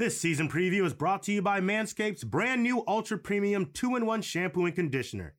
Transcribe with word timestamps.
This 0.00 0.18
season 0.18 0.48
preview 0.48 0.86
is 0.86 0.94
brought 0.94 1.22
to 1.24 1.32
you 1.32 1.42
by 1.42 1.60
Manscaped's 1.60 2.24
brand 2.24 2.62
new 2.62 2.82
Ultra 2.88 3.18
Premium 3.18 3.66
2 3.74 3.96
in 3.96 4.06
1 4.06 4.22
shampoo 4.22 4.64
and 4.64 4.74
conditioner. 4.74 5.34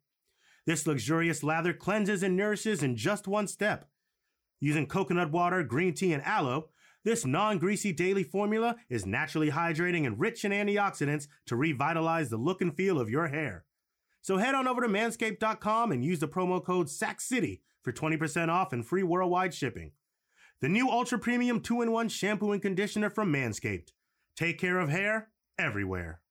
This 0.67 0.85
luxurious 0.85 1.41
lather 1.41 1.73
cleanses 1.73 2.21
and 2.21 2.37
nourishes 2.37 2.83
in 2.83 2.95
just 2.95 3.27
one 3.27 3.47
step. 3.47 3.89
Using 4.59 4.85
coconut 4.85 5.31
water, 5.31 5.63
green 5.63 5.95
tea, 5.95 6.13
and 6.13 6.23
aloe, 6.23 6.69
this 7.03 7.25
non 7.25 7.57
greasy 7.57 7.91
daily 7.91 8.23
formula 8.23 8.75
is 8.87 9.03
naturally 9.03 9.49
hydrating 9.49 10.05
and 10.05 10.19
rich 10.19 10.45
in 10.45 10.51
antioxidants 10.51 11.27
to 11.47 11.55
revitalize 11.55 12.29
the 12.29 12.37
look 12.37 12.61
and 12.61 12.77
feel 12.77 12.99
of 12.99 13.09
your 13.09 13.29
hair. 13.29 13.65
So 14.21 14.37
head 14.37 14.53
on 14.53 14.67
over 14.67 14.81
to 14.81 14.87
manscaped.com 14.87 15.91
and 15.91 16.05
use 16.05 16.19
the 16.19 16.27
promo 16.27 16.63
code 16.63 16.87
SACKCITY 16.87 17.61
for 17.81 17.91
20% 17.91 18.49
off 18.49 18.73
and 18.73 18.85
free 18.85 19.01
worldwide 19.01 19.55
shipping. 19.55 19.93
The 20.59 20.69
new 20.69 20.87
Ultra 20.87 21.17
Premium 21.17 21.61
2 21.61 21.81
in 21.81 21.91
1 21.91 22.09
shampoo 22.09 22.51
and 22.51 22.61
conditioner 22.61 23.09
from 23.09 23.33
Manscaped. 23.33 23.89
Take 24.35 24.59
care 24.59 24.79
of 24.79 24.89
hair 24.89 25.29
everywhere. 25.59 26.21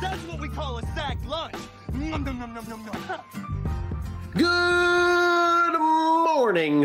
That's 0.00 0.22
what 0.24 0.40
we 0.40 0.48
call 0.48 0.78
a 0.78 0.82
sack 0.94 1.18
lunch. 1.26 1.54
Nom, 1.92 2.24
nom, 2.24 2.38
nom, 2.38 2.54
nom, 2.54 2.66
nom, 2.66 2.84
nom. 2.86 3.56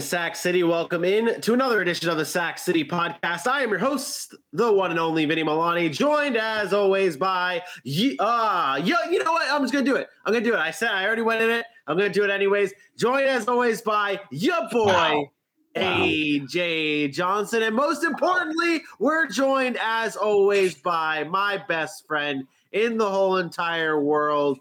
Sack 0.02 0.36
City. 0.36 0.64
Welcome 0.64 1.04
in 1.04 1.42
to 1.42 1.54
another 1.54 1.82
edition 1.82 2.10
of 2.10 2.18
the 2.18 2.26
Sack 2.26 2.58
City 2.58 2.84
podcast. 2.84 3.48
I 3.48 3.62
am 3.62 3.70
your 3.70 3.80
host, 3.80 4.36
the 4.54 4.72
one 4.72 4.92
and 4.92 5.00
only 5.00 5.26
Vinny 5.26 5.44
Milani, 5.44 5.92
joined 5.92 6.38
as 6.38 6.74
always 6.74 7.18
by 7.18 7.62
ye- 7.84 8.18
uh 8.20 8.80
yeah, 8.84 9.10
you 9.10 9.24
know 9.24 9.32
what? 9.32 9.50
I'm 9.50 9.62
just 9.62 9.74
gonna 9.74 9.86
do 9.86 9.96
it. 9.96 10.08
I'm 10.26 10.34
gonna 10.34 10.46
do 10.46 10.54
it. 10.54 10.60
I 10.60 10.72
said 10.72 10.90
I 10.90 11.06
already 11.06 11.22
went 11.22 11.42
in 11.42 11.50
it. 11.50 11.66
I'm 11.88 11.98
gonna 11.98 12.10
do 12.10 12.24
it 12.24 12.30
anyways. 12.30 12.74
Joined 12.98 13.26
as 13.26 13.48
always 13.48 13.82
by 13.82 14.20
your 14.32 14.68
boy. 14.70 14.86
Wow. 14.88 15.26
AJ 15.76 17.14
Johnson. 17.14 17.64
And 17.64 17.76
most 17.76 18.04
importantly, 18.04 18.82
we're 19.00 19.28
joined 19.28 19.78
as 19.82 20.16
always 20.16 20.76
by 20.76 21.24
my 21.26 21.64
best 21.68 22.08
friend 22.08 22.48
in 22.72 22.98
the 22.98 23.10
whole 23.10 23.38
entire 23.38 24.00
world. 24.02 24.60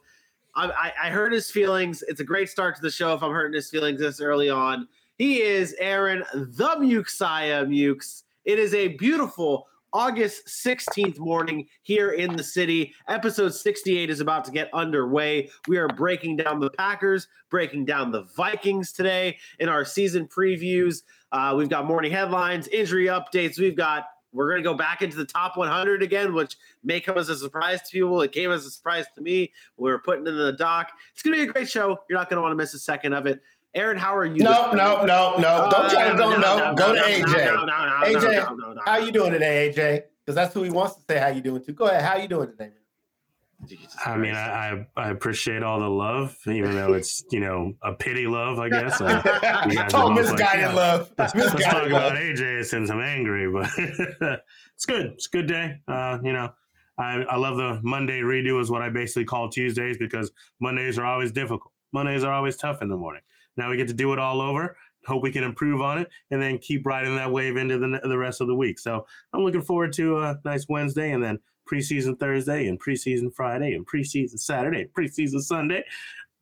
I, 0.56 0.66
I, 0.70 0.92
I 1.04 1.10
hurt 1.10 1.32
his 1.32 1.50
feelings. 1.50 2.02
It's 2.06 2.20
a 2.20 2.24
great 2.24 2.48
start 2.48 2.76
to 2.76 2.82
the 2.82 2.90
show 2.90 3.14
if 3.14 3.22
I'm 3.22 3.32
hurting 3.32 3.54
his 3.54 3.70
feelings 3.70 4.00
this 4.00 4.20
early 4.20 4.50
on. 4.50 4.88
He 5.16 5.42
is 5.42 5.76
Aaron 5.78 6.24
the 6.34 6.76
Mukesiah 6.76 7.68
Mukes. 7.68 8.24
It 8.44 8.58
is 8.58 8.74
a 8.74 8.88
beautiful 8.88 9.68
August 9.92 10.48
16th 10.48 11.20
morning 11.20 11.68
here 11.82 12.10
in 12.10 12.34
the 12.34 12.42
city. 12.42 12.92
Episode 13.06 13.54
68 13.54 14.10
is 14.10 14.18
about 14.18 14.44
to 14.44 14.50
get 14.50 14.68
underway. 14.74 15.50
We 15.68 15.76
are 15.76 15.86
breaking 15.86 16.38
down 16.38 16.58
the 16.58 16.70
Packers, 16.70 17.28
breaking 17.48 17.84
down 17.84 18.10
the 18.10 18.24
Vikings 18.36 18.90
today 18.90 19.38
in 19.60 19.68
our 19.68 19.84
season 19.84 20.26
previews. 20.26 21.02
Uh, 21.30 21.54
we've 21.56 21.68
got 21.68 21.86
morning 21.86 22.10
headlines, 22.10 22.66
injury 22.66 23.06
updates. 23.06 23.56
We've 23.56 23.76
got 23.76 24.06
we're 24.34 24.50
going 24.50 24.62
to 24.64 24.68
go 24.68 24.74
back 24.74 25.00
into 25.00 25.16
the 25.16 25.24
top 25.24 25.56
100 25.56 26.02
again, 26.02 26.34
which 26.34 26.56
may 26.82 27.00
come 27.00 27.16
as 27.16 27.28
a 27.28 27.36
surprise 27.36 27.80
to 27.82 27.92
people. 27.92 28.20
It 28.20 28.32
came 28.32 28.50
as 28.50 28.66
a 28.66 28.70
surprise 28.70 29.06
to 29.14 29.20
me. 29.20 29.52
We 29.76 29.92
are 29.92 29.98
putting 29.98 30.26
it 30.26 30.30
in 30.30 30.36
the 30.36 30.52
dock. 30.52 30.90
It's 31.12 31.22
going 31.22 31.38
to 31.38 31.44
be 31.44 31.48
a 31.48 31.52
great 31.52 31.70
show. 31.70 32.00
You're 32.10 32.18
not 32.18 32.28
going 32.28 32.38
to 32.38 32.42
want 32.42 32.50
to 32.50 32.56
miss 32.56 32.74
a 32.74 32.80
second 32.80 33.12
of 33.12 33.26
it. 33.26 33.40
Aaron, 33.74 33.96
how 33.96 34.16
are 34.16 34.24
you? 34.24 34.42
No, 34.42 34.70
no, 34.72 35.04
no, 35.04 35.36
no. 35.36 35.68
Don't 35.70 35.90
try 35.90 36.10
to 36.10 36.16
don't 36.16 36.40
know. 36.40 36.74
Go 36.76 36.94
to 36.94 37.00
no, 37.00 37.06
AJ. 37.06 37.44
No, 37.44 37.54
no, 37.54 37.66
no, 37.66 37.66
no, 37.66 38.06
AJ, 38.06 38.48
no, 38.48 38.54
no, 38.54 38.72
no, 38.74 38.80
how 38.84 38.98
you 38.98 39.10
doing 39.10 39.32
today, 39.32 39.72
AJ? 39.72 40.02
Because 40.24 40.36
that's 40.36 40.54
who 40.54 40.62
he 40.62 40.70
wants 40.70 40.94
to 40.96 41.02
say 41.08 41.18
how 41.18 41.28
you 41.28 41.40
doing 41.40 41.62
to. 41.64 41.72
Go 41.72 41.86
ahead. 41.86 42.02
How 42.02 42.16
you 42.16 42.28
doing 42.28 42.48
today? 42.48 42.66
man? 42.66 43.78
I 44.04 44.16
mean, 44.16 44.34
I, 44.34 44.70
I 44.70 44.86
I 44.96 45.10
appreciate 45.10 45.62
all 45.62 45.80
the 45.80 45.88
love, 45.88 46.36
even 46.46 46.74
though 46.74 46.92
it's 46.92 47.24
you 47.30 47.40
know 47.40 47.74
a 47.82 47.92
pity 47.92 48.26
love, 48.26 48.58
I 48.58 48.68
guess. 48.68 49.00
Uh, 49.00 49.22
you 49.68 49.76
guys 49.76 49.94
are 49.94 50.04
oh, 50.04 50.10
misguided 50.10 50.66
like, 50.66 50.74
love. 50.74 51.12
let's, 51.18 51.34
let's 51.34 51.50
talk 51.50 51.58
Misguided 51.58 51.92
about. 51.92 52.12
AJ 52.12 52.64
since 52.66 52.90
I'm 52.90 53.00
angry, 53.00 53.50
but 53.50 53.70
it's 54.74 54.86
good. 54.86 55.06
It's 55.06 55.26
a 55.26 55.30
good 55.30 55.46
day. 55.46 55.80
Uh, 55.88 56.18
you 56.22 56.32
know, 56.32 56.50
I, 56.98 57.22
I 57.22 57.36
love 57.36 57.56
the 57.56 57.80
Monday 57.82 58.20
redo 58.20 58.60
is 58.60 58.70
what 58.70 58.82
I 58.82 58.90
basically 58.90 59.24
call 59.24 59.48
Tuesdays 59.48 59.98
because 59.98 60.30
Mondays 60.60 60.98
are 60.98 61.06
always 61.06 61.32
difficult. 61.32 61.72
Mondays 61.92 62.24
are 62.24 62.32
always 62.32 62.56
tough 62.56 62.82
in 62.82 62.88
the 62.88 62.96
morning. 62.96 63.22
Now 63.56 63.70
we 63.70 63.76
get 63.76 63.88
to 63.88 63.94
do 63.94 64.12
it 64.12 64.18
all 64.18 64.40
over. 64.40 64.76
Hope 65.06 65.22
we 65.22 65.30
can 65.32 65.44
improve 65.44 65.80
on 65.82 65.98
it 65.98 66.08
and 66.30 66.40
then 66.40 66.58
keep 66.58 66.86
riding 66.86 67.14
that 67.16 67.30
wave 67.30 67.56
into 67.58 67.78
the, 67.78 68.00
the 68.04 68.16
rest 68.16 68.40
of 68.40 68.46
the 68.46 68.54
week. 68.54 68.78
So 68.78 69.06
I'm 69.32 69.42
looking 69.42 69.60
forward 69.62 69.92
to 69.94 70.18
a 70.18 70.38
nice 70.44 70.66
Wednesday 70.68 71.12
and 71.12 71.22
then 71.22 71.38
preseason 71.70 72.18
Thursday 72.18 72.68
and 72.68 72.80
preseason 72.80 73.32
Friday 73.34 73.74
and 73.74 73.86
preseason 73.86 74.38
Saturday, 74.38 74.86
preseason 74.96 75.40
Sunday. 75.40 75.84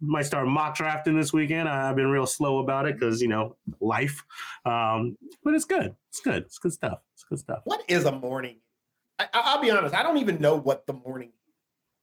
Might 0.01 0.27
start 0.27 0.47
mock 0.49 0.77
drafting 0.77 1.17
this 1.17 1.33
weekend. 1.33 1.69
I've 1.69 1.95
been 1.97 2.11
real 2.11 2.27
slow 2.27 2.59
about 2.59 2.87
it 2.87 2.99
because 2.99 3.21
you 3.23 3.29
know 3.29 3.57
life, 3.81 4.25
um, 4.65 5.17
but 5.45 5.55
it's 5.55 5.65
good. 5.65 5.95
It's 6.11 6.19
good. 6.21 6.43
It's 6.43 6.59
good 6.59 6.73
stuff. 6.73 6.99
It's 7.15 7.23
good 7.23 7.39
stuff. 7.39 7.61
What 7.65 7.83
is 7.89 8.05
a 8.05 8.11
morning? 8.13 8.57
I, 9.21 9.25
I- 9.33 9.43
I'll 9.45 9.61
be 9.63 9.71
honest. 9.71 9.95
I 9.95 10.03
don't 10.03 10.19
even 10.19 10.41
know 10.41 10.57
what 10.57 10.87
the 10.89 10.93
morning. 10.95 11.31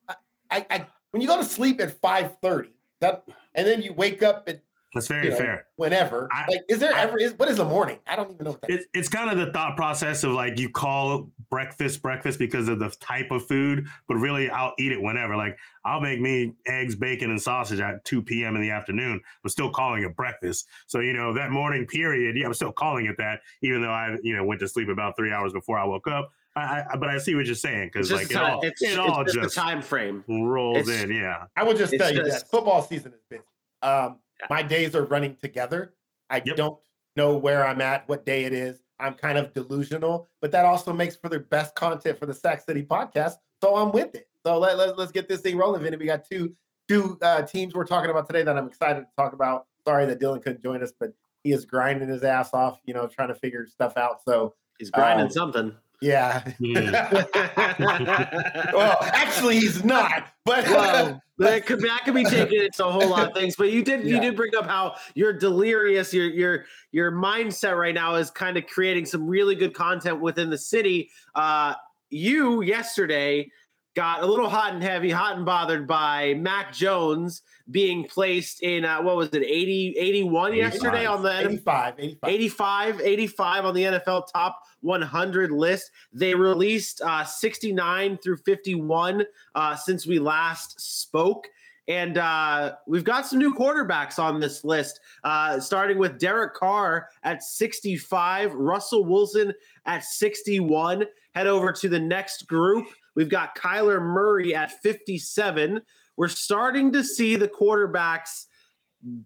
I, 0.07 0.15
I, 0.49 0.65
I 0.69 0.85
when 1.11 1.21
you 1.21 1.27
go 1.27 1.37
to 1.37 1.43
sleep 1.43 1.81
at 1.81 1.99
five 1.99 2.37
thirty, 2.41 2.71
that 3.01 3.25
and 3.53 3.67
then 3.67 3.81
you 3.81 3.91
wake 3.91 4.23
up 4.23 4.45
at 4.47 4.61
That's 4.93 5.07
very 5.07 5.25
you 5.25 5.29
know, 5.31 5.37
fair. 5.37 5.67
whenever. 5.75 6.27
I- 6.31 6.45
like, 6.49 6.61
is 6.67 6.79
there 6.79 6.93
I- 6.95 7.01
ever 7.01 7.19
is 7.19 7.33
what 7.33 7.47
is 7.47 7.57
the 7.57 7.65
morning? 7.65 7.99
I 8.07 8.15
don't 8.15 8.31
even 8.31 8.43
know 8.45 8.51
what 8.51 8.61
that 8.61 8.71
is. 8.71 8.79
It, 8.79 8.85
it's 8.95 9.09
kind 9.09 9.29
of 9.29 9.37
the 9.45 9.51
thought 9.53 9.75
process 9.75 10.23
of 10.23 10.31
like 10.31 10.57
you 10.59 10.69
call 10.69 11.29
breakfast 11.51 12.01
breakfast 12.01 12.39
because 12.39 12.67
of 12.69 12.79
the 12.79 12.89
type 12.99 13.29
of 13.31 13.45
food, 13.47 13.85
but 14.07 14.15
really 14.15 14.49
I'll 14.49 14.73
eat 14.79 14.91
it 14.91 14.99
whenever. 15.01 15.35
Like 15.35 15.57
I'll 15.85 16.01
make 16.01 16.19
me 16.19 16.53
eggs, 16.67 16.95
bacon, 16.95 17.29
and 17.29 17.39
sausage 17.41 17.79
at 17.79 18.03
2 18.05 18.21
p.m. 18.23 18.55
in 18.55 18.61
the 18.63 18.71
afternoon, 18.71 19.21
but 19.43 19.51
still 19.51 19.69
calling 19.69 20.03
it 20.03 20.15
breakfast. 20.15 20.67
So 20.87 21.01
you 21.01 21.13
know 21.13 21.33
that 21.33 21.51
morning 21.51 21.85
period, 21.85 22.35
yeah, 22.35 22.47
I'm 22.47 22.53
still 22.55 22.71
calling 22.71 23.05
it 23.05 23.15
that, 23.19 23.41
even 23.61 23.81
though 23.83 23.91
I 23.91 24.17
you 24.23 24.35
know 24.35 24.43
went 24.43 24.59
to 24.61 24.67
sleep 24.67 24.89
about 24.89 25.15
three 25.15 25.31
hours 25.31 25.53
before 25.53 25.77
I 25.77 25.85
woke 25.85 26.07
up. 26.07 26.31
I, 26.55 26.83
I 26.91 26.95
but 26.97 27.09
I 27.09 27.19
see 27.19 27.35
what 27.35 27.45
you're 27.45 27.53
saying 27.53 27.89
because 27.93 28.11
like 28.11 28.31
it 28.31 28.33
time- 28.33 28.53
all 28.53 28.61
it's, 28.63 28.81
it 28.81 28.87
it's 28.89 28.97
all 28.97 29.23
just 29.23 29.35
just 29.35 29.53
the 29.55 29.61
time 29.61 29.83
frame. 29.83 30.23
rolls 30.27 30.89
it's- 30.89 31.03
in. 31.03 31.11
Yeah. 31.11 31.43
I 31.55 31.63
would 31.63 31.77
just 31.77 31.93
It's 31.93 32.01
tell 32.03 32.11
you 32.11 32.23
just- 32.23 32.39
that 32.45 32.49
football 32.49 32.81
season 32.81 33.13
is 33.13 33.21
busy. 33.29 33.43
Um, 33.83 34.17
my 34.49 34.61
days 34.63 34.95
are 34.95 35.05
running 35.05 35.35
together. 35.41 35.93
I 36.29 36.41
Yep. 36.45 36.55
don't 36.55 36.79
know 37.15 37.37
where 37.37 37.65
I'm 37.65 37.81
at, 37.81 38.07
what 38.07 38.25
day 38.25 38.43
it 38.45 38.53
is. 38.53 38.81
I'm 38.99 39.13
kind 39.13 39.37
of 39.37 39.53
delusional, 39.53 40.27
but 40.41 40.51
that 40.51 40.65
also 40.65 40.91
makes 40.93 41.15
for 41.15 41.29
the 41.29 41.39
best 41.39 41.73
content 41.75 42.19
for 42.19 42.25
the 42.25 42.33
Sack 42.33 42.61
City 42.61 42.83
podcast. 42.83 43.35
So 43.61 43.75
I'm 43.75 43.91
with 43.91 44.13
it. 44.15 44.27
So 44.45 44.57
let, 44.57 44.77
let, 44.77 44.97
let's 44.97 45.11
get 45.11 45.27
this 45.29 45.41
thing 45.41 45.57
rolling, 45.57 45.81
Vinny. 45.83 45.97
We 45.97 46.05
got 46.05 46.23
two 46.29 46.53
two 46.87 47.17
uh, 47.21 47.43
teams 47.43 47.73
we're 47.75 47.85
talking 47.85 48.09
about 48.09 48.25
today 48.27 48.41
that 48.43 48.57
I'm 48.57 48.67
excited 48.67 49.01
to 49.01 49.07
talk 49.15 49.33
about. 49.33 49.67
Sorry 49.87 50.05
that 50.07 50.19
Dylan 50.19 50.41
couldn't 50.41 50.63
join 50.63 50.81
us, 50.83 50.91
but 50.99 51.13
he 51.43 51.51
is 51.51 51.63
grinding 51.65 52.09
his 52.09 52.23
ass 52.23 52.49
off, 52.53 52.79
you 52.85 52.93
know, 52.93 53.07
trying 53.07 53.27
to 53.29 53.35
figure 53.35 53.65
stuff 53.67 53.95
out. 53.95 54.21
So 54.27 54.55
He's 54.79 54.89
grinding 54.89 55.25
Um, 55.27 55.31
something. 55.31 55.75
Yeah. 56.01 56.41
Mm. 56.59 58.71
well, 58.73 58.97
actually, 59.01 59.59
he's 59.59 59.83
not. 59.83 60.29
But 60.45 60.67
well, 60.69 61.21
that 61.39 61.65
could 61.65 61.81
that 61.81 62.01
could 62.05 62.13
be 62.13 62.23
taken 62.23 62.61
into 62.61 62.85
a 62.85 62.91
whole 62.91 63.09
lot 63.09 63.27
of 63.27 63.33
things. 63.33 63.55
But 63.55 63.71
you 63.71 63.83
did 63.83 64.05
you 64.05 64.19
did 64.19 64.35
bring 64.35 64.55
up 64.55 64.65
how 64.65 64.95
you're 65.13 65.33
delirious. 65.33 66.13
Your 66.13 66.27
your 66.27 66.65
your 66.91 67.11
mindset 67.11 67.77
right 67.77 67.93
now 67.93 68.15
is 68.15 68.31
kind 68.31 68.57
of 68.57 68.65
creating 68.67 69.05
some 69.05 69.27
really 69.27 69.55
good 69.55 69.73
content 69.73 70.21
within 70.21 70.49
the 70.49 70.57
city. 70.57 71.09
Uh, 71.35 71.73
you 72.09 72.61
yesterday 72.61 73.51
got 73.95 74.23
a 74.23 74.25
little 74.25 74.49
hot 74.49 74.73
and 74.73 74.83
heavy, 74.83 75.11
hot 75.11 75.37
and 75.37 75.45
bothered 75.45 75.87
by 75.87 76.33
Mac 76.35 76.73
Jones 76.73 77.41
being 77.71 78.05
placed 78.05 78.61
in 78.63 78.85
uh, 78.85 79.01
what 79.01 79.15
was 79.15 79.29
it 79.29 79.43
80 79.43 79.95
81 79.97 80.55
yesterday 80.55 81.05
on 81.05 81.21
the 81.21 81.39
85, 81.39 81.95
85. 81.97 82.29
85 82.29 83.01
85 83.01 83.65
on 83.65 83.73
the 83.73 83.83
NFL 83.83 84.27
top 84.31 84.63
100 84.81 85.51
list. 85.51 85.91
They 86.13 86.33
released 86.33 87.01
uh, 87.01 87.23
69 87.23 88.17
through 88.17 88.37
51 88.37 89.25
uh, 89.55 89.75
since 89.75 90.07
we 90.07 90.19
last 90.19 90.79
spoke. 90.79 91.47
And 91.87 92.19
uh, 92.19 92.75
we've 92.85 93.03
got 93.03 93.25
some 93.25 93.39
new 93.39 93.51
quarterbacks 93.51 94.19
on 94.19 94.39
this 94.39 94.63
list, 94.63 94.99
uh, 95.23 95.59
starting 95.59 95.97
with 95.97 96.19
Derek 96.19 96.53
Carr 96.53 97.09
at 97.23 97.41
65, 97.41 98.53
Russell 98.53 99.05
Wilson 99.05 99.51
at 99.87 100.03
61. 100.03 101.05
Head 101.33 101.47
over 101.47 101.71
to 101.71 101.89
the 101.89 101.99
next 101.99 102.45
group. 102.47 102.85
We've 103.19 103.27
got 103.27 103.53
Kyler 103.53 104.01
Murray 104.01 104.55
at 104.55 104.71
57. 104.81 105.81
We're 106.15 106.29
starting 106.29 106.93
to 106.93 107.03
see 107.03 107.35
the 107.35 107.49
quarterbacks 107.49 108.45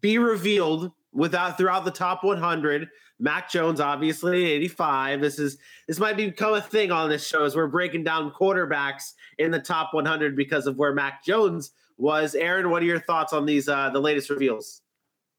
be 0.01 0.17
revealed 0.17 0.91
without 1.11 1.59
throughout 1.59 1.85
the 1.85 1.91
top 1.91 2.23
100. 2.23 2.89
Mac 3.19 3.51
Jones, 3.51 3.79
obviously, 3.79 4.45
85. 4.45 5.21
This 5.21 5.37
is 5.37 5.59
this 5.87 5.99
might 5.99 6.17
become 6.17 6.55
a 6.55 6.61
thing 6.61 6.91
on 6.91 7.07
this 7.07 7.27
show 7.27 7.43
as 7.43 7.55
we're 7.55 7.67
breaking 7.67 8.03
down 8.03 8.31
quarterbacks 8.31 9.13
in 9.37 9.51
the 9.51 9.59
top 9.59 9.93
100 9.93 10.35
because 10.35 10.65
of 10.65 10.75
where 10.77 10.95
Mac 10.95 11.23
Jones 11.23 11.69
was. 11.99 12.33
Aaron, 12.33 12.71
what 12.71 12.81
are 12.81 12.87
your 12.87 12.99
thoughts 12.99 13.31
on 13.31 13.45
these 13.45 13.69
uh, 13.69 13.91
the 13.91 14.01
latest 14.01 14.31
reveals? 14.31 14.81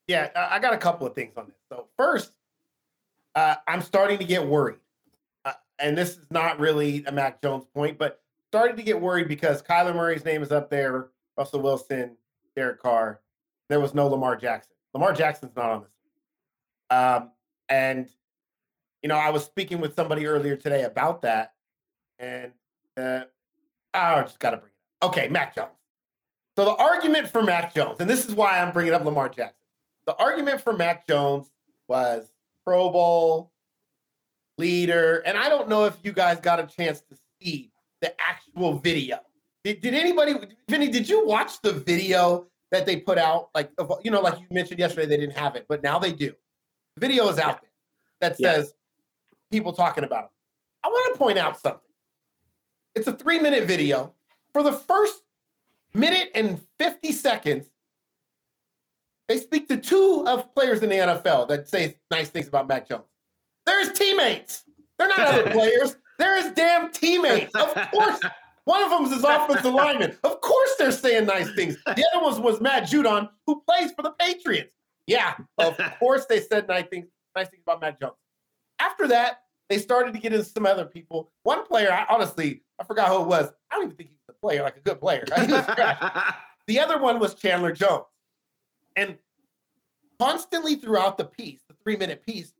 Yeah, 0.06 0.28
I 0.36 0.60
got 0.60 0.74
a 0.74 0.78
couple 0.78 1.08
of 1.08 1.16
things 1.16 1.32
on 1.36 1.46
this. 1.46 1.56
So 1.70 1.88
first, 1.96 2.30
uh, 3.34 3.56
I'm 3.66 3.82
starting 3.82 4.18
to 4.18 4.24
get 4.24 4.46
worried, 4.46 4.78
uh, 5.44 5.54
and 5.80 5.98
this 5.98 6.10
is 6.10 6.26
not 6.30 6.60
really 6.60 7.04
a 7.04 7.10
Mac 7.10 7.42
Jones 7.42 7.64
point, 7.74 7.98
but 7.98 8.20
starting 8.54 8.76
to 8.76 8.84
get 8.84 9.00
worried 9.00 9.26
because 9.26 9.60
Kyler 9.60 9.92
Murray's 9.92 10.24
name 10.24 10.40
is 10.40 10.52
up 10.52 10.70
there, 10.70 11.08
Russell 11.36 11.60
Wilson, 11.60 12.16
Derek 12.54 12.80
Carr. 12.80 13.20
There 13.68 13.80
was 13.80 13.94
no 13.94 14.06
Lamar 14.06 14.36
Jackson. 14.36 14.76
Lamar 14.92 15.12
Jackson's 15.12 15.56
not 15.56 15.70
on 15.70 15.82
this. 15.82 15.90
Um, 16.88 17.30
and 17.68 18.08
you 19.02 19.08
know, 19.08 19.16
I 19.16 19.30
was 19.30 19.42
speaking 19.42 19.80
with 19.80 19.96
somebody 19.96 20.28
earlier 20.28 20.54
today 20.54 20.84
about 20.84 21.22
that, 21.22 21.54
and 22.20 22.52
uh, 22.96 23.22
I 23.92 24.22
just 24.22 24.38
got 24.38 24.50
to 24.50 24.58
bring 24.58 24.70
it 24.70 25.04
up. 25.04 25.10
Okay, 25.10 25.26
Mac 25.26 25.56
Jones. 25.56 25.70
So 26.56 26.64
the 26.64 26.76
argument 26.76 27.28
for 27.28 27.42
Mac 27.42 27.74
Jones, 27.74 27.96
and 27.98 28.08
this 28.08 28.24
is 28.24 28.36
why 28.36 28.60
I'm 28.60 28.72
bringing 28.72 28.94
up 28.94 29.04
Lamar 29.04 29.30
Jackson. 29.30 29.66
The 30.06 30.14
argument 30.14 30.60
for 30.60 30.72
Mac 30.72 31.08
Jones 31.08 31.50
was 31.88 32.24
Pro 32.64 32.88
Bowl 32.90 33.50
leader, 34.58 35.24
and 35.26 35.36
I 35.36 35.48
don't 35.48 35.68
know 35.68 35.86
if 35.86 35.96
you 36.04 36.12
guys 36.12 36.38
got 36.38 36.60
a 36.60 36.68
chance 36.68 37.00
to 37.00 37.16
see 37.40 37.72
the 38.00 38.12
actual 38.20 38.78
video. 38.78 39.18
Did, 39.62 39.80
did 39.80 39.94
anybody, 39.94 40.34
Vinny? 40.68 40.88
Did 40.88 41.08
you 41.08 41.26
watch 41.26 41.60
the 41.62 41.72
video 41.72 42.46
that 42.70 42.84
they 42.86 42.96
put 42.96 43.18
out? 43.18 43.48
Like, 43.54 43.70
you 44.02 44.10
know, 44.10 44.20
like 44.20 44.38
you 44.38 44.46
mentioned 44.50 44.78
yesterday, 44.78 45.06
they 45.06 45.16
didn't 45.16 45.36
have 45.36 45.56
it, 45.56 45.66
but 45.68 45.82
now 45.82 45.98
they 45.98 46.12
do. 46.12 46.32
The 46.96 47.00
video 47.00 47.28
is 47.28 47.38
out 47.38 47.60
there 47.62 47.70
that 48.20 48.36
Yeah. 48.38 48.54
says 48.54 48.74
people 49.50 49.72
talking 49.72 50.04
about 50.04 50.24
him. 50.24 50.30
I 50.84 50.88
want 50.88 51.14
to 51.14 51.18
point 51.18 51.38
out 51.38 51.58
something. 51.58 51.80
It's 52.94 53.06
a 53.06 53.12
three 53.12 53.38
minute 53.38 53.64
video. 53.64 54.14
For 54.52 54.62
the 54.62 54.72
first 54.72 55.22
minute 55.94 56.30
and 56.34 56.60
50 56.78 57.10
seconds, 57.12 57.66
they 59.28 59.38
speak 59.38 59.68
to 59.68 59.78
two 59.78 60.24
of 60.26 60.54
players 60.54 60.82
in 60.82 60.90
the 60.90 60.96
NFL 60.96 61.48
that 61.48 61.68
say 61.68 61.96
nice 62.10 62.28
things 62.28 62.46
about 62.46 62.68
Mac 62.68 62.86
Jones. 62.88 63.04
They're 63.64 63.80
his 63.80 63.98
teammates. 63.98 64.64
They're 64.98 65.08
not 65.08 65.18
other 65.20 65.50
players. 65.52 65.96
They're 66.18 66.42
his 66.42 66.52
damn 66.52 66.90
teammates. 66.90 67.54
Of 67.54 67.74
course. 67.90 68.20
One 68.64 68.82
of 68.82 68.90
them 68.90 69.04
is 69.04 69.12
his 69.12 69.24
offensive 69.24 69.74
lineman. 69.74 70.16
Of 70.24 70.40
course 70.40 70.70
they're 70.78 70.90
saying 70.90 71.26
nice 71.26 71.52
things. 71.54 71.76
The 71.84 72.06
other 72.14 72.24
one 72.24 72.42
was 72.42 72.60
Matt 72.62 72.84
Judon, 72.84 73.28
who 73.46 73.62
plays 73.68 73.92
for 73.92 74.02
the 74.02 74.12
Patriots. 74.12 74.72
Yeah, 75.06 75.34
of 75.58 75.78
course 75.98 76.24
they 76.26 76.40
said 76.40 76.66
nice 76.66 76.86
things, 76.86 77.06
nice 77.36 77.48
things 77.48 77.62
about 77.62 77.82
Matt 77.82 78.00
Jones. 78.00 78.14
After 78.78 79.06
that, 79.08 79.40
they 79.68 79.78
started 79.78 80.14
to 80.14 80.18
get 80.18 80.32
into 80.32 80.44
some 80.44 80.64
other 80.64 80.86
people. 80.86 81.30
One 81.42 81.66
player, 81.66 81.92
I 81.92 82.06
honestly, 82.08 82.62
I 82.80 82.84
forgot 82.84 83.08
who 83.08 83.22
it 83.22 83.26
was. 83.26 83.50
I 83.70 83.76
don't 83.76 83.84
even 83.84 83.96
think 83.96 84.10
he 84.10 84.16
was 84.26 84.34
a 84.34 84.40
player, 84.40 84.62
like 84.62 84.76
a 84.76 84.80
good 84.80 85.00
player. 85.00 85.24
He 85.26 85.52
was 85.52 85.66
trash. 85.66 86.34
The 86.66 86.80
other 86.80 86.98
one 86.98 87.20
was 87.20 87.34
Chandler 87.34 87.72
Jones. 87.72 88.06
And 88.96 89.18
constantly 90.18 90.76
throughout 90.76 91.18
the 91.18 91.26
piece, 91.26 91.60
the 91.68 91.74
three 91.82 91.94
minute 91.94 92.24
piece, 92.24 92.54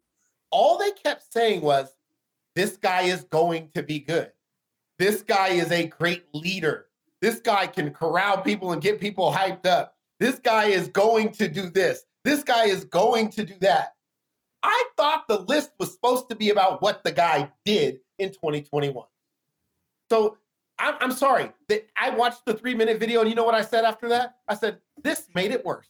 all 0.50 0.76
they 0.76 0.90
kept 0.90 1.32
saying 1.32 1.62
was, 1.62 1.88
this 2.54 2.76
guy 2.76 3.02
is 3.02 3.24
going 3.24 3.70
to 3.74 3.82
be 3.82 4.00
good. 4.00 4.30
This 4.98 5.22
guy 5.22 5.48
is 5.48 5.70
a 5.72 5.86
great 5.86 6.24
leader. 6.32 6.86
This 7.20 7.40
guy 7.40 7.66
can 7.66 7.90
corral 7.90 8.42
people 8.42 8.72
and 8.72 8.82
get 8.82 9.00
people 9.00 9.32
hyped 9.32 9.66
up. 9.66 9.96
This 10.20 10.38
guy 10.38 10.66
is 10.66 10.88
going 10.88 11.32
to 11.32 11.48
do 11.48 11.68
this. 11.68 12.04
This 12.24 12.42
guy 12.42 12.66
is 12.66 12.84
going 12.84 13.30
to 13.30 13.44
do 13.44 13.54
that. 13.60 13.94
I 14.62 14.84
thought 14.96 15.28
the 15.28 15.40
list 15.40 15.72
was 15.78 15.92
supposed 15.92 16.28
to 16.30 16.34
be 16.34 16.50
about 16.50 16.80
what 16.80 17.04
the 17.04 17.12
guy 17.12 17.50
did 17.64 18.00
in 18.18 18.30
2021. 18.30 19.04
So 20.10 20.38
I'm, 20.78 20.94
I'm 21.00 21.12
sorry 21.12 21.52
that 21.68 21.86
I 21.96 22.10
watched 22.10 22.46
the 22.46 22.54
three 22.54 22.74
minute 22.74 22.98
video, 22.98 23.20
and 23.20 23.28
you 23.28 23.34
know 23.34 23.44
what 23.44 23.54
I 23.54 23.62
said 23.62 23.84
after 23.84 24.08
that? 24.08 24.36
I 24.48 24.54
said, 24.54 24.78
This 25.02 25.28
made 25.34 25.50
it 25.50 25.64
worse. 25.64 25.88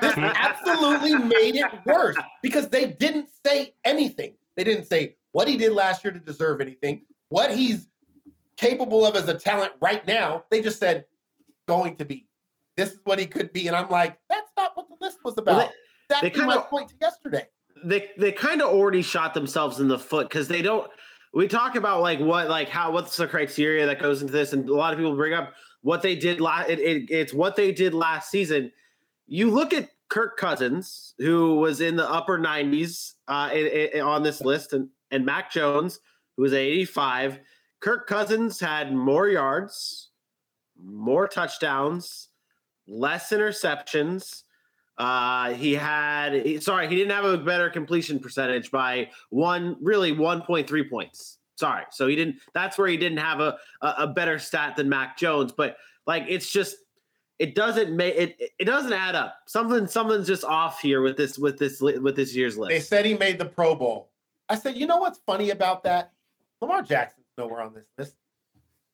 This 0.00 0.14
absolutely 0.16 1.14
made 1.14 1.56
it 1.56 1.70
worse 1.86 2.16
because 2.42 2.68
they 2.68 2.86
didn't 2.86 3.28
say 3.44 3.74
anything. 3.84 4.34
They 4.56 4.64
didn't 4.64 4.84
say 4.84 5.16
what 5.32 5.48
he 5.48 5.56
did 5.56 5.72
last 5.72 6.04
year 6.04 6.12
to 6.12 6.18
deserve 6.18 6.60
anything, 6.60 7.02
what 7.28 7.54
he's 7.54 7.88
capable 8.56 9.06
of 9.06 9.16
as 9.16 9.28
a 9.28 9.34
talent 9.34 9.72
right 9.80 10.06
now. 10.06 10.44
They 10.50 10.60
just 10.62 10.78
said, 10.78 11.04
going 11.66 11.96
to 11.96 12.04
be. 12.04 12.26
This 12.76 12.92
is 12.92 13.00
what 13.04 13.18
he 13.18 13.26
could 13.26 13.52
be. 13.52 13.66
And 13.68 13.76
I'm 13.76 13.88
like, 13.88 14.18
that's 14.28 14.50
not 14.56 14.76
what 14.76 14.88
the 14.88 14.96
list 15.00 15.18
was 15.24 15.36
about. 15.36 15.56
Well, 15.56 15.72
That's 16.08 16.36
my 16.38 16.58
point 16.58 16.88
to 16.90 16.94
yesterday. 17.00 17.46
they 17.84 18.10
they 18.18 18.32
kind 18.32 18.62
of 18.62 18.68
already 18.70 19.02
shot 19.02 19.34
themselves 19.34 19.78
in 19.80 19.88
the 19.88 19.98
foot 19.98 20.28
because 20.28 20.48
they 20.48 20.62
don't 20.62 20.90
we 21.34 21.46
talk 21.46 21.76
about 21.76 22.00
like 22.00 22.18
what 22.18 22.48
like 22.48 22.68
how 22.68 22.90
what's 22.90 23.16
the 23.16 23.26
criteria 23.26 23.86
that 23.86 24.00
goes 24.00 24.20
into 24.22 24.32
this 24.32 24.52
and 24.52 24.68
a 24.68 24.74
lot 24.74 24.92
of 24.92 24.98
people 24.98 25.14
bring 25.14 25.34
up 25.34 25.52
what 25.82 26.02
they 26.02 26.16
did 26.16 26.40
last 26.40 26.70
it, 26.70 26.80
it, 26.80 27.10
it's 27.10 27.32
what 27.34 27.54
they 27.54 27.70
did 27.70 27.94
last 27.94 28.30
season 28.30 28.72
you 29.26 29.50
look 29.50 29.72
at 29.72 29.90
kirk 30.08 30.36
cousins 30.36 31.14
who 31.18 31.56
was 31.56 31.80
in 31.80 31.94
the 31.94 32.10
upper 32.10 32.38
90s 32.38 33.12
uh 33.28 33.50
in- 33.52 34.00
on 34.00 34.22
this 34.24 34.40
list 34.40 34.72
and 34.72 34.88
and 35.10 35.24
mac 35.24 35.50
jones 35.50 36.00
who 36.36 36.42
was 36.42 36.52
at 36.52 36.60
85 36.60 37.40
kirk 37.80 38.06
cousins 38.06 38.60
had 38.60 38.94
more 38.94 39.28
yards 39.28 40.10
more 40.80 41.26
touchdowns 41.28 42.28
less 42.86 43.30
interceptions 43.30 44.42
uh, 44.98 45.54
he 45.54 45.74
had 45.74 46.60
sorry, 46.62 46.88
he 46.88 46.96
didn't 46.96 47.12
have 47.12 47.24
a 47.24 47.38
better 47.38 47.70
completion 47.70 48.18
percentage 48.18 48.70
by 48.72 49.08
one, 49.30 49.76
really 49.80 50.12
1.3 50.12 50.90
points. 50.90 51.38
Sorry, 51.54 51.84
so 51.90 52.08
he 52.08 52.16
didn't. 52.16 52.36
That's 52.52 52.76
where 52.76 52.88
he 52.88 52.96
didn't 52.96 53.18
have 53.18 53.40
a 53.40 53.56
a, 53.80 53.94
a 53.98 54.06
better 54.08 54.38
stat 54.38 54.76
than 54.76 54.88
Mac 54.88 55.16
Jones. 55.16 55.52
But 55.52 55.76
like, 56.06 56.24
it's 56.28 56.50
just 56.50 56.76
it 57.38 57.54
doesn't 57.54 57.96
make 57.96 58.14
it. 58.16 58.52
It 58.58 58.64
doesn't 58.64 58.92
add 58.92 59.14
up. 59.14 59.36
Something 59.46 59.86
something's 59.86 60.26
just 60.26 60.44
off 60.44 60.80
here 60.80 61.00
with 61.00 61.16
this 61.16 61.38
with 61.38 61.58
this 61.58 61.80
with 61.80 62.16
this 62.16 62.34
year's 62.34 62.58
list. 62.58 62.70
They 62.70 62.80
said 62.80 63.06
he 63.06 63.14
made 63.14 63.38
the 63.38 63.44
Pro 63.44 63.76
Bowl. 63.76 64.10
I 64.48 64.56
said, 64.56 64.76
you 64.76 64.86
know 64.86 64.98
what's 64.98 65.20
funny 65.26 65.50
about 65.50 65.84
that? 65.84 66.12
Lamar 66.60 66.82
Jackson's 66.82 67.26
nowhere 67.36 67.62
on 67.62 67.74
this 67.74 67.86
list. 67.96 68.14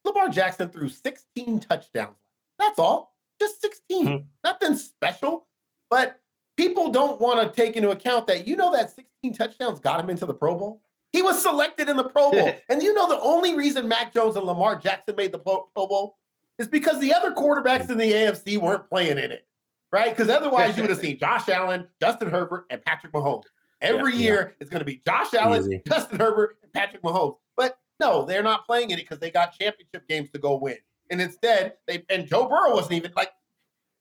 Lamar 0.04 0.28
Jackson 0.28 0.68
threw 0.68 0.88
16 0.88 1.60
touchdowns. 1.60 2.16
That's 2.58 2.78
all. 2.78 3.14
Just 3.40 3.60
16. 3.62 4.06
Hmm. 4.06 4.16
Nothing 4.42 4.76
special. 4.76 5.46
But 5.90 6.20
people 6.56 6.90
don't 6.90 7.20
want 7.20 7.40
to 7.40 7.62
take 7.62 7.76
into 7.76 7.90
account 7.90 8.26
that 8.26 8.46
you 8.46 8.56
know 8.56 8.72
that 8.72 8.94
16 8.94 9.34
touchdowns 9.34 9.80
got 9.80 10.00
him 10.00 10.10
into 10.10 10.26
the 10.26 10.34
Pro 10.34 10.56
Bowl. 10.56 10.82
He 11.12 11.22
was 11.22 11.40
selected 11.40 11.88
in 11.88 11.96
the 11.96 12.04
Pro 12.04 12.32
Bowl. 12.32 12.54
and 12.68 12.82
you 12.82 12.92
know 12.92 13.08
the 13.08 13.20
only 13.20 13.54
reason 13.54 13.88
Mac 13.88 14.12
Jones 14.12 14.36
and 14.36 14.44
Lamar 14.44 14.76
Jackson 14.76 15.14
made 15.16 15.32
the 15.32 15.38
Pro, 15.38 15.68
Pro 15.74 15.86
Bowl 15.86 16.16
is 16.58 16.68
because 16.68 17.00
the 17.00 17.14
other 17.14 17.32
quarterbacks 17.32 17.90
in 17.90 17.98
the 17.98 18.12
AFC 18.12 18.58
weren't 18.58 18.88
playing 18.88 19.18
in 19.18 19.30
it. 19.30 19.46
Right? 19.92 20.10
Because 20.10 20.28
otherwise 20.28 20.76
you 20.76 20.82
would 20.82 20.90
have 20.90 20.98
seen 20.98 21.18
Josh 21.18 21.48
Allen, 21.48 21.86
Justin 22.00 22.28
Herbert, 22.28 22.66
and 22.68 22.82
Patrick 22.82 23.12
Mahomes. 23.12 23.44
Every 23.84 24.12
Yeah. 24.14 24.18
year 24.18 24.56
it's 24.60 24.70
going 24.70 24.80
to 24.80 24.84
be 24.84 25.02
Josh 25.06 25.34
Allen, 25.34 25.60
Easy. 25.60 25.82
Justin 25.86 26.18
Herbert, 26.18 26.58
and 26.62 26.72
Patrick 26.72 27.02
Mahomes. 27.02 27.36
But 27.56 27.78
no, 28.00 28.24
they're 28.24 28.42
not 28.42 28.66
playing 28.66 28.90
in 28.90 28.98
it 28.98 29.02
because 29.02 29.18
they 29.18 29.30
got 29.30 29.58
championship 29.58 30.08
games 30.08 30.30
to 30.30 30.38
go 30.38 30.56
win. 30.56 30.78
And 31.10 31.20
instead, 31.20 31.74
they 31.86 32.04
and 32.08 32.26
Joe 32.26 32.48
Burrow 32.48 32.74
wasn't 32.74 32.94
even 32.94 33.12
like, 33.16 33.30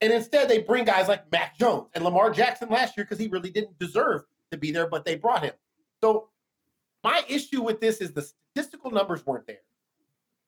and 0.02 0.12
instead 0.12 0.50
they 0.50 0.60
bring 0.62 0.86
guys 0.86 1.08
like 1.08 1.30
Mac 1.32 1.58
Jones 1.58 1.90
and 1.94 2.04
Lamar 2.04 2.32
Jackson 2.32 2.70
last 2.70 2.98
year 2.98 3.04
because 3.06 3.20
he 3.20 3.28
really 3.28 3.50
didn't 3.50 3.78
deserve 3.78 4.24
to 4.52 4.58
be 4.58 4.72
there, 4.72 4.88
but 4.88 5.06
they 5.06 5.16
brought 5.16 5.44
him. 5.44 5.54
So 6.02 6.30
my 7.04 7.24
issue 7.28 7.62
with 7.62 7.82
this 7.82 7.98
is 7.98 8.14
the 8.14 8.22
statistical 8.22 8.90
numbers 8.92 9.26
weren't 9.26 9.46
there. 9.48 9.62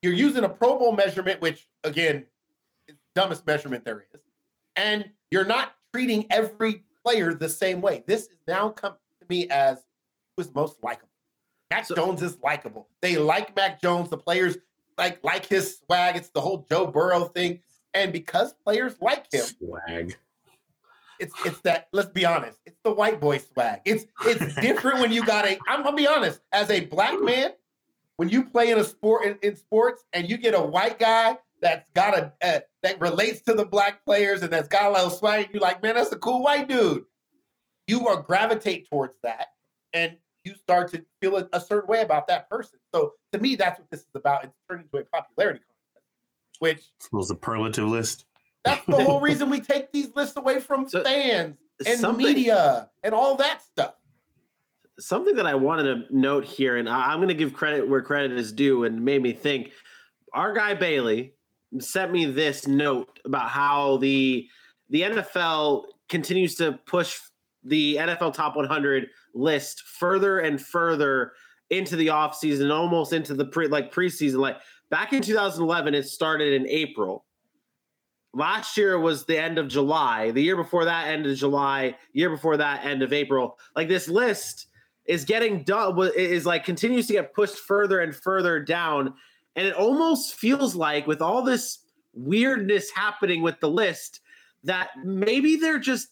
You're 0.02 0.14
using 0.14 0.44
a 0.44 0.50
Pro 0.50 0.78
Bowl 0.80 0.94
measurement, 0.94 1.42
which 1.42 1.68
again 1.84 2.26
is 2.88 2.96
the 2.96 3.20
dumbest 3.22 3.46
measurement 3.46 3.84
there 3.84 4.06
is, 4.14 4.22
and 4.76 5.10
you're 5.32 5.46
not 5.46 5.76
treating 5.94 6.26
every 6.32 6.84
player 7.04 7.34
the 7.34 7.50
same 7.50 7.82
way. 7.82 8.04
This 8.08 8.24
is 8.24 8.38
now 8.48 8.70
come 8.70 8.96
to 9.28 9.34
me 9.36 9.48
as 9.50 9.78
who 10.36 10.42
is 10.44 10.54
most 10.54 10.84
likable. 10.84 11.10
Mac 11.72 11.86
So- 11.86 11.96
Jones 11.96 12.22
is 12.22 12.38
likable. 12.44 12.88
They 13.02 13.18
like 13.18 13.56
Mac 13.56 13.82
Jones. 13.82 14.10
The 14.10 14.18
players 14.18 14.58
like 14.98 15.24
like 15.24 15.46
his 15.46 15.78
swag. 15.80 16.16
It's 16.16 16.30
the 16.30 16.42
whole 16.42 16.66
Joe 16.70 16.88
Burrow 16.88 17.26
thing. 17.26 17.60
And 17.94 18.12
because 18.12 18.54
players 18.54 18.96
like 19.02 19.32
him, 19.34 19.46
Swag. 19.46 20.18
it's 21.20 21.34
it's 21.46 21.62
that. 21.62 21.88
Let's 21.94 22.10
be 22.10 22.26
honest. 22.26 22.60
It's 22.66 22.78
the 22.84 22.92
white 22.92 23.20
boy 23.22 23.38
swag. 23.40 23.82
It's 23.86 24.06
it's 24.26 24.56
different 24.62 25.00
when 25.00 25.12
you 25.12 25.26
got 25.26 25.46
a. 25.46 25.58
I'm 25.68 25.84
gonna 25.84 25.96
be 25.96 26.08
honest. 26.08 26.42
As 26.52 26.70
a 26.70 26.82
black 26.82 27.20
man, 27.22 27.52
when 28.18 28.30
you 28.30 28.44
play 28.46 28.72
in 28.72 28.78
a 28.80 28.84
sport 28.84 29.26
in, 29.26 29.38
in 29.42 29.56
sports 29.56 30.04
and 30.14 30.30
you 30.30 30.38
get 30.38 30.54
a 30.54 30.62
white 30.62 31.00
guy 31.00 31.38
that's 31.62 31.86
got 31.94 32.18
a, 32.18 32.34
a 32.44 32.62
that 32.84 33.00
relates 33.00 33.42
to 33.44 33.54
the 33.54 33.66
black 33.66 34.04
players 34.06 34.42
and 34.44 34.52
that's 34.52 34.68
got 34.68 34.92
a 34.92 34.94
little 34.94 35.10
swag, 35.10 35.50
you're 35.54 35.62
like, 35.62 35.82
man, 35.82 35.96
that's 35.96 36.12
a 36.12 36.18
cool 36.18 36.44
white 36.44 36.68
dude. 36.68 37.06
You 37.88 38.08
are 38.08 38.22
gravitate 38.22 38.90
towards 38.90 39.14
that, 39.24 39.48
and 39.94 40.18
you 40.44 40.56
start 40.56 40.92
to 40.92 41.04
feel 41.22 41.38
a, 41.38 41.48
a 41.54 41.62
certain 41.62 41.88
way 41.90 42.02
about 42.02 42.28
that 42.28 42.50
person. 42.50 42.80
So 42.94 43.14
to 43.32 43.40
me, 43.40 43.56
that's 43.56 43.80
what 43.80 43.90
this 43.92 44.02
is 44.02 44.08
about. 44.16 44.44
It's 44.44 44.54
turned 44.70 44.84
into 44.84 44.98
a 44.98 45.04
popularity 45.06 45.60
contest, 45.60 46.06
which 46.60 46.78
This 47.00 47.10
was 47.12 47.30
a 47.30 47.34
superlative 47.36 47.88
list. 47.88 48.26
that's 48.64 48.86
the 48.86 49.04
whole 49.04 49.20
reason 49.30 49.50
we 49.50 49.60
take 49.62 49.92
these 49.92 50.10
lists 50.16 50.36
away 50.38 50.60
from 50.60 50.88
So, 50.90 51.04
fans 51.04 51.58
and 51.86 52.00
something- 52.00 52.26
media 52.26 52.90
and 53.04 53.14
all 53.14 53.36
that 53.38 53.62
stuff. 53.62 53.96
something 55.00 55.36
that 55.36 55.46
I 55.46 55.56
wanted 55.56 55.84
to 56.10 56.16
note 56.16 56.46
here, 56.46 56.78
and 56.78 56.88
I- 56.90 57.12
I'm 57.12 57.18
going 57.20 57.28
to 57.30 57.34
give 57.36 57.54
credit 57.54 57.88
where 57.88 58.02
credit 58.02 58.32
is 58.32 58.52
due, 58.52 58.84
and 58.86 59.04
made 59.04 59.22
me 59.22 59.34
think. 59.34 59.72
Our 60.34 60.54
guy 60.54 60.74
Bailey 60.74 61.34
sent 61.80 62.12
me 62.12 62.26
this 62.26 62.68
note 62.68 63.20
about 63.26 63.50
how 63.50 63.98
the 63.98 64.48
the 64.90 65.02
NFL 65.02 65.86
continues 66.10 66.56
to 66.56 66.74
push 66.86 67.18
the 67.66 67.98
NFL 67.98 68.34
top 68.34 68.56
100 68.56 69.08
list 69.34 69.82
further 69.82 70.40
and 70.40 70.62
further 70.62 71.34
into 71.70 71.96
the 71.96 72.08
offseason, 72.08 72.74
almost 72.74 73.12
into 73.12 73.34
the 73.34 73.46
pre 73.46 73.68
like 73.68 73.94
preseason. 73.94 74.38
Like 74.38 74.58
back 74.90 75.14
in 75.14 75.22
2011, 75.22 75.94
it 75.96 76.08
started 76.08 76.54
in 76.54 76.68
April. 76.68 77.26
Last 78.34 78.78
year 78.78 79.00
was 79.00 79.26
the 79.26 79.42
end 79.42 79.58
of 79.58 79.68
July. 79.68 80.32
The 80.32 80.44
year 80.44 80.58
before 80.58 80.86
that, 80.86 81.08
end 81.08 81.26
of 81.26 81.38
July. 81.38 81.96
Year 82.14 82.30
before 82.30 82.58
that, 82.58 82.86
end 82.86 83.02
of 83.02 83.14
April. 83.14 83.58
Like 83.76 83.88
this 83.88 84.08
list 84.08 84.68
is 85.06 85.26
getting 85.26 85.64
done. 85.64 85.98
Is 86.16 86.46
like 86.46 86.66
continues 86.66 87.08
to 87.08 87.14
get 87.14 87.34
pushed 87.34 87.58
further 87.58 88.02
and 88.02 88.16
further 88.16 88.60
down, 88.60 89.14
and 89.56 89.68
it 89.68 89.74
almost 89.74 90.36
feels 90.36 90.76
like 90.76 91.08
with 91.08 91.22
all 91.22 91.42
this 91.42 91.80
weirdness 92.14 92.92
happening 92.92 93.42
with 93.42 93.60
the 93.60 93.70
list 93.70 94.22
that 94.64 94.90
maybe 95.04 95.58
they're 95.58 95.80
just 95.80 96.10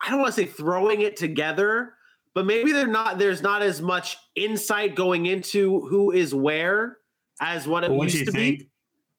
I 0.00 0.10
don't 0.10 0.20
want 0.20 0.34
to 0.34 0.40
say 0.40 0.46
throwing 0.46 1.02
it 1.02 1.16
together, 1.16 1.94
but 2.34 2.46
maybe 2.46 2.72
they're 2.72 2.86
not 2.86 3.18
there's 3.18 3.42
not 3.42 3.62
as 3.62 3.82
much 3.82 4.16
insight 4.34 4.94
going 4.94 5.26
into 5.26 5.86
who 5.88 6.10
is 6.12 6.34
where 6.34 6.98
as 7.40 7.66
what 7.66 7.84
it 7.84 7.92
used 7.92 8.26
to 8.26 8.32
think, 8.32 8.58
be. 8.60 8.70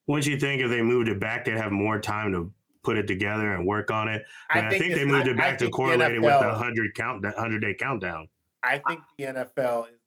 Wouldn't 0.06 0.26
you 0.26 0.38
think 0.38 0.62
if 0.62 0.70
they 0.70 0.82
moved 0.82 1.08
it 1.08 1.20
back, 1.20 1.44
they'd 1.44 1.56
have 1.56 1.72
more 1.72 2.00
time 2.00 2.32
to 2.32 2.52
put 2.82 2.98
it 2.98 3.06
together 3.06 3.54
and 3.54 3.66
work 3.66 3.90
on 3.90 4.08
it? 4.08 4.24
I, 4.50 4.60
I 4.60 4.68
think, 4.68 4.82
think 4.82 4.94
they 4.94 5.04
moved 5.04 5.28
I, 5.28 5.32
it 5.32 5.36
back 5.36 5.58
to 5.58 5.70
correlate 5.70 6.14
it 6.14 6.20
with 6.20 6.40
the 6.40 6.54
hundred 6.54 6.94
count, 6.94 7.24
hundred 7.36 7.60
day 7.60 7.74
countdown. 7.74 8.28
I 8.62 8.78
think 8.78 9.00
the 9.18 9.24
NFL 9.24 9.88
is 9.88 9.98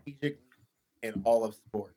strategic 0.00 0.40
in 1.02 1.20
all 1.24 1.44
of 1.44 1.54
sports, 1.54 1.96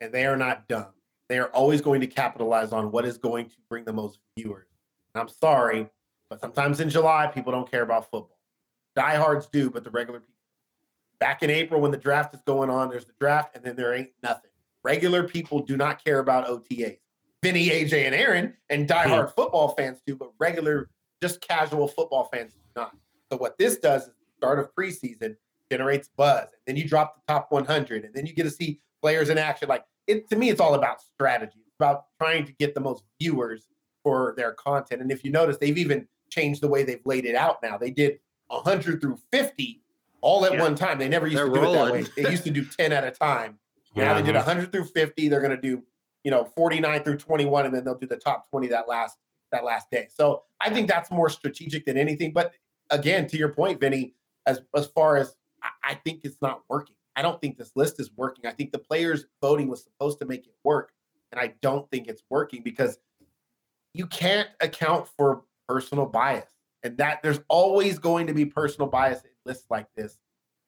and 0.00 0.12
they 0.12 0.26
are 0.26 0.36
not 0.36 0.68
dumb. 0.68 0.86
They 1.28 1.38
are 1.38 1.48
always 1.48 1.80
going 1.80 2.00
to 2.00 2.06
capitalize 2.06 2.72
on 2.72 2.92
what 2.92 3.04
is 3.04 3.18
going 3.18 3.46
to 3.46 3.56
bring 3.68 3.84
the 3.84 3.92
most 3.92 4.18
viewers. 4.36 4.68
And 5.14 5.22
I'm 5.22 5.28
sorry, 5.28 5.88
but 6.28 6.40
sometimes 6.40 6.80
in 6.80 6.90
July, 6.90 7.26
people 7.26 7.52
don't 7.52 7.70
care 7.70 7.82
about 7.82 8.04
football. 8.04 8.38
Diehards 8.94 9.46
do, 9.46 9.70
but 9.70 9.84
the 9.84 9.90
regular 9.90 10.20
people. 10.20 10.34
Back 11.18 11.42
in 11.42 11.50
April, 11.50 11.80
when 11.80 11.90
the 11.90 11.96
draft 11.96 12.34
is 12.34 12.40
going 12.46 12.68
on, 12.68 12.90
there's 12.90 13.06
the 13.06 13.12
draft, 13.18 13.56
and 13.56 13.64
then 13.64 13.76
there 13.76 13.94
ain't 13.94 14.10
nothing. 14.22 14.50
Regular 14.82 15.24
people 15.24 15.60
do 15.60 15.76
not 15.76 16.04
care 16.04 16.18
about 16.18 16.46
OTAs. 16.46 16.98
Vinny, 17.42 17.68
AJ, 17.68 18.06
and 18.06 18.14
Aaron, 18.14 18.54
and 18.70 18.88
diehard 18.88 19.26
hmm. 19.26 19.34
football 19.36 19.68
fans 19.68 20.00
do, 20.06 20.16
but 20.16 20.32
regular, 20.38 20.90
just 21.22 21.40
casual 21.40 21.86
football 21.86 22.28
fans 22.32 22.52
do 22.52 22.60
not. 22.74 22.96
So 23.30 23.38
what 23.38 23.58
this 23.58 23.78
does 23.78 24.02
is 24.02 24.14
start 24.36 24.58
of 24.58 24.74
preseason 24.74 25.36
generates 25.70 26.08
buzz, 26.16 26.44
and 26.44 26.50
then 26.66 26.76
you 26.76 26.88
drop 26.88 27.16
the 27.16 27.32
top 27.32 27.50
100, 27.50 28.04
and 28.04 28.14
then 28.14 28.26
you 28.26 28.32
get 28.32 28.44
to 28.44 28.50
see 28.50 28.80
players 29.02 29.28
in 29.28 29.38
action. 29.38 29.68
Like 29.68 29.84
it 30.06 30.28
to 30.30 30.36
me, 30.36 30.50
it's 30.50 30.60
all 30.60 30.74
about 30.74 31.00
strategy. 31.02 31.60
It's 31.66 31.76
about 31.78 32.06
trying 32.20 32.46
to 32.46 32.52
get 32.52 32.74
the 32.74 32.80
most 32.80 33.04
viewers 33.20 33.66
for 34.02 34.34
their 34.36 34.52
content. 34.52 35.02
And 35.02 35.10
if 35.10 35.24
you 35.24 35.30
notice, 35.30 35.58
they've 35.58 35.76
even 35.76 36.06
changed 36.36 36.60
the 36.60 36.68
way 36.68 36.82
they've 36.82 37.04
laid 37.04 37.24
it 37.24 37.34
out 37.34 37.62
now. 37.62 37.78
They 37.78 37.90
did 37.90 38.18
100 38.48 39.00
through 39.00 39.18
50 39.32 39.82
all 40.20 40.44
at 40.44 40.54
yeah. 40.54 40.62
one 40.62 40.74
time. 40.74 40.98
They 40.98 41.08
never 41.08 41.26
used 41.26 41.38
They're 41.38 41.46
to 41.48 41.54
do 41.54 41.60
rolling. 41.60 41.78
it 41.78 41.84
that 41.84 42.16
way. 42.16 42.22
They 42.22 42.30
used 42.30 42.44
to 42.44 42.50
do 42.50 42.64
10 42.78 42.92
at 42.92 43.04
a 43.04 43.10
time. 43.10 43.58
Now 43.94 44.14
they 44.14 44.22
did 44.22 44.34
100 44.34 44.72
through 44.72 44.84
50. 44.84 45.28
They're 45.28 45.40
going 45.40 45.56
to 45.56 45.60
do, 45.60 45.82
you 46.22 46.30
know, 46.30 46.44
49 46.44 47.02
through 47.02 47.16
21, 47.16 47.64
and 47.64 47.74
then 47.74 47.82
they'll 47.84 47.96
do 47.96 48.06
the 48.06 48.16
top 48.16 48.48
20 48.50 48.66
that 48.68 48.88
last 48.88 49.16
that 49.52 49.64
last 49.64 49.90
day. 49.90 50.08
So 50.12 50.42
I 50.60 50.70
think 50.70 50.88
that's 50.88 51.10
more 51.10 51.30
strategic 51.30 51.86
than 51.86 51.96
anything. 51.96 52.32
But 52.32 52.52
again, 52.90 53.26
to 53.28 53.38
your 53.38 53.50
point, 53.50 53.80
Vinny, 53.80 54.14
as 54.46 54.60
as 54.74 54.86
far 54.88 55.16
as 55.16 55.34
I, 55.62 55.92
I 55.92 55.94
think 55.94 56.24
it's 56.24 56.42
not 56.42 56.62
working. 56.68 56.96
I 57.14 57.22
don't 57.22 57.40
think 57.40 57.56
this 57.56 57.72
list 57.74 57.98
is 57.98 58.10
working. 58.16 58.44
I 58.44 58.50
think 58.50 58.72
the 58.72 58.78
players 58.78 59.24
voting 59.40 59.68
was 59.68 59.82
supposed 59.82 60.18
to 60.18 60.26
make 60.26 60.46
it 60.46 60.54
work, 60.62 60.92
and 61.32 61.40
I 61.40 61.54
don't 61.62 61.90
think 61.90 62.08
it's 62.08 62.22
working 62.28 62.62
because 62.62 62.98
you 63.94 64.06
can't 64.06 64.48
account 64.60 65.08
for 65.16 65.44
personal 65.68 66.06
bias. 66.06 66.46
And 66.82 66.96
that 66.98 67.22
there's 67.22 67.40
always 67.48 67.98
going 67.98 68.26
to 68.28 68.34
be 68.34 68.44
personal 68.44 68.88
bias 68.88 69.22
in 69.24 69.30
lists 69.44 69.66
like 69.70 69.86
this. 69.96 70.18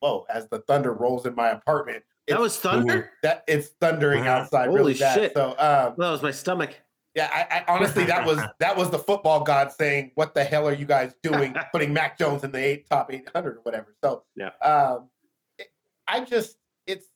Whoa, 0.00 0.26
as 0.28 0.49
the 0.49 0.61
thunder 0.61 0.93
rolls 0.93 1.26
in 1.26 1.35
my 1.35 1.50
apartment. 1.50 2.05
That 2.28 2.40
was 2.40 2.57
thunder? 2.59 3.11
That 3.23 3.45
it's 3.49 3.69
thundering 3.81 4.26
outside. 4.26 4.67
Holy 4.67 4.78
really 4.78 4.95
shit. 4.95 5.33
So 5.35 5.50
um, 5.50 5.95
that 5.97 6.11
was 6.11 6.23
my 6.23 6.31
stomach. 6.31 6.76
Yeah, 7.14 7.31
I, 7.33 7.59
I, 7.59 7.64
honestly 7.75 8.05
that 8.05 8.25
was 8.25 8.38
that 8.61 8.76
was 8.76 8.90
the 8.90 8.99
football 8.99 9.43
god 9.43 9.73
saying, 9.73 10.12
"What 10.14 10.35
the 10.35 10.45
hell 10.45 10.69
are 10.69 10.75
you 10.75 10.85
guys 10.85 11.14
doing? 11.23 11.55
putting 11.73 11.93
Mac 11.93 12.19
Jones 12.19 12.45
in 12.45 12.52
the 12.52 12.59
eight, 12.59 12.88
top 12.88 13.12
eight 13.12 13.28
hundred 13.35 13.57
or 13.57 13.61
whatever." 13.62 13.95
So 14.05 14.25
yeah, 14.37 14.50
um, 14.62 15.09
I 16.07 16.21
just 16.21 16.57
it's 16.87 17.07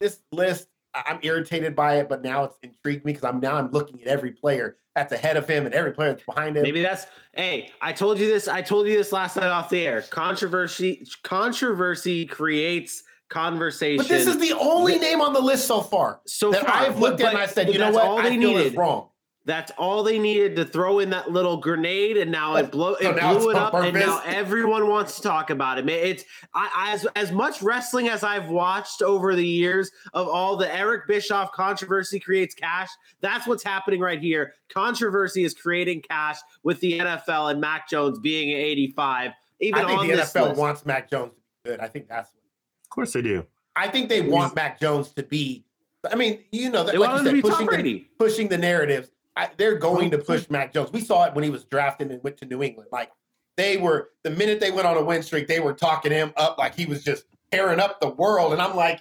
this 0.00 0.18
list. 0.32 0.68
I'm 0.94 1.18
irritated 1.22 1.74
by 1.74 1.96
it, 1.96 2.08
but 2.08 2.22
now 2.22 2.44
it's 2.44 2.56
intrigued 2.62 3.04
me 3.04 3.12
because 3.12 3.28
I'm 3.28 3.40
now 3.40 3.56
I'm 3.56 3.70
looking 3.70 4.00
at 4.02 4.08
every 4.08 4.32
player 4.32 4.76
that's 4.94 5.12
ahead 5.12 5.36
of 5.36 5.48
him 5.48 5.64
and 5.64 5.74
every 5.74 5.92
player 5.92 6.10
that's 6.10 6.24
behind 6.24 6.56
him. 6.56 6.62
Maybe 6.62 6.82
that's 6.82 7.06
hey, 7.32 7.70
I 7.80 7.92
told 7.92 8.18
you 8.18 8.26
this. 8.26 8.48
I 8.48 8.62
told 8.62 8.86
you 8.86 8.96
this 8.96 9.12
last 9.12 9.36
night 9.36 9.46
off 9.46 9.70
the 9.70 9.86
air. 9.86 10.02
Controversy 10.02 11.06
controversy 11.22 12.26
creates 12.26 13.04
conversation. 13.30 13.96
But 13.96 14.08
this 14.08 14.26
is 14.26 14.38
the 14.38 14.52
only 14.52 14.98
name 14.98 15.20
on 15.20 15.32
the 15.32 15.40
list 15.40 15.66
so 15.66 15.80
far. 15.80 16.20
So 16.26 16.50
that 16.50 16.66
far, 16.66 16.76
I've 16.76 16.98
looked 16.98 17.18
but, 17.18 17.28
at 17.28 17.34
and 17.34 17.42
I 17.42 17.46
said, 17.46 17.72
you 17.72 17.78
know 17.78 17.90
what? 17.90 18.04
All 18.04 18.22
they 18.22 18.34
I 18.34 18.36
needed. 18.36 18.76
wrong. 18.76 19.08
That's 19.44 19.72
all 19.76 20.04
they 20.04 20.20
needed 20.20 20.54
to 20.56 20.64
throw 20.64 21.00
in 21.00 21.10
that 21.10 21.32
little 21.32 21.56
grenade, 21.56 22.16
and 22.16 22.30
now 22.30 22.54
it 22.54 22.70
blow 22.70 22.94
it 22.94 23.06
oh, 23.06 23.18
so 23.18 23.38
blew 23.38 23.50
it 23.50 23.56
up, 23.56 23.74
and 23.74 23.92
now 23.92 24.22
everyone 24.24 24.88
wants 24.88 25.16
to 25.16 25.22
talk 25.22 25.50
about 25.50 25.78
it. 25.78 25.88
It's 25.88 26.24
I, 26.54 26.92
as 26.92 27.06
as 27.16 27.32
much 27.32 27.60
wrestling 27.60 28.08
as 28.08 28.22
I've 28.22 28.50
watched 28.50 29.02
over 29.02 29.34
the 29.34 29.46
years 29.46 29.90
of 30.14 30.28
all 30.28 30.56
the 30.56 30.72
Eric 30.72 31.08
Bischoff 31.08 31.50
controversy 31.50 32.20
creates 32.20 32.54
cash. 32.54 32.88
That's 33.20 33.44
what's 33.48 33.64
happening 33.64 33.98
right 33.98 34.20
here. 34.20 34.54
Controversy 34.72 35.42
is 35.42 35.54
creating 35.54 36.02
cash 36.02 36.38
with 36.62 36.78
the 36.78 37.00
NFL 37.00 37.50
and 37.50 37.60
Mac 37.60 37.88
Jones 37.88 38.20
being 38.20 38.52
at 38.52 38.58
eighty 38.58 38.92
five. 38.92 39.32
Even 39.58 39.84
I 39.84 39.88
think 39.88 40.00
on 40.00 40.06
the 40.06 40.12
NFL 40.14 40.48
list. 40.50 40.60
wants 40.60 40.86
Mac 40.86 41.10
Jones 41.10 41.32
to 41.32 41.40
be 41.64 41.70
good. 41.70 41.80
I 41.80 41.88
think 41.88 42.08
that's. 42.08 42.30
Of 42.30 42.90
course 42.90 43.12
they 43.12 43.22
do. 43.22 43.44
I 43.74 43.88
think 43.88 44.08
they 44.08 44.20
want 44.20 44.54
Mac 44.54 44.78
Jones 44.78 45.10
to 45.14 45.24
be. 45.24 45.64
I 46.08 46.14
mean, 46.14 46.44
you 46.52 46.70
know, 46.70 46.84
that, 46.84 46.98
like 46.98 47.22
you 47.22 47.42
said, 47.42 47.42
pushing 47.42 47.66
the, 47.82 48.06
pushing 48.18 48.48
the 48.48 48.58
narratives 48.58 49.10
I, 49.36 49.50
they're 49.56 49.78
going 49.78 50.10
to 50.10 50.18
push 50.18 50.46
Mac 50.50 50.72
Jones. 50.72 50.92
We 50.92 51.00
saw 51.00 51.24
it 51.24 51.34
when 51.34 51.44
he 51.44 51.50
was 51.50 51.64
drafted 51.64 52.10
and 52.10 52.22
went 52.22 52.36
to 52.38 52.46
New 52.46 52.62
England. 52.62 52.88
Like 52.92 53.10
they 53.56 53.76
were 53.76 54.10
the 54.24 54.30
minute 54.30 54.60
they 54.60 54.70
went 54.70 54.86
on 54.86 54.96
a 54.96 55.04
win 55.04 55.22
streak, 55.22 55.48
they 55.48 55.60
were 55.60 55.74
talking 55.74 56.12
him 56.12 56.32
up 56.36 56.58
like 56.58 56.74
he 56.74 56.86
was 56.86 57.02
just 57.04 57.24
tearing 57.50 57.80
up 57.80 58.00
the 58.00 58.08
world. 58.08 58.52
And 58.52 58.62
I'm 58.62 58.76
like, 58.76 59.00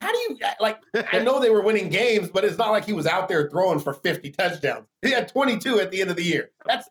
how 0.00 0.12
do 0.12 0.18
you 0.18 0.38
like? 0.60 0.80
I 1.12 1.20
know 1.20 1.40
they 1.40 1.50
were 1.50 1.62
winning 1.62 1.88
games, 1.88 2.28
but 2.28 2.44
it's 2.44 2.58
not 2.58 2.70
like 2.70 2.84
he 2.84 2.92
was 2.92 3.06
out 3.06 3.28
there 3.28 3.48
throwing 3.48 3.80
for 3.80 3.94
50 3.94 4.30
touchdowns. 4.32 4.86
He 5.02 5.10
had 5.10 5.28
22 5.28 5.80
at 5.80 5.90
the 5.90 6.00
end 6.00 6.10
of 6.10 6.16
the 6.16 6.22
year. 6.22 6.50
That's 6.66 6.88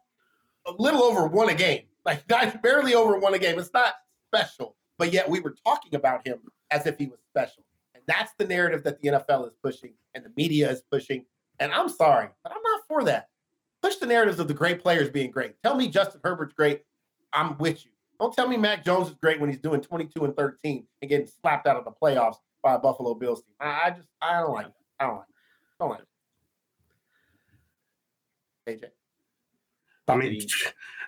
a 0.65 0.71
little 0.71 1.03
over 1.03 1.27
one 1.27 1.49
a 1.49 1.53
game. 1.53 1.83
Like 2.05 2.23
not 2.29 2.61
barely 2.63 2.95
over 2.95 3.17
one 3.17 3.33
a 3.33 3.39
game. 3.39 3.59
It's 3.59 3.73
not 3.73 3.93
special, 4.29 4.75
but 4.97 5.13
yet 5.13 5.29
we 5.29 5.39
were 5.39 5.55
talking 5.63 5.95
about 5.95 6.25
him 6.25 6.39
as 6.71 6.87
if 6.87 6.97
he 6.97 7.05
was 7.05 7.19
special. 7.29 7.63
And 7.93 8.03
that's 8.07 8.33
the 8.37 8.45
narrative 8.45 8.83
that 8.83 8.99
the 8.99 9.09
NFL 9.09 9.47
is 9.47 9.53
pushing 9.61 9.93
and 10.15 10.25
the 10.25 10.31
media 10.35 10.71
is 10.71 10.81
pushing 10.91 11.25
and 11.59 11.71
I'm 11.71 11.89
sorry, 11.89 12.29
but 12.43 12.51
I'm 12.51 12.61
not 12.61 12.81
for 12.87 13.03
that. 13.05 13.29
Push 13.81 13.97
the 13.97 14.05
narratives 14.05 14.39
of 14.39 14.47
the 14.47 14.53
great 14.53 14.81
players 14.81 15.09
being 15.09 15.31
great. 15.31 15.55
Tell 15.61 15.75
me 15.75 15.89
Justin 15.89 16.21
Herbert's 16.23 16.53
great. 16.53 16.81
I'm 17.33 17.57
with 17.57 17.85
you. 17.85 17.91
Don't 18.19 18.33
tell 18.33 18.47
me 18.47 18.57
Mac 18.57 18.85
Jones 18.85 19.09
is 19.09 19.15
great 19.15 19.39
when 19.39 19.49
he's 19.49 19.59
doing 19.59 19.81
22 19.81 20.23
and 20.23 20.35
13 20.35 20.85
and 21.01 21.09
getting 21.09 21.27
slapped 21.41 21.67
out 21.67 21.75
of 21.75 21.83
the 21.83 21.91
playoffs 21.91 22.37
by 22.61 22.75
a 22.75 22.79
Buffalo 22.79 23.13
Bills 23.13 23.41
team. 23.41 23.55
I, 23.59 23.81
I 23.85 23.89
just 23.91 24.07
I 24.21 24.39
don't 24.39 24.53
like 24.53 24.67
it. 24.67 24.73
I 24.99 25.07
don't 25.07 25.17
like 25.17 25.25
it. 25.27 25.35
I 25.79 25.83
don't 25.83 25.89
like 25.89 25.99
it. 25.99 26.07
AJ. 28.81 28.85
I 30.07 30.15
mean, 30.15 30.41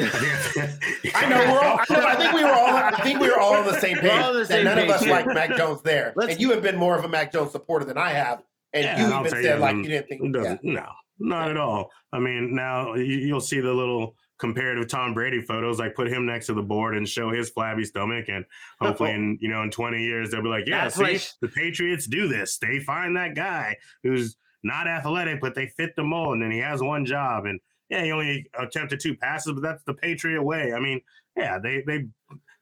I 1.15 1.29
know 1.29 1.53
we're 1.53 1.61
all. 1.61 1.79
I, 1.79 1.95
know, 1.95 2.07
I, 2.07 2.17
think 2.17 2.33
we 2.33 2.43
were 2.43 2.53
all. 2.53 2.75
I 2.75 3.00
think 3.03 3.21
we 3.21 3.29
were 3.29 3.38
all 3.38 3.55
on 3.55 3.67
the 3.67 3.79
same 3.81 3.99
page. 3.99 4.11
The 4.11 4.45
same 4.45 4.65
none 4.65 4.79
page. 4.79 4.88
of 4.88 4.97
us 4.97 5.07
like 5.07 5.27
Mac 5.27 5.57
Jones 5.57 5.83
there, 5.83 6.12
Let's, 6.17 6.33
and 6.33 6.41
you 6.41 6.50
have 6.50 6.62
been 6.62 6.77
more 6.77 6.97
of 6.97 7.05
a 7.05 7.09
Mac 7.09 7.33
Jones 7.33 7.53
supporter 7.53 7.85
than 7.85 7.99
I 7.99 8.11
have. 8.11 8.43
And 8.73 8.85
yeah, 8.85 9.09
you 9.09 9.21
even 9.21 9.43
said 9.43 9.61
like 9.61 9.77
you 9.77 9.83
didn't 9.85 10.09
think 10.09 10.37
yeah. 10.37 10.57
no, 10.63 10.87
not 11.19 11.51
at 11.51 11.57
all. 11.57 11.91
I 12.13 12.19
mean, 12.19 12.55
now 12.55 12.95
you'll 12.95 13.41
see 13.41 13.61
the 13.61 13.73
little 13.73 14.15
comparative 14.39 14.89
Tom 14.89 15.15
Brady 15.15 15.41
photos, 15.41 15.79
like 15.79 15.95
put 15.95 16.09
him 16.09 16.27
next 16.27 16.47
to 16.47 16.55
the 16.55 16.63
board 16.63 16.97
and 16.97 17.09
show 17.09 17.31
his 17.31 17.51
flabby 17.51 17.85
stomach, 17.85 18.27
and 18.29 18.45
hopefully, 18.81 19.13
in 19.13 19.39
you 19.41 19.49
know, 19.49 19.63
in 19.63 19.71
twenty 19.71 20.03
years, 20.03 20.31
they'll 20.31 20.43
be 20.43 20.49
like, 20.49 20.67
yeah, 20.67 20.85
That's 20.85 20.97
see, 20.97 21.03
like, 21.03 21.29
the 21.41 21.49
Patriots 21.49 22.07
do 22.07 22.29
this. 22.29 22.59
They 22.59 22.81
find 22.81 23.17
that 23.17 23.35
guy 23.35 23.77
who's 24.03 24.37
not 24.63 24.87
athletic, 24.87 25.41
but 25.41 25.55
they 25.55 25.69
fit 25.77 25.95
the 25.97 26.05
mold, 26.05 26.35
and 26.35 26.43
then 26.43 26.51
he 26.51 26.59
has 26.59 26.83
one 26.83 27.05
job, 27.05 27.47
and 27.47 27.61
yeah, 27.89 28.05
he 28.05 28.13
only 28.13 28.47
attempted 28.59 29.01
two 29.01 29.17
passes, 29.17 29.53
but 29.53 29.63
that's 29.63 29.83
the 29.85 29.95
Patriot 29.95 30.43
way. 30.43 30.73
I 30.73 30.81
mean, 30.81 31.01
yeah, 31.37 31.59
they 31.59 31.83
they 31.87 32.07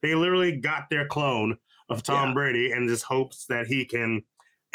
they 0.03 0.15
literally 0.15 0.57
got 0.57 0.85
their 0.91 1.07
clone 1.07 1.59
of 1.89 2.03
Tom 2.03 2.29
yeah. 2.29 2.35
Brady 2.35 2.73
and 2.73 2.89
just 2.89 3.05
hopes 3.05 3.47
that 3.49 3.67
he 3.67 3.85
can 3.85 4.23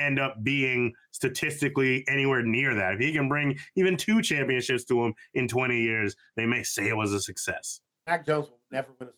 end 0.02 0.20
up 0.20 0.44
being 0.44 0.94
statistically 1.12 2.04
anywhere 2.08 2.44
near 2.44 2.76
that. 2.76 2.96
If 2.96 3.00
he 3.00 3.14
can 3.14 3.30
bring 3.30 3.58
even 3.76 3.98
two 3.98 4.22
championships 4.22 4.84
to 4.86 5.04
him 5.04 5.14
in 5.34 5.48
20 5.48 5.80
years, 5.80 6.16
they 6.36 6.46
may 6.46 6.64
say 6.64 6.88
it 6.88 6.98
was 6.98 7.14
a 7.14 7.20
success. 7.20 7.82
Mac 8.08 8.26
Jones 8.26 8.48
will 8.50 8.60
never 8.72 8.90
win 9.00 9.10
a 9.10 9.12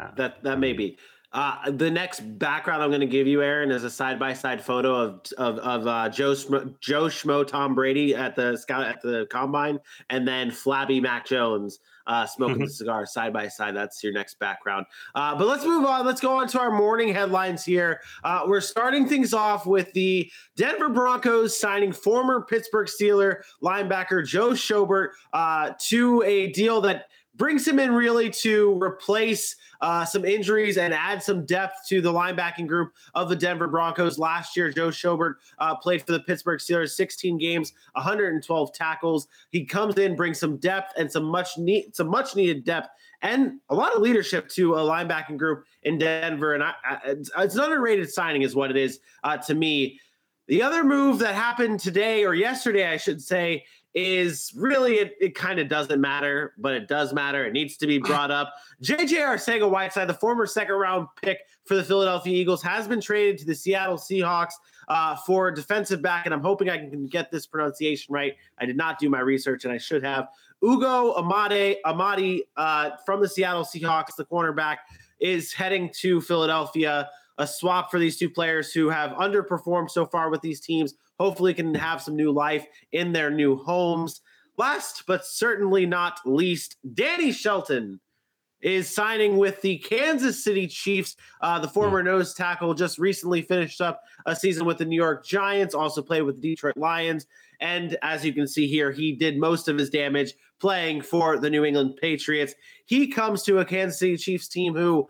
uh, 0.00 0.14
that 0.16 0.42
that 0.42 0.58
may 0.58 0.72
be. 0.72 0.98
Uh, 1.32 1.70
the 1.70 1.90
next 1.90 2.20
background 2.38 2.82
I'm 2.82 2.90
going 2.90 3.00
to 3.00 3.06
give 3.06 3.26
you, 3.26 3.42
Aaron, 3.42 3.70
is 3.70 3.84
a 3.84 3.90
side 3.90 4.18
by 4.18 4.34
side 4.34 4.62
photo 4.62 4.94
of 4.94 5.20
of, 5.38 5.58
of 5.58 5.86
uh, 5.86 6.08
Joe 6.08 6.32
Schmo, 6.32 6.78
Joe 6.80 7.04
Schmo 7.04 7.46
Tom 7.46 7.74
Brady 7.74 8.14
at 8.14 8.36
the 8.36 8.56
scout 8.56 8.84
at 8.84 9.00
the 9.02 9.26
combine, 9.30 9.78
and 10.10 10.28
then 10.28 10.50
Flabby 10.50 11.00
Mac 11.00 11.26
Jones 11.26 11.78
uh, 12.06 12.26
smoking 12.26 12.64
the 12.64 12.70
cigar 12.70 13.06
side 13.06 13.32
by 13.32 13.48
side. 13.48 13.74
That's 13.76 14.02
your 14.02 14.12
next 14.12 14.38
background. 14.38 14.86
Uh, 15.14 15.36
but 15.36 15.46
let's 15.46 15.64
move 15.64 15.84
on. 15.84 16.06
Let's 16.06 16.20
go 16.20 16.36
on 16.36 16.48
to 16.48 16.60
our 16.60 16.70
morning 16.70 17.12
headlines 17.12 17.64
here. 17.64 18.00
Uh, 18.24 18.44
we're 18.46 18.60
starting 18.60 19.08
things 19.08 19.32
off 19.32 19.66
with 19.66 19.92
the 19.92 20.30
Denver 20.56 20.88
Broncos 20.88 21.58
signing 21.58 21.92
former 21.92 22.42
Pittsburgh 22.42 22.88
Steeler 22.88 23.42
linebacker 23.62 24.26
Joe 24.26 24.50
Schobert 24.50 25.10
uh, 25.32 25.72
to 25.88 26.22
a 26.22 26.52
deal 26.52 26.80
that 26.82 27.06
brings 27.34 27.66
him 27.66 27.78
in 27.78 27.92
really 27.92 28.30
to 28.30 28.80
replace 28.82 29.56
uh, 29.80 30.04
some 30.04 30.24
injuries 30.24 30.76
and 30.76 30.92
add 30.92 31.22
some 31.22 31.44
depth 31.46 31.86
to 31.88 32.00
the 32.00 32.12
linebacking 32.12 32.66
group 32.66 32.92
of 33.14 33.28
the 33.28 33.36
Denver 33.36 33.66
Broncos. 33.66 34.18
Last 34.18 34.56
year, 34.56 34.70
Joe 34.70 34.88
Schobert 34.88 35.34
uh, 35.58 35.74
played 35.76 36.02
for 36.02 36.12
the 36.12 36.20
Pittsburgh 36.20 36.60
Steelers 36.60 36.90
16 36.90 37.38
games, 37.38 37.72
112 37.94 38.72
tackles. 38.72 39.28
He 39.50 39.64
comes 39.64 39.96
in, 39.96 40.14
brings 40.14 40.38
some 40.38 40.58
depth 40.58 40.92
and 40.96 41.10
some 41.10 41.24
much 41.24 41.58
need, 41.58 41.96
some 41.96 42.08
much 42.08 42.36
needed 42.36 42.64
depth 42.64 42.88
and 43.22 43.60
a 43.68 43.74
lot 43.74 43.94
of 43.94 44.02
leadership 44.02 44.48
to 44.48 44.74
a 44.74 44.78
linebacking 44.78 45.38
group 45.38 45.64
in 45.84 45.96
Denver. 45.96 46.54
And 46.54 46.62
I, 46.62 46.74
I, 46.84 46.98
it's, 47.04 47.30
an 47.54 47.60
underrated 47.60 48.10
signing, 48.10 48.42
is 48.42 48.54
what 48.54 48.70
it 48.70 48.76
is 48.76 49.00
uh, 49.22 49.36
to 49.38 49.54
me. 49.54 50.00
The 50.48 50.62
other 50.62 50.82
move 50.82 51.20
that 51.20 51.34
happened 51.34 51.80
today 51.80 52.24
or 52.24 52.34
yesterday, 52.34 52.88
I 52.88 52.96
should 52.96 53.22
say, 53.22 53.64
is 53.94 54.52
really 54.56 54.94
it, 54.94 55.16
it 55.20 55.34
kind 55.34 55.58
of 55.58 55.68
doesn't 55.68 56.00
matter, 56.00 56.54
but 56.58 56.74
it 56.74 56.88
does 56.88 57.12
matter. 57.12 57.44
It 57.44 57.52
needs 57.52 57.76
to 57.78 57.86
be 57.86 57.98
brought 57.98 58.30
up. 58.30 58.54
JJ 58.82 59.08
Arcega 59.08 59.70
Whiteside, 59.70 60.08
the 60.08 60.14
former 60.14 60.46
second 60.46 60.74
round 60.74 61.08
pick 61.20 61.40
for 61.64 61.74
the 61.74 61.84
Philadelphia 61.84 62.34
Eagles, 62.34 62.62
has 62.62 62.88
been 62.88 63.00
traded 63.00 63.38
to 63.38 63.44
the 63.44 63.54
Seattle 63.54 63.96
Seahawks 63.96 64.52
uh, 64.88 65.16
for 65.16 65.50
defensive 65.50 66.02
back, 66.02 66.26
and 66.26 66.34
I'm 66.34 66.42
hoping 66.42 66.68
I 66.68 66.78
can 66.78 67.06
get 67.06 67.30
this 67.30 67.46
pronunciation 67.46 68.12
right. 68.12 68.34
I 68.58 68.66
did 68.66 68.76
not 68.76 68.98
do 68.98 69.08
my 69.08 69.20
research, 69.20 69.64
and 69.64 69.72
I 69.72 69.78
should 69.78 70.02
have. 70.04 70.28
Ugo 70.64 71.14
Amade 71.14 71.78
Amadi 71.84 72.42
uh, 72.56 72.90
from 73.04 73.20
the 73.20 73.28
Seattle 73.28 73.64
Seahawks, 73.64 74.16
the 74.16 74.24
cornerback, 74.24 74.78
is 75.20 75.52
heading 75.52 75.90
to 76.00 76.20
Philadelphia. 76.20 77.08
A 77.42 77.46
swap 77.46 77.90
for 77.90 77.98
these 77.98 78.16
two 78.16 78.30
players 78.30 78.72
who 78.72 78.88
have 78.88 79.10
underperformed 79.10 79.90
so 79.90 80.06
far 80.06 80.30
with 80.30 80.42
these 80.42 80.60
teams 80.60 80.94
hopefully 81.18 81.52
can 81.52 81.74
have 81.74 82.00
some 82.00 82.14
new 82.14 82.30
life 82.30 82.64
in 82.92 83.12
their 83.12 83.32
new 83.32 83.56
homes. 83.56 84.20
Last 84.58 85.02
but 85.08 85.26
certainly 85.26 85.84
not 85.84 86.20
least, 86.24 86.76
Danny 86.94 87.32
Shelton 87.32 87.98
is 88.60 88.88
signing 88.88 89.38
with 89.38 89.60
the 89.60 89.78
Kansas 89.78 90.44
City 90.44 90.68
Chiefs. 90.68 91.16
Uh, 91.40 91.58
the 91.58 91.66
former 91.66 92.00
nose 92.00 92.32
tackle 92.32 92.74
just 92.74 92.96
recently 92.96 93.42
finished 93.42 93.80
up 93.80 94.02
a 94.24 94.36
season 94.36 94.64
with 94.64 94.78
the 94.78 94.84
New 94.84 94.94
York 94.94 95.26
Giants, 95.26 95.74
also 95.74 96.00
played 96.00 96.22
with 96.22 96.40
the 96.40 96.50
Detroit 96.50 96.76
Lions. 96.76 97.26
And 97.58 97.98
as 98.02 98.24
you 98.24 98.32
can 98.32 98.46
see 98.46 98.68
here, 98.68 98.92
he 98.92 99.16
did 99.16 99.36
most 99.36 99.66
of 99.66 99.76
his 99.76 99.90
damage 99.90 100.34
playing 100.60 101.02
for 101.02 101.40
the 101.40 101.50
New 101.50 101.64
England 101.64 101.98
Patriots. 102.00 102.54
He 102.86 103.08
comes 103.08 103.42
to 103.42 103.58
a 103.58 103.64
Kansas 103.64 103.98
City 103.98 104.16
Chiefs 104.16 104.46
team 104.46 104.74
who, 104.74 105.08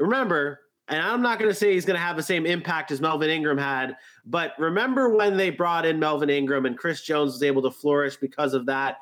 remember, 0.00 0.58
and 0.92 1.00
I'm 1.00 1.22
not 1.22 1.38
going 1.38 1.50
to 1.50 1.54
say 1.54 1.72
he's 1.72 1.86
going 1.86 1.98
to 1.98 2.04
have 2.04 2.16
the 2.16 2.22
same 2.22 2.44
impact 2.44 2.90
as 2.90 3.00
Melvin 3.00 3.30
Ingram 3.30 3.56
had, 3.56 3.96
but 4.26 4.52
remember 4.58 5.08
when 5.08 5.38
they 5.38 5.48
brought 5.48 5.86
in 5.86 5.98
Melvin 5.98 6.28
Ingram 6.28 6.66
and 6.66 6.76
Chris 6.76 7.00
Jones 7.00 7.32
was 7.32 7.42
able 7.42 7.62
to 7.62 7.70
flourish 7.70 8.16
because 8.16 8.52
of 8.52 8.66
that? 8.66 8.98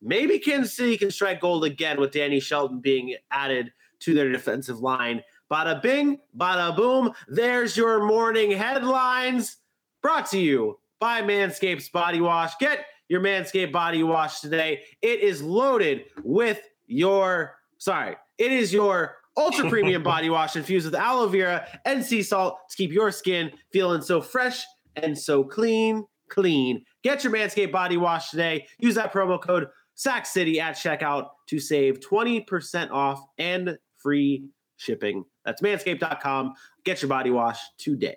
Maybe 0.00 0.38
Kansas 0.38 0.74
City 0.74 0.96
can 0.96 1.10
strike 1.10 1.42
gold 1.42 1.66
again 1.66 2.00
with 2.00 2.12
Danny 2.12 2.40
Shelton 2.40 2.80
being 2.80 3.14
added 3.30 3.72
to 4.00 4.14
their 4.14 4.32
defensive 4.32 4.80
line. 4.80 5.22
Bada 5.50 5.82
bing, 5.82 6.18
bada 6.34 6.74
boom. 6.74 7.12
There's 7.28 7.76
your 7.76 8.02
morning 8.06 8.50
headlines 8.50 9.58
brought 10.00 10.30
to 10.30 10.38
you 10.38 10.78
by 10.98 11.20
Manscaped's 11.20 11.90
Body 11.90 12.22
Wash. 12.22 12.56
Get 12.58 12.86
your 13.08 13.20
Manscaped 13.20 13.70
Body 13.70 14.02
Wash 14.02 14.40
today. 14.40 14.80
It 15.02 15.20
is 15.20 15.42
loaded 15.42 16.04
with 16.22 16.62
your, 16.86 17.56
sorry, 17.76 18.16
it 18.38 18.50
is 18.50 18.72
your 18.72 19.16
ultra 19.36 19.68
premium 19.70 20.02
body 20.02 20.30
wash 20.30 20.56
infused 20.56 20.86
with 20.86 20.94
aloe 20.94 21.26
vera 21.28 21.66
and 21.84 22.04
sea 22.04 22.22
salt 22.22 22.58
to 22.70 22.76
keep 22.76 22.92
your 22.92 23.10
skin 23.10 23.50
feeling 23.72 24.02
so 24.02 24.20
fresh 24.20 24.64
and 24.96 25.16
so 25.18 25.44
clean. 25.44 26.04
Clean. 26.30 26.82
Get 27.02 27.22
your 27.22 27.32
Manscaped 27.32 27.70
body 27.70 27.96
wash 27.96 28.30
today. 28.30 28.66
Use 28.78 28.94
that 28.94 29.12
promo 29.12 29.40
code 29.40 29.68
Sack 29.94 30.26
City 30.26 30.58
at 30.58 30.74
checkout 30.74 31.28
to 31.48 31.60
save 31.60 32.00
20% 32.00 32.90
off 32.90 33.20
and 33.38 33.78
free 33.98 34.48
shipping. 34.76 35.24
That's 35.44 35.62
manscaped.com. 35.62 36.54
Get 36.84 37.02
your 37.02 37.08
body 37.08 37.30
wash 37.30 37.60
today. 37.78 38.16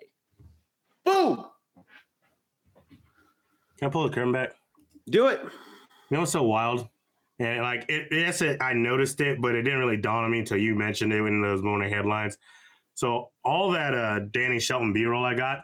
Boom. 1.06 1.46
Can 3.78 3.88
I 3.88 3.90
pull 3.90 4.08
the 4.08 4.14
curtain 4.14 4.32
back? 4.32 4.54
Do 5.10 5.28
it. 5.28 5.42
You 5.44 5.50
know 6.16 6.22
what's 6.22 6.32
so 6.32 6.44
wild? 6.44 6.88
And 7.40 7.62
like 7.62 7.86
it, 7.90 8.08
yes, 8.12 8.42
it, 8.42 8.62
I 8.62 8.74
noticed 8.74 9.22
it, 9.22 9.42
but 9.42 9.54
it 9.56 9.62
didn't 9.64 9.80
really 9.80 9.98
dawn 9.98 10.24
on 10.24 10.32
me 10.32 10.40
until 10.40 10.58
you 10.58 10.74
mentioned 10.76 11.14
it 11.14 11.18
in 11.22 11.42
those 11.42 11.62
morning 11.62 11.92
headlines. 11.92 12.38
So 12.96 13.30
all 13.46 13.70
that 13.72 13.94
uh, 13.94 14.20
Danny 14.32 14.60
Shelton 14.60 14.92
B-roll 14.92 15.24
I 15.24 15.36
got, 15.36 15.60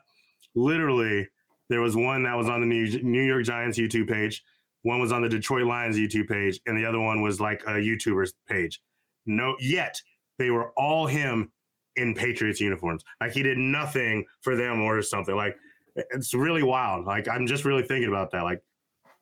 literally, 0.53 1.27
there 1.69 1.81
was 1.81 1.95
one 1.95 2.23
that 2.23 2.35
was 2.37 2.47
on 2.47 2.59
the 2.61 2.67
New, 2.67 3.01
New 3.01 3.23
York 3.23 3.43
Giants 3.45 3.79
YouTube 3.79 4.07
page, 4.07 4.43
one 4.83 4.99
was 4.99 5.11
on 5.11 5.23
the 5.23 5.29
Detroit 5.29 5.65
Lions 5.65 5.97
YouTube 5.97 6.27
page, 6.27 6.59
and 6.67 6.77
the 6.77 6.85
other 6.85 6.99
one 6.99 7.21
was 7.21 7.39
like 7.39 7.63
a 7.63 7.71
YouTuber's 7.71 8.33
page. 8.47 8.79
No, 9.25 9.55
yet 9.59 9.99
they 10.37 10.51
were 10.51 10.71
all 10.77 11.07
him 11.07 11.51
in 11.95 12.13
Patriots 12.13 12.59
uniforms. 12.59 13.03
Like 13.21 13.31
he 13.31 13.41
did 13.41 13.57
nothing 13.57 14.25
for 14.41 14.55
them 14.55 14.81
or 14.81 15.01
something. 15.01 15.35
Like 15.35 15.55
it's 15.95 16.33
really 16.33 16.63
wild. 16.63 17.05
Like 17.05 17.27
I'm 17.27 17.47
just 17.47 17.65
really 17.65 17.83
thinking 17.83 18.09
about 18.09 18.31
that. 18.31 18.43
Like 18.43 18.61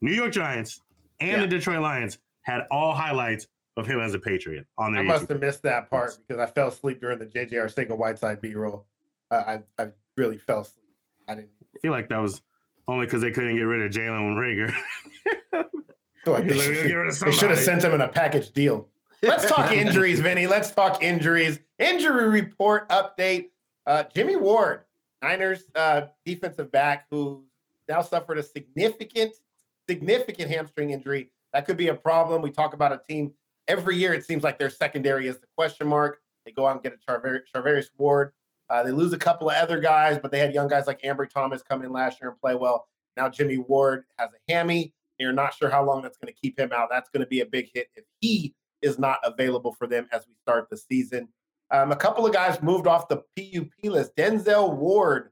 New 0.02 0.14
York 0.14 0.32
Giants 0.32 0.82
and 1.20 1.32
Yeah. 1.32 1.40
the 1.42 1.48
Detroit 1.48 1.82
Lions 1.82 2.18
had 2.44 2.62
all 2.72 2.94
highlights 2.94 3.48
of 3.78 3.88
him 3.88 4.00
as 4.00 4.14
a 4.14 4.20
Patriot 4.20 4.66
on 4.78 4.94
their 4.94 5.02
I 5.02 5.06
must 5.06 5.26
YouTube. 5.26 5.30
have 5.30 5.40
missed 5.42 5.64
that 5.64 5.90
part 5.90 6.18
because 6.28 6.42
I 6.42 6.46
fell 6.52 6.68
asleep 6.68 7.00
during 7.00 7.20
the 7.20 7.26
JJ 7.26 7.54
Arcega 7.54 7.98
Whiteside 7.98 8.42
B 8.42 8.54
roll. 8.54 8.86
Uh, 9.30 9.60
I 9.80 9.84
I 9.84 9.88
really 10.18 10.38
fell 10.38 10.62
asleep. 10.62 10.86
I 11.28 11.36
didn't. 11.36 11.50
I 11.76 11.80
feel 11.80 11.92
like 11.92 12.10
that 12.10 12.20
was 12.20 12.42
only 12.88 13.06
because 13.06 13.22
they 13.22 13.32
couldn't 13.32 13.56
get 13.56 13.64
rid 13.64 13.82
of 13.82 13.92
Jalen 13.92 14.36
Reagor. 14.36 14.74
like 16.26 16.44
they, 16.48 16.56
get 16.56 16.94
rid 16.94 17.08
of 17.08 17.16
should, 17.16 17.28
they 17.28 17.32
should 17.32 17.50
have 17.50 17.60
sent 17.60 17.84
him 17.84 17.94
in 17.94 18.02
a 18.02 18.08
package 18.08 18.52
deal. 18.52 18.88
Let's 19.22 19.48
talk 19.48 19.72
injuries, 19.72 20.20
Vinny. 20.20 20.48
Let's 20.48 20.72
talk 20.72 21.02
injuries. 21.04 21.60
Injury 21.80 22.30
report 22.30 22.90
update. 22.90 23.50
Uh, 23.86 24.04
Jimmy 24.14 24.36
Ward, 24.36 24.82
Niners 25.22 25.64
uh, 25.76 26.04
defensive 26.26 26.72
back, 26.72 27.08
who 27.10 27.44
now 27.90 28.02
suffered 28.02 28.38
a 28.38 28.44
significant, 28.44 29.34
significant 29.90 30.52
hamstring 30.52 30.92
injury. 30.92 31.32
That 31.54 31.66
could 31.66 31.78
be 31.78 31.90
a 31.90 31.96
problem. 31.96 32.42
We 32.42 32.52
talk 32.52 32.74
about 32.74 32.92
a 32.92 33.02
team 33.08 33.34
every 33.68 33.98
year. 33.98 34.14
It 34.14 34.26
seems 34.26 34.44
like 34.44 34.60
their 34.60 34.70
secondary 34.70 35.28
is 35.28 35.40
the 35.40 35.48
question 35.58 35.88
mark. 35.88 36.20
They 36.46 36.52
go 36.52 36.66
out 36.66 36.74
and 36.74 36.84
get 36.84 36.94
a 36.94 37.12
Charver- 37.12 37.86
Ward. 37.98 38.34
Uh, 38.70 38.84
they 38.84 38.92
lose 38.92 39.12
a 39.14 39.18
couple 39.18 39.50
of 39.50 39.56
other 39.58 39.80
guys, 39.80 40.18
but 40.22 40.32
they 40.32 40.40
had 40.40 40.54
young 40.54 40.68
guys 40.68 40.88
like 40.88 41.02
Ambry 41.02 41.30
Thomas 41.30 41.62
come 41.62 41.84
in 41.84 41.92
last 41.92 42.22
year 42.22 42.32
and 42.32 42.40
play 42.40 42.56
well. 42.56 42.88
Now 43.18 43.28
Jimmy 43.28 43.58
Ward 43.58 44.06
has 44.18 44.30
a 44.32 44.52
hammy. 44.52 44.94
And 45.20 45.26
You're 45.26 45.34
not 45.34 45.54
sure 45.54 45.70
how 45.70 45.84
long 45.84 46.02
that's 46.02 46.18
going 46.18 46.34
to 46.34 46.40
keep 46.40 46.58
him 46.58 46.72
out. 46.72 46.88
That's 46.90 47.10
going 47.10 47.22
to 47.22 47.28
be 47.28 47.42
a 47.42 47.46
big 47.46 47.70
hit 47.74 47.90
if 47.96 48.06
he 48.22 48.56
is 48.82 48.98
not 48.98 49.20
available 49.24 49.74
for 49.74 49.88
them 49.88 50.08
as 50.12 50.26
we 50.28 50.34
start 50.42 50.70
the 50.70 50.78
season. 50.78 51.28
Um, 51.70 51.92
a 51.92 51.96
couple 51.96 52.26
of 52.26 52.34
guys 52.34 52.62
moved 52.62 52.88
off 52.88 53.08
the 53.08 53.18
PUP 53.38 53.92
list. 53.92 54.16
Denzel 54.16 54.76
Ward, 54.76 55.32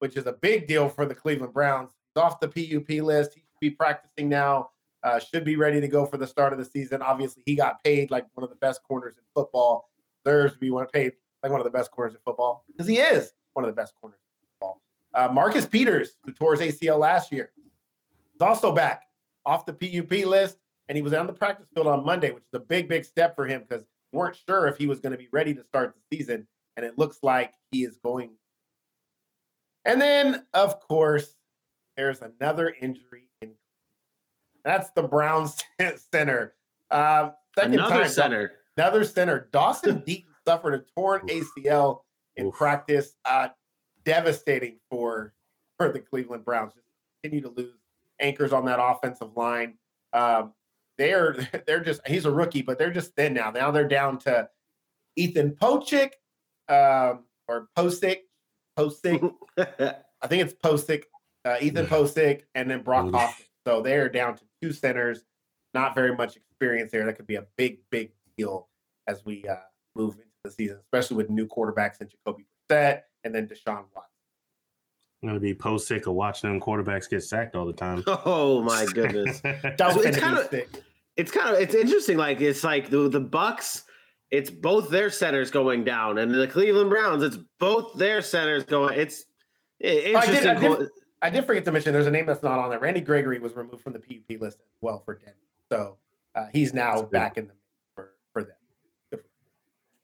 which 0.00 0.16
is 0.16 0.26
a 0.26 0.32
big 0.32 0.66
deal 0.66 0.88
for 0.88 1.06
the 1.06 1.14
Cleveland 1.14 1.54
Browns, 1.54 1.90
is 1.90 2.22
off 2.22 2.40
the 2.40 2.48
PUP 2.48 3.02
list. 3.02 3.34
He 3.34 3.40
should 3.40 3.60
be 3.60 3.70
practicing 3.70 4.28
now. 4.28 4.70
Uh, 5.02 5.20
should 5.20 5.44
be 5.44 5.56
ready 5.56 5.80
to 5.80 5.86
go 5.86 6.04
for 6.04 6.16
the 6.16 6.26
start 6.26 6.52
of 6.52 6.58
the 6.58 6.64
season. 6.64 7.02
Obviously, 7.02 7.42
he 7.46 7.54
got 7.54 7.82
paid 7.84 8.10
like 8.10 8.26
one 8.34 8.42
of 8.42 8.50
the 8.50 8.56
best 8.56 8.82
corners 8.82 9.14
in 9.16 9.22
football. 9.34 9.88
Deserves 10.24 10.54
to 10.54 10.58
be 10.58 10.70
one 10.70 10.86
paid 10.92 11.12
like 11.42 11.52
one 11.52 11.60
of 11.60 11.64
the 11.64 11.70
best 11.70 11.90
corners 11.92 12.14
in 12.14 12.20
football 12.24 12.64
because 12.66 12.86
he 12.86 12.98
is 12.98 13.32
one 13.52 13.64
of 13.64 13.70
the 13.70 13.80
best 13.80 13.94
corners 14.00 14.18
in 14.18 14.48
football. 14.48 14.82
Uh, 15.14 15.32
Marcus 15.32 15.66
Peters, 15.66 16.16
who 16.24 16.32
tore 16.32 16.56
his 16.56 16.74
ACL 16.74 16.98
last 16.98 17.32
year, 17.32 17.52
is 18.34 18.40
also 18.40 18.72
back 18.72 19.04
off 19.46 19.66
the 19.66 19.72
PUP 19.72 20.26
list, 20.26 20.58
and 20.88 20.96
he 20.96 21.02
was 21.02 21.12
on 21.12 21.26
the 21.26 21.32
practice 21.32 21.68
field 21.74 21.86
on 21.86 22.04
Monday, 22.04 22.30
which 22.30 22.44
is 22.44 22.54
a 22.54 22.60
big, 22.60 22.88
big 22.88 23.04
step 23.04 23.34
for 23.34 23.46
him 23.46 23.64
because 23.66 23.84
weren't 24.12 24.36
sure 24.48 24.66
if 24.66 24.76
he 24.76 24.86
was 24.86 25.00
going 25.00 25.12
to 25.12 25.18
be 25.18 25.28
ready 25.32 25.54
to 25.54 25.64
start 25.64 25.94
the 25.94 26.16
season, 26.16 26.46
and 26.76 26.84
it 26.84 26.98
looks 26.98 27.18
like 27.22 27.52
he 27.70 27.84
is 27.84 27.98
going. 28.02 28.30
And 29.84 30.00
then, 30.00 30.44
of 30.54 30.80
course, 30.80 31.34
there's 31.96 32.20
another 32.20 32.74
injury 32.80 33.28
in. 33.40 33.52
That's 34.68 34.90
the 34.90 35.02
Browns 35.02 35.56
center. 36.12 36.52
Um, 36.90 37.32
second 37.56 37.72
Another 37.72 38.02
time, 38.02 38.08
center. 38.10 38.52
Another 38.76 39.02
center. 39.02 39.48
Dawson 39.50 40.02
Deaton 40.06 40.26
suffered 40.46 40.74
a 40.74 40.84
torn 40.94 41.26
ACL 41.26 42.00
in 42.36 42.48
Oof. 42.48 42.54
practice. 42.54 43.14
Uh, 43.24 43.48
devastating 44.04 44.78
for 44.90 45.32
for 45.78 45.90
the 45.90 45.98
Cleveland 45.98 46.44
Browns. 46.44 46.74
Just 46.74 46.84
continue 47.22 47.42
to 47.48 47.54
lose 47.56 47.78
anchors 48.20 48.52
on 48.52 48.66
that 48.66 48.78
offensive 48.78 49.34
line. 49.38 49.78
Um, 50.12 50.52
they're 50.98 51.48
they're 51.66 51.82
just 51.82 52.06
he's 52.06 52.26
a 52.26 52.30
rookie, 52.30 52.60
but 52.60 52.78
they're 52.78 52.92
just 52.92 53.14
thin 53.14 53.32
now. 53.32 53.50
Now 53.50 53.70
they're 53.70 53.88
down 53.88 54.18
to 54.20 54.50
Ethan 55.16 55.52
Pochik 55.52 56.10
um, 56.68 57.24
or 57.48 57.70
Posick, 57.74 58.18
Posick. 58.78 59.32
I 59.56 60.26
think 60.26 60.42
it's 60.42 60.52
Posick, 60.62 61.04
uh, 61.46 61.56
Ethan 61.58 61.86
Posick, 61.86 62.42
and 62.54 62.70
then 62.70 62.82
Brock. 62.82 63.10
Hoffman. 63.10 63.46
So 63.66 63.82
they're 63.82 64.08
down 64.08 64.36
to 64.36 64.44
two 64.62 64.72
centers. 64.72 65.24
Not 65.74 65.94
very 65.94 66.14
much 66.14 66.36
experience 66.36 66.90
there. 66.92 67.04
That 67.04 67.16
could 67.16 67.26
be 67.26 67.34
a 67.36 67.46
big, 67.56 67.78
big 67.90 68.12
deal 68.36 68.68
as 69.06 69.24
we 69.24 69.44
uh, 69.48 69.56
move 69.94 70.14
into 70.14 70.24
the 70.44 70.50
season, 70.50 70.78
especially 70.80 71.16
with 71.18 71.28
new 71.30 71.46
quarterbacks 71.46 72.00
in 72.00 72.08
Jacoby 72.08 72.46
Brissett 72.70 73.02
and 73.24 73.34
then 73.34 73.46
Deshaun 73.46 73.84
Watson. 73.94 74.04
I'm 75.22 75.28
gonna 75.30 75.40
be 75.40 75.52
post 75.54 75.88
sick 75.88 76.06
of 76.06 76.14
watching 76.14 76.48
them 76.50 76.60
quarterbacks 76.60 77.10
get 77.10 77.22
sacked 77.24 77.56
all 77.56 77.66
the 77.66 77.72
time. 77.72 78.04
oh 78.06 78.62
my 78.62 78.86
goodness. 78.86 79.40
That 79.42 79.94
was 79.96 80.06
it's 80.06 80.18
kinda- 80.18 80.48
sick. 80.48 80.68
it's 81.16 81.30
kind 81.32 81.54
of 81.54 81.60
it's 81.60 81.74
interesting. 81.74 82.16
Like 82.16 82.40
it's 82.40 82.62
like 82.64 82.88
the 82.88 83.08
the 83.08 83.18
Bucks, 83.20 83.84
it's 84.30 84.48
both 84.48 84.88
their 84.90 85.10
centers 85.10 85.50
going 85.50 85.82
down, 85.84 86.18
and 86.18 86.32
the 86.32 86.46
Cleveland 86.46 86.88
Browns, 86.90 87.22
it's 87.24 87.38
both 87.58 87.94
their 87.98 88.22
centers 88.22 88.62
going. 88.64 88.96
It's 88.98 89.24
i- 89.84 89.86
I 89.88 89.90
did- 89.90 90.06
interesting. 90.36 90.48
I 90.48 90.76
did- 90.78 90.88
I 91.20 91.30
did 91.30 91.44
forget 91.44 91.64
to 91.64 91.72
mention 91.72 91.92
there's 91.92 92.06
a 92.06 92.10
name 92.10 92.26
that's 92.26 92.42
not 92.42 92.58
on 92.58 92.70
there. 92.70 92.78
Randy 92.78 93.00
Gregory 93.00 93.38
was 93.38 93.56
removed 93.56 93.82
from 93.82 93.92
the 93.92 93.98
PUP 93.98 94.40
list 94.40 94.58
as 94.58 94.76
well 94.80 95.02
for 95.04 95.14
Denver. 95.14 95.34
So 95.70 95.96
uh, 96.34 96.46
he's 96.52 96.72
now 96.72 96.92
That's 96.92 97.02
good. 97.02 97.10
back 97.10 97.38
in 97.38 97.46
the 97.48 97.52
for, 97.94 98.12
for 98.32 98.44
them. 98.44 98.54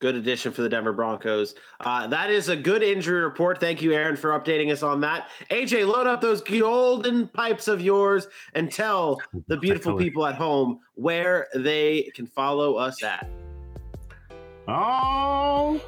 Good 0.01 0.17
addition 0.17 0.53
for 0.53 0.63
the 0.63 0.69
Denver 0.69 0.93
Broncos. 0.93 1.55
Uh, 1.81 2.07
that 2.09 2.31
is 2.31 2.49
a 2.51 2.57
good 2.57 2.83
injury 2.83 3.23
report. 3.23 3.59
Thank 3.59 3.81
you, 3.81 3.95
Aaron, 3.95 4.17
for 4.17 4.39
updating 4.39 4.71
us 4.71 4.83
on 4.83 5.01
that. 5.01 5.29
AJ, 5.51 5.87
load 5.87 6.07
up 6.07 6.21
those 6.21 6.43
golden 6.43 7.29
pipes 7.29 7.69
of 7.69 7.81
yours 7.81 8.29
and 8.55 8.71
tell 8.71 9.19
the 9.47 9.57
beautiful 9.57 9.97
people 9.97 10.27
at 10.27 10.35
home 10.35 10.81
where 10.95 11.47
they 11.55 12.11
can 12.15 12.27
follow 12.27 12.75
us 12.75 13.03
at. 13.03 13.31
All 14.69 15.81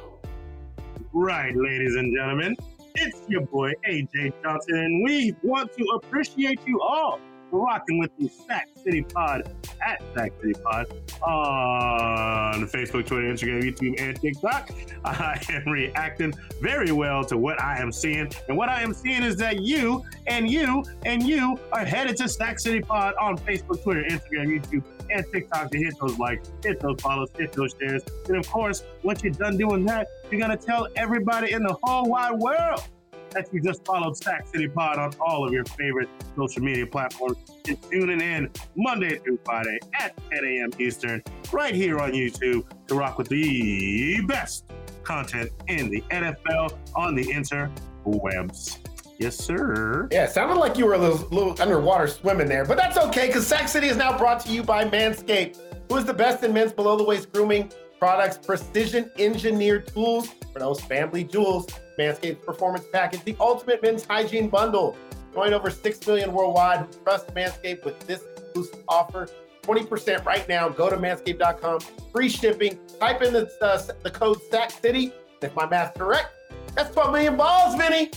right, 1.13 1.55
ladies 1.55 1.95
and 1.95 2.15
gentlemen, 2.15 2.55
it's 2.97 3.21
your 3.27 3.41
boy 3.41 3.73
AJ 3.89 4.33
Johnson, 4.43 4.77
and 4.77 5.03
we 5.03 5.35
want 5.43 5.71
to 5.77 5.83
appreciate 5.95 6.59
you 6.65 6.79
all 6.81 7.19
rocking 7.51 7.99
with 7.99 8.11
the 8.17 8.27
Sack 8.27 8.69
City 8.83 9.01
Pod 9.01 9.53
at 9.85 10.01
Sack 10.13 10.31
City 10.41 10.53
Pod 10.53 10.87
on 11.21 12.67
Facebook, 12.67 13.05
Twitter, 13.05 13.27
Instagram, 13.27 13.63
YouTube, 13.63 13.99
and 13.99 14.19
TikTok. 14.19 14.71
I 15.05 15.39
am 15.49 15.71
reacting 15.71 16.33
very 16.61 16.91
well 16.91 17.23
to 17.25 17.37
what 17.37 17.61
I 17.61 17.79
am 17.79 17.91
seeing, 17.91 18.31
and 18.47 18.57
what 18.57 18.69
I 18.69 18.81
am 18.81 18.93
seeing 18.93 19.23
is 19.23 19.37
that 19.37 19.61
you 19.61 20.03
and 20.27 20.49
you 20.49 20.83
and 21.05 21.23
you 21.23 21.59
are 21.71 21.85
headed 21.85 22.17
to 22.17 22.29
Sack 22.29 22.59
City 22.59 22.81
Pod 22.81 23.13
on 23.19 23.37
Facebook, 23.37 23.83
Twitter, 23.83 24.03
Instagram, 24.03 24.59
YouTube, 24.59 24.83
and 25.09 25.25
TikTok 25.31 25.71
to 25.71 25.77
hit 25.77 25.93
those 25.99 26.17
likes, 26.19 26.51
hit 26.63 26.79
those 26.79 26.99
follows, 27.01 27.29
hit 27.37 27.53
those 27.53 27.75
shares. 27.79 28.03
And 28.27 28.37
of 28.37 28.49
course, 28.49 28.83
once 29.03 29.23
you're 29.23 29.33
done 29.33 29.57
doing 29.57 29.85
that, 29.85 30.07
you're 30.29 30.41
gonna 30.41 30.57
tell 30.57 30.87
everybody 30.95 31.53
in 31.53 31.63
the 31.63 31.75
whole 31.83 32.09
wide 32.09 32.37
world 32.37 32.81
that 33.31 33.53
you 33.53 33.61
just 33.61 33.85
followed 33.85 34.17
Sack 34.17 34.47
City 34.47 34.67
Pod 34.67 34.97
on 34.97 35.13
all 35.19 35.45
of 35.45 35.53
your 35.53 35.65
favorite 35.65 36.09
social 36.35 36.61
media 36.61 36.85
platforms 36.85 37.37
and 37.67 37.81
tuning 37.83 38.21
in 38.21 38.49
Monday 38.75 39.17
through 39.17 39.39
Friday 39.45 39.79
at 39.99 40.15
10 40.29 40.45
a.m. 40.45 40.69
Eastern, 40.79 41.23
right 41.51 41.73
here 41.73 41.99
on 41.99 42.11
YouTube 42.11 42.65
to 42.87 42.95
rock 42.95 43.17
with 43.17 43.29
the 43.29 44.21
best 44.27 44.65
content 45.03 45.51
in 45.67 45.89
the 45.89 46.01
NFL 46.11 46.77
on 46.95 47.15
the 47.15 47.23
interwebs. 47.25 48.79
Yes, 49.19 49.35
sir. 49.35 50.07
Yeah, 50.11 50.27
sounded 50.27 50.57
like 50.57 50.77
you 50.77 50.85
were 50.85 50.93
a 50.93 50.97
little, 50.97 51.27
little 51.29 51.55
underwater 51.59 52.07
swimming 52.07 52.47
there, 52.47 52.65
but 52.65 52.77
that's 52.77 52.97
okay 52.97 53.27
because 53.27 53.47
Sack 53.47 53.67
City 53.67 53.87
is 53.87 53.97
now 53.97 54.15
brought 54.15 54.41
to 54.41 54.51
you 54.51 54.63
by 54.63 54.85
Manscaped, 54.85 55.57
who 55.89 55.97
is 55.97 56.05
the 56.05 56.13
best 56.13 56.43
in 56.43 56.53
men's 56.53 56.71
below 56.71 56.95
the 56.95 57.03
waist 57.03 57.31
grooming 57.31 57.71
products, 57.99 58.37
precision 58.37 59.09
engineered 59.17 59.87
tools 59.87 60.29
for 60.53 60.59
those 60.59 60.79
family 60.81 61.23
jewels. 61.23 61.67
Manscaped's 61.97 62.43
performance 62.45 62.85
package, 62.91 63.23
the 63.23 63.35
ultimate 63.39 63.81
men's 63.81 64.05
hygiene 64.05 64.49
bundle. 64.49 64.95
Join 65.33 65.53
over 65.53 65.69
6 65.69 66.07
million 66.07 66.33
worldwide 66.33 66.79
who 66.79 66.87
trust 67.03 67.33
Manscaped 67.33 67.85
with 67.85 67.99
this 68.07 68.23
exclusive 68.37 68.83
offer. 68.87 69.27
20% 69.63 70.25
right 70.25 70.47
now. 70.47 70.69
Go 70.69 70.89
to 70.89 70.97
manscaped.com. 70.97 71.79
Free 72.11 72.29
shipping. 72.29 72.79
Type 72.99 73.21
in 73.21 73.33
the, 73.33 73.51
uh, 73.61 73.81
the 74.01 74.09
code 74.09 74.39
Sack 74.49 74.71
City. 74.71 75.11
If 75.41 75.55
my 75.55 75.67
math's 75.67 75.97
correct, 75.97 76.29
that's 76.73 76.91
12 76.93 77.11
million 77.11 77.37
balls, 77.37 77.75
Vinny. 77.75 78.09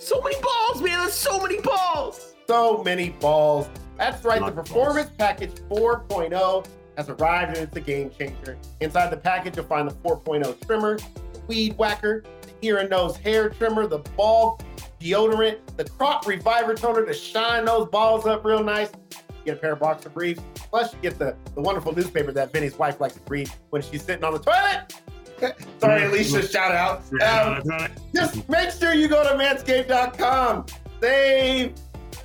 So 0.00 0.20
many 0.20 0.36
balls, 0.40 0.82
man. 0.82 0.98
That's 0.98 1.14
so 1.14 1.40
many 1.40 1.60
balls. 1.60 2.34
so 2.48 2.82
many 2.82 3.10
balls. 3.10 3.68
That's 3.96 4.24
right, 4.24 4.44
the 4.44 4.52
Performance 4.52 5.10
Package 5.16 5.54
4.0 5.70 6.66
has 6.96 7.08
arrived 7.08 7.56
and 7.56 7.66
it's 7.66 7.76
a 7.76 7.80
game 7.80 8.10
changer. 8.10 8.58
Inside 8.80 9.10
the 9.10 9.16
package, 9.16 9.56
you'll 9.56 9.66
find 9.66 9.88
the 9.88 9.94
4.0 9.94 10.66
trimmer, 10.66 10.98
the 10.98 11.40
weed 11.46 11.76
whacker, 11.78 12.24
ear 12.62 12.78
and 12.78 12.90
nose 12.90 13.16
hair 13.16 13.48
trimmer, 13.48 13.86
the 13.86 13.98
ball 14.16 14.60
deodorant, 15.00 15.58
the 15.76 15.84
crop 15.84 16.26
reviver 16.26 16.74
toner 16.74 17.04
to 17.04 17.14
shine 17.14 17.64
those 17.64 17.88
balls 17.88 18.26
up 18.26 18.44
real 18.44 18.62
nice. 18.62 18.90
You 19.10 19.52
get 19.52 19.56
a 19.56 19.60
pair 19.60 19.72
of 19.72 19.80
boxer 19.80 20.08
briefs. 20.08 20.42
Plus, 20.54 20.92
you 20.92 20.98
get 21.00 21.18
the, 21.18 21.36
the 21.54 21.60
wonderful 21.60 21.94
newspaper 21.94 22.32
that 22.32 22.52
Vinny's 22.52 22.78
wife 22.78 23.00
likes 23.00 23.14
to 23.14 23.20
read 23.28 23.50
when 23.70 23.82
she's 23.82 24.02
sitting 24.02 24.24
on 24.24 24.32
the 24.32 24.38
toilet. 24.38 24.92
Sorry, 25.80 26.04
Alicia, 26.04 26.48
shout 26.48 26.72
out. 26.72 27.02
Um, 27.22 27.88
just 28.14 28.48
make 28.48 28.70
sure 28.70 28.94
you 28.94 29.08
go 29.08 29.22
to 29.22 29.38
manscaped.com. 29.38 30.66
Save, 31.00 31.74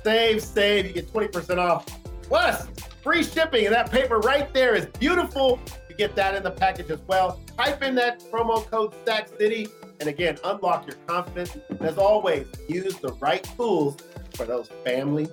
save, 0.02 0.42
save. 0.42 0.86
You 0.86 0.92
get 0.92 1.12
20% 1.12 1.58
off. 1.58 1.86
Plus, 2.22 2.66
free 3.02 3.22
shipping. 3.22 3.66
And 3.66 3.74
that 3.74 3.90
paper 3.90 4.18
right 4.20 4.52
there 4.54 4.74
is 4.74 4.86
beautiful. 4.86 5.60
You 5.88 5.96
get 5.96 6.16
that 6.16 6.34
in 6.34 6.42
the 6.42 6.50
package 6.50 6.90
as 6.90 7.00
well. 7.06 7.38
Type 7.56 7.82
in 7.82 7.94
that 7.96 8.20
promo 8.32 8.64
code 8.70 8.94
Sack 9.04 9.28
City. 9.38 9.68
And 10.02 10.08
again, 10.08 10.36
unlock 10.42 10.84
your 10.88 10.96
confidence. 11.06 11.56
And 11.68 11.80
as 11.80 11.96
always, 11.96 12.48
use 12.68 12.96
the 12.96 13.12
right 13.20 13.44
tools 13.56 13.98
for 14.34 14.44
those 14.44 14.66
family. 14.84 15.28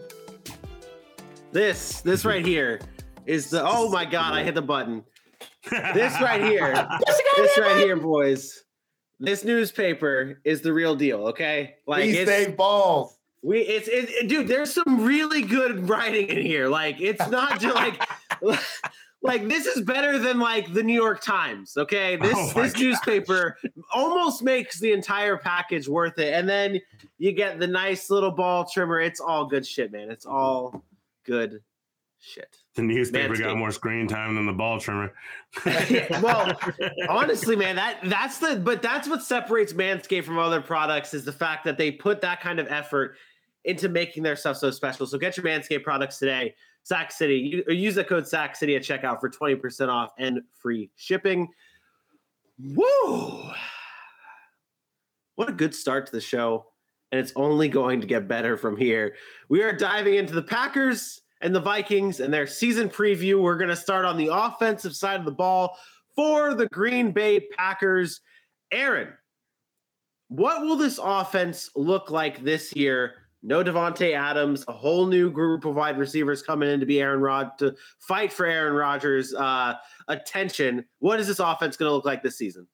This, 1.52 2.02
this 2.02 2.24
right 2.24 2.46
here 2.46 2.80
is 3.26 3.50
the. 3.50 3.68
Oh 3.68 3.90
my 3.90 4.06
God! 4.06 4.36
I 4.36 4.44
hit 4.44 4.54
the 4.54 4.62
button. 4.62 5.04
This 5.72 6.14
right 6.22 6.40
here. 6.40 6.72
this 7.36 7.58
right 7.58 7.78
here, 7.78 7.96
boys. 7.96 8.64
This 9.20 9.44
newspaper 9.44 10.40
is 10.44 10.62
the 10.62 10.72
real 10.72 10.96
deal. 10.96 11.30
Okay, 11.30 11.74
like 11.88 12.06
it's 12.06 12.30
save 12.30 12.56
balls. 12.56 13.18
we. 13.42 13.62
It's 13.62 13.88
it, 13.88 14.08
it- 14.12 14.28
dude. 14.30 14.48
There's 14.48 14.72
some 14.72 15.04
really 15.04 15.42
good 15.42 15.90
writing 15.90 16.28
in 16.28 16.46
here. 16.46 16.68
Like 16.68 17.02
it's 17.02 17.28
not 17.28 17.60
just 17.60 17.74
like. 17.74 18.00
Like 19.22 19.50
this 19.50 19.66
is 19.66 19.84
better 19.84 20.18
than 20.18 20.40
like 20.40 20.74
the 20.74 20.82
New 20.82 20.94
York 20.94 21.22
Times, 21.22 21.76
okay? 21.78 22.16
This 22.16 22.34
Oh 22.38 22.54
this 22.56 22.74
God. 22.74 22.82
newspaper 22.82 23.58
almost 23.94 24.44
makes 24.44 24.80
the 24.80 24.92
entire 24.94 25.38
package 25.38 25.90
worth 25.90 26.18
it. 26.20 26.34
And 26.34 26.48
then 26.48 26.80
you 27.18 27.34
get 27.34 27.60
the 27.60 27.68
nice 27.68 28.10
little 28.10 28.32
ball 28.32 28.66
trimmer. 28.66 29.02
It's 29.02 29.20
all 29.20 29.46
good 29.46 29.66
shit, 29.68 29.92
man. 29.92 30.10
It's 30.10 30.26
all 30.26 30.84
good 31.26 31.62
shit. 32.20 32.58
The 32.76 32.82
newspaper 32.84 33.34
Manscaped. 33.34 33.40
got 33.40 33.58
more 33.58 33.72
screen 33.72 34.08
time 34.08 34.36
than 34.36 34.46
the 34.46 34.54
ball 34.54 34.80
trimmer. 34.80 35.14
well, 36.22 36.58
honestly, 37.10 37.58
man, 37.58 37.76
that 37.76 38.00
that's 38.06 38.38
the 38.38 38.56
but 38.56 38.82
that's 38.82 39.10
what 39.10 39.22
separates 39.22 39.74
Manscaped 39.74 40.24
from 40.24 40.38
other 40.38 40.62
products 40.62 41.14
is 41.14 41.26
the 41.26 41.34
fact 41.34 41.66
that 41.66 41.78
they 41.78 41.92
put 41.92 42.22
that 42.22 42.40
kind 42.40 42.60
of 42.60 42.68
effort 42.70 43.16
into 43.66 43.90
making 43.90 44.24
their 44.24 44.38
stuff 44.38 44.56
so 44.56 44.72
special. 44.72 45.06
So 45.06 45.18
get 45.18 45.36
your 45.36 45.46
Manscaped 45.46 45.84
products 45.84 46.20
today. 46.20 46.56
Sack 46.90 47.12
City. 47.12 47.64
Uh, 47.70 47.72
use 47.72 47.94
the 47.94 48.04
code 48.04 48.28
Sack 48.28 48.56
City 48.56 48.76
at 48.76 48.82
checkout 48.82 49.20
for 49.20 49.30
20% 49.30 49.90
off 49.90 50.12
and 50.18 50.42
free 50.56 50.90
shipping. 50.96 51.48
Woo! 52.58 53.44
What 55.36 55.50
a 55.50 55.54
good 55.54 55.76
start 55.76 56.08
to 56.08 56.12
the 56.12 56.20
show. 56.20 56.66
And 57.12 57.22
it's 57.22 57.32
only 57.36 57.70
going 57.70 58.02
to 58.02 58.08
get 58.08 58.28
better 58.28 58.58
from 58.58 58.76
here. 58.76 59.16
We 59.50 59.62
are 59.62 59.72
diving 59.72 60.16
into 60.16 60.34
the 60.34 60.42
Packers 60.42 61.22
and 61.42 61.54
the 61.56 61.62
Vikings 61.62 62.20
and 62.22 62.34
their 62.34 62.48
season 62.48 62.90
preview. 62.90 63.42
We're 63.42 63.58
going 63.58 63.70
to 63.70 63.76
start 63.76 64.06
on 64.06 64.18
the 64.18 64.30
offensive 64.34 64.96
side 64.96 65.20
of 65.20 65.26
the 65.26 65.32
ball 65.32 65.78
for 66.16 66.56
the 66.56 66.68
Green 66.70 67.12
Bay 67.12 67.40
Packers. 67.40 68.22
Aaron, 68.72 69.10
what 70.30 70.62
will 70.64 70.76
this 70.76 71.00
offense 71.02 71.70
look 71.76 72.10
like 72.10 72.44
this 72.44 72.76
year? 72.76 73.14
No 73.42 73.64
Davante 73.64 74.14
Adams, 74.14 74.66
a 74.68 74.74
whole 74.74 75.06
new 75.06 75.32
group 75.32 75.64
of 75.64 75.76
wide 75.76 75.98
receivers 75.98 76.42
coming 76.42 76.70
in 76.70 76.80
to 76.82 76.86
be 76.86 77.00
Aaron 77.02 77.22
Rod 77.22 77.52
to 77.60 77.76
fight 78.00 78.34
for 78.34 78.46
Aaron 78.46 78.74
Rodgers' 78.74 79.34
uh, 79.34 79.76
attention. 80.10 80.86
What 81.00 81.20
is 81.20 81.28
this 81.28 81.40
offense 81.40 81.78
going 81.78 81.90
to 81.90 81.94
look 81.94 82.06
like 82.06 82.22
this 82.22 82.38
season? 82.38 82.68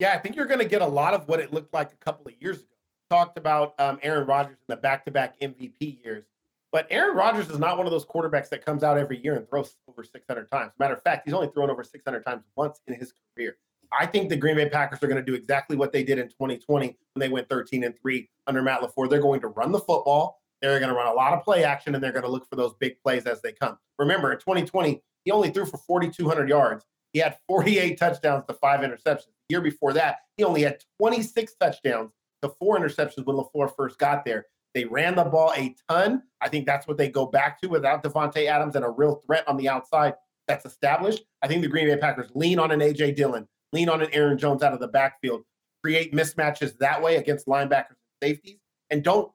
Yeah, 0.00 0.12
I 0.12 0.18
think 0.18 0.34
you're 0.34 0.46
going 0.46 0.60
to 0.60 0.64
get 0.64 0.82
a 0.82 0.86
lot 0.86 1.14
of 1.14 1.28
what 1.28 1.40
it 1.40 1.52
looked 1.52 1.72
like 1.72 1.92
a 1.92 1.96
couple 1.96 2.26
of 2.26 2.34
years 2.40 2.58
ago. 2.58 2.66
Talked 3.10 3.38
about 3.38 3.74
um, 3.78 3.98
Aaron 4.02 4.26
Rodgers 4.26 4.56
in 4.56 4.66
the 4.68 4.76
back-to-back 4.76 5.38
MVP 5.40 6.02
years, 6.04 6.24
but 6.72 6.86
Aaron 6.90 7.16
Rodgers 7.16 7.50
is 7.50 7.58
not 7.58 7.76
one 7.76 7.86
of 7.86 7.90
those 7.90 8.06
quarterbacks 8.06 8.48
that 8.50 8.64
comes 8.64 8.84
out 8.84 8.98
every 8.98 9.22
year 9.22 9.34
and 9.34 9.48
throws 9.48 9.76
over 9.88 10.04
600 10.04 10.50
times. 10.50 10.72
Matter 10.78 10.94
of 10.94 11.02
fact, 11.02 11.22
he's 11.24 11.34
only 11.34 11.48
thrown 11.48 11.70
over 11.70 11.82
600 11.82 12.24
times 12.24 12.44
once 12.56 12.80
in 12.86 12.94
his 12.94 13.12
career. 13.34 13.56
I 13.92 14.06
think 14.06 14.28
the 14.28 14.36
Green 14.36 14.56
Bay 14.56 14.68
Packers 14.68 15.02
are 15.02 15.08
going 15.08 15.24
to 15.24 15.30
do 15.30 15.34
exactly 15.34 15.76
what 15.76 15.92
they 15.92 16.04
did 16.04 16.18
in 16.18 16.28
2020 16.28 16.86
when 16.86 16.96
they 17.16 17.28
went 17.28 17.48
13 17.48 17.84
and 17.84 17.94
three 18.00 18.30
under 18.46 18.62
Matt 18.62 18.80
Lafleur. 18.80 19.08
They're 19.08 19.20
going 19.20 19.40
to 19.40 19.48
run 19.48 19.72
the 19.72 19.80
football. 19.80 20.40
They're 20.62 20.78
going 20.78 20.90
to 20.90 20.96
run 20.96 21.06
a 21.06 21.12
lot 21.12 21.32
of 21.32 21.42
play 21.42 21.64
action, 21.64 21.94
and 21.94 22.04
they're 22.04 22.12
going 22.12 22.24
to 22.24 22.30
look 22.30 22.48
for 22.48 22.56
those 22.56 22.74
big 22.74 23.00
plays 23.02 23.26
as 23.26 23.40
they 23.42 23.52
come. 23.52 23.78
Remember, 23.98 24.32
in 24.32 24.38
2020, 24.38 25.02
he 25.24 25.30
only 25.30 25.50
threw 25.50 25.64
for 25.64 25.78
4,200 25.78 26.48
yards 26.48 26.84
he 27.12 27.18
had 27.18 27.36
48 27.48 27.98
touchdowns 27.98 28.44
to 28.46 28.54
five 28.54 28.80
interceptions. 28.80 29.32
The 29.48 29.54
year 29.54 29.60
before 29.60 29.92
that, 29.94 30.18
he 30.36 30.44
only 30.44 30.62
had 30.62 30.82
26 30.98 31.54
touchdowns 31.60 32.12
to 32.42 32.48
four 32.58 32.78
interceptions 32.78 33.26
when 33.26 33.36
LaFleur 33.36 33.74
first 33.74 33.98
got 33.98 34.24
there. 34.24 34.46
They 34.74 34.84
ran 34.84 35.16
the 35.16 35.24
ball 35.24 35.52
a 35.56 35.74
ton. 35.88 36.22
I 36.40 36.48
think 36.48 36.66
that's 36.66 36.86
what 36.86 36.96
they 36.96 37.08
go 37.08 37.26
back 37.26 37.60
to 37.60 37.68
without 37.68 38.04
Davante 38.04 38.46
Adams 38.46 38.76
and 38.76 38.84
a 38.84 38.90
real 38.90 39.16
threat 39.26 39.46
on 39.48 39.56
the 39.56 39.68
outside 39.68 40.14
that's 40.46 40.64
established. 40.64 41.24
I 41.42 41.48
think 41.48 41.62
the 41.62 41.68
Green 41.68 41.88
Bay 41.88 41.96
Packers 41.96 42.30
lean 42.34 42.60
on 42.60 42.70
an 42.70 42.78
AJ 42.78 43.16
Dillon, 43.16 43.48
lean 43.72 43.88
on 43.88 44.02
an 44.02 44.08
Aaron 44.12 44.38
Jones 44.38 44.62
out 44.62 44.72
of 44.72 44.80
the 44.80 44.88
backfield, 44.88 45.42
create 45.82 46.12
mismatches 46.12 46.76
that 46.78 47.02
way 47.02 47.16
against 47.16 47.46
linebackers 47.46 47.90
and 47.90 48.22
safeties, 48.22 48.58
and 48.90 49.02
don't 49.02 49.30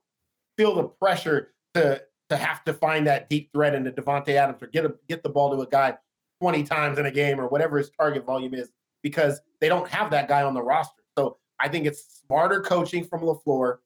feel 0.57 0.75
the 0.75 0.83
pressure 0.83 1.53
to 1.73 2.01
to 2.29 2.37
have 2.37 2.63
to 2.63 2.73
find 2.73 3.05
that 3.05 3.29
deep 3.29 3.51
threat 3.53 3.75
into 3.75 3.91
Davante 3.91 4.29
Adams 4.29 4.61
or 4.61 4.67
get 4.67 4.83
a, 4.85 4.95
get 5.07 5.21
the 5.21 5.29
ball 5.29 5.55
to 5.55 5.61
a 5.61 5.67
guy 5.67 5.95
20 6.41 6.63
times 6.63 6.97
in 6.97 7.05
a 7.05 7.11
game 7.11 7.39
or 7.39 7.47
whatever 7.47 7.77
his 7.77 7.91
target 7.91 8.25
volume 8.25 8.53
is 8.53 8.69
because 9.03 9.41
they 9.61 9.69
don't 9.69 9.87
have 9.87 10.09
that 10.09 10.27
guy 10.27 10.41
on 10.41 10.55
the 10.55 10.61
roster. 10.61 11.03
So 11.15 11.37
I 11.59 11.69
think 11.69 11.85
it's 11.85 12.23
smarter 12.25 12.61
coaching 12.61 13.03
from 13.03 13.21
LaFleur, 13.21 13.77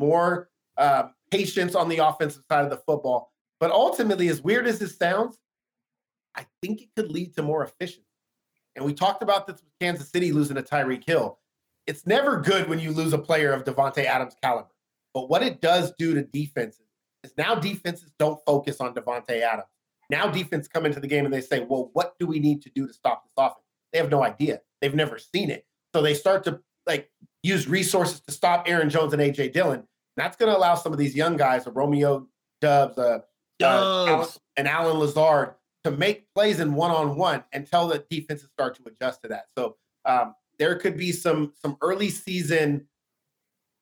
more 0.00 0.50
uh, 0.76 1.04
patience 1.30 1.74
on 1.74 1.88
the 1.88 1.98
offensive 1.98 2.42
side 2.50 2.64
of 2.64 2.70
the 2.70 2.78
football. 2.78 3.32
But 3.60 3.70
ultimately, 3.70 4.28
as 4.28 4.42
weird 4.42 4.66
as 4.66 4.78
this 4.78 4.96
sounds, 4.96 5.38
I 6.34 6.46
think 6.62 6.82
it 6.82 6.88
could 6.96 7.10
lead 7.10 7.34
to 7.36 7.42
more 7.42 7.64
efficiency. 7.64 8.07
And 8.78 8.86
we 8.86 8.94
talked 8.94 9.24
about 9.24 9.48
this 9.48 9.56
with 9.56 9.72
Kansas 9.80 10.08
City 10.08 10.30
losing 10.30 10.56
a 10.56 10.62
Tyreek 10.62 11.04
Hill. 11.04 11.38
It's 11.88 12.06
never 12.06 12.40
good 12.40 12.68
when 12.68 12.78
you 12.78 12.92
lose 12.92 13.12
a 13.12 13.18
player 13.18 13.52
of 13.52 13.64
Davante 13.64 14.04
Adams' 14.04 14.36
caliber. 14.40 14.68
But 15.12 15.28
what 15.28 15.42
it 15.42 15.60
does 15.60 15.92
do 15.98 16.14
to 16.14 16.22
defenses 16.22 16.86
is 17.24 17.32
now 17.36 17.56
defenses 17.56 18.12
don't 18.20 18.38
focus 18.46 18.80
on 18.80 18.94
Davante 18.94 19.40
Adams. 19.40 19.66
Now 20.10 20.30
defense 20.30 20.68
come 20.68 20.86
into 20.86 21.00
the 21.00 21.08
game 21.08 21.24
and 21.24 21.34
they 21.34 21.40
say, 21.40 21.66
well, 21.68 21.90
what 21.92 22.16
do 22.20 22.26
we 22.28 22.38
need 22.38 22.62
to 22.62 22.70
do 22.70 22.86
to 22.86 22.92
stop 22.92 23.24
this 23.24 23.32
offense? 23.36 23.64
They 23.92 23.98
have 23.98 24.10
no 24.10 24.22
idea. 24.22 24.60
They've 24.80 24.94
never 24.94 25.18
seen 25.18 25.50
it. 25.50 25.66
So 25.92 26.00
they 26.00 26.14
start 26.14 26.44
to 26.44 26.60
like 26.86 27.10
use 27.42 27.66
resources 27.66 28.20
to 28.20 28.32
stop 28.32 28.68
Aaron 28.68 28.90
Jones 28.90 29.12
and 29.12 29.20
AJ 29.20 29.54
Dillon. 29.54 29.82
That's 30.16 30.36
going 30.36 30.52
to 30.52 30.56
allow 30.56 30.76
some 30.76 30.92
of 30.92 30.98
these 30.98 31.16
young 31.16 31.36
guys, 31.36 31.66
a 31.66 31.72
Romeo 31.72 32.28
Doubs, 32.60 32.96
uh, 32.96 33.20
uh, 33.60 34.04
Allen, 34.08 34.28
and 34.56 34.68
Allen 34.68 34.98
Lazard, 34.98 35.54
to 35.84 35.90
make 35.90 36.32
plays 36.34 36.60
in 36.60 36.74
one 36.74 36.90
on 36.90 37.16
one 37.16 37.44
until 37.52 37.88
the 37.88 38.04
defenses 38.10 38.48
start 38.52 38.74
to 38.76 38.82
adjust 38.86 39.22
to 39.22 39.28
that. 39.28 39.46
So 39.56 39.76
um, 40.04 40.34
there 40.58 40.74
could 40.76 40.96
be 40.96 41.12
some 41.12 41.52
some 41.60 41.76
early 41.80 42.10
season 42.10 42.86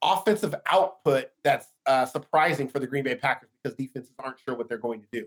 offensive 0.02 0.54
output 0.70 1.30
that's 1.42 1.68
uh, 1.86 2.06
surprising 2.06 2.68
for 2.68 2.78
the 2.78 2.86
Green 2.86 3.04
Bay 3.04 3.14
Packers 3.14 3.50
because 3.62 3.76
defenses 3.76 4.12
aren't 4.18 4.38
sure 4.38 4.54
what 4.54 4.68
they're 4.68 4.78
going 4.78 5.00
to 5.00 5.08
do. 5.12 5.26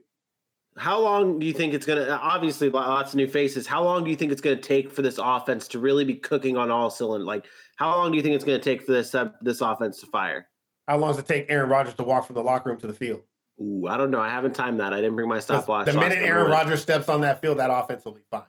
How 0.77 0.99
long 0.99 1.39
do 1.39 1.45
you 1.45 1.53
think 1.53 1.73
it's 1.73 1.86
going 1.86 2.05
to? 2.05 2.17
Obviously, 2.17 2.69
lots 2.69 3.12
of 3.12 3.17
new 3.17 3.27
faces. 3.27 3.65
How 3.65 3.84
long 3.84 4.03
do 4.03 4.12
you 4.12 4.15
think 4.15 4.32
it's 4.32 4.41
going 4.41 4.55
to 4.55 4.63
take 4.63 4.91
for 4.91 5.01
this 5.01 5.19
offense 5.21 5.67
to 5.69 5.79
really 5.79 6.05
be 6.05 6.15
cooking 6.15 6.58
on 6.58 6.69
all 6.69 6.89
cylinders? 6.89 7.25
Like, 7.25 7.45
how 7.75 7.89
long 7.97 8.12
do 8.12 8.17
you 8.17 8.23
think 8.23 8.36
it's 8.36 8.45
going 8.45 8.60
to 8.60 8.63
take 8.63 8.84
for 8.84 8.93
this 8.93 9.13
uh, 9.15 9.32
this 9.41 9.62
offense 9.62 9.99
to 10.01 10.05
fire? 10.05 10.47
How 10.88 10.97
long 10.97 11.12
does 11.12 11.19
it 11.19 11.27
take 11.27 11.47
Aaron 11.49 11.69
Rodgers 11.69 11.95
to 11.95 12.03
walk 12.03 12.27
from 12.27 12.36
the 12.36 12.43
locker 12.43 12.69
room 12.69 12.79
to 12.79 12.88
the 12.88 12.93
field? 12.93 13.21
Ooh, 13.61 13.87
I 13.87 13.97
don't 13.97 14.11
know. 14.11 14.21
I 14.21 14.29
haven't 14.29 14.53
timed 14.53 14.79
that. 14.79 14.93
I 14.93 14.97
didn't 14.97 15.15
bring 15.15 15.27
my 15.27 15.39
stopwatch. 15.39 15.85
The 15.85 15.93
minute 15.93 16.19
Aaron 16.19 16.49
Rodgers 16.49 16.81
steps 16.81 17.09
on 17.09 17.21
that 17.21 17.41
field, 17.41 17.59
that 17.59 17.69
offense 17.71 18.05
will 18.05 18.13
be 18.13 18.21
fine. 18.31 18.43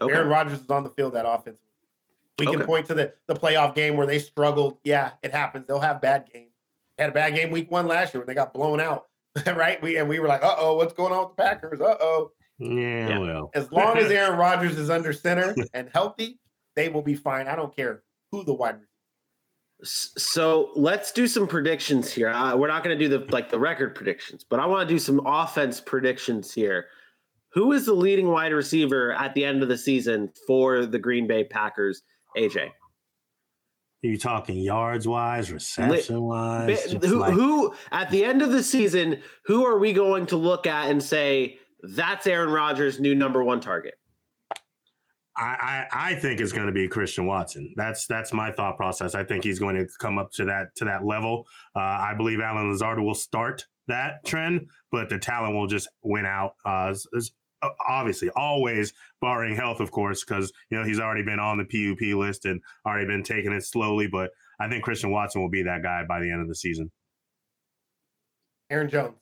Okay. 0.00 0.12
Aaron 0.12 0.28
Rodgers 0.28 0.60
is 0.60 0.70
on 0.70 0.82
the 0.82 0.90
field, 0.90 1.14
that 1.14 1.26
offense. 1.26 1.58
We 2.38 2.48
okay. 2.48 2.58
can 2.58 2.66
point 2.66 2.86
to 2.86 2.94
the, 2.94 3.12
the 3.26 3.34
playoff 3.34 3.74
game 3.74 3.96
where 3.96 4.06
they 4.06 4.18
struggled. 4.18 4.78
Yeah, 4.84 5.12
it 5.22 5.32
happens. 5.32 5.66
They'll 5.66 5.80
have 5.80 6.00
bad 6.00 6.28
games. 6.32 6.50
Had 6.98 7.10
a 7.10 7.12
bad 7.12 7.34
game 7.34 7.50
week 7.50 7.70
one 7.70 7.86
last 7.86 8.12
year 8.12 8.20
when 8.20 8.26
they 8.26 8.34
got 8.34 8.52
blown 8.52 8.80
out. 8.80 9.06
right? 9.46 9.80
We 9.82 9.96
and 9.98 10.08
we 10.08 10.18
were 10.18 10.28
like, 10.28 10.42
uh 10.42 10.54
oh, 10.58 10.76
what's 10.76 10.94
going 10.94 11.12
on 11.12 11.28
with 11.28 11.36
the 11.36 11.42
Packers? 11.42 11.80
Uh 11.80 11.96
oh. 12.00 12.32
Yeah, 12.58 13.08
yeah, 13.08 13.18
well. 13.18 13.50
As 13.54 13.70
long 13.70 13.98
as 13.98 14.10
Aaron 14.10 14.38
Rodgers 14.38 14.78
is 14.78 14.88
under 14.88 15.12
center 15.12 15.54
and 15.74 15.90
healthy, 15.92 16.38
they 16.74 16.88
will 16.88 17.02
be 17.02 17.14
fine. 17.14 17.46
I 17.46 17.56
don't 17.56 17.74
care 17.74 18.02
who 18.32 18.44
the 18.44 18.54
wide 18.54 18.74
receiver. 18.74 18.88
So 19.82 20.70
let's 20.74 21.12
do 21.12 21.26
some 21.26 21.46
predictions 21.46 22.12
here. 22.12 22.30
Uh, 22.30 22.56
we're 22.56 22.68
not 22.68 22.82
going 22.82 22.98
to 22.98 23.08
do 23.08 23.18
the 23.18 23.30
like 23.30 23.50
the 23.50 23.58
record 23.58 23.94
predictions, 23.94 24.44
but 24.48 24.58
I 24.58 24.66
want 24.66 24.88
to 24.88 24.94
do 24.94 24.98
some 24.98 25.20
offense 25.26 25.80
predictions 25.80 26.52
here. 26.52 26.86
Who 27.52 27.72
is 27.72 27.86
the 27.86 27.94
leading 27.94 28.28
wide 28.28 28.52
receiver 28.52 29.12
at 29.12 29.34
the 29.34 29.44
end 29.44 29.62
of 29.62 29.68
the 29.68 29.78
season 29.78 30.32
for 30.46 30.86
the 30.86 30.98
Green 30.98 31.26
Bay 31.26 31.44
Packers? 31.44 32.02
AJ. 32.36 32.68
Are 34.04 34.08
you 34.08 34.18
talking 34.18 34.58
yards 34.58 35.08
wise, 35.08 35.50
reception 35.50 36.22
wise? 36.22 36.92
Who, 36.92 37.18
like... 37.18 37.32
who 37.32 37.74
at 37.90 38.10
the 38.10 38.24
end 38.24 38.42
of 38.42 38.52
the 38.52 38.62
season, 38.62 39.22
who 39.44 39.64
are 39.64 39.78
we 39.78 39.92
going 39.92 40.26
to 40.26 40.36
look 40.36 40.66
at 40.66 40.90
and 40.90 41.02
say 41.02 41.58
that's 41.82 42.26
Aaron 42.26 42.50
Rodgers' 42.50 43.00
new 43.00 43.14
number 43.14 43.42
one 43.42 43.60
target? 43.60 43.94
I, 45.36 45.86
I, 45.92 46.10
I 46.10 46.14
think 46.14 46.40
it's 46.40 46.52
going 46.52 46.66
to 46.66 46.72
be 46.72 46.88
Christian 46.88 47.26
Watson. 47.26 47.74
That's 47.76 48.06
that's 48.06 48.32
my 48.32 48.50
thought 48.50 48.76
process. 48.76 49.14
I 49.14 49.22
think 49.24 49.44
he's 49.44 49.58
going 49.58 49.76
to 49.76 49.86
come 49.98 50.18
up 50.18 50.32
to 50.32 50.44
that 50.46 50.74
to 50.76 50.84
that 50.86 51.04
level. 51.04 51.46
Uh, 51.74 51.80
I 51.80 52.14
believe 52.16 52.40
Allen 52.40 52.70
Lazard 52.70 52.98
will 52.98 53.14
start 53.14 53.66
that 53.88 54.24
trend, 54.24 54.68
but 54.90 55.08
the 55.08 55.18
talent 55.18 55.54
will 55.54 55.66
just 55.66 55.88
win 56.02 56.24
out. 56.24 56.54
Uh, 56.64 56.94
obviously, 57.86 58.30
always 58.30 58.92
barring 59.20 59.54
health, 59.54 59.80
of 59.80 59.90
course, 59.90 60.24
because 60.24 60.52
you 60.70 60.78
know 60.78 60.84
he's 60.84 61.00
already 61.00 61.22
been 61.22 61.38
on 61.38 61.58
the 61.58 61.64
PUP 61.64 62.16
list 62.16 62.46
and 62.46 62.60
already 62.86 63.06
been 63.06 63.22
taking 63.22 63.52
it 63.52 63.64
slowly. 63.64 64.06
But 64.06 64.30
I 64.58 64.68
think 64.68 64.84
Christian 64.84 65.10
Watson 65.10 65.42
will 65.42 65.50
be 65.50 65.62
that 65.64 65.82
guy 65.82 66.04
by 66.08 66.20
the 66.20 66.30
end 66.30 66.40
of 66.40 66.48
the 66.48 66.54
season. 66.54 66.90
Aaron 68.70 68.88
Jones. 68.88 69.14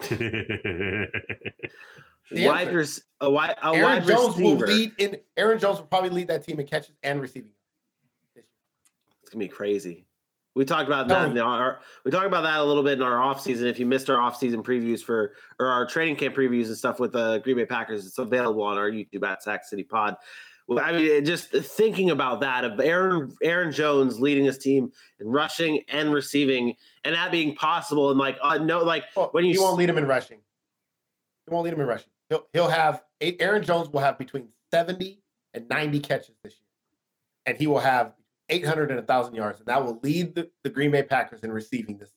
wide 2.32 2.72
res- 2.72 3.02
a 3.20 3.30
wide, 3.30 3.56
a 3.62 3.68
Aaron 3.68 3.82
wide 3.82 4.06
Jones 4.06 4.36
receiver. 4.36 4.66
will 4.66 4.72
lead 4.74 4.92
in. 4.98 5.16
Aaron 5.36 5.58
Jones 5.58 5.78
will 5.78 5.86
probably 5.86 6.10
lead 6.10 6.28
that 6.28 6.44
team 6.44 6.60
in 6.60 6.66
catches 6.66 6.94
and 7.02 7.20
receiving. 7.20 7.50
It's 8.36 9.30
gonna 9.30 9.44
be 9.44 9.48
crazy. 9.48 10.06
We 10.54 10.64
talked 10.64 10.88
about 10.88 11.06
that. 11.08 11.30
In 11.30 11.38
our, 11.38 11.78
we 12.04 12.10
talked 12.10 12.26
about 12.26 12.42
that 12.42 12.58
a 12.58 12.64
little 12.64 12.82
bit 12.82 12.94
in 12.94 13.02
our 13.02 13.18
offseason. 13.18 13.62
If 13.70 13.78
you 13.78 13.86
missed 13.86 14.10
our 14.10 14.16
offseason 14.16 14.64
previews 14.64 15.00
for 15.00 15.34
or 15.60 15.66
our 15.66 15.86
training 15.86 16.16
camp 16.16 16.34
previews 16.34 16.66
and 16.66 16.76
stuff 16.76 16.98
with 16.98 17.12
the 17.12 17.38
Green 17.44 17.56
Bay 17.56 17.64
Packers, 17.64 18.04
it's 18.04 18.18
available 18.18 18.62
on 18.62 18.76
our 18.76 18.90
YouTube 18.90 19.22
at 19.24 19.42
Sack 19.42 19.64
City 19.64 19.84
Pod. 19.84 20.16
Well, 20.66 20.84
I 20.84 20.92
mean, 20.92 21.24
just 21.24 21.50
thinking 21.50 22.10
about 22.10 22.40
that 22.40 22.64
of 22.64 22.80
Aaron 22.80 23.34
Aaron 23.42 23.72
Jones 23.72 24.20
leading 24.20 24.44
his 24.44 24.58
team 24.58 24.90
in 25.20 25.28
rushing 25.28 25.82
and 25.88 26.12
receiving, 26.12 26.74
and 27.04 27.14
that 27.14 27.30
being 27.30 27.54
possible, 27.54 28.10
and 28.10 28.18
like 28.18 28.36
uh, 28.42 28.58
no, 28.58 28.82
like 28.82 29.04
well, 29.16 29.28
when 29.32 29.44
you 29.44 29.52
he 29.52 29.58
won't 29.58 29.78
lead 29.78 29.88
him 29.88 29.96
in 29.96 30.06
rushing. 30.06 30.38
He 31.46 31.54
won't 31.54 31.64
lead 31.64 31.72
him 31.72 31.80
in 31.80 31.86
rushing. 31.86 32.10
He'll 32.30 32.46
he'll 32.52 32.68
have 32.68 33.02
eight, 33.20 33.36
Aaron 33.40 33.62
Jones 33.62 33.88
will 33.88 34.00
have 34.00 34.18
between 34.18 34.48
seventy 34.70 35.22
and 35.54 35.68
ninety 35.68 36.00
catches 36.00 36.36
this 36.42 36.54
year, 36.54 36.68
and 37.46 37.56
he 37.56 37.66
will 37.66 37.80
have 37.80 38.12
800 38.50 38.90
and 38.90 38.98
1,000 38.98 39.34
yards, 39.34 39.58
and 39.58 39.66
that 39.66 39.84
will 39.84 39.98
lead 40.02 40.34
the, 40.34 40.50
the 40.64 40.70
Green 40.70 40.90
Bay 40.90 41.02
Packers 41.02 41.40
in 41.42 41.52
receiving 41.52 41.98
this. 41.98 42.10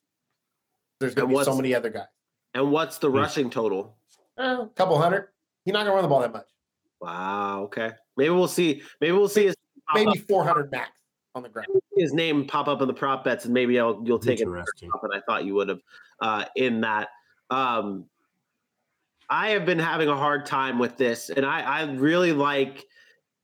There's 1.00 1.16
going 1.16 1.30
to 1.30 1.38
be 1.38 1.44
so 1.44 1.56
many 1.56 1.76
other 1.76 1.90
guys. 1.90 2.06
And 2.54 2.72
what's 2.72 3.00
the 3.00 3.10
rushing 3.10 3.50
total? 3.50 3.96
A 4.38 4.42
uh, 4.42 4.66
couple 4.68 4.98
hundred. 4.98 5.30
He's 5.66 5.74
not 5.74 5.86
going 5.86 5.92
to 5.92 5.96
run 5.96 6.04
the 6.04 6.10
ball 6.10 6.22
that 6.22 6.32
much. 6.32 6.48
Wow. 7.00 7.64
Okay. 7.64 7.92
Maybe 8.18 8.30
we'll 8.30 8.48
see. 8.48 8.82
Maybe 9.00 9.12
we'll 9.12 9.28
see 9.28 9.46
his 9.46 9.56
maybe 9.94 10.20
400 10.20 10.72
max 10.72 10.92
on 11.34 11.44
the 11.44 11.50
ground. 11.50 11.68
His 11.98 12.14
name 12.14 12.46
pop 12.46 12.68
up 12.68 12.82
in 12.82 12.88
the 12.88 12.94
prop 12.94 13.24
bets, 13.24 13.46
and 13.46 13.54
maybe 13.54 13.80
I'll 13.80 14.02
you'll 14.06 14.20
take 14.20 14.40
it. 14.40 14.48
And 14.48 14.64
I 15.14 15.22
thought 15.26 15.46
you 15.46 15.56
would 15.56 15.70
have 15.70 15.82
uh, 16.22 16.46
in 16.56 16.82
that. 16.82 17.10
Um, 17.50 18.06
I 19.32 19.50
have 19.52 19.66
been 19.66 19.80
having 19.80 20.10
a 20.10 20.18
hard 20.18 20.46
time 20.46 20.78
with 20.78 20.98
this, 20.98 21.30
and 21.30 21.46
I, 21.46 21.62
I 21.62 21.84
really 21.84 22.34
like 22.34 22.86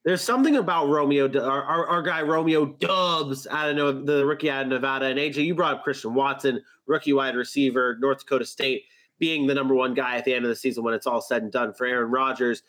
there's 0.04 0.22
something 0.22 0.58
about 0.58 0.90
Romeo, 0.90 1.28
our, 1.42 1.64
our, 1.64 1.88
our, 1.88 2.02
guy 2.02 2.22
Romeo 2.22 2.66
Doubs 2.66 3.48
out 3.48 3.78
of 3.78 4.06
the 4.06 4.26
rookie 4.26 4.50
out 4.50 4.64
of 4.64 4.68
Nevada. 4.70 5.06
And 5.08 5.18
AJ, 5.18 5.46
you 5.46 5.56
brought 5.56 5.76
up 5.76 5.84
Christian 5.84 6.14
Watson, 6.14 6.62
rookie 6.88 7.14
wide 7.14 7.36
receiver, 7.36 7.98
North 8.00 8.20
Dakota 8.20 8.46
State, 8.46 8.84
being 9.20 9.48
the 9.48 9.54
number 9.54 9.76
one 9.76 9.94
guy 9.94 10.18
at 10.18 10.26
the 10.26 10.34
end 10.34 10.46
of 10.46 10.50
the 10.50 10.56
season 10.56 10.84
when 10.84 10.94
it's 10.94 11.08
all 11.08 11.22
said 11.22 11.44
and 11.44 11.52
done 11.52 11.74
for 11.74 11.86
Aaron 11.86 12.12
Rodgers. 12.12 12.64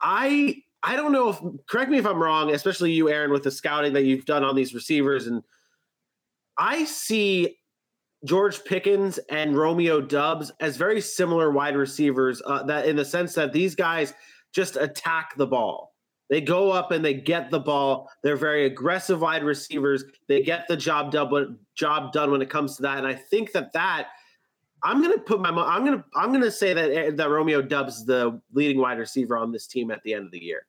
I 0.00 0.62
I 0.82 0.96
don't 0.96 1.12
know 1.12 1.30
if 1.30 1.40
correct 1.66 1.90
me 1.90 1.98
if 1.98 2.06
I'm 2.06 2.22
wrong, 2.22 2.52
especially 2.52 2.92
you, 2.92 3.08
Aaron, 3.08 3.30
with 3.30 3.44
the 3.44 3.50
scouting 3.50 3.92
that 3.94 4.04
you've 4.04 4.26
done 4.26 4.44
on 4.44 4.54
these 4.54 4.74
receivers. 4.74 5.26
And 5.26 5.42
I 6.58 6.84
see 6.84 7.56
George 8.24 8.64
Pickens 8.64 9.18
and 9.30 9.56
Romeo 9.56 10.00
Doubs 10.00 10.52
as 10.60 10.76
very 10.76 11.00
similar 11.00 11.50
wide 11.50 11.76
receivers. 11.76 12.42
Uh, 12.44 12.62
that 12.64 12.86
in 12.86 12.96
the 12.96 13.04
sense 13.04 13.34
that 13.34 13.52
these 13.52 13.74
guys 13.74 14.14
just 14.52 14.76
attack 14.76 15.36
the 15.36 15.46
ball 15.46 15.94
they 16.30 16.40
go 16.40 16.70
up 16.70 16.90
and 16.90 17.04
they 17.04 17.14
get 17.14 17.50
the 17.50 17.60
ball. 17.60 18.10
They're 18.22 18.36
very 18.36 18.64
aggressive 18.66 19.20
wide 19.20 19.44
receivers. 19.44 20.04
They 20.26 20.42
get 20.42 20.66
the 20.68 20.76
job 20.76 21.12
done. 21.12 21.58
Job 21.74 22.12
done 22.12 22.30
when 22.30 22.40
it 22.40 22.48
comes 22.48 22.76
to 22.76 22.82
that. 22.82 22.98
And 22.98 23.06
I 23.06 23.14
think 23.14 23.52
that 23.52 23.72
that 23.74 24.08
I'm 24.82 25.02
going 25.02 25.12
to 25.14 25.20
put 25.20 25.40
my 25.40 25.50
I'm 25.50 25.84
going 25.84 25.98
to 25.98 26.04
I'm 26.16 26.30
going 26.30 26.42
to 26.42 26.50
say 26.50 26.72
that 26.72 26.90
eh, 26.90 27.10
that 27.14 27.28
Romeo 27.28 27.60
Doubs 27.62 28.04
the 28.04 28.40
leading 28.52 28.78
wide 28.78 28.98
receiver 28.98 29.36
on 29.36 29.52
this 29.52 29.66
team 29.66 29.90
at 29.90 30.02
the 30.02 30.14
end 30.14 30.26
of 30.26 30.32
the 30.32 30.42
year 30.42 30.66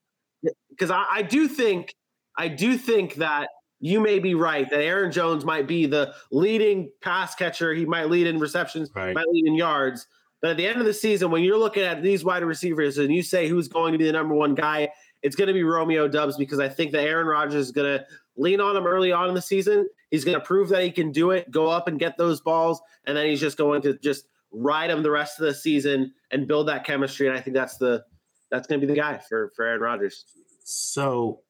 because 0.69 0.91
I, 0.91 1.05
I 1.11 1.21
do 1.21 1.47
think 1.47 1.95
I 2.37 2.47
do 2.47 2.77
think 2.77 3.15
that 3.15 3.49
you 3.85 3.99
may 3.99 4.17
be 4.17 4.33
right 4.33 4.67
that 4.71 4.81
Aaron 4.81 5.11
Jones 5.11 5.45
might 5.45 5.67
be 5.67 5.85
the 5.85 6.11
leading 6.31 6.89
pass 7.01 7.35
catcher. 7.35 7.71
He 7.71 7.85
might 7.85 8.09
lead 8.09 8.25
in 8.25 8.39
receptions, 8.39 8.89
right. 8.95 9.13
might 9.13 9.27
lead 9.27 9.45
in 9.45 9.53
yards. 9.53 10.07
But 10.41 10.51
at 10.51 10.57
the 10.57 10.65
end 10.65 10.79
of 10.79 10.87
the 10.87 10.93
season, 10.93 11.29
when 11.29 11.43
you're 11.43 11.59
looking 11.59 11.83
at 11.83 12.01
these 12.01 12.25
wide 12.25 12.43
receivers 12.43 12.97
and 12.97 13.13
you 13.13 13.21
say 13.21 13.47
who's 13.47 13.67
going 13.67 13.91
to 13.91 13.99
be 13.99 14.05
the 14.05 14.11
number 14.11 14.33
one 14.33 14.55
guy, 14.55 14.89
it's 15.21 15.35
going 15.35 15.49
to 15.49 15.53
be 15.53 15.61
Romeo 15.61 16.07
Doubs 16.07 16.35
because 16.35 16.59
I 16.59 16.67
think 16.67 16.93
that 16.93 17.03
Aaron 17.03 17.27
Rodgers 17.27 17.67
is 17.67 17.71
going 17.71 17.99
to 17.99 18.05
lean 18.35 18.59
on 18.59 18.75
him 18.75 18.87
early 18.87 19.11
on 19.11 19.29
in 19.29 19.35
the 19.35 19.41
season. 19.41 19.87
He's 20.09 20.25
going 20.25 20.39
to 20.39 20.43
prove 20.43 20.69
that 20.69 20.81
he 20.81 20.89
can 20.89 21.11
do 21.11 21.29
it, 21.29 21.51
go 21.51 21.67
up 21.67 21.87
and 21.87 21.99
get 21.99 22.17
those 22.17 22.41
balls, 22.41 22.81
and 23.05 23.15
then 23.15 23.27
he's 23.27 23.39
just 23.39 23.55
going 23.55 23.83
to 23.83 23.99
just 23.99 24.25
ride 24.51 24.89
him 24.89 25.03
the 25.03 25.11
rest 25.11 25.39
of 25.39 25.45
the 25.45 25.53
season 25.53 26.11
and 26.31 26.47
build 26.47 26.67
that 26.69 26.85
chemistry. 26.85 27.27
And 27.27 27.37
I 27.37 27.39
think 27.39 27.55
that's 27.55 27.77
the 27.77 28.03
that's 28.49 28.67
going 28.67 28.81
to 28.81 28.87
be 28.87 28.91
the 28.91 28.99
guy 28.99 29.19
for 29.19 29.51
for 29.55 29.63
Aaron 29.63 29.81
Rodgers. 29.81 30.25
So, 30.63 31.41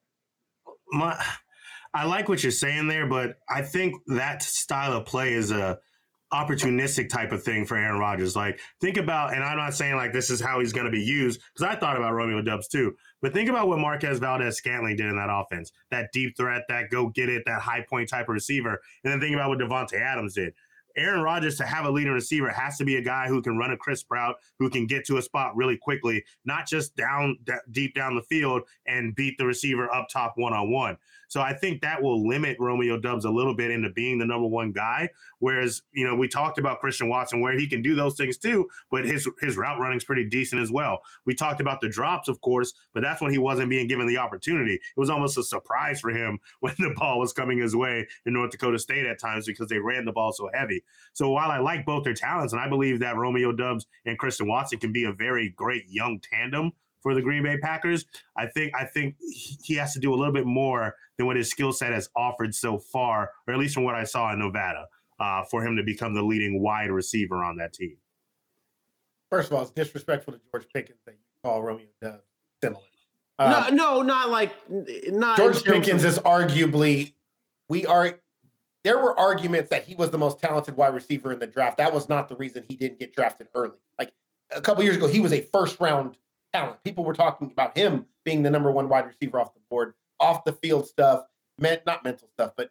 my 0.92 1.18
I 1.96 2.04
like 2.04 2.28
what 2.28 2.44
you're 2.44 2.52
saying 2.52 2.90
there, 2.90 3.08
but 3.08 3.38
I 3.50 3.62
think 3.62 3.96
that 4.08 4.44
style 4.44 4.92
of 4.92 5.06
play 5.06 5.34
is 5.34 5.52
a 5.52 5.80
opportunistic 6.34 7.08
type 7.08 7.32
of 7.32 7.42
thing 7.42 7.66
for 7.66 7.78
Aaron 7.78 8.00
Rodgers. 8.00 8.36
Like, 8.36 8.60
think 8.82 8.98
about, 8.98 9.34
and 9.34 9.42
I'm 9.42 9.56
not 9.56 9.74
saying 9.74 9.96
like 9.96 10.12
this 10.12 10.30
is 10.30 10.42
how 10.42 10.60
he's 10.60 10.74
going 10.74 10.88
to 10.88 10.92
be 10.92 11.02
used 11.02 11.40
because 11.54 11.74
I 11.74 11.80
thought 11.80 11.96
about 11.96 12.12
Romeo 12.12 12.42
Doubs 12.42 12.68
too. 12.68 12.96
But 13.22 13.34
think 13.34 13.50
about 13.50 13.70
what 13.70 13.80
Marquez 13.80 14.20
Valdes 14.20 14.58
Scantling 14.58 14.98
did 14.98 15.06
in 15.06 15.16
that 15.16 15.30
offense 15.32 15.72
that 15.90 16.10
deep 16.12 16.36
threat, 16.36 16.64
that 16.68 16.90
go 16.90 17.08
get 17.08 17.30
it, 17.30 17.44
that 17.46 17.62
high 17.62 17.86
point 17.90 18.10
type 18.10 18.28
of 18.28 18.34
receiver. 18.34 18.82
And 19.06 19.14
then 19.14 19.22
think 19.22 19.34
about 19.34 19.48
what 19.48 19.60
Davante 19.60 19.94
Adams 19.94 20.34
did. 20.34 20.54
Aaron 20.98 21.22
Rodgers 21.22 21.58
to 21.58 21.66
have 21.66 21.86
a 21.86 21.92
leading 21.92 22.14
receiver 22.14 22.50
has 22.50 22.78
to 22.78 22.86
be 22.86 22.96
a 22.96 23.02
guy 23.02 23.28
who 23.28 23.42
can 23.42 23.58
run 23.58 23.72
a 23.72 23.78
crisp 23.78 24.10
route, 24.10 24.36
who 24.60 24.70
can 24.70 24.86
get 24.88 25.06
to 25.06 25.18
a 25.18 25.22
spot 25.22 25.56
really 25.56 25.78
quickly, 25.78 26.24
not 26.46 26.68
just 26.68 26.96
down 26.96 27.38
d- 27.44 27.54
deep 27.72 27.96
down 27.96 28.16
the 28.16 28.22
field 28.22 28.64
and 28.88 29.16
beat 29.16 29.38
the 29.38 29.46
receiver 29.46 29.94
up 29.94 30.08
top 30.10 30.34
one 30.36 30.54
on 30.54 30.72
one. 30.72 30.98
So 31.28 31.42
I 31.42 31.54
think 31.54 31.82
that 31.82 32.02
will 32.02 32.28
limit 32.28 32.58
Romeo 32.60 33.00
Doubs 33.00 33.26
a 33.26 33.30
little 33.30 33.56
bit 33.56 33.72
into 33.72 33.90
being 33.90 34.18
the 34.18 34.26
number 34.26 34.48
one 34.48 34.72
guy. 34.72 35.10
Whereas, 35.40 35.82
you 35.94 36.06
know, 36.06 36.16
we 36.16 36.28
talked 36.28 36.58
about 36.58 36.80
Christian 36.80 37.10
Watson 37.10 37.42
where 37.42 37.58
he 37.58 37.68
can 37.68 37.82
do 37.82 37.96
those 37.96 38.16
things 38.16 38.38
too, 38.38 38.68
but 38.90 39.06
his 39.06 39.28
his 39.42 39.58
route 39.58 39.80
running 39.80 39.98
is 39.98 40.04
pretty 40.04 40.26
decent 40.26 40.62
as 40.62 40.72
well. 40.72 41.02
We 41.26 41.36
talked 41.36 41.62
about 41.62 41.82
the 41.82 41.90
drops, 41.90 42.28
of 42.28 42.42
course, 42.42 42.74
but 42.94 43.02
that's 43.02 43.22
when 43.22 43.32
he 43.32 43.38
wasn't 43.38 43.70
being 43.70 43.88
given 43.88 44.08
the 44.08 44.18
opportunity. 44.18 44.76
It 44.76 44.82
was 45.00 45.10
almost 45.10 45.38
a 45.38 45.44
surprise 45.44 46.00
for 46.00 46.12
him 46.12 46.40
when 46.60 46.76
the 46.80 46.94
ball 46.96 47.20
was 47.20 47.34
coming 47.34 47.60
his 47.60 47.76
way 47.76 48.08
in 48.26 48.34
North 48.34 48.52
Dakota 48.52 48.80
State 48.80 49.06
at 49.06 49.20
times 49.20 49.46
because 49.46 49.70
they 49.70 49.80
ran 49.80 50.06
the 50.06 50.12
ball 50.12 50.32
so 50.32 50.50
heavy. 50.54 50.84
So 51.14 51.30
while 51.30 51.52
I 51.52 51.60
like 51.60 51.86
both 51.86 52.04
their 52.04 52.14
talents, 52.14 52.54
and 52.54 52.62
I 52.62 52.68
believe 52.68 53.00
that 53.00 53.18
Romeo 53.18 53.52
Doubs 53.52 53.86
and 54.06 54.18
Christian 54.18 54.48
Watson 54.48 54.80
can 54.80 54.92
be 54.92 55.06
a 55.06 55.14
very 55.14 55.50
great 55.50 55.86
young 55.88 56.20
tandem 56.20 56.72
for 57.06 57.14
the 57.14 57.22
Green 57.22 57.44
Bay 57.44 57.56
Packers, 57.60 58.04
I 58.36 58.48
think 58.48 58.74
I 58.74 58.84
think 58.84 59.16
he 59.62 59.76
has 59.76 59.94
to 59.94 60.00
do 60.00 60.12
a 60.12 60.18
little 60.18 60.34
bit 60.34 60.48
more 60.48 60.96
than 61.20 61.28
what 61.28 61.36
his 61.36 61.52
skill 61.52 61.72
set 61.72 61.94
has 61.94 62.10
offered 62.16 62.56
so 62.56 62.80
far, 62.80 63.30
or 63.48 63.54
at 63.54 63.60
least 63.60 63.76
from 63.76 63.84
what 63.84 63.94
I 63.94 64.06
saw 64.06 64.34
in 64.34 64.40
Nevada, 64.40 64.88
uh, 65.20 65.44
for 65.44 65.64
him 65.64 65.76
to 65.76 65.84
become 65.84 66.16
the 66.16 66.24
leading 66.24 66.64
wide 66.64 66.90
receiver 66.90 67.44
on 67.44 67.58
that 67.58 67.74
team. 67.74 67.98
First 69.30 69.52
of 69.52 69.58
all, 69.58 69.62
it's 69.62 69.70
disrespectful 69.70 70.34
to 70.34 70.40
George 70.52 70.66
Pickens 70.74 70.98
that 71.06 71.12
you 71.12 71.20
call 71.44 71.62
Romeo 71.62 71.86
Doubs 72.02 72.24
similar. 72.64 72.82
Uh, 73.38 73.70
no, 73.70 74.00
no, 74.00 74.02
not 74.02 74.32
like 74.32 74.52
not 75.08 75.38
George 75.38 75.64
Pickens 75.64 76.04
of- 76.04 76.10
is 76.10 76.20
arguably 76.20 77.14
we 77.70 77.86
are. 77.86 78.20
There 78.84 78.98
were 78.98 79.20
arguments 79.20 79.70
that 79.70 79.84
he 79.84 79.94
was 79.94 80.10
the 80.10 80.18
most 80.18 80.40
talented 80.40 80.76
wide 80.76 80.96
receiver 80.96 81.32
in 81.32 81.38
the 81.38 81.48
draft. 81.48 81.78
That 81.78 81.94
was 81.94 82.10
not 82.10 82.30
the 82.30 82.36
reason 82.36 82.64
he 82.68 82.76
didn't 82.76 82.98
get 82.98 83.14
drafted 83.14 83.48
early. 83.54 83.78
Like 84.00 84.12
a 84.50 84.62
couple 84.62 84.84
years 84.84 84.96
ago, 84.96 85.06
he 85.06 85.20
was 85.20 85.34
a 85.34 85.42
first 85.42 85.80
round 85.80 86.18
talent. 86.56 86.84
People 86.84 87.04
were 87.04 87.14
talking 87.14 87.52
about 87.52 87.78
him 87.78 88.06
being 88.24 88.44
the 88.44 88.50
number 88.50 88.72
one 88.72 88.90
wide 88.90 89.06
receiver 89.06 89.40
off 89.40 89.54
the 89.54 89.62
board 89.70 89.94
off 90.20 90.44
the 90.46 90.54
field 90.54 90.88
stuff, 90.88 91.26
meant 91.60 91.82
not 91.86 92.04
mental 92.04 92.28
stuff, 92.34 92.54
but 92.56 92.70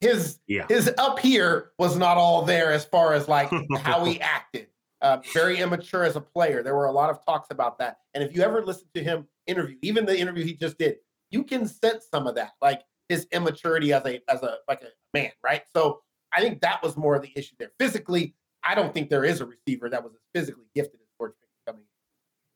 his 0.00 0.38
yeah. 0.46 0.66
his 0.68 0.90
up 0.98 1.18
here 1.18 1.72
was 1.78 1.96
not 1.96 2.16
all 2.16 2.42
there 2.42 2.72
as 2.72 2.84
far 2.84 3.12
as 3.12 3.28
like 3.28 3.50
how 3.82 4.04
he 4.04 4.20
acted. 4.20 4.66
Uh, 5.02 5.18
very 5.32 5.58
immature 5.58 6.04
as 6.04 6.16
a 6.16 6.20
player. 6.20 6.62
There 6.62 6.74
were 6.74 6.84
a 6.84 6.92
lot 6.92 7.08
of 7.08 7.24
talks 7.24 7.48
about 7.50 7.78
that. 7.78 8.00
And 8.12 8.22
if 8.22 8.36
you 8.36 8.42
ever 8.42 8.62
listen 8.62 8.86
to 8.94 9.02
him 9.02 9.26
interview, 9.46 9.76
even 9.80 10.04
the 10.04 10.18
interview 10.18 10.44
he 10.44 10.52
just 10.52 10.76
did, 10.76 10.96
you 11.30 11.42
can 11.42 11.66
sense 11.66 12.06
some 12.10 12.26
of 12.26 12.34
that, 12.34 12.52
like 12.60 12.82
his 13.08 13.26
immaturity 13.32 13.92
as 13.94 14.04
a 14.04 14.20
as 14.30 14.42
a 14.42 14.56
like 14.68 14.82
a 14.82 14.88
man, 15.14 15.30
right? 15.42 15.62
So 15.74 16.02
I 16.34 16.40
think 16.40 16.60
that 16.60 16.82
was 16.82 16.96
more 16.96 17.16
of 17.16 17.22
the 17.22 17.32
issue 17.34 17.56
there. 17.58 17.72
Physically, 17.78 18.34
I 18.62 18.74
don't 18.74 18.92
think 18.92 19.10
there 19.10 19.24
is 19.24 19.40
a 19.40 19.46
receiver 19.46 19.88
that 19.88 20.02
was 20.02 20.12
as 20.12 20.20
physically 20.34 20.66
gifted 20.74 21.00
as 21.00 21.06
George 21.18 21.32
Pickens 21.40 21.62
coming. 21.66 21.84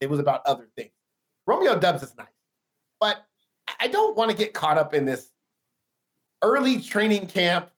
It 0.01 0.11
was 0.11 0.21
about 0.21 0.45
other 0.47 0.69
things. 0.77 0.91
Romeo 1.47 1.79
Doubs 1.79 2.03
is 2.03 2.17
nice, 2.17 2.27
but 3.01 3.25
I 3.81 3.89
don't 3.89 4.17
want 4.17 4.31
to 4.31 4.37
get 4.37 4.55
caught 4.55 4.79
up 4.79 4.95
in 4.95 5.05
this 5.05 5.31
early 6.43 6.81
training 6.81 7.27
camp 7.27 7.71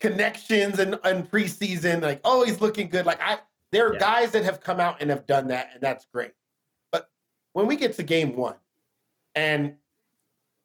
connections 0.00 0.78
and, 0.78 0.98
and 1.04 1.30
preseason. 1.30 2.02
Like, 2.02 2.20
oh, 2.24 2.44
he's 2.44 2.60
looking 2.60 2.88
good. 2.88 3.06
Like, 3.06 3.20
I 3.20 3.38
there 3.72 3.88
are 3.88 3.94
yeah. 3.94 4.00
guys 4.00 4.32
that 4.32 4.44
have 4.44 4.60
come 4.60 4.80
out 4.80 5.00
and 5.00 5.10
have 5.10 5.26
done 5.26 5.48
that, 5.48 5.70
and 5.72 5.80
that's 5.80 6.06
great. 6.12 6.32
But 6.90 7.08
when 7.52 7.66
we 7.66 7.76
get 7.76 7.94
to 7.96 8.02
game 8.02 8.34
one 8.34 8.56
and 9.34 9.74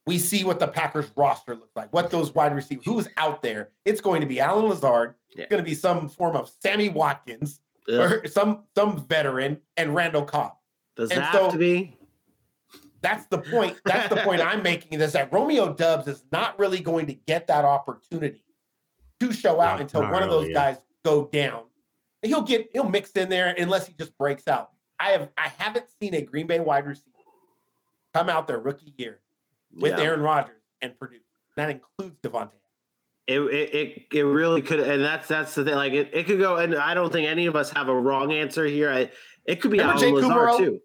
we 0.08 0.18
see 0.18 0.44
what 0.44 0.60
the 0.60 0.68
Packers 0.68 1.12
roster 1.16 1.56
looks 1.56 1.76
like, 1.76 1.94
what 1.94 2.10
those 2.10 2.34
wide 2.34 2.56
receivers, 2.56 2.86
who's 2.86 3.08
out 3.18 3.42
there, 3.42 3.70
it's 3.86 4.02
going 4.02 4.22
to 4.22 4.28
be 4.28 4.40
Allen 4.40 4.70
Lazard. 4.70 5.16
Yeah. 5.30 5.44
It's 5.44 5.52
going 5.52 5.64
to 5.64 5.70
be 5.70 5.76
some 5.76 6.10
form 6.10 6.36
of 6.36 6.52
Sammy 6.62 6.90
Watkins 6.90 7.60
yeah. 7.88 8.02
or 8.02 8.28
some 8.28 8.64
some 8.76 9.06
veteran 9.08 9.60
and 9.78 9.94
Randall 9.94 10.24
Cobb. 10.24 10.54
Does 10.96 11.12
and 11.12 11.22
that 11.22 11.34
so, 11.34 11.44
have 11.44 11.52
to 11.52 11.58
be? 11.58 11.98
That's 13.02 13.28
the 13.28 13.38
point. 13.38 13.80
That's 13.86 14.10
the 14.10 14.22
point 14.22 14.42
I'm 14.42 14.64
making 14.64 15.00
is 15.00 15.14
that 15.14 15.32
Romeo 15.32 15.74
Doubs 15.74 16.08
is 16.08 16.24
not 16.32 16.58
really 16.58 16.80
going 16.80 17.06
to 17.08 17.14
get 17.14 17.48
that 17.48 17.64
opportunity 17.64 18.44
to 19.20 19.32
show 19.32 19.62
out 19.62 19.80
until 19.80 20.02
one 20.02 20.24
of 20.24 20.30
those 20.30 20.52
guys 20.52 20.78
go 21.04 21.30
down. 21.32 21.64
And 22.24 22.32
he'll 22.32 22.42
get 22.42 22.70
he'll 22.74 22.90
mix 22.90 23.12
in 23.12 23.30
there 23.30 23.54
unless 23.58 23.86
he 23.86 23.94
just 23.94 24.18
breaks 24.18 24.48
out. 24.48 24.72
I 25.00 25.12
have 25.12 25.30
I 25.38 25.52
haven't 25.58 25.86
seen 26.02 26.16
a 26.16 26.22
Green 26.22 26.48
Bay 26.48 26.60
wide 26.60 26.88
receiver 26.88 27.12
come 28.14 28.30
out 28.30 28.48
their 28.48 28.60
rookie 28.60 28.94
year 28.98 29.20
with 29.72 29.98
yeah. 29.98 30.04
Aaron 30.04 30.22
Rodgers 30.22 30.62
and 30.82 30.98
produce. 30.98 31.22
That 31.58 31.70
includes 31.70 32.16
Davante. 32.24 32.52
It, 33.28 33.40
it 33.40 34.04
it 34.12 34.22
really 34.22 34.62
could, 34.62 34.80
and 34.80 35.04
that's 35.04 35.28
that's 35.28 35.56
the 35.56 35.64
thing. 35.64 35.76
Like 35.76 35.94
it, 35.94 36.12
it 36.14 36.26
could 36.28 36.40
go, 36.40 36.58
and 36.58 36.76
I 36.76 36.94
don't 36.94 37.12
think 37.12 37.28
any 37.28 37.48
of 37.48 37.56
us 37.56 37.72
have 37.72 37.88
a 37.88 37.96
wrong 37.96 38.32
answer 38.32 38.66
here. 38.66 38.92
I, 38.92 39.10
it 39.46 39.62
could 39.62 39.72
be 39.72 39.80
Remember 39.80 40.06
Allen 40.06 40.14
Lazard 40.14 40.58
too. 40.58 40.82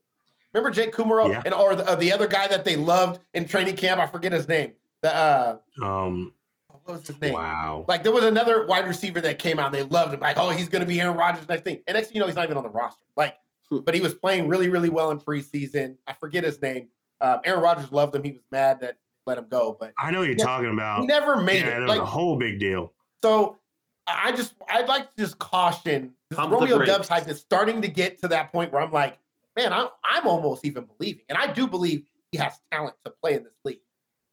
Remember 0.53 0.71
Jake 0.71 0.93
Kumerow 0.93 1.31
yeah. 1.31 1.43
and 1.45 1.55
or 1.55 1.77
the, 1.77 1.89
uh, 1.89 1.95
the 1.95 2.13
other 2.13 2.27
guy 2.27 2.49
that 2.49 2.65
they 2.65 2.77
loved 2.77 3.21
in 3.35 3.47
training 3.47 3.77
camp? 3.77 4.01
I 4.01 4.07
forget 4.07 4.33
his 4.33 4.49
name. 4.49 4.73
The 5.03 5.15
uh, 5.15 5.57
um, 5.83 6.33
what 6.69 6.99
was 6.99 7.07
his 7.07 7.21
name? 7.21 7.35
Wow. 7.35 7.85
Like 7.89 8.03
there 8.03 8.13
was 8.13 8.25
another 8.25 8.67
wide 8.67 8.87
receiver 8.87 9.21
that 9.21 9.39
came 9.39 9.59
out 9.59 9.67
and 9.67 9.75
they 9.75 9.83
loved 9.83 10.15
him. 10.15 10.21
Like, 10.21 10.39
oh, 10.39 10.51
he's 10.51 10.69
going 10.69 10.81
to 10.81 10.87
be 10.87 11.01
Aaron 11.01 11.17
Rodgers 11.17 11.49
next 11.49 11.63
thing. 11.63 11.81
And 11.87 11.95
next 11.95 12.09
thing 12.09 12.17
you 12.17 12.21
know, 12.21 12.27
he's 12.27 12.37
not 12.37 12.45
even 12.45 12.57
on 12.57 12.65
the 12.65 12.71
roster. 12.71 13.05
Like, 13.17 13.37
hmm. 13.69 13.79
but 13.79 13.95
he 13.95 14.01
was 14.01 14.15
playing 14.15 14.49
really, 14.49 14.69
really 14.69 14.89
well 14.89 15.11
in 15.11 15.21
preseason. 15.21 15.97
I 16.07 16.15
forget 16.15 16.45
his 16.45 16.61
name. 16.61 16.89
Um, 17.21 17.41
Aaron 17.45 17.63
Rodgers 17.63 17.93
loved 17.93 18.15
him. 18.15 18.23
He 18.23 18.33
was 18.33 18.43
mad 18.51 18.81
that 18.81 18.97
let 19.27 19.39
him 19.39 19.47
go. 19.49 19.77
But 19.79 19.93
I 19.99 20.11
know 20.11 20.23
you're 20.23 20.35
never, 20.35 20.49
talking 20.49 20.73
about. 20.73 21.01
He 21.01 21.07
never 21.07 21.37
made 21.37 21.65
yeah, 21.65 21.83
it. 21.83 21.89
Like 21.89 22.01
a 22.01 22.07
whole 22.07 22.37
big 22.37 22.59
deal. 22.59 22.93
So 23.23 23.59
I 24.07 24.33
just 24.33 24.55
I'd 24.69 24.89
like 24.89 25.11
to 25.11 25.17
just 25.23 25.39
caution 25.39 26.15
Romeo 26.37 26.85
Doubs 26.85 27.09
hype 27.09 27.29
is 27.29 27.41
starting 27.41 27.83
to 27.83 27.89
get 27.89 28.21
to 28.23 28.29
that 28.29 28.53
point 28.53 28.73
where 28.73 28.83
I'm 28.83 28.93
like, 28.93 29.19
man, 29.57 29.73
I'm, 29.73 29.89
I'm 30.05 30.27
almost 30.27 30.65
even 30.65 30.87
believing. 30.99 31.23
And 31.29 31.39
I 31.39 31.53
do 31.53 31.67
believe 31.67 32.05
he 32.33 32.39
has 32.39 32.61
talent 32.73 32.95
to 33.05 33.13
play 33.23 33.35
in 33.35 33.45
this 33.45 33.53
league. 33.65 33.81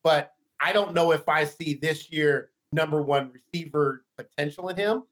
But 0.04 0.34
I 0.60 0.74
don't 0.74 0.94
know 0.94 1.12
if 1.12 1.28
I 1.28 1.44
see 1.46 1.76
this 1.82 2.12
year 2.12 2.52
number 2.72 3.02
one 3.02 3.32
receiver 3.32 4.06
potential 4.18 4.70
in 4.70 4.76
him. 4.76 5.04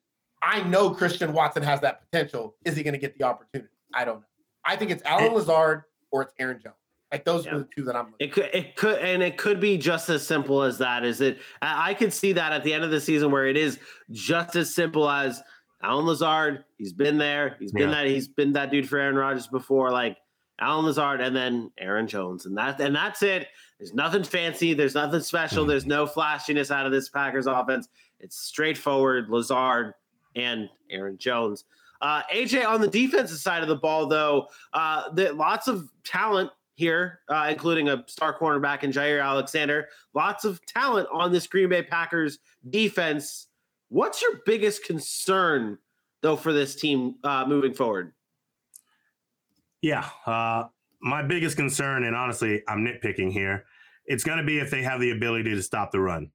I 0.42 0.62
know 0.64 0.92
Christian 0.92 1.34
Watson 1.34 1.64
has 1.64 1.82
that 1.82 2.02
potential. 2.02 2.56
Is 2.66 2.76
he 2.76 2.84
going 2.84 2.94
to 2.94 3.00
get 3.00 3.18
the 3.18 3.24
opportunity? 3.24 3.70
I 3.94 4.06
don't 4.06 4.20
know. 4.20 4.28
I 4.64 4.76
think 4.76 4.92
it's 4.92 5.04
Allen 5.04 5.34
Lazard 5.34 5.84
or 6.12 6.24
it's 6.24 6.34
Aaron 6.40 6.60
Jones. 6.62 6.76
Like 7.12 7.24
those 7.24 7.46
yeah. 7.46 7.56
are 7.56 7.60
the 7.60 7.68
two 7.76 7.84
that 7.84 7.96
I'm. 7.96 8.08
Looking 8.12 8.28
it 8.28 8.34
could, 8.34 8.50
it 8.54 8.76
could, 8.76 9.00
and 9.00 9.24
it 9.24 9.38
could 9.38 9.60
be 9.60 9.78
just 9.78 10.10
as 10.10 10.26
simple 10.26 10.64
as 10.64 10.80
that. 10.80 11.06
Is 11.06 11.22
it? 11.22 11.40
I 11.62 11.94
could 11.94 12.12
see 12.12 12.34
that 12.34 12.52
at 12.52 12.64
the 12.64 12.74
end 12.74 12.84
of 12.84 12.92
the 12.92 13.00
season 13.00 13.32
where 13.32 13.46
it 13.46 13.56
is 13.56 13.80
just 14.12 14.56
as 14.56 14.74
simple 14.74 15.10
as 15.10 15.42
Allen 15.84 16.06
Lazard, 16.06 16.66
he's 16.78 16.94
been 16.94 17.18
there. 17.18 17.58
He's 17.60 17.72
been 17.72 17.90
yeah. 17.90 18.04
that. 18.04 18.08
He's 18.08 18.28
been 18.28 18.54
that 18.54 18.72
dude 18.72 18.90
for 18.90 18.98
Aaron 18.98 19.16
Rodgers 19.16 19.48
before. 19.48 19.92
Like 19.92 20.18
Allen 20.60 20.86
Lazard, 20.86 21.22
and 21.22 21.36
then 21.36 21.72
Aaron 21.78 22.08
Jones, 22.08 22.46
and 22.46 22.58
that 22.58 22.80
and 22.80 22.96
that's 22.96 23.22
it. 23.24 23.48
There's 23.80 23.94
nothing 23.94 24.24
fancy. 24.24 24.74
There's 24.74 24.96
nothing 24.96 25.20
special. 25.20 25.64
Mm-hmm. 25.64 25.70
There's 25.70 25.86
no 25.86 26.08
flashiness 26.08 26.72
out 26.72 26.86
of 26.86 26.92
this 26.92 27.10
Packers 27.10 27.46
offense. 27.46 27.90
It's 28.20 28.38
straightforward. 28.38 29.30
Lazard 29.30 29.94
and 30.36 30.70
Aaron 30.90 31.18
Jones. 31.18 31.66
Uh, 32.02 32.22
AJ 32.34 32.68
on 32.68 32.82
the 32.82 32.88
defensive 32.88 33.38
side 33.38 33.62
of 33.62 33.68
the 33.68 33.76
ball, 33.76 34.08
though, 34.08 34.48
uh, 34.74 35.12
the, 35.14 35.34
lots 35.34 35.68
of 35.68 35.90
talent 36.04 36.52
here, 36.76 37.22
uh, 37.30 37.48
including 37.50 37.90
a 37.90 38.04
star 38.08 38.38
cornerback 38.38 38.84
in 38.84 38.92
Jaire 38.92 39.24
Alexander. 39.24 39.88
Lots 40.14 40.46
of 40.46 40.64
talent 40.66 41.08
on 41.12 41.32
this 41.32 41.48
Green 41.48 41.70
Bay 41.70 41.84
Packers 41.84 42.40
defense. 42.70 43.48
What's 43.90 44.22
your 44.22 44.42
biggest 44.46 44.84
concern, 44.84 45.78
though, 46.22 46.36
for 46.36 46.54
this 46.54 46.76
team 46.76 47.16
uh, 47.24 47.46
moving 47.48 47.74
forward? 47.74 48.14
Yeah. 49.82 50.10
Uh, 50.26 50.66
my 51.02 51.22
biggest 51.22 51.56
concern, 51.56 52.06
and 52.06 52.16
honestly, 52.16 52.64
I'm 52.68 52.84
nitpicking 52.86 53.32
here, 53.32 53.66
it's 54.06 54.24
going 54.24 54.40
to 54.40 54.44
be 54.44 54.60
if 54.60 54.72
they 54.72 54.82
have 54.82 55.00
the 55.00 55.12
ability 55.12 55.54
to 55.54 55.62
stop 55.62 55.92
the 55.92 56.00
run. 56.00 56.32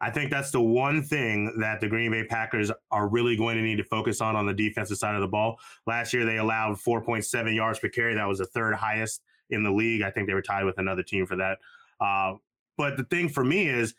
I 0.00 0.10
think 0.10 0.30
that's 0.30 0.50
the 0.50 0.60
one 0.60 1.02
thing 1.04 1.56
that 1.60 1.80
the 1.80 1.88
Green 1.88 2.10
Bay 2.10 2.24
Packers 2.24 2.72
are 2.90 3.08
really 3.08 3.36
going 3.36 3.56
to 3.56 3.62
need 3.62 3.76
to 3.76 3.84
focus 3.84 4.20
on 4.20 4.34
on 4.34 4.46
the 4.46 4.52
defensive 4.52 4.98
side 4.98 5.14
of 5.14 5.20
the 5.20 5.28
ball. 5.28 5.58
Last 5.86 6.12
year, 6.12 6.24
they 6.24 6.38
allowed 6.38 6.76
4.7 6.76 7.54
yards 7.54 7.78
per 7.78 7.88
carry. 7.88 8.14
That 8.14 8.26
was 8.26 8.38
the 8.38 8.46
third 8.46 8.74
highest 8.74 9.22
in 9.50 9.62
the 9.62 9.70
league. 9.70 10.02
I 10.02 10.10
think 10.10 10.26
they 10.26 10.34
were 10.34 10.42
tied 10.42 10.64
with 10.64 10.78
another 10.78 11.04
team 11.04 11.24
for 11.24 11.36
that. 11.36 11.58
Uh, 12.00 12.34
but 12.76 12.96
the 12.96 13.04
thing 13.04 13.28
for 13.28 13.44
me 13.44 13.68
is, 13.68 13.94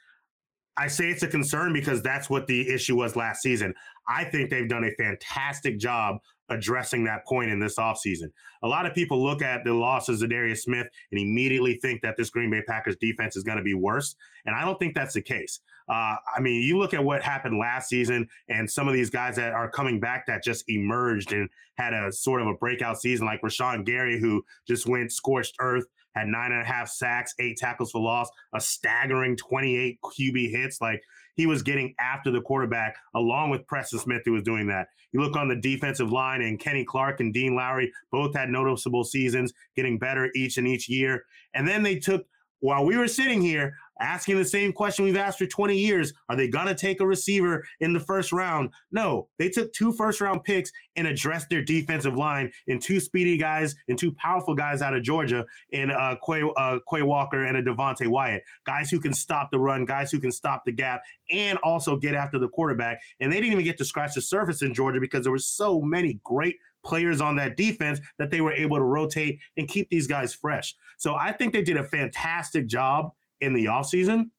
I 0.77 0.87
say 0.87 1.09
it's 1.09 1.23
a 1.23 1.27
concern 1.27 1.71
because 1.73 2.01
that's 2.01 2.29
what 2.29 2.47
the 2.47 2.67
issue 2.69 2.95
was 2.95 3.15
last 3.15 3.41
season. 3.41 3.73
I 4.07 4.23
think 4.23 4.49
they've 4.49 4.67
done 4.67 4.83
a 4.83 4.91
fantastic 4.91 5.77
job 5.77 6.17
addressing 6.49 7.03
that 7.05 7.25
point 7.25 7.51
in 7.51 7.59
this 7.59 7.77
offseason. 7.77 8.31
A 8.63 8.67
lot 8.67 8.85
of 8.85 8.93
people 8.93 9.23
look 9.23 9.41
at 9.41 9.63
the 9.63 9.73
losses 9.73 10.21
of 10.21 10.29
Darius 10.29 10.63
Smith 10.63 10.87
and 11.11 11.19
immediately 11.19 11.79
think 11.81 12.01
that 12.01 12.17
this 12.17 12.29
Green 12.29 12.49
Bay 12.51 12.61
Packers 12.67 12.97
defense 12.97 13.35
is 13.35 13.43
going 13.43 13.57
to 13.57 13.63
be 13.63 13.73
worse. 13.73 14.15
And 14.45 14.55
I 14.55 14.65
don't 14.65 14.77
think 14.77 14.93
that's 14.93 15.13
the 15.13 15.21
case. 15.21 15.61
Uh, 15.89 16.15
I 16.35 16.39
mean, 16.39 16.61
you 16.61 16.77
look 16.77 16.93
at 16.93 17.03
what 17.03 17.21
happened 17.21 17.57
last 17.57 17.89
season 17.89 18.27
and 18.49 18.69
some 18.69 18.87
of 18.87 18.93
these 18.93 19.09
guys 19.09 19.35
that 19.35 19.53
are 19.53 19.69
coming 19.69 19.99
back 19.99 20.25
that 20.27 20.43
just 20.43 20.63
emerged 20.69 21.33
and 21.33 21.49
had 21.75 21.93
a 21.93 22.11
sort 22.11 22.41
of 22.41 22.47
a 22.47 22.53
breakout 22.53 22.99
season, 22.99 23.25
like 23.25 23.41
Rashan 23.41 23.85
Gary, 23.85 24.19
who 24.19 24.43
just 24.67 24.87
went 24.87 25.11
scorched 25.11 25.55
earth 25.59 25.85
had 26.13 26.27
nine 26.27 26.51
and 26.51 26.61
a 26.61 26.65
half 26.65 26.89
sacks, 26.89 27.33
eight 27.39 27.57
tackles 27.57 27.91
for 27.91 28.01
loss, 28.01 28.29
a 28.53 28.61
staggering 28.61 29.35
28 29.35 29.99
QB 30.19 30.51
hits. 30.51 30.81
Like 30.81 31.01
he 31.35 31.45
was 31.45 31.63
getting 31.63 31.95
after 31.99 32.31
the 32.31 32.41
quarterback 32.41 32.95
along 33.15 33.49
with 33.49 33.65
Preston 33.67 33.99
Smith, 33.99 34.21
who 34.25 34.33
was 34.33 34.43
doing 34.43 34.67
that. 34.67 34.87
You 35.11 35.21
look 35.21 35.35
on 35.35 35.47
the 35.47 35.55
defensive 35.55 36.11
line, 36.11 36.41
and 36.41 36.59
Kenny 36.59 36.83
Clark 36.83 37.19
and 37.19 37.33
Dean 37.33 37.55
Lowry 37.55 37.91
both 38.11 38.35
had 38.35 38.49
noticeable 38.49 39.03
seasons, 39.03 39.53
getting 39.75 39.99
better 39.99 40.29
each 40.35 40.57
and 40.57 40.67
each 40.67 40.89
year. 40.89 41.23
And 41.53 41.67
then 41.67 41.83
they 41.83 41.99
took, 41.99 42.25
while 42.63 42.85
we 42.85 42.97
were 42.97 43.09
sitting 43.09 43.41
here, 43.41 43.75
asking 43.99 44.37
the 44.37 44.45
same 44.45 44.71
question 44.71 45.03
we've 45.03 45.17
asked 45.17 45.37
for 45.37 45.45
20 45.45 45.77
years 45.77 46.13
are 46.29 46.35
they 46.35 46.47
going 46.47 46.65
to 46.65 46.73
take 46.73 47.01
a 47.01 47.05
receiver 47.05 47.63
in 47.81 47.91
the 47.91 47.99
first 47.99 48.31
round? 48.31 48.69
No 48.91 49.27
they 49.37 49.49
took 49.49 49.71
two 49.73 49.91
first 49.91 50.21
round 50.21 50.43
picks 50.45 50.71
and 50.95 51.05
addressed 51.05 51.49
their 51.49 51.61
defensive 51.61 52.15
line 52.15 52.51
in 52.67 52.79
two 52.79 52.99
speedy 52.99 53.37
guys 53.37 53.75
and 53.89 53.99
two 53.99 54.13
powerful 54.13 54.55
guys 54.55 54.81
out 54.81 54.95
of 54.95 55.03
georgia 55.03 55.45
in 55.71 55.91
uh, 55.91 56.15
Quay, 56.25 56.41
uh, 56.57 56.79
Quay 56.89 57.01
walker 57.01 57.43
and 57.43 57.57
a 57.57 57.61
devonte 57.63 58.07
wyatt. 58.07 58.43
Guys 58.65 58.89
who 58.89 58.99
can 58.99 59.13
stop 59.13 59.51
the 59.51 59.59
run 59.59 59.85
guys 59.85 60.11
who 60.11 60.19
can 60.19 60.31
stop 60.31 60.63
the 60.65 60.71
gap 60.71 61.01
and 61.29 61.57
also 61.59 61.97
get 61.97 62.15
after 62.15 62.39
the 62.39 62.47
quarterback. 62.47 62.99
And 63.19 63.31
they 63.31 63.37
didn't 63.37 63.51
even 63.51 63.65
get 63.65 63.77
to 63.77 63.85
scratch 63.85 64.15
the 64.15 64.21
surface 64.21 64.61
in 64.61 64.73
georgia 64.73 64.99
because 64.99 65.23
there 65.23 65.31
were 65.31 65.37
so 65.37 65.81
many 65.81 66.19
great 66.23 66.57
players 66.83 67.21
on 67.21 67.35
that 67.37 67.57
defense 67.57 67.99
that 68.19 68.29
they 68.31 68.41
were 68.41 68.53
able 68.53 68.77
to 68.77 68.83
rotate 68.83 69.39
and 69.57 69.67
keep 69.67 69.89
these 69.89 70.07
guys 70.07 70.33
fresh. 70.33 70.75
So 70.97 71.15
I 71.15 71.31
think 71.31 71.53
they 71.53 71.63
did 71.63 71.77
a 71.77 71.83
fantastic 71.83 72.67
job 72.67 73.11
in 73.41 73.53
the 73.53 73.65
offseason 73.65 74.29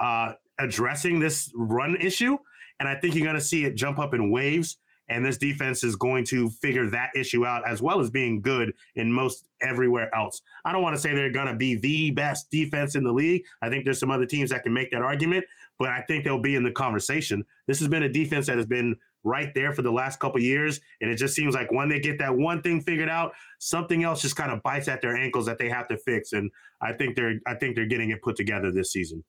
uh, 0.00 0.32
addressing 0.58 1.20
this 1.20 1.50
run 1.54 1.96
issue. 1.96 2.36
And 2.80 2.88
I 2.88 2.96
think 2.96 3.14
you're 3.14 3.24
going 3.24 3.36
to 3.36 3.40
see 3.40 3.64
it 3.64 3.76
jump 3.76 3.98
up 3.98 4.14
in 4.14 4.30
waves. 4.30 4.78
And 5.08 5.24
this 5.24 5.36
defense 5.36 5.84
is 5.84 5.94
going 5.96 6.24
to 6.26 6.48
figure 6.48 6.88
that 6.90 7.10
issue 7.14 7.44
out 7.44 7.68
as 7.68 7.82
well 7.82 8.00
as 8.00 8.08
being 8.08 8.40
good 8.40 8.72
in 8.96 9.12
most 9.12 9.46
everywhere 9.60 10.14
else. 10.14 10.40
I 10.64 10.72
don't 10.72 10.82
want 10.82 10.96
to 10.96 11.00
say 11.00 11.14
they're 11.14 11.30
going 11.30 11.48
to 11.48 11.54
be 11.54 11.74
the 11.74 12.12
best 12.12 12.50
defense 12.50 12.94
in 12.94 13.04
the 13.04 13.12
league. 13.12 13.44
I 13.60 13.68
think 13.68 13.84
there's 13.84 14.00
some 14.00 14.10
other 14.10 14.26
teams 14.26 14.50
that 14.50 14.62
can 14.62 14.72
make 14.72 14.90
that 14.92 15.02
argument, 15.02 15.44
but 15.78 15.88
I 15.88 16.02
think 16.02 16.24
they'll 16.24 16.40
be 16.40 16.54
in 16.54 16.62
the 16.62 16.70
conversation. 16.70 17.44
This 17.66 17.78
has 17.80 17.88
been 17.88 18.04
a 18.04 18.08
defense 18.08 18.46
that 18.46 18.56
has 18.56 18.66
been 18.66 18.96
right 19.24 19.54
there 19.54 19.72
for 19.72 19.82
the 19.82 19.90
last 19.90 20.18
couple 20.18 20.40
years. 20.40 20.80
And 21.00 21.10
it 21.10 21.16
just 21.16 21.34
seems 21.34 21.54
like 21.54 21.70
when 21.70 21.88
they 21.88 22.00
get 22.00 22.18
that 22.18 22.34
one 22.34 22.62
thing 22.62 22.80
figured 22.80 23.08
out, 23.08 23.32
something 23.58 24.04
else 24.04 24.22
just 24.22 24.36
kind 24.36 24.50
of 24.50 24.62
bites 24.62 24.88
at 24.88 25.00
their 25.00 25.16
ankles 25.16 25.46
that 25.46 25.58
they 25.58 25.68
have 25.68 25.88
to 25.88 25.96
fix. 25.96 26.32
And 26.32 26.50
I 26.80 26.92
think 26.92 27.16
they're 27.16 27.40
I 27.46 27.54
think 27.54 27.76
they're 27.76 27.86
getting 27.86 28.10
it 28.10 28.22
put 28.22 28.36
together 28.36 28.70
this 28.70 28.92
season. 28.92 29.24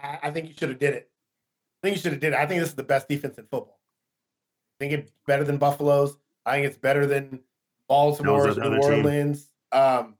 I, 0.00 0.18
I 0.24 0.30
think 0.30 0.48
you 0.48 0.54
should 0.58 0.70
have 0.70 0.78
did 0.78 0.94
it. 0.94 1.10
I 1.82 1.86
think 1.86 1.96
you 1.96 2.02
should 2.02 2.12
have 2.12 2.20
did 2.20 2.32
it. 2.32 2.38
I 2.38 2.46
think 2.46 2.60
this 2.60 2.70
is 2.70 2.74
the 2.74 2.82
best 2.82 3.08
defense 3.08 3.38
in 3.38 3.44
football. 3.44 3.80
I 4.78 4.84
think 4.84 4.92
it's 4.92 5.12
better 5.26 5.44
than 5.44 5.58
Buffalo's. 5.58 6.16
I 6.44 6.54
think 6.54 6.66
it's 6.66 6.78
better 6.78 7.06
than 7.06 7.40
Baltimore's, 7.88 8.56
New 8.56 8.76
Orleans. 8.76 9.48
Um, 9.72 10.14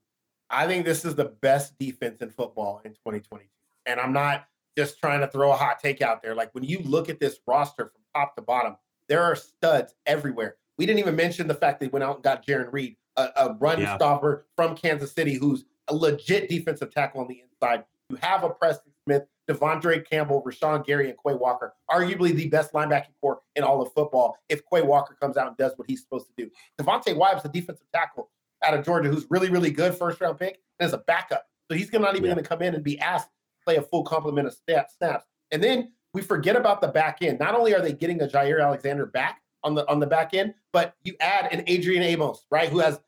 I 0.51 0.67
think 0.67 0.85
this 0.85 1.05
is 1.05 1.15
the 1.15 1.27
best 1.41 1.79
defense 1.79 2.21
in 2.21 2.31
football 2.31 2.83
in 2.85 2.93
2022. 2.93 3.47
And 3.87 4.01
I'm 4.01 4.13
not 4.13 4.47
just 4.77 4.99
trying 4.99 5.21
to 5.21 5.29
throw 5.29 5.53
a 5.53 5.57
hot 5.57 5.81
take 5.81 6.03
out 6.03 6.23
there. 6.23 6.35
Like 6.35 6.55
when 6.55 6.65
you 6.65 6.81
look 6.81 7.09
at 7.09 7.21
this 7.21 7.39
roster 7.47 7.87
from 7.87 8.03
top 8.15 8.37
to 8.37 8.43
bottom, 8.43 8.77
there 9.09 9.23
are 9.23 9.37
studs 9.37 9.95
everywhere. 10.07 10.57
We 10.79 10.87
didn't 10.87 11.01
even 11.01 11.17
mention 11.17 11.47
the 11.47 11.55
fact 11.55 11.81
they 11.81 11.89
went 11.89 12.05
out 12.05 12.17
and 12.17 12.25
got 12.25 12.47
Jarran 12.47 12.73
Reed, 12.73 12.97
a, 13.17 13.29
a 13.37 13.57
run 13.61 13.81
yeah. 13.81 13.97
stopper 13.97 14.47
from 14.57 14.77
Kansas 14.77 15.13
City, 15.13 15.35
who's 15.35 15.65
a 15.89 15.95
legit 15.95 16.49
defensive 16.49 16.93
tackle 16.93 17.21
on 17.21 17.29
the 17.29 17.43
inside. 17.43 17.85
You 18.09 18.17
have 18.23 18.45
a 18.45 18.51
Preston 18.51 18.93
Smith, 19.05 19.25
De'Vondre 19.49 20.09
Campbell, 20.09 20.43
Rashan 20.43 20.87
Gary, 20.87 21.11
and 21.11 21.19
Quay 21.25 21.35
Walker, 21.35 21.75
arguably 21.91 22.35
the 22.35 22.49
best 22.49 22.73
linebacking 22.73 23.15
core 23.21 23.41
in 23.57 23.65
all 23.65 23.83
of 23.83 23.93
football. 23.93 24.37
If 24.49 24.63
Quay 24.73 24.83
Walker 24.83 25.17
comes 25.21 25.37
out 25.37 25.49
and 25.49 25.57
does 25.57 25.73
what 25.77 25.89
he's 25.89 26.01
supposed 26.01 26.27
to 26.29 26.33
do, 26.37 26.51
Devonte 26.81 27.15
Wyatt's 27.17 27.45
a 27.45 27.49
defensive 27.49 27.87
tackle 27.93 28.31
out 28.65 28.75
of 28.75 28.85
Georgia 28.85 29.09
who's 29.09 29.27
really, 29.31 29.51
really 29.51 29.71
good 29.71 29.95
first 29.95 30.21
round 30.21 30.39
pick 30.39 30.61
and 30.79 30.87
is 30.87 30.93
a 30.93 30.99
backup. 30.99 31.47
So 31.71 31.77
he's 31.77 31.93
not 31.93 32.17
even 32.17 32.25
yeah. 32.25 32.35
going 32.35 32.43
to 32.43 32.49
come 32.49 32.63
in 32.63 32.75
and 32.75 32.83
be 32.83 32.99
asked 32.99 33.29
play 33.65 33.77
a 33.77 33.83
full 33.83 34.05
complement 34.05 34.47
of 34.47 34.55
snaps. 34.55 35.25
And 35.51 35.63
then 35.63 35.93
we 36.13 36.23
forget 36.23 36.57
about 36.57 36.81
the 36.81 36.89
back 36.89 37.19
end. 37.23 37.39
Not 37.39 37.55
only 37.55 37.75
are 37.75 37.81
they 37.81 37.93
getting 37.93 38.21
a 38.23 38.27
Jaire 38.27 38.63
Alexander 38.63 39.07
back 39.07 39.43
on 39.63 39.75
the 39.75 39.89
on 39.91 40.01
the 40.01 40.07
back 40.07 40.35
end, 40.35 40.55
but 40.73 40.95
you 41.03 41.15
add 41.21 41.53
an 41.53 41.65
Adrian 41.67 42.03
Amos, 42.03 42.47
right, 42.51 42.69
who 42.69 42.79
has 42.79 43.01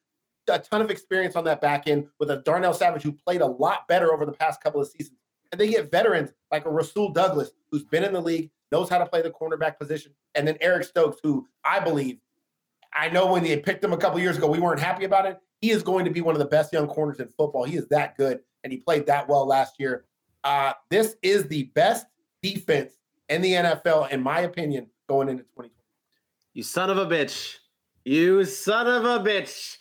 a 0.49 0.59
ton 0.59 0.81
of 0.81 0.91
experience 0.91 1.37
on 1.37 1.45
that 1.45 1.61
back 1.61 1.87
end 1.87 2.09
with 2.19 2.31
a 2.31 2.37
Darnell 2.39 2.75
Savage 2.75 3.03
who 3.03 3.13
played 3.13 3.41
a 3.41 3.47
lot 3.47 3.87
better 3.89 4.13
over 4.13 4.27
the 4.27 4.33
past 4.33 4.63
couple 4.63 4.81
of 4.81 4.89
seasons. 4.89 5.19
And 5.51 5.61
they 5.61 5.69
get 5.69 5.91
veterans 5.91 6.31
like 6.51 6.65
a 6.65 6.71
Rasul 6.71 7.13
Douglas, 7.13 7.51
who's 7.71 7.85
been 7.85 8.05
in 8.05 8.13
the 8.13 8.21
league, 8.21 8.51
knows 8.71 8.89
how 8.89 8.99
to 8.99 9.07
play 9.07 9.23
the 9.23 9.31
cornerback 9.31 9.79
position, 9.79 10.13
and 10.35 10.47
then 10.49 10.57
Eric 10.61 10.85
Stokes, 10.85 11.21
who 11.23 11.47
I 11.65 11.81
believe, 11.81 12.19
I 12.95 13.09
know 13.09 13.31
when 13.33 13.43
they 13.43 13.59
picked 13.59 13.83
him 13.85 13.93
a 13.93 13.97
couple 13.97 14.19
years 14.21 14.37
ago, 14.37 14.47
we 14.47 14.61
weren't 14.61 14.81
happy 14.81 15.05
about 15.05 15.27
it. 15.27 15.39
He 15.61 15.71
is 15.71 15.83
going 15.83 16.05
to 16.05 16.11
be 16.11 16.21
one 16.21 16.35
of 16.35 16.39
the 16.39 16.47
best 16.47 16.73
young 16.73 16.89
corners 16.89 17.21
in 17.21 17.29
football. 17.29 17.65
He 17.65 17.77
is 17.77 17.87
that 17.89 18.17
good, 18.17 18.41
and 18.65 18.73
he 18.73 18.79
played 18.79 19.07
that 19.07 19.29
well 19.29 19.47
last 19.47 19.75
year. 19.79 20.05
Uh, 20.45 20.73
this 20.91 21.17
is 21.23 21.47
the 21.49 21.65
best 21.75 22.07
defense 22.43 22.93
in 23.29 23.43
the 23.43 23.53
NFL, 23.53 24.11
in 24.11 24.23
my 24.23 24.41
opinion, 24.41 24.87
going 25.09 25.29
into 25.29 25.45
2020. 25.45 25.71
You 26.55 26.63
son 26.63 26.91
of 26.91 26.99
a 26.99 27.07
bitch. 27.07 27.57
You 28.05 28.45
son 28.45 28.87
of 28.87 29.05
a 29.05 29.25
bitch. 29.25 29.77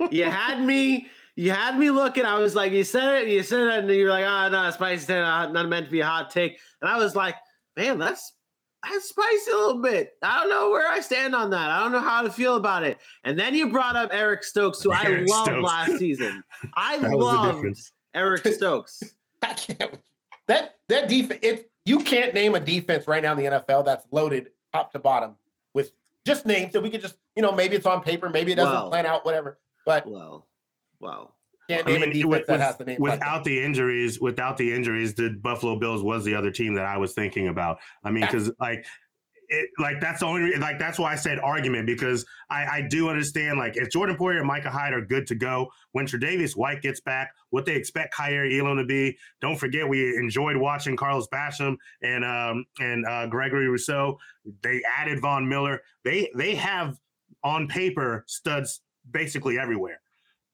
you 0.12 0.24
had 0.24 0.60
me. 0.62 1.08
You 1.36 1.50
had 1.50 1.78
me 1.78 1.90
looking. 1.90 2.24
I 2.24 2.38
was 2.38 2.54
like, 2.54 2.72
you 2.72 2.82
said 2.82 3.22
it. 3.22 3.28
You 3.28 3.42
said 3.42 3.68
it, 3.68 3.84
and 3.84 3.90
you're 3.90 4.10
like, 4.10 4.24
oh 4.24 4.48
no, 4.48 4.70
spicy. 4.70 5.12
Not 5.12 5.68
meant 5.68 5.86
to 5.86 5.92
be 5.92 6.00
a 6.00 6.06
hot 6.06 6.30
take. 6.30 6.58
And 6.80 6.90
I 6.90 6.96
was 6.96 7.14
like, 7.14 7.36
man, 7.76 7.98
that's 7.98 8.32
that's 8.90 9.08
spicy 9.08 9.50
a 9.52 9.56
little 9.56 9.82
bit. 9.82 10.12
I 10.22 10.40
don't 10.40 10.48
know 10.48 10.70
where 10.70 10.88
I 10.90 11.00
stand 11.00 11.34
on 11.34 11.50
that. 11.50 11.70
I 11.70 11.80
don't 11.80 11.92
know 11.92 12.00
how 12.00 12.22
to 12.22 12.30
feel 12.30 12.56
about 12.56 12.84
it. 12.84 12.98
And 13.24 13.38
then 13.38 13.54
you 13.54 13.70
brought 13.70 13.96
up 13.96 14.10
Eric 14.12 14.44
Stokes, 14.44 14.82
who 14.82 14.92
Eric 14.92 15.28
I 15.28 15.32
loved 15.32 15.50
Stokes. 15.50 15.62
last 15.64 15.98
season. 15.98 16.42
I 16.74 16.96
loved 16.96 17.66
Eric 18.14 18.46
Stokes. 18.52 19.02
I 19.42 19.54
can't. 19.54 19.98
That 20.48 20.76
that 20.88 21.08
defense. 21.08 21.40
It 21.42 21.70
you 21.84 22.00
can't 22.00 22.34
name 22.34 22.54
a 22.54 22.60
defense 22.60 23.06
right 23.06 23.22
now 23.22 23.32
in 23.32 23.38
the 23.38 23.44
NFL 23.44 23.84
that's 23.84 24.06
loaded 24.10 24.50
top 24.72 24.92
to 24.92 24.98
bottom 24.98 25.36
with 25.74 25.92
just 26.26 26.46
names 26.46 26.72
that 26.72 26.82
we 26.82 26.90
could 26.90 27.00
just 27.00 27.16
you 27.34 27.42
know 27.42 27.52
maybe 27.52 27.76
it's 27.76 27.86
on 27.86 28.02
paper, 28.02 28.28
maybe 28.28 28.52
it 28.52 28.56
doesn't 28.56 28.72
well, 28.72 28.90
plan 28.90 29.06
out, 29.06 29.24
whatever. 29.24 29.58
But 29.84 30.06
well, 30.06 30.46
well. 31.00 31.32
Can't 31.68 31.84
name 31.84 31.96
I 31.96 31.98
mean, 31.98 32.10
a 32.10 32.12
defense 32.12 32.30
with, 32.30 32.46
that 32.46 32.60
has 32.60 32.76
the 32.76 32.84
name 32.84 32.98
without 33.00 33.42
the 33.42 33.60
injuries. 33.60 34.20
Without 34.20 34.56
the 34.56 34.72
injuries, 34.72 35.14
the 35.14 35.30
Buffalo 35.30 35.76
Bills 35.76 36.00
was 36.00 36.24
the 36.24 36.32
other 36.32 36.52
team 36.52 36.74
that 36.74 36.84
I 36.84 36.96
was 36.96 37.12
thinking 37.12 37.48
about. 37.48 37.78
I 38.04 38.12
mean, 38.12 38.24
because 38.24 38.52
like 38.60 38.86
it, 39.48 39.70
like 39.78 40.00
that's 40.00 40.20
the 40.20 40.26
only 40.26 40.56
like 40.56 40.78
that's 40.78 40.98
why 40.98 41.12
I 41.12 41.16
said 41.16 41.38
argument 41.38 41.86
because 41.86 42.24
I, 42.50 42.64
I 42.64 42.80
do 42.88 43.08
understand 43.08 43.58
like 43.58 43.76
if 43.76 43.90
Jordan 43.90 44.16
Poyer 44.16 44.38
and 44.38 44.46
Micah 44.46 44.70
Hyde 44.70 44.92
are 44.92 45.04
good 45.04 45.26
to 45.28 45.34
go 45.34 45.68
when 45.92 46.06
Tre'Davious 46.06 46.56
White 46.56 46.82
gets 46.82 47.00
back, 47.00 47.32
what 47.50 47.64
they 47.64 47.74
expect 47.74 48.14
Kaiir 48.14 48.46
Elam 48.58 48.76
to 48.78 48.84
be. 48.84 49.16
Don't 49.40 49.56
forget 49.56 49.88
we 49.88 50.16
enjoyed 50.16 50.56
watching 50.56 50.96
Carlos 50.96 51.28
Basham 51.28 51.76
and 52.02 52.24
um 52.24 52.64
and 52.78 53.06
uh, 53.06 53.26
Gregory 53.26 53.68
Rousseau. 53.68 54.18
They 54.62 54.82
added 54.98 55.20
Von 55.20 55.48
Miller. 55.48 55.82
They 56.04 56.30
they 56.34 56.54
have 56.54 56.98
on 57.42 57.68
paper 57.68 58.24
studs 58.26 58.80
basically 59.10 59.58
everywhere 59.58 60.00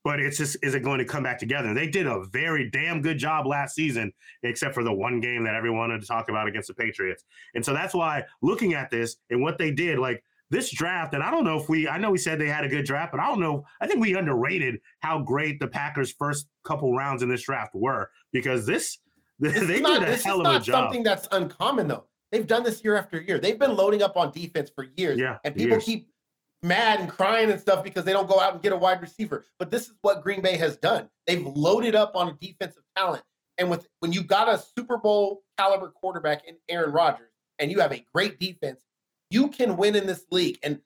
but 0.05 0.21
it's 0.21 0.37
just 0.37 0.57
is 0.63 0.75
it 0.75 0.81
going 0.83 0.99
to 0.99 1.05
come 1.05 1.23
back 1.23 1.39
together? 1.39 1.75
They 1.75 1.89
did 1.89 2.07
a 2.07 2.25
very 2.25 2.71
damn 2.71 3.03
good 3.03 3.19
job 3.19 3.47
last 3.47 3.75
season, 3.75 4.13
except 4.43 4.75
for 4.75 4.85
the 4.85 4.93
one 4.93 5.21
game 5.21 5.45
that 5.45 5.55
everyone 5.55 5.79
wanted 5.79 6.01
to 6.01 6.07
talk 6.07 6.29
about 6.29 6.49
against 6.49 6.69
the 6.69 6.75
Patriots. 6.75 7.25
And 7.55 7.65
so 7.65 7.73
that's 7.73 7.95
why 7.95 8.25
looking 8.43 8.75
at 8.75 8.91
this 8.91 9.17
and 9.31 9.43
what 9.43 9.59
they 9.59 9.71
did, 9.71 9.99
like 9.99 10.23
this 10.51 10.71
draft, 10.71 11.15
and 11.15 11.23
I 11.23 11.31
don't 11.31 11.45
know 11.45 11.59
if 11.59 11.69
we, 11.69 11.89
I 11.89 11.99
know 11.99 12.11
we 12.11 12.19
said 12.19 12.39
they 12.39 12.49
had 12.49 12.65
a 12.65 12.69
good 12.69 12.85
draft, 12.85 13.13
but 13.13 13.21
I 13.21 13.27
don't 13.27 13.41
know. 13.41 13.65
I 13.81 13.87
think 13.87 14.01
we 14.01 14.15
underrated 14.15 14.81
how 15.01 15.21
great 15.21 15.61
the 15.61 15.69
Packers' 15.69 16.13
first 16.13 16.47
couple 16.65 16.95
rounds 16.95 17.23
in 17.23 17.29
this 17.29 17.43
draft 17.43 17.75
were 17.75 18.11
because 18.33 18.67
this, 18.67 18.99
this 19.41 19.67
they 19.67 19.81
not, 19.81 20.01
did 20.01 20.09
a 20.09 20.17
hell 20.17 20.47
of 20.47 20.55
a 20.55 20.61
job. 20.61 20.85
Something 20.85 21.03
that's 21.03 21.27
uncommon 21.33 21.89
though. 21.89 22.05
They've 22.31 22.47
done 22.47 22.63
this 22.63 22.83
year 22.83 22.97
after 22.97 23.21
year. 23.21 23.39
They've 23.39 23.59
been 23.59 23.77
loading 23.77 24.03
up 24.03 24.17
on 24.17 24.31
defense 24.31 24.71
for 24.75 24.87
years. 24.97 25.19
Yeah, 25.19 25.39
and 25.45 25.55
people 25.55 25.73
years. 25.73 25.85
keep 25.85 26.09
mad 26.63 27.01
and 27.01 27.09
crying 27.09 27.51
and 27.51 27.61
stuff 27.61 27.83
because 27.83 28.05
they 28.05 28.13
don't 28.13 28.29
go 28.29 28.41
out 28.41 28.53
and 28.53 28.63
get 28.63 28.73
a 28.73 28.77
wide 28.77 29.01
receiver. 29.01 29.45
But 29.59 29.71
this 29.71 29.89
is 29.89 29.95
what 30.03 30.23
Green 30.23 30.41
Bay 30.41 30.57
has 30.57 30.77
done. 30.77 31.09
They've 31.27 31.45
loaded 31.45 31.95
up 31.95 32.13
on 32.15 32.29
a 32.29 32.33
defensive 32.41 32.85
talent. 32.97 33.23
And 33.59 33.71
with 33.71 33.87
when 34.01 34.13
you 34.13 34.23
got 34.23 34.49
a 34.49 34.63
Super 34.77 34.97
Bowl 34.97 35.43
caliber 35.59 35.89
quarterback 35.89 36.47
in 36.47 36.57
Aaron 36.69 36.93
Rodgers 36.93 37.31
and 37.59 37.71
you 37.71 37.81
have 37.81 37.93
a 37.93 38.05
great 38.15 38.39
defense, 38.39 38.81
you 39.31 39.49
can 39.49 39.77
win 39.77 39.95
in 39.95 40.07
this 40.07 40.25
league. 40.31 40.59
And 40.63 40.81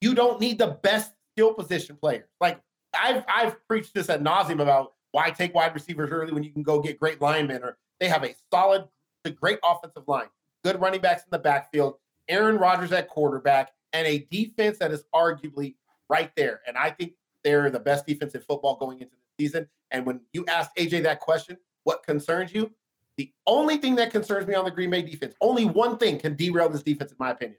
you 0.00 0.14
don't 0.14 0.40
need 0.40 0.58
the 0.58 0.78
best 0.82 1.12
skill 1.32 1.54
position 1.54 1.96
players. 2.00 2.28
Like 2.40 2.60
I've 2.94 3.24
I've 3.28 3.66
preached 3.68 3.94
this 3.94 4.08
at 4.08 4.22
nauseum 4.22 4.60
about 4.60 4.94
why 5.12 5.30
take 5.30 5.54
wide 5.54 5.74
receivers 5.74 6.10
early 6.10 6.32
when 6.32 6.44
you 6.44 6.52
can 6.52 6.62
go 6.62 6.80
get 6.80 7.00
great 7.00 7.20
linemen 7.20 7.62
or 7.62 7.78
they 8.00 8.08
have 8.08 8.24
a 8.24 8.34
solid, 8.52 8.84
a 9.24 9.30
great 9.30 9.58
offensive 9.64 10.06
line, 10.06 10.28
good 10.64 10.80
running 10.80 11.00
backs 11.00 11.22
in 11.22 11.28
the 11.30 11.38
backfield, 11.38 11.96
Aaron 12.28 12.58
Rodgers 12.58 12.92
at 12.92 13.08
quarterback, 13.08 13.72
and 13.92 14.06
a 14.06 14.26
defense 14.30 14.78
that 14.78 14.92
is 14.92 15.04
arguably 15.14 15.74
right 16.08 16.30
there. 16.36 16.60
And 16.66 16.76
I 16.76 16.90
think 16.90 17.12
they're 17.44 17.70
the 17.70 17.80
best 17.80 18.06
defense 18.06 18.34
in 18.34 18.40
football 18.40 18.76
going 18.76 19.00
into 19.00 19.14
the 19.14 19.44
season. 19.44 19.68
And 19.90 20.04
when 20.04 20.20
you 20.32 20.44
ask 20.46 20.70
AJ 20.76 21.04
that 21.04 21.20
question, 21.20 21.56
what 21.84 22.02
concerns 22.02 22.52
you? 22.52 22.72
The 23.16 23.32
only 23.46 23.78
thing 23.78 23.96
that 23.96 24.10
concerns 24.12 24.46
me 24.46 24.54
on 24.54 24.64
the 24.64 24.70
Green 24.70 24.90
Bay 24.90 25.02
defense, 25.02 25.34
only 25.40 25.64
one 25.64 25.98
thing 25.98 26.18
can 26.18 26.34
derail 26.34 26.68
this 26.68 26.82
defense, 26.82 27.10
in 27.10 27.16
my 27.18 27.30
opinion. 27.30 27.58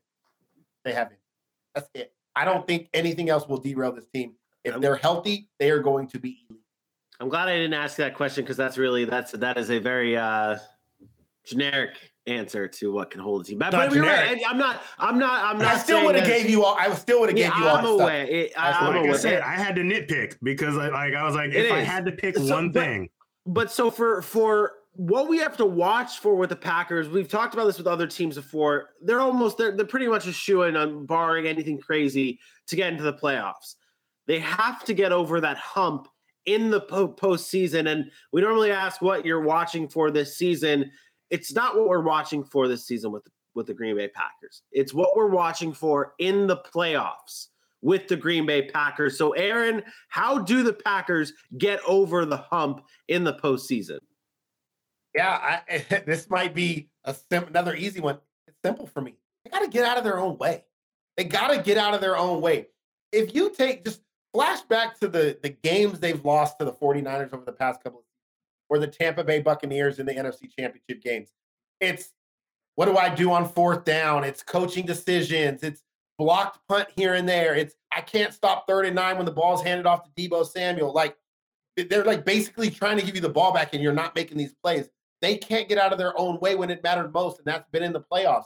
They 0.86 0.94
have 0.94 1.12
it. 1.12 1.20
That's 1.76 1.90
it. 1.94 2.14
I 2.36 2.46
don't 2.46 2.66
think 2.66 2.90
anything 2.94 3.30
else 3.30 3.48
will 3.48 3.58
derail 3.58 3.92
this 3.92 4.06
team. 4.14 4.34
If 4.64 4.80
they're 4.80 4.96
healthy, 4.96 5.50
they 5.60 5.72
are 5.72 5.80
going 5.80 6.08
to 6.10 6.20
be 6.20 6.46
elite. 6.50 6.62
I'm 7.20 7.28
glad 7.28 7.50
I 7.50 7.56
didn't 7.56 7.74
ask 7.74 7.98
that 7.98 8.14
question 8.14 8.44
because 8.44 8.56
that's 8.56 8.78
really 8.78 9.04
that's 9.04 9.32
that 9.34 9.58
is 9.58 9.70
a 9.70 9.80
very 9.80 10.16
uh 10.16 10.58
generic 11.44 12.09
answer 12.28 12.68
to 12.68 12.92
what 12.92 13.12
can 13.12 13.22
hold 13.22 13.42
a 13.42 13.44
team 13.44 13.58
back. 13.60 13.72
Not 13.72 13.88
But 13.90 13.96
you're 13.96 14.06
right. 14.06 14.20
generic. 14.30 14.44
I- 14.46 14.50
I'm 14.52 14.58
not. 14.58 14.82
I'm 14.98 15.20
not. 15.20 15.44
I'm 15.44 15.58
not. 15.58 15.68
I 15.68 15.78
still 15.78 16.06
would 16.06 16.16
have 16.16 16.28
gave 16.28 16.50
you 16.50 16.64
all. 16.64 16.76
I 16.80 16.94
still 16.94 17.20
would 17.22 17.30
have 17.30 17.38
Yeah, 17.38 17.50
gave 17.50 17.60
you 17.60 17.68
all. 17.68 17.78
I'm 17.78 17.84
the 17.84 17.90
stuff. 17.90 18.02
aware. 18.02 18.26
It, 18.26 18.54
That's 18.56 18.76
uh, 18.78 18.80
I'm 18.80 18.94
what 18.96 19.02
like 19.06 19.14
I 19.14 19.18
said, 19.18 19.42
I 19.42 19.54
had 19.56 19.76
to 19.76 19.82
nitpick 19.82 20.36
because 20.44 20.78
I 20.78 20.90
like 20.90 21.14
I 21.16 21.24
was 21.26 21.36
like, 21.36 21.50
It 21.52 21.66
if 21.66 21.72
I 21.72 21.80
had 21.80 22.06
to 22.06 22.12
pick 22.12 22.36
So, 22.38 22.44
one 22.54 22.72
but- 22.72 22.84
thing, 22.84 23.10
But 23.46 23.72
so 23.72 23.90
for 23.90 24.22
for 24.22 24.74
what 24.94 25.30
we 25.30 25.38
have 25.38 25.56
to 25.58 25.66
watch 25.66 26.20
for 26.20 26.36
with 26.36 26.50
the 26.50 26.56
Packers, 26.56 27.08
we've 27.10 27.30
talked 27.30 27.54
about 27.54 27.66
this 27.66 27.78
with 27.78 27.88
other 27.88 28.06
teams 28.08 28.36
before. 28.36 28.90
They're 29.02 29.22
almost 29.22 29.58
they're 29.58 29.76
they're 29.76 29.86
pretty 29.86 30.08
much 30.08 30.28
a 30.28 30.34
shoe 30.34 30.64
in 30.64 30.76
on 30.76 31.06
barring 31.06 31.48
anything 31.48 31.80
crazy 31.80 32.40
to 32.68 32.76
get 32.76 32.92
into 32.92 33.04
the 33.04 33.14
playoffs. 33.14 33.76
They 34.28 34.40
have 34.40 34.84
to 34.86 34.94
get 34.94 35.12
over 35.12 35.42
that 35.42 35.58
hump 35.58 36.08
in 36.46 36.70
the 36.70 36.82
po- 36.82 37.08
postseason. 37.14 37.88
And 37.92 38.12
we 38.32 38.42
normally 38.42 38.72
ask 38.72 39.02
what 39.02 39.26
you're 39.26 39.42
watching 39.42 39.88
for 39.88 40.12
this 40.12 40.38
season. 40.38 40.92
It's 41.30 41.54
not 41.54 41.76
what 41.76 41.88
we're 41.88 42.02
watching 42.02 42.44
for 42.44 42.68
this 42.68 42.86
season 42.86 43.12
with 43.12 43.28
with 43.56 43.68
the 43.68 43.74
Green 43.74 43.96
Bay 43.96 44.08
Packers. 44.08 44.62
It's 44.72 44.94
what 44.94 45.16
we're 45.16 45.28
watching 45.28 45.74
for 45.74 46.14
in 46.20 46.48
the 46.48 46.58
playoffs 46.58 47.48
with 47.82 48.08
the 48.08 48.16
Green 48.16 48.46
Bay 48.46 48.64
Packers. 48.64 49.18
So, 49.18 49.32
Aaron, 49.32 49.84
how 50.10 50.40
do 50.40 50.64
the 50.64 50.74
Packers 50.74 51.34
get 51.58 51.80
over 51.88 52.26
the 52.26 52.38
hump 52.38 52.86
in 53.08 53.24
the 53.24 53.34
postseason? 53.34 54.00
Yeah, 55.16 55.60
I, 55.68 55.86
this 56.06 56.30
might 56.30 56.54
be 56.54 56.90
a 57.04 57.14
sim- 57.14 57.48
another 57.48 57.76
easy 57.76 58.00
one. 58.00 58.20
It's 58.48 58.58
simple 58.64 58.88
for 58.88 59.02
me. 59.02 59.16
They 59.44 59.52
got 59.52 59.60
to 59.60 59.70
get 59.70 59.86
out 59.86 59.98
of 59.98 60.04
their 60.04 60.20
own 60.20 60.38
way. 60.38 60.64
They 61.18 61.24
got 61.24 61.50
to 61.50 61.62
get 61.62 61.78
out 61.78 61.94
of 61.94 62.02
their 62.02 62.18
own 62.18 62.42
way. 62.42 62.68
If 63.12 63.34
you 63.34 63.50
take 63.50 63.84
just 63.84 64.02
flash 64.34 64.62
back 64.62 65.00
to 65.00 65.08
the 65.08 65.38
the 65.42 65.50
games 65.50 66.00
they've 66.00 66.24
lost 66.24 66.60
to 66.60 66.66
the 66.66 66.72
49ers 66.72 67.34
over 67.34 67.46
the 67.46 67.52
past 67.52 67.84
couple 67.84 68.00
of 68.00 68.06
or 68.70 68.80
the 68.80 68.88
Tampa 68.88 69.24
Bay 69.24 69.42
Buccaneers 69.42 70.00
in 70.00 70.06
the 70.06 70.14
NFC 70.14 70.50
Championship 70.56 71.02
games. 71.02 71.30
It's 71.80 72.12
what 72.76 72.86
do 72.86 72.98
I 72.98 73.14
do 73.14 73.32
on 73.32 73.48
fourth 73.48 73.84
down? 73.84 74.24
It's 74.24 74.42
coaching 74.42 74.86
decisions. 74.86 75.64
It's 75.64 75.84
blocked 76.18 76.60
punt 76.68 76.88
here 76.96 77.16
and 77.16 77.28
there. 77.28 77.56
It's 77.56 77.76
I 77.92 78.02
can't 78.02 78.34
stop 78.34 78.68
third 78.68 78.86
and 78.86 78.96
nine 78.96 79.18
when 79.18 79.26
the 79.26 79.32
ball's 79.32 79.64
handed 79.64 79.86
off 79.86 80.04
to 80.04 80.10
Deebo 80.12 80.46
Samuel. 80.46 80.94
Like 80.94 81.18
they're 81.76 82.04
like 82.04 82.26
basically 82.26 82.70
trying 82.70 82.98
to 82.98 83.06
give 83.06 83.16
you 83.16 83.22
the 83.22 83.30
ball 83.30 83.54
back 83.54 83.74
and 83.74 83.82
you're 83.82 83.94
not 83.94 84.16
making 84.16 84.38
these 84.38 84.54
plays. 84.64 84.90
They 85.22 85.38
can't 85.38 85.68
get 85.68 85.78
out 85.78 85.92
of 85.92 85.98
their 85.98 86.18
own 86.18 86.40
way 86.40 86.56
when 86.56 86.70
it 86.70 86.82
mattered 86.84 87.14
most, 87.14 87.40
and 87.40 87.46
that's 87.48 87.68
been 87.72 87.84
in 87.84 87.92
the 87.92 88.02
playoffs. 88.02 88.46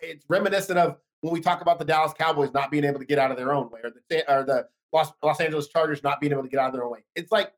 It's 0.00 0.24
reminiscent 0.28 0.78
of 0.78 0.98
when 1.22 1.32
we 1.32 1.40
talk 1.40 1.60
about 1.60 1.78
the 1.78 1.84
Dallas 1.84 2.12
Cowboys 2.12 2.52
not 2.52 2.70
being 2.70 2.84
able 2.84 3.00
to 3.00 3.04
get 3.04 3.18
out 3.18 3.30
of 3.30 3.36
their 3.36 3.52
own 3.52 3.70
way, 3.70 3.80
or 3.82 3.90
the 3.90 4.32
or 4.32 4.44
the 4.44 4.68
Los, 4.92 5.10
Los 5.22 5.40
Angeles 5.40 5.68
Chargers 5.68 6.02
not 6.02 6.20
being 6.20 6.32
able 6.32 6.42
to 6.42 6.48
get 6.48 6.60
out 6.60 6.66
of 6.66 6.72
their 6.72 6.84
own 6.84 6.92
way. 6.92 7.04
It's 7.16 7.32
like 7.32 7.52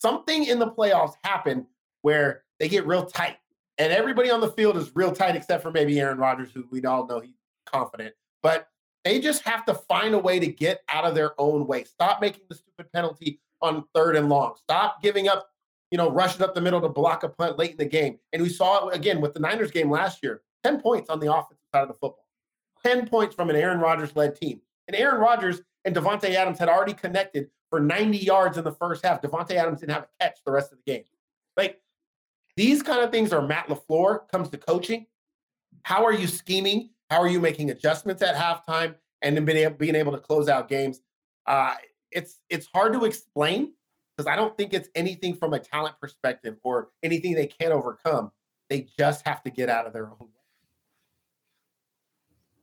something 0.00 0.44
in 0.44 0.58
the 0.58 0.70
playoffs 0.70 1.14
happened 1.24 1.66
where 2.02 2.42
they 2.58 2.68
get 2.68 2.86
real 2.86 3.04
tight, 3.04 3.36
and 3.78 3.92
everybody 3.92 4.30
on 4.30 4.40
the 4.40 4.50
field 4.52 4.76
is 4.76 4.90
real 4.94 5.12
tight 5.12 5.36
except 5.36 5.62
for 5.62 5.70
maybe 5.70 5.98
Aaron 6.00 6.18
Rodgers, 6.18 6.50
who 6.52 6.64
we 6.70 6.82
all 6.84 7.06
know 7.06 7.20
he's 7.20 7.34
confident, 7.66 8.14
but 8.42 8.68
they 9.04 9.20
just 9.20 9.42
have 9.44 9.64
to 9.66 9.74
find 9.74 10.14
a 10.14 10.18
way 10.18 10.38
to 10.38 10.46
get 10.46 10.82
out 10.90 11.04
of 11.04 11.14
their 11.14 11.32
own 11.40 11.66
way. 11.66 11.84
Stop 11.84 12.20
making 12.20 12.42
the 12.48 12.54
stupid 12.54 12.92
penalty 12.92 13.40
on 13.62 13.84
third 13.94 14.16
and 14.16 14.28
long. 14.28 14.54
Stop 14.56 15.02
giving 15.02 15.28
up, 15.28 15.48
you 15.90 15.98
know, 15.98 16.10
rushing 16.10 16.42
up 16.42 16.54
the 16.54 16.60
middle 16.60 16.80
to 16.80 16.88
block 16.88 17.22
a 17.22 17.28
punt 17.28 17.58
late 17.58 17.72
in 17.72 17.76
the 17.76 17.84
game. 17.84 18.18
And 18.32 18.42
we 18.42 18.48
saw 18.48 18.88
it 18.88 18.94
again 18.94 19.20
with 19.20 19.34
the 19.34 19.40
Niners 19.40 19.70
game 19.70 19.90
last 19.90 20.22
year 20.22 20.42
10 20.64 20.80
points 20.80 21.08
on 21.08 21.20
the 21.20 21.32
offensive 21.32 21.64
side 21.72 21.82
of 21.82 21.88
the 21.88 21.94
football, 21.94 22.26
10 22.84 23.08
points 23.08 23.34
from 23.34 23.48
an 23.48 23.56
Aaron 23.56 23.80
Rodgers 23.80 24.14
led 24.14 24.36
team. 24.36 24.60
And 24.88 24.96
Aaron 24.96 25.20
Rodgers 25.20 25.62
and 25.84 25.94
Davante 25.94 26.34
Adams 26.34 26.58
had 26.58 26.68
already 26.68 26.94
connected 26.94 27.48
for 27.70 27.80
90 27.80 28.18
yards 28.18 28.58
in 28.58 28.64
the 28.64 28.72
first 28.72 29.04
half. 29.04 29.22
Davante 29.22 29.52
Adams 29.52 29.80
didn't 29.80 29.92
have 29.92 30.02
a 30.02 30.24
catch 30.24 30.38
the 30.44 30.52
rest 30.52 30.72
of 30.72 30.78
the 30.84 30.92
game. 30.92 31.04
Like 31.56 31.80
these 32.56 32.82
kind 32.82 33.00
of 33.02 33.10
things 33.10 33.32
are 33.32 33.40
Matt 33.40 33.68
LaFleur 33.68 34.28
comes 34.28 34.50
to 34.50 34.58
coaching. 34.58 35.06
How 35.82 36.04
are 36.04 36.12
you 36.12 36.26
scheming? 36.26 36.90
How 37.08 37.20
are 37.20 37.28
you 37.28 37.40
making 37.40 37.70
adjustments 37.70 38.22
at 38.22 38.34
halftime 38.34 38.96
and 39.22 39.36
then 39.36 39.44
being 39.44 39.58
able, 39.58 39.76
being 39.76 39.94
able 39.94 40.12
to 40.12 40.18
close 40.18 40.48
out 40.48 40.68
games? 40.68 41.00
Uh, 41.46 41.74
it's 42.10 42.40
it's 42.50 42.66
hard 42.74 42.92
to 42.92 43.04
explain 43.04 43.72
because 44.16 44.26
I 44.30 44.36
don't 44.36 44.56
think 44.56 44.74
it's 44.74 44.88
anything 44.94 45.34
from 45.34 45.54
a 45.54 45.58
talent 45.58 45.94
perspective 46.00 46.56
or 46.62 46.90
anything 47.02 47.34
they 47.34 47.46
can't 47.46 47.72
overcome. 47.72 48.32
They 48.68 48.88
just 48.98 49.26
have 49.26 49.42
to 49.44 49.50
get 49.50 49.68
out 49.68 49.86
of 49.86 49.92
their 49.92 50.06
own 50.06 50.16
way. 50.20 50.26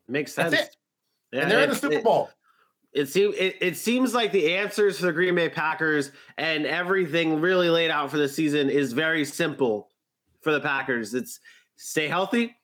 Makes 0.07 0.33
sense. 0.33 0.53
it. 0.53 0.75
Yeah, 1.31 1.41
and 1.41 1.51
they're 1.51 1.63
in 1.63 1.69
the 1.69 1.75
Super 1.75 1.95
it- 1.95 2.03
Bowl. 2.03 2.29
It 2.29 2.33
seems 3.05 3.35
it, 3.37 3.57
it 3.61 3.77
seems 3.77 4.13
like 4.13 4.31
the 4.31 4.55
answers 4.55 4.99
for 4.99 5.05
the 5.05 5.13
Green 5.13 5.35
Bay 5.35 5.49
Packers 5.49 6.11
and 6.37 6.65
everything 6.65 7.39
really 7.39 7.69
laid 7.69 7.91
out 7.91 8.09
for 8.09 8.17
the 8.17 8.27
season 8.27 8.69
is 8.69 8.93
very 8.93 9.23
simple 9.23 9.89
for 10.41 10.51
the 10.51 10.59
Packers. 10.59 11.13
It's 11.13 11.39
stay 11.75 12.07
healthy, 12.07 12.55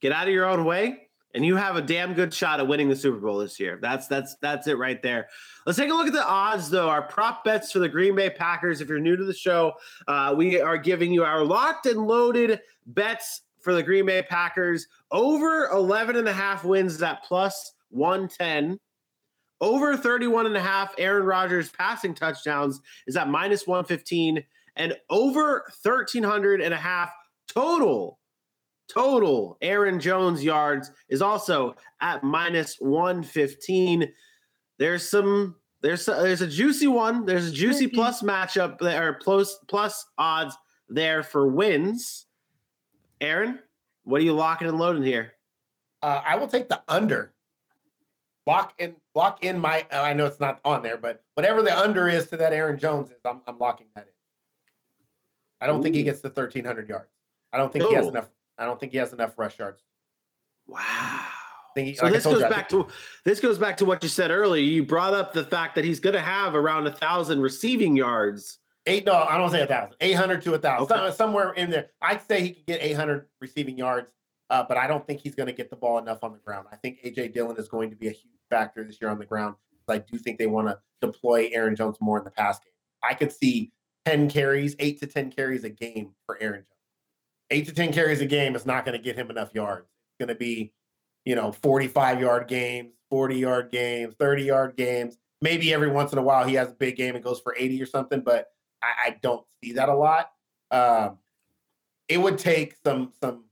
get 0.00 0.12
out 0.12 0.28
of 0.28 0.32
your 0.32 0.46
own 0.46 0.64
way, 0.64 1.08
and 1.34 1.44
you 1.44 1.56
have 1.56 1.76
a 1.76 1.82
damn 1.82 2.14
good 2.14 2.32
shot 2.32 2.60
at 2.60 2.66
winning 2.66 2.88
the 2.88 2.96
Super 2.96 3.18
Bowl 3.18 3.38
this 3.38 3.60
year. 3.60 3.78
That's 3.82 4.06
that's 4.06 4.36
that's 4.40 4.66
it 4.66 4.78
right 4.78 5.02
there. 5.02 5.28
Let's 5.66 5.78
take 5.78 5.90
a 5.90 5.94
look 5.94 6.06
at 6.06 6.14
the 6.14 6.26
odds 6.26 6.70
though. 6.70 6.88
Our 6.88 7.02
prop 7.02 7.44
bets 7.44 7.70
for 7.70 7.78
the 7.78 7.88
Green 7.88 8.16
Bay 8.16 8.30
Packers. 8.30 8.80
If 8.80 8.88
you're 8.88 8.98
new 8.98 9.16
to 9.16 9.24
the 9.24 9.34
show, 9.34 9.74
uh, 10.08 10.34
we 10.36 10.60
are 10.60 10.78
giving 10.78 11.12
you 11.12 11.24
our 11.24 11.44
locked 11.44 11.84
and 11.84 12.06
loaded 12.06 12.60
bets 12.86 13.42
for 13.60 13.74
the 13.74 13.82
Green 13.82 14.06
Bay 14.06 14.22
Packers 14.22 14.86
over 15.10 15.66
11 15.66 16.16
and 16.16 16.28
a 16.28 16.32
half 16.32 16.64
wins 16.64 17.02
at 17.02 17.22
plus 17.24 17.72
110 17.90 18.78
over 19.60 19.96
31 19.96 20.46
and 20.46 20.56
a 20.56 20.60
half 20.60 20.94
Aaron 20.98 21.24
Rodgers 21.24 21.70
passing 21.70 22.14
touchdowns 22.14 22.80
is 23.06 23.16
at 23.16 23.28
minus 23.28 23.66
115 23.66 24.44
and 24.76 24.96
over 25.10 25.64
1300 25.82 26.60
and 26.60 26.74
a 26.74 26.78
half 26.78 27.10
total 27.48 28.18
total 28.88 29.56
Aaron 29.62 29.98
Jones 29.98 30.44
yards 30.44 30.90
is 31.08 31.22
also 31.22 31.74
at 32.00 32.22
minus 32.22 32.76
115 32.78 34.12
there's 34.78 35.08
some 35.08 35.56
there's 35.82 36.06
there's 36.06 36.40
a 36.40 36.46
juicy 36.46 36.86
one. 36.86 37.26
There's 37.26 37.48
a 37.48 37.52
juicy 37.52 37.86
plus 37.86 38.22
matchup 38.22 38.78
there 38.78 39.18
plus 39.22 39.58
plus 39.68 40.06
odds 40.18 40.56
there 40.88 41.22
for 41.22 41.46
wins. 41.46 42.26
Aaron 43.20 43.60
what 44.06 44.20
are 44.20 44.24
you 44.24 44.34
locking 44.34 44.68
and 44.68 44.78
loading 44.78 45.02
here? 45.02 45.32
Uh, 46.00 46.22
I 46.24 46.36
will 46.36 46.46
take 46.46 46.68
the 46.68 46.80
under. 46.86 47.32
Lock 48.46 48.72
in, 48.78 48.94
lock 49.16 49.44
in 49.44 49.58
my. 49.58 49.84
I 49.90 50.12
know 50.12 50.26
it's 50.26 50.38
not 50.40 50.60
on 50.64 50.82
there, 50.82 50.96
but 50.96 51.24
whatever 51.34 51.62
the 51.62 51.76
under 51.76 52.08
is 52.08 52.28
to 52.28 52.36
that 52.36 52.52
Aaron 52.52 52.78
Jones 52.78 53.10
is, 53.10 53.16
I'm, 53.24 53.40
I'm 53.46 53.58
locking 53.58 53.88
that 53.96 54.06
in. 54.06 54.12
I 55.60 55.66
don't 55.66 55.82
think 55.82 55.96
he 55.96 56.02
gets 56.02 56.20
the 56.20 56.28
1,300 56.28 56.88
yards. 56.88 57.10
I 57.52 57.56
don't 57.56 57.72
think 57.72 57.86
he 57.86 57.94
has 57.94 58.06
enough. 58.06 58.28
I 58.58 58.66
don't 58.66 58.78
think 58.78 58.92
he 58.92 58.98
has 58.98 59.12
enough 59.12 59.38
rush 59.38 59.58
yards. 59.58 59.82
wow 60.66 61.26
think 61.76 61.88
he, 61.88 61.94
So 61.94 62.04
like 62.04 62.14
this 62.14 62.24
goes 62.24 62.40
you, 62.40 62.48
back 62.48 62.68
to 62.70 62.88
this 63.24 63.38
goes 63.38 63.58
back 63.58 63.76
to 63.76 63.84
what 63.84 64.02
you 64.02 64.08
said 64.08 64.32
earlier. 64.32 64.62
You 64.62 64.84
brought 64.84 65.14
up 65.14 65.32
the 65.32 65.44
fact 65.44 65.76
that 65.76 65.84
he's 65.84 66.00
going 66.00 66.14
to 66.14 66.20
have 66.20 66.56
around 66.56 66.88
a 66.88 66.92
thousand 66.92 67.40
receiving 67.40 67.96
yards. 67.96 68.58
Eight, 68.86 69.04
no, 69.04 69.14
I 69.14 69.36
don't 69.36 69.50
say 69.50 69.62
a 69.62 69.66
thousand. 69.66 69.96
Eight 70.00 70.14
hundred 70.14 70.42
to 70.42 70.54
a 70.54 70.58
thousand, 70.58 70.96
Okay. 70.96 71.14
Somewhere 71.14 71.52
in 71.52 71.70
there. 71.70 71.90
I'd 72.00 72.26
say 72.26 72.40
he 72.40 72.50
could 72.50 72.66
get 72.66 72.82
eight 72.82 72.94
hundred 72.94 73.26
receiving 73.40 73.76
yards, 73.76 74.08
uh, 74.50 74.64
but 74.66 74.76
I 74.76 74.86
don't 74.86 75.06
think 75.06 75.20
he's 75.20 75.34
going 75.34 75.48
to 75.48 75.52
get 75.52 75.70
the 75.70 75.76
ball 75.76 75.98
enough 75.98 76.24
on 76.24 76.32
the 76.32 76.38
ground. 76.38 76.66
I 76.72 76.76
think 76.76 77.00
AJ 77.04 77.34
Dillon 77.34 77.56
is 77.58 77.68
going 77.68 77.90
to 77.90 77.96
be 77.96 78.08
a 78.08 78.12
huge 78.12 78.35
factor 78.50 78.84
this 78.84 78.98
year 79.00 79.10
on 79.10 79.18
the 79.18 79.26
ground. 79.26 79.56
I 79.88 79.98
do 79.98 80.18
think 80.18 80.38
they 80.38 80.46
want 80.46 80.68
to 80.68 80.78
deploy 81.00 81.48
Aaron 81.52 81.76
Jones 81.76 81.96
more 82.00 82.18
in 82.18 82.24
the 82.24 82.30
pass 82.30 82.58
game. 82.58 82.72
I 83.02 83.14
could 83.14 83.32
see 83.32 83.72
ten 84.04 84.28
carries, 84.28 84.74
eight 84.78 85.00
to 85.00 85.06
ten 85.06 85.30
carries 85.30 85.64
a 85.64 85.70
game 85.70 86.10
for 86.26 86.38
Aaron 86.40 86.60
Jones. 86.60 86.66
Eight 87.50 87.66
to 87.66 87.74
ten 87.74 87.92
carries 87.92 88.20
a 88.20 88.26
game 88.26 88.56
is 88.56 88.66
not 88.66 88.84
going 88.84 88.98
to 88.98 89.02
get 89.02 89.16
him 89.16 89.30
enough 89.30 89.54
yards. 89.54 89.86
It's 89.86 90.26
going 90.26 90.34
to 90.34 90.38
be, 90.38 90.72
you 91.24 91.36
know, 91.36 91.52
forty-five 91.52 92.20
yard 92.20 92.48
games, 92.48 92.94
forty 93.10 93.38
yard 93.38 93.70
games, 93.70 94.14
thirty 94.18 94.44
yard 94.44 94.76
games. 94.76 95.18
Maybe 95.40 95.72
every 95.72 95.90
once 95.90 96.12
in 96.12 96.18
a 96.18 96.22
while 96.22 96.44
he 96.44 96.54
has 96.54 96.70
a 96.70 96.74
big 96.74 96.96
game 96.96 97.14
and 97.14 97.22
goes 97.22 97.40
for 97.40 97.54
eighty 97.56 97.80
or 97.80 97.86
something, 97.86 98.22
but 98.22 98.48
I, 98.82 99.08
I 99.08 99.16
don't 99.22 99.44
see 99.62 99.72
that 99.74 99.88
a 99.88 99.94
lot. 99.94 100.30
Um, 100.72 101.18
it 102.08 102.18
would 102.18 102.38
take 102.38 102.74
some 102.84 103.12
some 103.20 103.44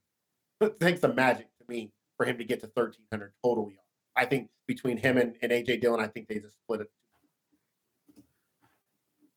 take 0.81 0.99
some 0.99 1.15
magic 1.15 1.47
to 1.59 1.65
me 1.69 1.93
for 2.17 2.27
him 2.27 2.39
to 2.39 2.45
get 2.45 2.61
to 2.61 2.71
1300 2.73 3.33
total 3.43 3.65
yards. 3.65 3.84
I 4.17 4.25
think 4.25 4.49
between 4.67 4.97
him 4.97 5.19
and, 5.19 5.35
and 5.43 5.53
AJ 5.53 5.81
Dillon, 5.81 6.01
I 6.01 6.07
think 6.07 6.29
they 6.29 6.39
just 6.39 6.57
split 6.57 6.83
it. 6.83 6.91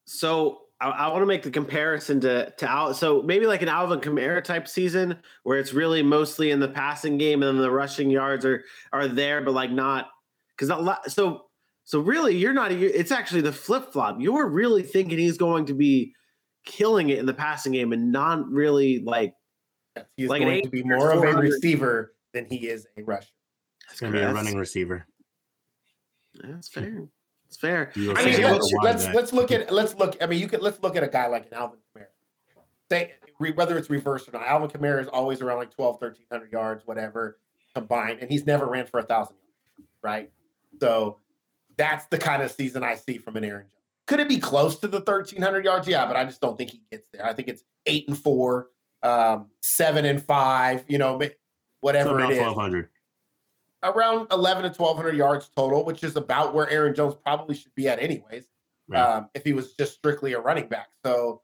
So 0.05 0.61
I, 0.79 0.89
I 0.89 1.07
want 1.09 1.21
to 1.21 1.25
make 1.25 1.43
the 1.43 1.51
comparison 1.51 2.19
to 2.21 2.51
to 2.51 2.69
Al. 2.69 2.93
So 2.93 3.21
maybe 3.21 3.45
like 3.45 3.61
an 3.61 3.69
Alvin 3.69 3.99
Kamara 3.99 4.43
type 4.43 4.67
season 4.67 5.17
where 5.43 5.57
it's 5.57 5.73
really 5.73 6.03
mostly 6.03 6.51
in 6.51 6.59
the 6.59 6.67
passing 6.67 7.17
game 7.17 7.43
and 7.43 7.57
then 7.57 7.61
the 7.61 7.71
rushing 7.71 8.09
yards 8.09 8.45
are 8.45 8.63
are 8.93 9.07
there, 9.07 9.41
but 9.41 9.53
like 9.53 9.71
not 9.71 10.09
because 10.57 10.71
so 11.07 11.45
so 11.83 11.99
really 11.99 12.35
you're 12.35 12.53
not. 12.53 12.71
It's 12.71 13.11
actually 13.11 13.41
the 13.41 13.51
flip 13.51 13.91
flop. 13.91 14.17
You're 14.19 14.47
really 14.47 14.83
thinking 14.83 15.17
he's 15.17 15.37
going 15.37 15.65
to 15.65 15.73
be 15.73 16.13
killing 16.65 17.09
it 17.09 17.17
in 17.17 17.25
the 17.25 17.33
passing 17.33 17.71
game 17.71 17.93
and 17.93 18.11
not 18.11 18.47
really 18.49 18.99
like 18.99 19.33
he's 20.17 20.29
like 20.29 20.41
going 20.41 20.61
to 20.61 20.69
be 20.69 20.83
more 20.83 21.11
of 21.11 21.23
a 21.23 21.37
receiver 21.37 22.13
than 22.33 22.45
he 22.45 22.67
is 22.67 22.85
a 22.97 23.03
rusher. 23.03 23.29
He's 23.89 23.99
going 23.99 24.13
to 24.13 24.19
be 24.19 24.23
a 24.23 24.33
running 24.33 24.57
receiver. 24.57 25.05
That's 26.43 26.67
fair. 26.67 27.07
It's 27.47 27.57
fair. 27.57 27.91
I 27.95 27.99
mean, 27.99 28.41
let's, 28.41 28.73
let's, 28.83 29.07
let's 29.07 29.33
look 29.33 29.51
at 29.51 29.71
let's 29.71 29.95
look. 29.95 30.17
I 30.21 30.25
mean, 30.25 30.39
you 30.39 30.47
could 30.47 30.61
let's 30.61 30.81
look 30.83 30.95
at 30.95 31.03
a 31.03 31.07
guy 31.07 31.27
like 31.27 31.47
an 31.47 31.53
Alvin 31.53 31.79
Kamara. 31.95 32.05
Say 32.91 33.13
whether 33.55 33.77
it's 33.77 33.89
reversed 33.89 34.27
or 34.27 34.31
not, 34.31 34.47
Alvin 34.47 34.69
Kamara 34.69 35.01
is 35.01 35.07
always 35.07 35.41
around 35.41 35.57
like 35.57 35.71
12, 35.71 36.01
1300 36.01 36.51
yards, 36.51 36.85
whatever 36.85 37.39
combined, 37.75 38.19
and 38.19 38.29
he's 38.29 38.45
never 38.45 38.65
ran 38.65 38.85
for 38.85 38.99
a 38.99 39.03
thousand 39.03 39.35
yards, 39.77 39.91
right? 40.01 40.31
So 40.79 41.19
that's 41.77 42.05
the 42.07 42.17
kind 42.17 42.41
of 42.41 42.51
season 42.51 42.83
I 42.83 42.95
see 42.95 43.17
from 43.17 43.37
an 43.37 43.43
Aaron 43.43 43.63
Jones. 43.63 43.71
Could 44.07 44.19
it 44.21 44.29
be 44.29 44.39
close 44.39 44.79
to 44.79 44.87
the 44.87 44.99
1300 44.99 45.65
yards? 45.65 45.87
Yeah, 45.87 46.05
but 46.05 46.15
I 46.15 46.23
just 46.25 46.41
don't 46.41 46.57
think 46.57 46.71
he 46.71 46.81
gets 46.91 47.07
there. 47.13 47.25
I 47.25 47.33
think 47.33 47.47
it's 47.49 47.63
eight 47.85 48.07
and 48.07 48.17
four, 48.17 48.69
um, 49.03 49.47
seven 49.61 50.05
and 50.05 50.23
five, 50.23 50.83
you 50.87 50.97
know, 50.97 51.21
whatever 51.81 52.19
so 52.21 52.29
it 52.29 52.37
is. 52.37 52.87
1200 53.93 53.97
around 53.97 54.27
11 54.31 54.63
to 54.63 54.69
1200 54.69 55.15
yards 55.15 55.49
total, 55.55 55.83
which 55.85 56.03
is 56.03 56.15
about 56.15 56.53
where 56.53 56.69
Aaron 56.69 56.95
Jones 56.95 57.15
probably 57.23 57.55
should 57.55 57.73
be 57.75 57.87
at 57.87 57.99
anyways. 57.99 58.45
Right. 58.87 58.99
Um, 58.99 59.29
if 59.33 59.43
he 59.43 59.53
was 59.53 59.73
just 59.73 59.95
strictly 59.95 60.33
a 60.33 60.39
running 60.39 60.67
back. 60.67 60.87
So 61.05 61.41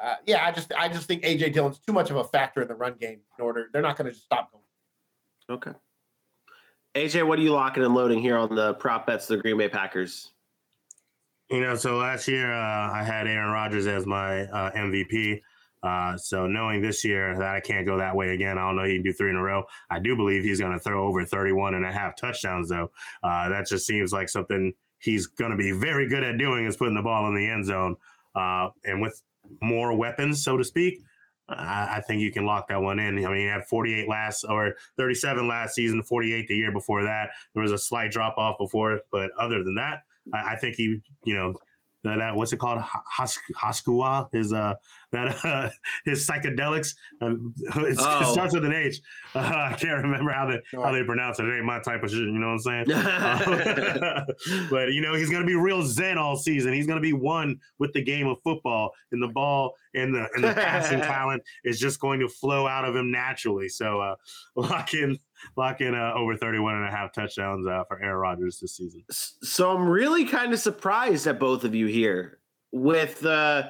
uh, 0.00 0.16
yeah, 0.26 0.44
I 0.44 0.52
just 0.52 0.72
I 0.76 0.88
just 0.88 1.06
think 1.06 1.22
AJ 1.22 1.52
Dillon's 1.52 1.78
too 1.78 1.92
much 1.92 2.10
of 2.10 2.16
a 2.16 2.24
factor 2.24 2.62
in 2.62 2.68
the 2.68 2.74
run 2.74 2.94
game 3.00 3.20
in 3.38 3.44
order 3.44 3.68
they're 3.72 3.82
not 3.82 3.96
going 3.96 4.06
to 4.06 4.12
just 4.12 4.24
stop 4.24 4.50
going. 4.52 4.64
Okay. 5.58 5.78
AJ, 6.94 7.26
what 7.26 7.38
are 7.38 7.42
you 7.42 7.52
locking 7.52 7.84
and 7.84 7.94
loading 7.94 8.20
here 8.20 8.36
on 8.36 8.54
the 8.54 8.74
prop 8.74 9.06
bets 9.06 9.26
the 9.26 9.36
Green 9.36 9.58
Bay 9.58 9.68
Packers? 9.68 10.32
You 11.50 11.60
know, 11.60 11.76
so 11.76 11.96
last 11.96 12.26
year 12.26 12.52
uh, 12.52 12.90
I 12.92 13.02
had 13.04 13.26
Aaron 13.26 13.52
Rodgers 13.52 13.86
as 13.86 14.06
my 14.06 14.42
uh, 14.46 14.72
MVP. 14.72 15.40
Uh, 15.86 16.16
so 16.16 16.48
knowing 16.48 16.82
this 16.82 17.04
year 17.04 17.38
that 17.38 17.54
I 17.54 17.60
can't 17.60 17.86
go 17.86 17.96
that 17.98 18.16
way 18.16 18.30
again, 18.30 18.58
I 18.58 18.66
don't 18.66 18.74
know 18.74 18.84
he 18.84 18.94
can 18.94 19.04
do 19.04 19.12
three 19.12 19.30
in 19.30 19.36
a 19.36 19.42
row. 19.42 19.64
I 19.88 20.00
do 20.00 20.16
believe 20.16 20.42
he's 20.42 20.58
going 20.58 20.72
to 20.72 20.80
throw 20.80 21.06
over 21.06 21.24
31 21.24 21.74
and 21.74 21.86
a 21.86 21.92
half 21.92 22.16
touchdowns, 22.16 22.68
though. 22.68 22.90
Uh, 23.22 23.48
that 23.50 23.68
just 23.68 23.86
seems 23.86 24.12
like 24.12 24.28
something 24.28 24.74
he's 24.98 25.26
going 25.26 25.52
to 25.52 25.56
be 25.56 25.70
very 25.70 26.08
good 26.08 26.24
at 26.24 26.38
doing 26.38 26.66
is 26.66 26.76
putting 26.76 26.96
the 26.96 27.02
ball 27.02 27.28
in 27.28 27.36
the 27.36 27.48
end 27.48 27.64
zone. 27.66 27.96
Uh, 28.34 28.70
and 28.84 29.00
with 29.00 29.22
more 29.62 29.96
weapons, 29.96 30.42
so 30.42 30.56
to 30.56 30.64
speak, 30.64 31.02
I, 31.48 31.98
I, 31.98 32.00
think 32.00 32.20
you 32.20 32.32
can 32.32 32.44
lock 32.44 32.66
that 32.68 32.82
one 32.82 32.98
in. 32.98 33.24
I 33.24 33.28
mean, 33.28 33.36
he 33.36 33.44
had 33.44 33.64
48 33.66 34.08
last 34.08 34.44
or 34.44 34.74
37 34.96 35.46
last 35.46 35.76
season, 35.76 36.02
48 36.02 36.48
the 36.48 36.56
year 36.56 36.72
before 36.72 37.04
that. 37.04 37.30
There 37.54 37.62
was 37.62 37.70
a 37.70 37.78
slight 37.78 38.10
drop 38.10 38.36
off 38.36 38.58
before, 38.58 39.00
but 39.12 39.30
other 39.38 39.62
than 39.62 39.76
that, 39.76 40.02
I, 40.34 40.54
I 40.54 40.56
think 40.56 40.74
he, 40.74 41.00
you 41.24 41.34
know, 41.34 41.54
that, 42.06 42.18
that 42.18 42.36
what's 42.36 42.52
it 42.52 42.58
called 42.58 42.80
Hos- 42.80 43.38
Hoskua 43.60 44.28
his 44.32 44.52
uh 44.52 44.74
that 45.12 45.44
uh, 45.44 45.70
his 46.04 46.26
psychedelics 46.26 46.94
um, 47.20 47.54
oh. 47.74 47.84
it 47.84 47.96
starts 47.96 48.54
with 48.54 48.64
an 48.64 48.72
H. 48.72 49.00
Uh, 49.34 49.38
I 49.38 49.76
can't 49.78 50.02
remember 50.02 50.32
how 50.32 50.46
they 50.46 50.60
how 50.72 50.92
they 50.92 51.04
pronounce 51.04 51.38
it. 51.38 51.46
It 51.46 51.56
ain't 51.56 51.64
my 51.64 51.78
type 51.80 52.02
of 52.02 52.10
shit. 52.10 52.20
You 52.20 52.32
know 52.32 52.54
what 52.54 52.66
I'm 52.66 52.86
saying? 52.86 52.92
uh, 52.92 54.24
but 54.70 54.92
you 54.92 55.00
know 55.00 55.14
he's 55.14 55.30
gonna 55.30 55.46
be 55.46 55.54
real 55.54 55.82
zen 55.82 56.18
all 56.18 56.36
season. 56.36 56.72
He's 56.72 56.86
gonna 56.86 57.00
be 57.00 57.12
one 57.12 57.58
with 57.78 57.92
the 57.92 58.02
game 58.02 58.26
of 58.26 58.38
football, 58.42 58.92
and 59.12 59.22
the 59.22 59.28
ball 59.28 59.74
and 59.94 60.14
the 60.14 60.28
and 60.34 60.44
the 60.44 60.52
passing 60.54 61.00
talent 61.02 61.42
is 61.64 61.78
just 61.78 62.00
going 62.00 62.20
to 62.20 62.28
flow 62.28 62.66
out 62.66 62.84
of 62.84 62.94
him 62.94 63.10
naturally. 63.10 63.68
So 63.68 64.00
uh, 64.00 64.14
lock 64.54 64.94
in 64.94 65.18
lock 65.56 65.80
in 65.80 65.94
uh, 65.94 66.12
over 66.14 66.36
31 66.36 66.76
and 66.76 66.84
a 66.84 66.90
half 66.90 67.12
touchdowns 67.12 67.66
uh, 67.66 67.84
for 67.88 68.02
Aaron 68.02 68.16
Rodgers 68.16 68.58
this 68.60 68.76
season. 68.76 69.04
So 69.10 69.74
I'm 69.74 69.88
really 69.88 70.24
kind 70.24 70.52
of 70.52 70.60
surprised 70.60 71.26
at 71.26 71.38
both 71.38 71.64
of 71.64 71.74
you 71.74 71.86
here 71.86 72.38
with 72.72 73.24
uh 73.24 73.68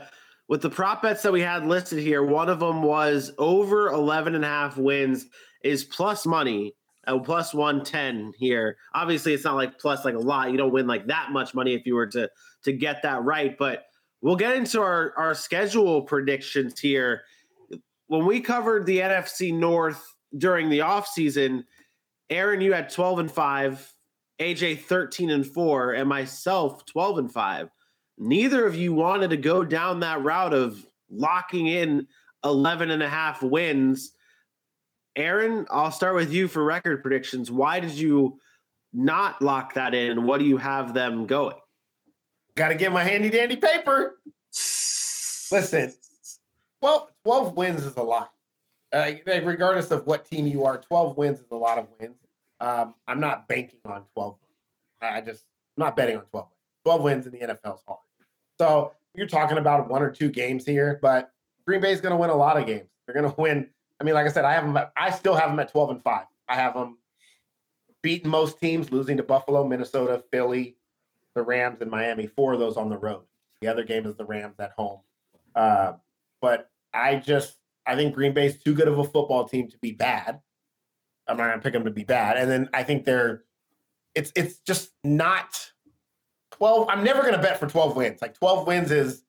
with 0.49 0.63
the 0.63 0.71
prop 0.71 1.03
bets 1.03 1.23
that 1.23 1.33
we 1.33 1.41
had 1.41 1.67
listed 1.67 1.99
here. 1.99 2.23
One 2.23 2.49
of 2.49 2.61
them 2.61 2.83
was 2.83 3.33
over 3.39 3.89
11 3.89 4.35
and 4.35 4.45
a 4.45 4.49
half 4.49 4.77
wins 4.77 5.27
is 5.63 5.85
plus 5.85 6.27
money. 6.27 6.75
Uh, 7.07 7.21
plus 7.21 7.55
110 7.55 8.33
here. 8.37 8.77
Obviously, 8.93 9.33
it's 9.33 9.45
not 9.45 9.55
like 9.55 9.79
plus 9.79 10.05
like 10.05 10.17
a 10.17 10.19
lot. 10.19 10.51
You 10.51 10.57
don't 10.57 10.73
win 10.73 10.89
like 10.89 11.07
that 11.07 11.31
much 11.31 11.55
money 11.55 11.73
if 11.73 11.87
you 11.87 11.95
were 11.95 12.09
to 12.09 12.29
to 12.65 12.73
get 12.73 13.03
that 13.03 13.23
right. 13.23 13.57
But 13.57 13.85
we'll 14.21 14.35
get 14.35 14.57
into 14.57 14.81
our 14.81 15.15
our 15.17 15.33
schedule 15.33 16.03
predictions 16.03 16.81
here. 16.81 17.23
When 18.09 18.27
we 18.27 18.41
covered 18.41 18.87
the 18.87 18.99
NFC 18.99 19.57
North 19.57 20.03
during 20.37 20.69
the 20.69 20.81
offseason, 20.81 21.63
Aaron, 22.29 22.61
you 22.61 22.73
had 22.73 22.91
12 22.91 23.21
and 23.21 23.31
5, 23.31 23.93
AJ 24.41 24.81
13 24.81 25.31
and 25.31 25.47
4, 25.47 25.93
and 25.93 26.09
myself 26.09 26.85
12 26.87 27.19
and 27.19 27.33
5. 27.33 27.71
Neither 28.19 28.67
of 28.67 28.75
you 28.75 28.93
wanted 28.95 29.31
to 29.31 29.37
go 29.37 29.65
down 29.65 30.01
that 30.01 30.23
route 30.23 30.55
of 30.55 30.85
locking 31.11 31.67
in 31.67 32.07
11 32.45 32.91
and 32.91 33.03
a 33.03 33.09
half 33.09 33.43
wins. 33.43 34.13
Aaron, 35.15 35.67
I'll 35.71 35.91
start 35.91 36.15
with 36.15 36.33
you 36.33 36.49
for 36.49 36.65
record 36.65 37.03
predictions. 37.03 37.51
Why 37.51 37.81
did 37.81 37.93
you 37.93 38.39
not 38.93 39.41
lock 39.43 39.75
that 39.75 39.95
in? 39.95 40.25
What 40.25 40.39
do 40.39 40.45
you 40.45 40.57
have 40.57 40.95
them 40.95 41.27
going? 41.27 41.57
Got 42.55 42.69
to 42.69 42.75
get 42.75 42.93
my 42.93 43.05
handy 43.05 43.31
dandy 43.31 43.57
paper. 43.57 44.19
Listen, 45.53 45.93
well, 46.81 47.11
12 47.25 47.57
wins 47.57 47.85
is 47.85 47.97
a 47.97 48.03
lot 48.03 48.33
uh, 48.93 49.13
regardless 49.27 49.91
of 49.91 50.07
what 50.07 50.25
team 50.25 50.47
you 50.47 50.65
are, 50.65 50.79
12 50.79 51.17
wins 51.17 51.41
is 51.41 51.51
a 51.51 51.57
lot 51.57 51.79
of 51.79 51.87
wins. 52.01 52.17
Um, 52.61 52.95
I'm 53.07 53.21
not 53.21 53.49
banking 53.49 53.81
on 53.85 54.05
12 54.15 54.37
I 55.03 55.21
just, 55.21 55.45
I'm 55.77 55.85
not 55.85 55.97
betting 55.97 56.17
on 56.17 56.25
12 56.25 56.47
wins. 56.47 56.53
12 56.85 57.03
wins 57.03 57.27
in 57.27 57.33
the 57.33 57.39
NFL 57.39 57.75
is 57.75 57.83
hard. 57.87 57.99
So 58.59 58.93
you're 59.15 59.27
talking 59.27 59.59
about 59.59 59.89
one 59.89 60.03
or 60.03 60.11
two 60.11 60.31
games 60.31 60.65
here, 60.65 60.99
but 61.03 61.33
Green 61.67 61.81
Bay 61.81 61.93
is 61.93 62.01
going 62.01 62.13
to 62.13 62.17
win 62.17 62.31
a 62.31 62.37
lot 62.37 62.57
of 62.57 62.67
games. 62.67 62.89
They're 63.07 63.21
going 63.21 63.31
to 63.35 63.41
win. 63.41 63.69
I 64.01 64.05
mean, 64.05 64.15
like 64.15 64.27
I 64.27 64.31
said, 64.31 64.45
I 64.45 64.53
have 64.53 64.65
them. 64.65 64.77
At, 64.77 64.93
I 64.97 65.11
still 65.11 65.35
have 65.35 65.51
them 65.51 65.59
at 65.59 65.71
12 65.71 65.91
and 65.91 66.03
five. 66.03 66.27
I 66.49 66.55
have 66.55 66.75
them 66.75 66.99
beating 68.03 68.31
most 68.31 68.61
teams, 68.61 68.93
losing 68.93 69.17
to 69.17 69.23
Buffalo, 69.23 69.67
Minnesota, 69.67 70.23
Philly, 70.31 70.77
the 71.35 71.43
Rams, 71.43 71.81
and 71.81 71.91
Miami. 71.91 72.27
Four 72.27 72.53
of 72.53 72.61
those 72.61 72.77
on 72.77 72.89
the 72.89 72.99
road. 72.99 73.23
The 73.61 73.69
other 73.69 73.85
game 73.85 74.07
is 74.07 74.17
the 74.17 74.25
Rams 74.25 74.57
at 74.59 74.73
home. 74.77 75.01
Uh, 75.55 75.95
but 76.41 76.71
I 76.93 77.17
just 77.17 77.57
I 77.87 77.97
think 77.97 78.15
Green 78.15 78.35
Bay's 78.35 78.63
too 78.63 78.75
good 78.75 78.89
of 78.89 78.99
a 78.99 79.05
football 79.05 79.49
team 79.49 79.69
to 79.71 79.79
be 79.79 79.93
bad. 79.93 80.41
I'm 81.27 81.37
not 81.37 81.49
gonna 81.49 81.63
pick 81.63 81.73
them 81.73 81.85
to 81.85 81.91
be 81.91 82.05
bad. 82.05 82.37
And 82.37 82.51
then 82.51 82.69
I 82.73 82.83
think 82.83 83.05
they're 83.05 83.45
it's 84.15 84.33
it's 84.37 84.59
just 84.61 84.91
not 85.03 85.73
12. 86.57 86.89
I'm 86.89 87.05
never 87.05 87.23
gonna 87.23 87.41
bet 87.41 87.59
for 87.59 87.67
12 87.67 87.97
wins. 87.97 88.23
Like 88.23 88.35
12 88.35 88.67
wins 88.67 88.91
is 88.91 89.25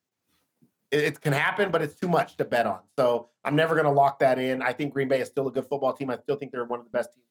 it, 0.92 1.04
it 1.04 1.22
can 1.22 1.34
happen, 1.34 1.72
but 1.72 1.82
it's 1.82 1.96
too 1.96 2.08
much 2.08 2.38
to 2.38 2.46
bet 2.46 2.66
on. 2.66 2.80
So 2.98 3.30
I'm 3.44 3.56
never 3.56 3.76
gonna 3.76 3.92
lock 3.92 4.20
that 4.20 4.40
in. 4.40 4.62
I 4.62 4.74
think 4.74 4.94
Green 4.94 5.08
Bay 5.08 5.22
is 5.22 5.28
still 5.28 5.48
a 5.48 5.52
good 5.52 5.66
football 5.66 5.94
team. 5.94 6.10
I 6.10 6.18
still 6.18 6.36
think 6.36 6.52
they're 6.52 6.66
one 6.66 6.80
of 6.80 6.86
the 6.86 6.92
best 6.92 7.14
teams 7.14 7.26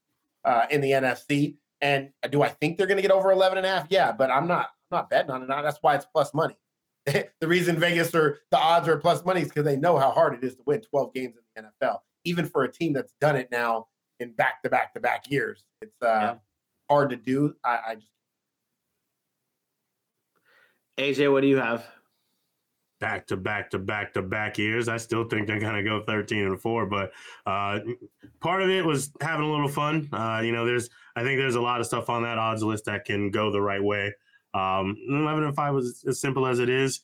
uh, 0.44 0.66
in 0.70 0.80
the 0.80 0.90
NFC. 0.90 1.56
And 1.80 2.10
do 2.30 2.42
I 2.42 2.48
think 2.48 2.78
they're 2.78 2.86
gonna 2.86 3.02
get 3.02 3.10
over 3.10 3.30
11 3.32 3.58
and 3.58 3.66
a 3.66 3.70
half? 3.70 3.86
Yeah, 3.90 4.12
but 4.12 4.30
I'm 4.30 4.46
not 4.46 4.70
I'm 4.90 4.98
not 4.98 5.10
betting 5.10 5.30
on 5.30 5.42
it. 5.42 5.48
That's 5.48 5.78
why 5.80 5.94
it's 5.94 6.06
plus 6.06 6.32
money. 6.34 6.56
the 7.06 7.46
reason 7.46 7.78
Vegas 7.78 8.14
or 8.14 8.40
the 8.50 8.58
odds 8.58 8.88
are 8.88 8.96
plus 8.96 9.24
money 9.24 9.42
is 9.42 9.48
because 9.48 9.64
they 9.64 9.76
know 9.76 9.96
how 9.98 10.10
hard 10.10 10.34
it 10.34 10.44
is 10.44 10.56
to 10.56 10.62
win 10.66 10.80
12 10.80 11.14
games 11.14 11.34
in 11.36 11.64
the 11.64 11.86
NFL, 11.86 11.98
even 12.24 12.46
for 12.46 12.64
a 12.64 12.72
team 12.72 12.92
that's 12.92 13.12
done 13.20 13.36
it 13.36 13.48
now 13.50 13.86
in 14.18 14.32
back 14.32 14.62
to 14.62 14.70
back 14.70 14.92
to 14.94 15.00
back 15.00 15.30
years. 15.30 15.64
It's 15.82 16.00
uh, 16.02 16.06
yeah. 16.06 16.34
hard 16.90 17.10
to 17.10 17.16
do. 17.16 17.54
I, 17.64 17.78
I 17.88 17.94
just 17.94 18.10
AJ, 20.98 21.30
what 21.30 21.42
do 21.42 21.48
you 21.48 21.58
have? 21.58 21.86
Back 22.98 23.26
to 23.26 23.36
back 23.36 23.70
to 23.70 23.78
back 23.78 24.14
to 24.14 24.22
back 24.22 24.56
years. 24.56 24.88
I 24.88 24.96
still 24.96 25.28
think 25.28 25.46
they're 25.46 25.60
gonna 25.60 25.84
go 25.84 26.02
13 26.02 26.44
and 26.44 26.60
four, 26.60 26.86
but 26.86 27.12
uh, 27.44 27.80
part 28.40 28.62
of 28.62 28.70
it 28.70 28.84
was 28.84 29.12
having 29.20 29.44
a 29.46 29.50
little 29.50 29.68
fun. 29.68 30.08
Uh, 30.12 30.40
you 30.42 30.52
know, 30.52 30.64
there's 30.64 30.88
I 31.14 31.22
think 31.22 31.38
there's 31.38 31.56
a 31.56 31.60
lot 31.60 31.80
of 31.80 31.86
stuff 31.86 32.08
on 32.08 32.22
that 32.22 32.38
odds 32.38 32.62
list 32.62 32.86
that 32.86 33.04
can 33.04 33.30
go 33.30 33.52
the 33.52 33.60
right 33.60 33.82
way. 33.82 34.14
Um, 34.54 34.96
11 35.10 35.44
and 35.44 35.54
5 35.54 35.74
was 35.74 36.02
as 36.08 36.18
simple 36.18 36.46
as 36.46 36.58
it 36.58 36.68
is. 36.68 37.00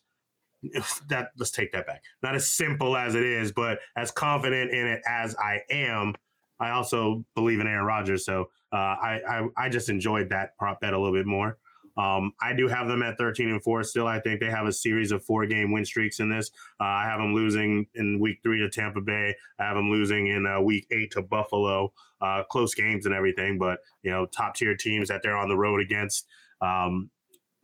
That 1.09 1.33
let's 1.37 1.51
take 1.51 1.73
that 1.73 1.87
back. 1.87 2.03
Not 2.23 2.35
as 2.35 2.49
simple 2.49 2.97
as 2.97 3.15
it 3.15 3.25
is, 3.25 3.53
but 3.53 3.81
as 3.97 4.11
confident 4.11 4.71
in 4.71 4.87
it 4.87 5.03
as 5.07 5.37
I 5.37 5.61
am, 5.71 6.15
I 6.61 6.71
also 6.71 7.25
believe 7.35 7.61
in 7.61 7.67
Aaron 7.67 7.85
Rodgers. 7.85 8.25
So 8.25 8.49
uh, 8.73 8.77
I, 8.77 9.21
I, 9.29 9.65
I 9.65 9.69
just 9.69 9.91
enjoyed 9.91 10.31
that 10.31 10.57
prop 10.57 10.81
bet 10.81 10.95
a 10.95 10.99
little 10.99 11.13
bit 11.13 11.27
more. 11.27 11.59
Um, 11.97 12.33
I 12.41 12.53
do 12.55 12.69
have 12.69 12.89
them 12.89 13.03
at 13.03 13.19
13 13.19 13.51
and 13.51 13.63
four 13.63 13.83
still. 13.85 14.07
I 14.07 14.19
think 14.21 14.41
they 14.41 14.51
have 14.51 14.67
a 14.67 14.73
series 14.73 15.13
of 15.13 15.25
four 15.25 15.47
game 15.47 15.73
win 15.73 15.85
streaks 15.85 16.21
in 16.21 16.31
this. 16.31 16.51
Uh, 16.81 16.85
I 16.85 17.05
have 17.05 17.19
them 17.21 17.35
losing 17.35 17.87
in 17.95 18.19
week 18.19 18.39
three 18.43 18.61
to 18.61 18.71
Tampa 18.71 19.01
Bay. 19.01 19.35
I 19.59 19.65
have 19.65 19.77
them 19.77 19.91
losing 19.91 20.29
in 20.29 20.47
uh, 20.47 20.61
week 20.61 20.87
eight 20.91 21.11
to 21.13 21.23
Buffalo. 21.23 21.93
Uh, 22.21 22.45
close 22.45 22.75
games 22.75 23.05
and 23.07 23.15
everything, 23.15 23.59
but 23.59 23.81
you 24.03 24.11
know, 24.11 24.27
top 24.27 24.55
tier 24.55 24.77
teams 24.77 25.09
that 25.09 25.21
they're 25.23 25.37
on 25.37 25.49
the 25.49 25.57
road 25.57 25.81
against. 25.81 26.27
Um, 26.61 27.11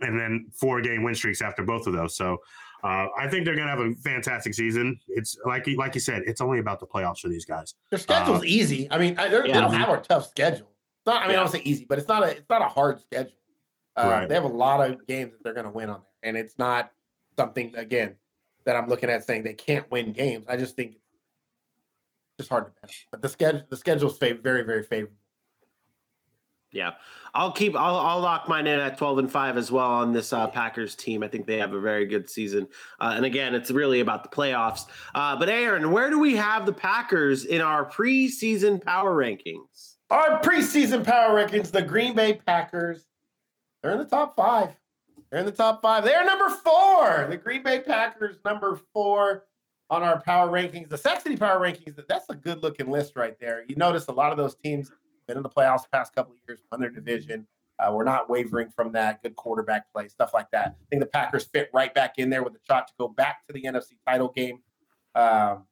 and 0.01 0.19
then 0.19 0.47
four 0.55 0.81
game 0.81 1.03
win 1.03 1.15
streaks 1.15 1.41
after 1.43 1.63
both 1.63 1.87
of 1.87 1.93
those. 1.93 2.17
So 2.17 2.39
uh, 2.85 3.07
I 3.19 3.29
think 3.29 3.45
they're 3.45 3.57
going 3.57 3.67
to 3.69 3.75
have 3.77 3.81
a 3.81 3.93
fantastic 4.03 4.55
season. 4.55 4.99
It's 5.09 5.37
like 5.45 5.67
you, 5.67 5.77
like 5.77 5.95
you 5.95 6.01
said, 6.01 6.23
it's 6.27 6.41
only 6.41 6.59
about 6.61 6.79
the 6.81 6.87
playoffs 6.87 7.21
for 7.21 7.29
these 7.29 7.45
guys. 7.45 7.75
Their 7.91 7.99
schedule's 7.99 8.41
Uh, 8.43 8.47
easy. 8.47 8.89
I 8.91 8.99
mean, 8.99 9.19
I, 9.19 9.29
they're- 9.29 9.43
they 9.43 9.49
yeah. 9.49 9.61
don't 9.63 9.73
have 9.73 9.89
a 9.89 10.01
tough 10.01 10.29
schedule. 10.29 10.69
It's 10.99 11.07
not. 11.07 11.23
I 11.23 11.29
mean, 11.29 11.37
I 11.37 11.41
don't 11.41 11.51
say 11.51 11.63
easy, 11.65 11.87
but 11.89 11.99
it's 11.99 12.09
not 12.09 12.23
a. 12.25 12.31
It's 12.37 12.49
not 12.51 12.63
a 12.63 12.69
hard 12.69 13.01
schedule. 13.01 13.33
Uh, 13.99 14.09
Right. 14.09 14.29
They 14.29 14.35
have 14.35 14.45
a 14.45 14.49
lot 14.49 14.89
of 14.89 15.07
games 15.07 15.33
that 15.33 15.45
they're 15.45 15.55
going 15.55 15.67
to 15.67 15.73
win 15.73 15.91
on 15.91 16.01
there, 16.01 16.29
and 16.29 16.37
it's 16.37 16.59
not 16.59 16.93
something 17.37 17.75
again 17.77 18.17
that 18.65 18.77
I'm 18.77 18.89
looking 18.89 19.11
at 19.11 19.25
saying 19.25 19.45
they 19.45 19.55
can't 19.55 19.91
win 19.91 20.13
games. 20.13 20.45
I 20.49 20.57
just 20.57 20.77
think 20.77 20.93
it's 20.93 21.01
just 22.39 22.51
hard 22.51 22.67
to 22.67 22.73
bet. 22.81 22.91
But 23.11 23.23
the 23.23 23.29
schedule, 23.29 23.63
the 23.69 23.77
schedule's 23.77 24.19
fav- 24.19 24.43
very, 24.43 24.63
very 24.63 24.83
favorable. 24.83 25.17
Yeah, 26.71 26.93
I'll 27.33 27.53
keep. 27.53 27.75
I'll, 27.75 27.97
I'll 27.97 28.21
lock 28.21 28.47
mine 28.47 28.67
in 28.67 28.79
at 28.79 28.99
twelve 28.99 29.17
and 29.17 29.33
five 29.33 29.57
as 29.57 29.73
well 29.73 29.91
on 29.91 30.13
this 30.13 30.35
uh, 30.35 30.49
Packers 30.49 30.95
team. 30.95 31.23
I 31.23 31.29
think 31.29 31.47
they 31.47 31.57
have 31.57 31.73
a 31.73 31.81
very 31.81 32.05
good 32.05 32.29
season. 32.29 32.69
Uh, 33.01 33.15
and 33.17 33.25
again, 33.25 33.55
it's 33.55 33.71
really 33.71 34.01
about 34.01 34.23
the 34.23 34.29
playoffs. 34.29 34.83
Uh, 35.15 35.35
but 35.35 35.49
Aaron, 35.49 35.91
where 35.93 36.11
do 36.11 36.19
we 36.19 36.37
have 36.37 36.67
the 36.67 36.75
Packers 36.75 37.47
in 37.47 37.63
our 37.63 37.89
preseason 37.89 38.85
power 38.85 39.17
rankings? 39.17 39.95
Our 40.11 40.43
preseason 40.43 41.05
power 41.05 41.43
rankings: 41.43 41.71
the 41.71 41.81
Green 41.81 42.15
Bay 42.15 42.35
Packers. 42.45 43.07
They're 43.83 43.93
in 43.93 43.99
the 43.99 44.05
top 44.05 44.37
five. 44.37 44.77
They're 45.31 45.41
in 45.41 45.47
the 45.47 45.53
top 45.53 45.83
five. 45.83 46.05
They're 46.05 46.25
number 46.25 46.49
four. 46.49 47.27
The 47.29 47.37
Green 47.37 47.63
Bay 47.63 47.81
Packers, 47.81 48.37
number 48.45 48.81
four 48.93 49.45
on 49.91 50.03
our 50.03 50.21
power 50.21 50.49
rankings. 50.49 50.89
The 50.89 50.99
Sack 50.99 51.21
City 51.21 51.37
power 51.37 51.61
rankings. 51.61 51.99
That's 52.09 52.29
a 52.29 52.35
good 52.35 52.63
looking 52.63 52.91
list 52.91 53.15
right 53.17 53.39
there. 53.39 53.65
You 53.69 53.77
notice 53.77 54.07
a 54.09 54.13
lot 54.13 54.33
of 54.33 54.39
those 54.39 54.55
teams 54.55 54.91
been 55.27 55.37
in 55.37 55.43
the 55.43 55.49
playoffs 55.49 55.83
the 55.83 55.89
past 55.93 56.15
couple 56.15 56.33
of 56.33 56.39
years, 56.49 56.61
won 56.73 56.81
their 56.81 56.91
division. 56.91 57.47
Uh, 57.79 57.93
we're 57.93 58.05
not 58.05 58.29
wavering 58.29 58.71
from 58.71 58.91
that. 58.93 59.23
Good 59.23 59.37
quarterback 59.37 59.93
play, 59.93 60.09
stuff 60.09 60.35
like 60.35 60.51
that. 60.51 60.77
I 60.81 60.85
think 60.91 61.01
the 61.01 61.07
Packers 61.07 61.45
fit 61.45 61.71
right 61.73 61.95
back 61.95 62.15
in 62.19 62.29
there 62.29 62.43
with 62.43 62.55
a 62.55 62.59
shot 62.67 62.89
to 62.89 62.95
go 62.99 63.09
back 63.09 63.47
to 63.47 63.53
the 63.53 63.63
NFC 63.63 63.93
title 64.07 64.33
game 64.35 64.61
um, 65.15 65.65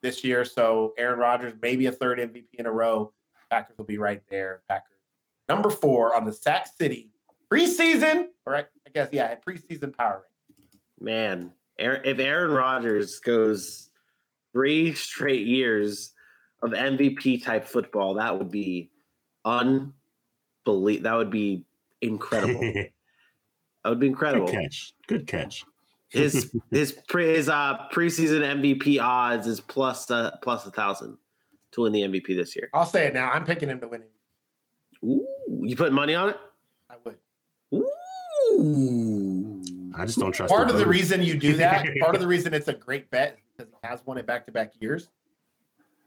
this 0.00 0.24
year. 0.24 0.44
So 0.44 0.94
Aaron 0.96 1.18
Rodgers, 1.18 1.52
maybe 1.60 1.86
a 1.86 1.92
third 1.92 2.18
MVP 2.18 2.54
in 2.54 2.64
a 2.64 2.72
row. 2.72 3.12
Packers 3.50 3.76
will 3.76 3.84
be 3.84 3.98
right 3.98 4.22
there. 4.30 4.62
Packers 4.68 4.96
number 5.48 5.68
four 5.68 6.16
on 6.16 6.24
the 6.24 6.32
Sack 6.32 6.68
City 6.78 7.10
preseason, 7.52 8.26
or 8.44 8.56
I 8.56 8.60
I 8.60 8.90
guess 8.94 9.08
yeah, 9.12 9.34
preseason 9.46 9.96
power 9.96 10.24
ranking. 10.50 10.80
Man, 11.00 11.52
if 11.78 12.18
Aaron 12.18 12.50
Rodgers 12.52 13.20
goes 13.20 13.90
three 14.52 14.94
straight 14.94 15.46
years 15.46 16.12
of 16.62 16.70
MVP 16.70 17.44
type 17.44 17.66
football, 17.66 18.14
that 18.14 18.38
would 18.38 18.50
be 18.50 18.90
unbelievable. 19.44 21.02
That 21.02 21.14
would 21.14 21.30
be 21.30 21.64
incredible. 22.00 22.72
That 23.86 23.90
would 23.90 24.00
be 24.00 24.08
incredible. 24.08 24.48
catch. 24.48 24.94
Good 25.06 25.28
catch. 25.28 25.64
his 26.08 26.52
his 26.72 26.90
pre 27.06 27.36
his 27.36 27.48
uh 27.48 27.86
preseason 27.92 28.40
MVP 28.40 29.00
odds 29.00 29.46
is 29.46 29.60
plus 29.60 30.10
uh, 30.10 30.32
plus 30.42 30.66
a 30.66 30.72
thousand 30.72 31.16
to 31.70 31.82
win 31.82 31.92
the 31.92 32.02
MVP 32.02 32.34
this 32.34 32.56
year. 32.56 32.68
I'll 32.74 32.84
say 32.84 33.06
it 33.06 33.14
now. 33.14 33.30
I'm 33.30 33.44
picking 33.44 33.68
him 33.68 33.78
to 33.78 33.86
win 33.86 34.02
it. 34.02 34.10
Ooh, 35.04 35.24
you 35.62 35.76
put 35.76 35.92
money 35.92 36.16
on 36.16 36.30
it? 36.30 36.36
I 36.90 36.94
would. 37.04 37.14
Ooh. 38.58 39.62
I 39.94 40.04
just 40.04 40.18
don't 40.18 40.32
trust. 40.32 40.52
Part 40.52 40.70
of 40.70 40.78
the 40.78 40.86
reason 40.86 41.22
you 41.22 41.38
do 41.38 41.54
that, 41.54 41.86
part 42.00 42.14
of 42.14 42.20
the 42.20 42.26
reason 42.26 42.52
it's 42.54 42.68
a 42.68 42.72
great 42.74 43.10
bet 43.10 43.34
is 43.38 43.40
because 43.56 43.72
he 43.72 43.88
has 43.88 44.00
won 44.04 44.18
it 44.18 44.26
back 44.26 44.44
to 44.46 44.52
back 44.52 44.72
years. 44.80 45.08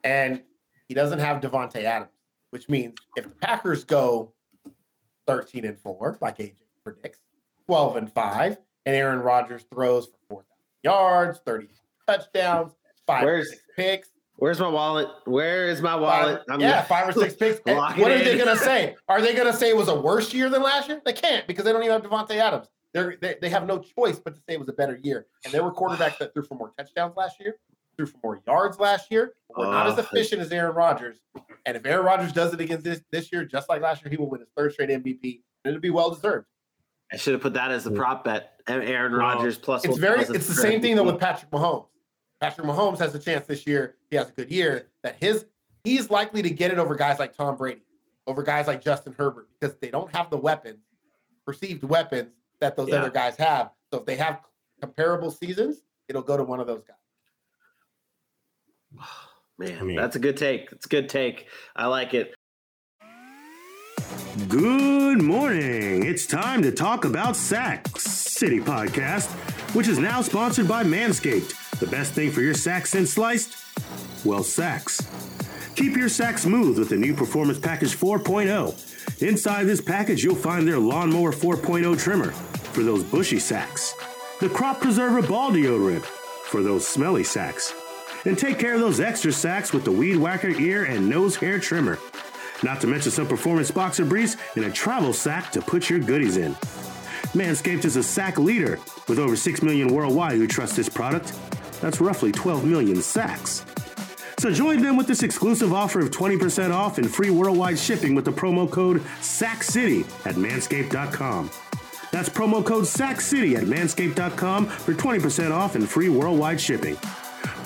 And 0.04 0.42
he 0.88 0.94
doesn't 0.94 1.20
have 1.20 1.42
Davante 1.42 1.84
Adams, 1.84 2.12
which 2.52 2.70
means 2.70 2.96
if 3.16 3.24
the 3.26 3.30
Packers 3.32 3.84
go 3.84 4.34
13 5.28 5.66
and 5.66 5.80
4, 5.80 6.18
like 6.22 6.38
AJ 6.38 6.54
predicts, 6.84 7.20
12 7.68 7.96
and 7.98 8.12
5, 8.14 8.58
and 8.86 8.96
Aaron 8.96 9.20
Rodgers 9.20 9.66
throws 9.72 10.06
for 10.08 10.18
4,000 10.30 10.46
yards, 10.84 11.40
30 11.46 11.68
touchdowns, 12.08 12.72
five 13.06 13.24
or 13.24 13.26
Where's- 13.26 13.50
six 13.50 13.62
picks. 13.76 14.10
Where's 14.40 14.60
my 14.60 14.70
wallet? 14.70 15.10
Where 15.26 15.68
is 15.68 15.82
my 15.82 15.96
wallet? 15.96 16.44
Five, 16.48 16.62
yeah, 16.62 16.82
five 16.84 17.10
or 17.10 17.12
six 17.12 17.36
picks. 17.40 17.60
What 17.66 17.98
it 17.98 18.22
are 18.22 18.24
they 18.24 18.38
going 18.38 18.58
to 18.58 18.58
say? 18.58 18.96
Are 19.10 19.22
they 19.22 19.34
going 19.34 19.52
to 19.52 19.54
say 19.54 19.70
it 19.70 19.76
was 19.76 19.90
a 19.90 20.00
worse 20.00 20.34
year 20.34 20.50
than 20.50 20.64
last 20.64 20.88
year? 20.88 21.02
They 21.04 21.14
can't 21.14 21.46
because 21.46 21.66
they 21.66 21.74
don't 21.74 21.84
even 21.84 22.02
have 22.02 22.10
Davante 22.10 22.36
Adams. 22.38 22.68
They're, 22.94 23.18
they 23.22 23.36
they 23.42 23.50
have 23.50 23.68
no 23.68 23.80
choice 23.80 24.18
but 24.18 24.36
to 24.36 24.42
say 24.42 24.54
it 24.54 24.60
was 24.60 24.70
a 24.70 24.74
better 24.74 25.00
year. 25.04 25.28
And 25.44 25.54
there 25.54 25.64
were 25.64 25.74
quarterbacks 25.74 26.18
that 26.20 26.34
threw 26.34 26.44
for 26.44 26.56
more 26.56 26.72
touchdowns 26.78 27.16
last 27.18 27.40
year, 27.40 27.58
threw 27.98 28.06
for 28.08 28.18
more 28.24 28.42
yards 28.48 28.80
last 28.80 29.12
year. 29.12 29.34
Were 29.56 29.66
not 29.66 29.88
as 29.88 29.98
efficient 30.00 30.42
as 30.42 30.52
Aaron 30.52 30.74
Rodgers. 30.74 31.18
And 31.66 31.76
if 31.76 31.86
Aaron 31.86 32.06
Rodgers 32.06 32.32
does 32.32 32.54
it 32.54 32.62
against 32.62 32.86
this 32.86 33.02
this 33.12 33.32
year, 33.32 33.46
just 33.46 33.70
like 33.70 33.82
last 33.82 34.04
year, 34.04 34.10
he 34.10 34.18
will 34.18 34.30
win 34.30 34.40
his 34.40 34.50
third 34.58 34.74
straight 34.74 34.90
MVP, 34.90 35.42
and 35.66 35.72
it'll 35.72 35.82
be 35.82 35.90
well 35.90 36.10
deserved. 36.10 36.48
I 37.12 37.18
should 37.18 37.34
have 37.34 37.42
put 37.42 37.54
that 37.54 37.72
as 37.72 37.84
the 37.84 37.92
mm. 37.92 37.98
prop 37.98 38.24
bet. 38.24 38.54
Aaron 38.68 39.12
Well, 39.12 39.22
Rodgers 39.22 39.58
plus. 39.58 39.84
It's 39.84 39.98
very 39.98 40.22
it's 40.22 40.48
the 40.48 40.54
same 40.54 40.82
thing 40.82 40.96
though 40.96 41.04
with 41.04 41.20
Patrick 41.20 41.52
Mahomes. 41.52 41.88
Patrick 42.42 42.66
Mahomes 42.68 43.00
has 43.00 43.14
a 43.16 43.20
chance 43.20 43.46
this 43.48 43.68
year. 43.68 43.96
He 44.10 44.16
has 44.18 44.30
a 44.30 44.32
good 44.32 44.50
year 44.52 44.88
that 45.04 45.18
his 45.22 45.46
he's 45.84 46.10
likely 46.10 46.42
to 46.42 46.50
get 46.50 46.72
it 46.72 46.78
over 46.80 46.96
guys 46.96 47.20
like 47.20 47.36
Tom 47.36 47.58
Brady, 47.58 47.82
over 48.28 48.44
guys 48.44 48.68
like 48.68 48.84
Justin 48.84 49.14
Herbert 49.18 49.48
because 49.60 49.76
they 49.78 49.90
don't 49.90 50.14
have 50.16 50.30
the 50.30 50.38
weapons, 50.38 50.80
perceived 51.46 51.84
weapons 51.84 52.32
that 52.62 52.76
those 52.78 52.90
Yeah. 52.90 52.98
other 52.98 53.10
guys 53.10 53.36
have. 53.38 53.72
So 53.92 54.00
if 54.00 54.06
they 54.06 54.16
have 54.16 54.40
comparable 54.82 55.32
seasons, 55.32 55.82
it'll 56.08 56.22
go 56.22 56.38
to 56.38 56.44
one 56.44 56.60
of 56.60 56.68
those 56.68 56.84
guys. 56.84 56.96
Man, 59.58 59.78
I 59.78 59.84
mean- 59.84 59.96
that's 59.98 60.16
a 60.16 60.20
good 60.20 60.38
take. 60.38 60.72
It's 60.72 60.86
a 60.86 60.90
good 60.90 61.10
take. 61.10 61.48
I 61.76 61.88
like 61.88 62.14
it. 62.14 62.34
Good 64.48 65.22
morning. 65.22 66.06
It's 66.06 66.26
time 66.26 66.62
to 66.62 66.72
talk 66.72 67.04
about 67.04 67.36
Sack 67.36 67.88
City 67.98 68.60
Podcast, 68.62 69.28
which 69.76 69.88
is 69.90 70.00
now 70.00 70.22
sponsored 70.22 70.68
by 70.68 70.84
Manscaped. 70.84 71.54
The 71.80 71.88
best 71.88 72.14
thing 72.14 72.32
for 72.32 72.42
your 72.42 72.54
sack 72.54 72.86
since 72.86 73.14
sliced? 73.14 73.56
Well, 74.26 74.44
sacks. 74.44 75.08
Keep 75.76 75.96
your 75.96 76.10
sack 76.10 76.38
smooth 76.38 76.78
with 76.78 76.90
the 76.90 76.98
new 76.98 77.14
Performance 77.14 77.58
Package 77.58 77.96
4.0. 77.96 79.22
Inside 79.22 79.64
this 79.64 79.80
package, 79.80 80.24
you'll 80.24 80.36
find 80.36 80.68
their 80.68 80.78
Lawnmower 80.78 81.32
4.0 81.32 81.98
trimmer 81.98 82.32
for 82.32 82.84
those 82.84 83.04
bushy 83.04 83.40
sacks, 83.40 83.96
the 84.42 84.50
Crop 84.50 84.82
Preserver 84.82 85.22
Ball 85.22 85.52
Deodorant 85.52 86.04
for 86.04 86.62
those 86.62 86.86
smelly 86.86 87.24
sacks, 87.24 87.74
and 88.26 88.38
take 88.38 88.60
care 88.60 88.74
of 88.74 88.82
those 88.82 89.00
extra 89.00 89.32
sacks 89.32 89.72
with 89.72 89.86
the 89.86 89.92
Weed 89.92 90.18
Whacker 90.18 90.50
ear 90.50 90.84
and 90.84 91.08
nose 91.10 91.38
hair 91.38 91.60
trimmer. 91.60 91.98
Not 92.62 92.82
to 92.82 92.88
mention 92.88 93.12
some 93.12 93.28
performance 93.28 93.72
boxer 93.72 94.04
briefs 94.04 94.36
and 94.56 94.66
a 94.66 94.72
travel 94.72 95.14
sack 95.14 95.52
to 95.54 95.62
put 95.62 95.90
your 95.90 96.00
goodies 96.00 96.36
in. 96.36 96.56
Manscaped 97.34 97.86
is 97.86 97.96
a 97.96 98.04
sack 98.04 98.38
leader 98.38 98.80
with 99.08 99.20
over 99.20 99.36
6 99.36 99.62
million 99.62 99.88
worldwide 99.88 100.34
who 100.34 100.48
trust 100.48 100.76
this 100.76 100.90
product. 100.90 101.32
That's 101.82 102.02
roughly 102.02 102.32
12 102.32 102.66
million 102.66 103.02
sacks. 103.02 103.66
So 104.38 104.52
join 104.52 104.82
them 104.82 104.96
with 104.96 105.08
this 105.08 105.24
exclusive 105.24 105.74
offer 105.74 106.00
of 106.00 106.12
20% 106.12 106.72
off 106.74 106.98
and 106.98 107.14
free 107.14 107.30
worldwide 107.30 107.78
shipping 107.78 108.16
with 108.16 108.24
the 108.24 108.32
promo 108.32 108.70
code 108.70 109.02
SACKCITY 109.22 110.02
at 110.26 110.36
manscaped.com. 110.36 111.52
That's 112.12 112.30
promo 112.30 112.66
code 112.66 112.86
SACKCITY 112.86 113.58
at 113.58 113.64
manscaped.com 113.64 114.68
for 114.68 114.94
20% 114.94 115.52
off 115.52 115.76
and 115.76 115.88
free 115.88 116.10
worldwide 116.10 116.62
shipping. 116.62 116.98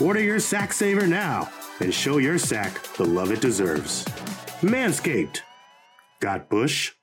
Order 0.01 0.21
your 0.21 0.39
sack 0.39 0.73
saver 0.73 1.05
now 1.05 1.49
and 1.79 1.93
show 1.93 2.17
your 2.17 2.39
sack 2.39 2.81
the 2.93 3.05
love 3.05 3.31
it 3.31 3.41
deserves. 3.41 4.03
Manscaped. 4.61 5.41
Got 6.19 6.49
Bush? 6.49 6.93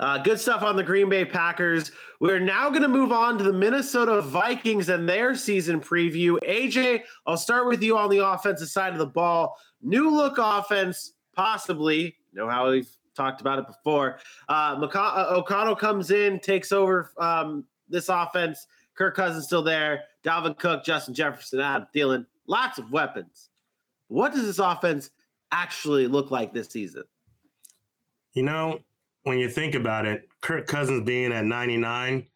Uh, 0.00 0.16
good 0.16 0.40
stuff 0.40 0.62
on 0.62 0.76
the 0.76 0.82
Green 0.82 1.10
Bay 1.10 1.26
Packers. 1.26 1.92
We're 2.20 2.40
now 2.40 2.70
going 2.70 2.80
to 2.80 2.88
move 2.88 3.12
on 3.12 3.36
to 3.36 3.44
the 3.44 3.52
Minnesota 3.52 4.22
Vikings 4.22 4.88
and 4.88 5.06
their 5.06 5.34
season 5.34 5.78
preview. 5.78 6.38
AJ, 6.48 7.02
I'll 7.26 7.36
start 7.36 7.68
with 7.68 7.82
you 7.82 7.98
on 7.98 8.08
the 8.08 8.26
offensive 8.26 8.68
side 8.68 8.94
of 8.94 8.98
the 8.98 9.06
ball. 9.06 9.58
New 9.82 10.10
look 10.10 10.38
offense, 10.38 11.12
possibly. 11.36 12.16
You 12.32 12.38
know 12.38 12.48
how 12.48 12.70
we've 12.70 12.88
talked 13.14 13.42
about 13.42 13.58
it 13.58 13.66
before. 13.66 14.18
Uh, 14.48 14.76
McCon- 14.76 15.18
uh, 15.18 15.34
O'Connell 15.36 15.76
comes 15.76 16.10
in, 16.10 16.40
takes 16.40 16.72
over 16.72 17.12
um, 17.18 17.64
this 17.90 18.08
offense. 18.08 18.66
Kirk 18.94 19.14
Cousins 19.14 19.44
still 19.44 19.62
there. 19.62 20.04
Dalvin 20.24 20.58
Cook, 20.58 20.82
Justin 20.82 21.12
Jefferson, 21.12 21.60
Adam 21.60 21.86
Thielen. 21.94 22.24
Lots 22.46 22.78
of 22.78 22.90
weapons. 22.90 23.50
What 24.08 24.32
does 24.32 24.46
this 24.46 24.58
offense 24.58 25.10
actually 25.52 26.06
look 26.06 26.30
like 26.30 26.54
this 26.54 26.68
season? 26.68 27.04
You 28.32 28.44
know, 28.44 28.80
when 29.24 29.38
you 29.38 29.48
think 29.48 29.74
about 29.74 30.06
it, 30.06 30.28
Kirk 30.40 30.66
Cousins 30.66 31.04
being 31.04 31.32
at 31.32 31.44
99 31.44 32.26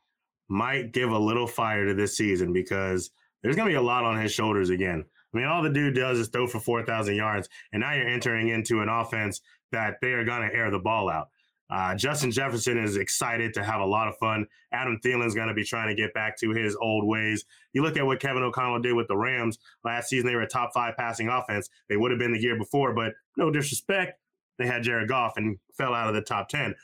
might 0.48 0.92
give 0.92 1.10
a 1.10 1.18
little 1.18 1.46
fire 1.46 1.86
to 1.86 1.94
this 1.94 2.16
season 2.16 2.52
because 2.52 3.10
there's 3.42 3.56
going 3.56 3.68
to 3.68 3.72
be 3.72 3.78
a 3.78 3.82
lot 3.82 4.04
on 4.04 4.20
his 4.20 4.32
shoulders 4.32 4.70
again. 4.70 5.04
I 5.32 5.36
mean, 5.36 5.46
all 5.46 5.62
the 5.62 5.70
dude 5.70 5.94
does 5.94 6.18
is 6.18 6.28
throw 6.28 6.46
for 6.46 6.60
4,000 6.60 7.14
yards, 7.14 7.48
and 7.72 7.80
now 7.80 7.92
you're 7.92 8.06
entering 8.06 8.48
into 8.48 8.82
an 8.82 8.88
offense 8.88 9.40
that 9.72 9.96
they 10.00 10.12
are 10.12 10.24
going 10.24 10.48
to 10.48 10.54
air 10.54 10.70
the 10.70 10.78
ball 10.78 11.10
out. 11.10 11.28
Uh, 11.70 11.94
Justin 11.94 12.30
Jefferson 12.30 12.78
is 12.78 12.96
excited 12.96 13.54
to 13.54 13.64
have 13.64 13.80
a 13.80 13.84
lot 13.84 14.06
of 14.06 14.16
fun. 14.18 14.46
Adam 14.72 14.98
Thielen's 15.02 15.34
going 15.34 15.48
to 15.48 15.54
be 15.54 15.64
trying 15.64 15.88
to 15.88 15.94
get 15.94 16.12
back 16.14 16.38
to 16.38 16.50
his 16.50 16.76
old 16.76 17.06
ways. 17.06 17.44
You 17.72 17.82
look 17.82 17.96
at 17.96 18.04
what 18.04 18.20
Kevin 18.20 18.42
O'Connell 18.42 18.80
did 18.80 18.92
with 18.92 19.08
the 19.08 19.16
Rams 19.16 19.58
last 19.82 20.08
season, 20.08 20.26
they 20.26 20.34
were 20.34 20.42
a 20.42 20.48
top 20.48 20.72
five 20.74 20.96
passing 20.96 21.28
offense. 21.28 21.70
They 21.88 21.96
would 21.96 22.10
have 22.10 22.20
been 22.20 22.32
the 22.32 22.40
year 22.40 22.56
before, 22.56 22.94
but 22.94 23.14
no 23.36 23.50
disrespect, 23.50 24.20
they 24.58 24.66
had 24.66 24.82
Jared 24.82 25.08
Goff 25.08 25.34
and 25.36 25.58
fell 25.76 25.94
out 25.94 26.08
of 26.08 26.14
the 26.14 26.22
top 26.22 26.48
10. 26.48 26.74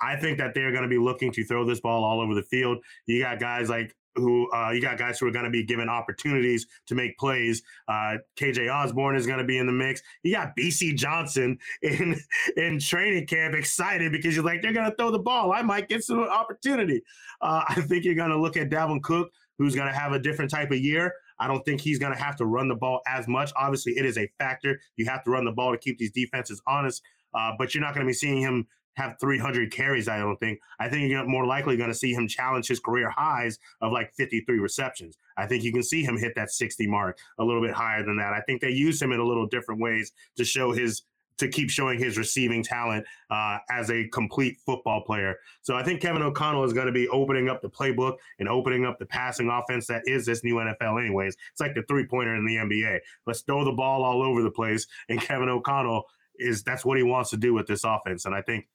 I 0.00 0.16
think 0.16 0.38
that 0.38 0.54
they're 0.54 0.70
going 0.70 0.84
to 0.84 0.88
be 0.88 0.98
looking 0.98 1.32
to 1.32 1.44
throw 1.44 1.64
this 1.64 1.80
ball 1.80 2.04
all 2.04 2.20
over 2.20 2.34
the 2.34 2.42
field. 2.42 2.78
You 3.06 3.20
got 3.20 3.40
guys 3.40 3.68
like 3.68 3.94
who 4.18 4.50
uh, 4.52 4.70
you 4.70 4.80
got 4.80 4.98
guys 4.98 5.18
who 5.18 5.26
are 5.26 5.30
going 5.30 5.44
to 5.44 5.50
be 5.50 5.64
given 5.64 5.88
opportunities 5.88 6.66
to 6.86 6.94
make 6.94 7.16
plays. 7.18 7.62
Uh, 7.88 8.16
KJ 8.38 8.72
Osborn 8.72 9.16
is 9.16 9.26
going 9.26 9.38
to 9.38 9.44
be 9.44 9.58
in 9.58 9.66
the 9.66 9.72
mix. 9.72 10.02
You 10.22 10.34
got 10.34 10.56
Bisi 10.56 10.94
Johnson 10.94 11.58
in 11.82 12.18
in 12.56 12.78
training 12.78 13.26
camp, 13.26 13.54
excited 13.54 14.12
because 14.12 14.34
you're 14.34 14.44
like 14.44 14.62
they're 14.62 14.72
going 14.72 14.90
to 14.90 14.96
throw 14.96 15.10
the 15.10 15.18
ball. 15.18 15.52
I 15.52 15.62
might 15.62 15.88
get 15.88 16.04
some 16.04 16.20
opportunity. 16.20 17.02
Uh, 17.40 17.62
I 17.68 17.80
think 17.82 18.04
you're 18.04 18.14
going 18.14 18.30
to 18.30 18.40
look 18.40 18.56
at 18.56 18.70
Dalvin 18.70 19.02
Cook, 19.02 19.30
who's 19.58 19.74
going 19.74 19.88
to 19.88 19.98
have 19.98 20.12
a 20.12 20.18
different 20.18 20.50
type 20.50 20.70
of 20.70 20.78
year. 20.78 21.14
I 21.40 21.46
don't 21.46 21.64
think 21.64 21.80
he's 21.80 22.00
going 22.00 22.12
to 22.12 22.18
have 22.18 22.36
to 22.36 22.46
run 22.46 22.68
the 22.68 22.74
ball 22.74 23.00
as 23.06 23.28
much. 23.28 23.52
Obviously, 23.56 23.92
it 23.92 24.04
is 24.04 24.18
a 24.18 24.28
factor. 24.38 24.80
You 24.96 25.06
have 25.06 25.22
to 25.24 25.30
run 25.30 25.44
the 25.44 25.52
ball 25.52 25.70
to 25.70 25.78
keep 25.78 25.98
these 25.98 26.10
defenses 26.10 26.60
honest, 26.66 27.00
uh, 27.34 27.52
but 27.58 27.74
you're 27.74 27.82
not 27.82 27.94
going 27.94 28.06
to 28.06 28.10
be 28.10 28.14
seeing 28.14 28.40
him 28.40 28.66
have 28.98 29.16
300 29.20 29.72
carries. 29.72 30.08
I 30.08 30.18
don't 30.18 30.38
think. 30.38 30.58
I 30.80 30.88
think 30.88 31.10
you're 31.10 31.24
more 31.24 31.46
likely 31.46 31.76
going 31.76 31.90
to 31.90 31.94
see 31.94 32.12
him 32.12 32.26
challenge 32.26 32.66
his 32.66 32.80
career 32.80 33.08
highs 33.08 33.58
of 33.80 33.92
like 33.92 34.12
53 34.14 34.58
receptions. 34.58 35.16
I 35.36 35.46
think 35.46 35.62
you 35.62 35.72
can 35.72 35.84
see 35.84 36.02
him 36.02 36.18
hit 36.18 36.34
that 36.34 36.50
60 36.50 36.86
mark 36.88 37.16
a 37.38 37.44
little 37.44 37.62
bit 37.62 37.72
higher 37.72 38.04
than 38.04 38.16
that. 38.16 38.32
I 38.32 38.40
think 38.40 38.60
they 38.60 38.70
use 38.70 39.00
him 39.00 39.12
in 39.12 39.20
a 39.20 39.24
little 39.24 39.46
different 39.46 39.80
ways 39.80 40.12
to 40.36 40.44
show 40.44 40.72
his 40.72 41.02
to 41.38 41.48
keep 41.48 41.70
showing 41.70 41.98
his 41.98 42.18
receiving 42.18 42.64
talent 42.64 43.06
uh, 43.30 43.58
as 43.70 43.90
a 43.90 44.08
complete 44.08 44.58
football 44.66 45.02
player. 45.02 45.36
So 45.62 45.76
I 45.76 45.84
think 45.84 46.00
Kevin 46.00 46.20
O'Connell 46.20 46.64
is 46.64 46.72
going 46.72 46.86
to 46.86 46.92
be 46.92 47.08
opening 47.08 47.48
up 47.48 47.62
the 47.62 47.70
playbook 47.70 48.16
and 48.40 48.48
opening 48.48 48.84
up 48.84 48.98
the 48.98 49.06
passing 49.06 49.48
offense 49.48 49.86
that 49.86 50.02
is 50.06 50.26
this 50.26 50.42
new 50.42 50.56
NFL, 50.56 51.00
anyways. 51.00 51.36
It's 51.52 51.60
like 51.60 51.74
the 51.74 51.84
three 51.88 52.06
pointer 52.06 52.34
in 52.34 52.44
the 52.44 52.56
NBA. 52.56 52.98
Let's 53.26 53.42
throw 53.42 53.64
the 53.64 53.72
ball 53.72 54.04
all 54.04 54.20
over 54.20 54.42
the 54.42 54.50
place. 54.50 54.86
And 55.08 55.20
Kevin 55.20 55.48
O'Connell 55.48 56.06
is 56.38 56.62
that's 56.62 56.84
what 56.84 56.96
he 56.96 57.02
wants 57.02 57.30
to 57.30 57.36
do 57.36 57.54
with 57.54 57.66
this 57.66 57.84
offense. 57.84 58.24
And 58.24 58.34
I 58.34 58.42
think 58.42 58.66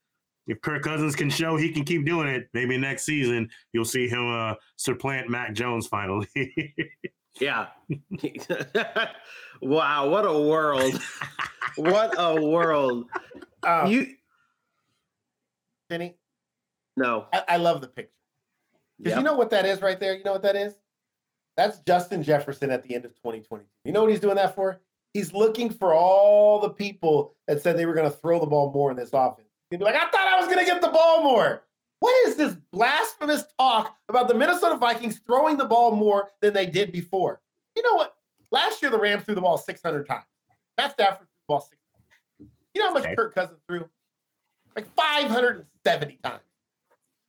if 0.48 0.62
Kirk 0.62 0.84
Cousins 0.84 1.16
can 1.16 1.30
show 1.30 1.56
he 1.58 1.72
can 1.72 1.84
keep 1.84 2.06
doing 2.06 2.28
it, 2.28 2.50
maybe 2.54 2.78
next 2.78 3.04
season 3.04 3.50
you'll 3.72 3.86
see 3.86 4.08
him 4.08 4.30
uh, 4.32 4.56
supplant 4.76 5.30
Mac 5.30 5.54
Jones 5.54 5.88
finally. 5.88 6.28
yeah. 7.40 7.68
wow, 9.62 10.10
what 10.10 10.26
a 10.26 10.40
world! 10.40 11.02
what 11.78 12.14
a 12.18 12.42
world! 12.42 13.06
Um, 13.64 13.88
you 13.88 14.08
Kenny, 15.90 16.16
no, 16.98 17.28
I, 17.32 17.44
I 17.50 17.58
love 17.58 17.82
the 17.82 17.88
picture. 17.88 18.10
Because 18.98 19.12
Yep. 19.12 19.20
you 19.20 19.24
know 19.24 19.36
what 19.36 19.50
that 19.50 19.66
is 19.66 19.82
right 19.82 20.00
there? 20.00 20.16
You 20.16 20.24
know 20.24 20.34
what 20.34 20.44
that 20.44 20.56
is? 20.56 20.76
That's 21.58 21.80
Justin 21.80 22.24
Jefferson 22.24 22.72
at 22.72 22.84
the 22.84 22.96
end 22.96 23.06
of 23.06 23.12
2022. 23.16 23.68
You 23.86 23.92
know 23.92 24.02
what 24.02 24.12
he's 24.12 24.20
doing 24.20 24.36
that 24.36 24.56
for? 24.56 24.82
He's 25.14 25.34
looking 25.34 25.70
for 25.70 25.94
all 25.94 26.60
the 26.60 26.70
people 26.70 27.36
that 27.48 27.62
said 27.62 27.78
they 27.78 27.86
were 27.86 27.94
going 27.94 28.10
to 28.10 28.18
throw 28.18 28.40
the 28.40 28.48
ball 28.48 28.72
more 28.72 28.90
in 28.90 28.98
this 28.98 29.12
offense. 29.14 29.48
He'd 29.70 29.78
be 29.78 29.86
like, 29.86 29.96
I 29.96 30.10
thought 30.10 30.28
I 30.28 30.40
was 30.40 30.48
going 30.48 30.60
to 30.60 30.66
get 30.66 30.82
the 30.82 30.90
ball 30.90 31.24
more. 31.24 31.64
What 32.00 32.28
is 32.28 32.36
this 32.36 32.56
blasphemous 32.72 33.46
talk 33.60 33.96
about 34.10 34.28
the 34.28 34.34
Minnesota 34.34 34.76
Vikings 34.76 35.22
throwing 35.26 35.56
the 35.58 35.66
ball 35.66 35.96
more 35.96 36.30
than 36.42 36.54
they 36.54 36.66
did 36.66 36.92
before? 36.92 37.42
You 37.76 37.84
know 37.84 37.96
what? 37.96 38.16
Last 38.52 38.82
year, 38.82 38.92
the 38.92 39.00
Rams 39.00 39.24
threw 39.24 39.36
the 39.36 39.42
ball 39.42 39.58
600 39.58 40.08
times. 40.08 40.26
Matt 40.78 40.92
Stafford 40.94 41.20
threw 41.20 41.26
the 41.26 41.48
ball 41.48 41.62
600 41.62 42.52
You 42.74 42.82
know 42.82 42.88
how 42.90 42.94
much 42.94 43.04
Okay. 43.06 43.16
Kirk 43.16 43.36
Cousins 43.36 43.60
threw? 43.68 43.88
Like 44.76 44.94
570 44.96 46.20
times. 46.24 46.42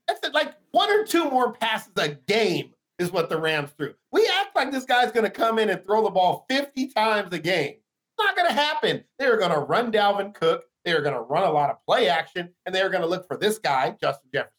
That's 0.09 0.27
it, 0.27 0.35
like 0.35 0.55
one 0.73 0.91
or 0.91 1.05
two 1.05 1.31
more 1.31 1.53
passes 1.53 1.93
a 1.97 2.09
game 2.09 2.75
is 2.99 3.11
what 3.11 3.29
the 3.29 3.39
Rams 3.39 3.71
threw. 3.77 3.95
We 4.13 4.27
like 4.55 4.71
this 4.71 4.85
guy's 4.85 5.13
going 5.13 5.25
to 5.25 5.31
come 5.31 5.59
in 5.59 5.71
and 5.71 5.85
throw 5.85 6.03
the 6.03 6.11
ball 6.11 6.47
50 6.49 6.89
times 6.89 7.33
a 7.33 7.39
game. 7.39 7.75
It's 7.75 8.19
not 8.19 8.37
going 8.37 8.49
to 8.49 8.55
happen. 8.55 9.05
They're 9.19 9.39
going 9.39 9.51
to 9.51 9.59
run 9.59 9.91
Dalvin 9.91 10.35
Cook. 10.35 10.65
They're 10.85 11.03
going 11.03 11.15
to 11.15 11.21
run 11.21 11.45
a 11.45 11.51
lot 11.51 11.71
of 11.71 11.77
play 11.87 12.09
action, 12.09 12.51
and 12.67 12.75
they're 12.75 12.91
going 12.91 13.03
to 13.03 13.09
look 13.09 13.27
for 13.27 13.37
this 13.37 13.59
guy, 13.59 13.97
Justin 14.01 14.29
Jefferson, 14.33 14.53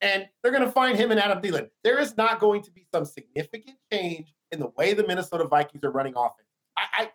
and 0.00 0.28
they're 0.42 0.52
going 0.52 0.64
to 0.64 0.70
find 0.70 0.98
him 0.98 1.10
and 1.10 1.20
Adam 1.20 1.40
Thielen. 1.40 1.68
There 1.84 2.00
is 2.00 2.16
not 2.16 2.40
going 2.40 2.62
to 2.62 2.70
be 2.72 2.86
some 2.92 3.04
significant 3.04 3.76
change 3.92 4.34
in 4.50 4.58
the 4.58 4.72
way 4.76 4.94
the 4.94 5.06
Minnesota 5.06 5.44
Vikings 5.44 5.84
are 5.84 5.92
running 5.92 6.14
offense. 6.16 6.48
I, 6.76 7.04
I 7.04 7.10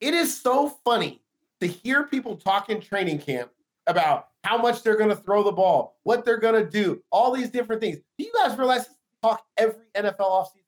it 0.00 0.14
is 0.14 0.40
so 0.40 0.68
funny 0.84 1.22
to 1.60 1.66
hear 1.66 2.04
people 2.04 2.36
talk 2.36 2.70
in 2.70 2.80
training 2.80 3.18
camp 3.18 3.50
about 3.86 4.28
how 4.44 4.56
much 4.56 4.82
they're 4.82 4.96
going 4.96 5.10
to 5.10 5.16
throw 5.16 5.42
the 5.42 5.52
ball, 5.52 5.98
what 6.04 6.24
they're 6.24 6.38
going 6.38 6.54
to 6.54 6.68
do, 6.68 7.02
all 7.12 7.32
these 7.32 7.50
different 7.50 7.82
things. 7.82 7.98
Do 8.18 8.24
you 8.24 8.32
guys 8.42 8.56
realize 8.58 8.88
talk 9.22 9.44
every 9.56 9.84
NFL 9.94 10.18
offseason? 10.18 10.59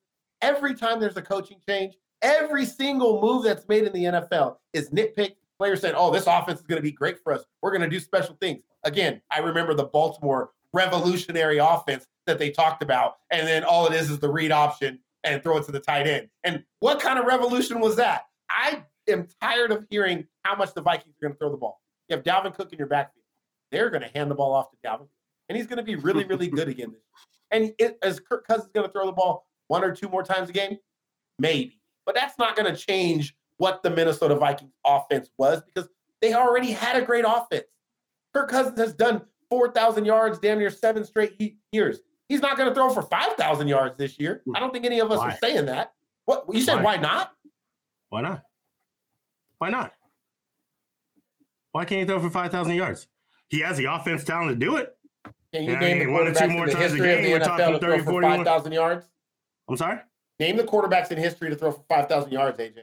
Every 0.43 0.75
time 0.75 1.01
there's 1.01 1.17
a 1.17 1.23
coaching 1.23 1.59
change, 1.67 1.95
every 2.21 2.67
single 2.67 3.21
move 3.21 3.45
that's 3.45 3.67
made 3.69 3.85
in 3.85 3.93
the 3.93 4.05
NFL 4.05 4.57
is 4.73 4.91
nitpicked. 4.91 5.37
Players 5.59 5.81
saying, 5.81 5.95
oh, 5.97 6.11
this 6.11 6.27
offense 6.27 6.61
is 6.61 6.67
going 6.67 6.79
to 6.79 6.83
be 6.83 6.93
great 6.93 7.23
for 7.23 7.33
us. 7.33 7.45
We're 7.63 7.71
going 7.71 7.83
to 7.83 7.89
do 7.89 8.01
special 8.01 8.37
things. 8.41 8.63
Again, 8.85 9.23
I 9.31 9.39
remember 9.39 9.75
the 9.75 9.85
Baltimore 9.85 10.51
revolutionary 10.73 11.59
offense 11.59 12.07
that 12.27 12.39
they 12.39 12.51
talked 12.51 12.83
about. 12.83 13.17
And 13.31 13.47
then 13.47 13.63
all 13.65 13.87
it 13.87 13.93
is 13.93 14.11
is 14.11 14.19
the 14.19 14.31
read 14.31 14.51
option 14.51 14.99
and 15.25 15.43
throw 15.43 15.59
it 15.59 15.65
to 15.67 15.73
the 15.73 15.81
tight 15.81 16.07
end. 16.07 16.29
And 16.45 16.65
what 16.81 17.01
kind 17.01 17.19
of 17.19 17.27
revolution 17.27 17.81
was 17.81 17.97
that? 17.97 18.27
I 18.51 18.83
am 19.09 19.29
tired 19.41 19.71
of 19.71 19.87
hearing 19.91 20.27
how 20.45 20.57
much 20.57 20.75
the 20.75 20.83
Vikings 20.83 21.15
are 21.17 21.29
going 21.29 21.33
to 21.33 21.39
throw 21.39 21.51
the 21.51 21.57
ball. 21.57 21.81
You 22.09 22.17
have 22.17 22.25
Dalvin 22.25 22.55
Cook 22.55 22.73
in 22.73 22.79
your 22.79 22.89
backfield. 22.89 23.25
They're 23.71 23.91
going 23.91 24.03
to 24.03 24.09
hand 24.09 24.31
the 24.31 24.35
ball 24.35 24.53
off 24.53 24.71
to 24.71 24.77
Dalvin, 24.85 25.09
and 25.49 25.57
he's 25.57 25.67
going 25.67 25.79
to 25.79 25.83
be 25.83 25.95
really, 25.95 26.25
really 26.25 26.49
good 26.49 26.69
again. 26.69 26.95
And 27.51 27.73
it, 27.79 27.99
is 28.03 28.21
Kirk 28.21 28.47
Cousins 28.47 28.71
going 28.75 28.87
to 28.87 28.93
throw 28.93 29.07
the 29.07 29.13
ball 29.13 29.47
one 29.69 29.85
or 29.85 29.95
two 29.95 30.09
more 30.09 30.23
times 30.23 30.51
a 30.51 30.53
game? 30.53 30.79
Maybe, 31.39 31.81
but 32.07 32.15
that's 32.15 32.39
not 32.39 32.57
going 32.57 32.73
to 32.73 32.79
change 32.79 33.35
what 33.57 33.83
the 33.83 33.91
Minnesota 33.91 34.35
Vikings 34.35 34.73
offense 34.85 35.31
was 35.39 35.63
because 35.63 35.89
they 36.21 36.35
already 36.35 36.73
had 36.73 36.97
a 36.97 37.05
great 37.05 37.25
offense. 37.27 37.65
Kirk 38.35 38.49
Cousins 38.49 38.79
has 38.79 38.95
done 38.95 39.23
4,000 39.51 40.05
yards 40.05 40.39
damn 40.39 40.59
near 40.59 40.71
seven 40.71 41.05
straight 41.05 41.59
years. 41.73 42.01
He's 42.29 42.41
not 42.41 42.57
going 42.57 42.69
to 42.69 42.75
throw 42.75 42.91
for 42.91 43.03
5,000 43.03 43.69
yards 43.69 43.97
this 43.99 44.19
year. 44.19 44.43
I 44.55 44.61
don't 44.61 44.73
think 44.73 44.87
any 44.87 45.01
of 45.01 45.11
us 45.11 45.19
Why? 45.19 45.29
are 45.29 45.39
saying 45.43 45.67
that. 45.67 45.93
What 46.25 46.47
you 46.51 46.63
said? 46.63 46.77
Why? 46.77 46.97
Why 46.97 47.03
not? 47.03 47.33
Why 48.09 48.21
not? 48.23 48.43
Why 49.59 49.71
not? 49.71 49.93
Why 51.73 51.85
can't 51.85 52.01
he 52.01 52.07
throw 52.07 52.21
for 52.21 52.31
5,000 52.31 52.75
yards? 52.75 53.07
He 53.49 53.61
has 53.61 53.77
the 53.77 53.85
offense 53.85 54.25
talent 54.25 54.51
to 54.51 54.57
do 54.57 54.77
it. 54.77 54.97
Can 55.53 55.65
you 55.65 55.75
I 55.75 55.81
name 55.81 55.99
mean, 55.99 56.07
the 56.09 56.13
one 56.13 56.27
or 56.27 56.33
two 56.33 56.49
more 56.49 56.67
times 56.67 56.95
a 56.95 56.99
game, 56.99 57.31
we're 57.31 57.39
NFL 57.39 57.45
talking 57.45 57.73
to 57.75 57.79
throw 57.79 57.99
30, 57.99 58.05
for 58.05 58.23
5,000 58.23 58.73
yards? 58.73 59.07
I'm 59.73 59.77
sorry? 59.79 59.99
Name 60.39 60.57
the 60.59 60.65
quarterbacks 60.65 61.11
in 61.11 61.17
history 61.19 61.49
to 61.49 61.57
throw 61.57 61.73
for 61.73 61.83
5,000 61.89 62.31
yards, 62.31 62.59
AJ. 62.59 62.75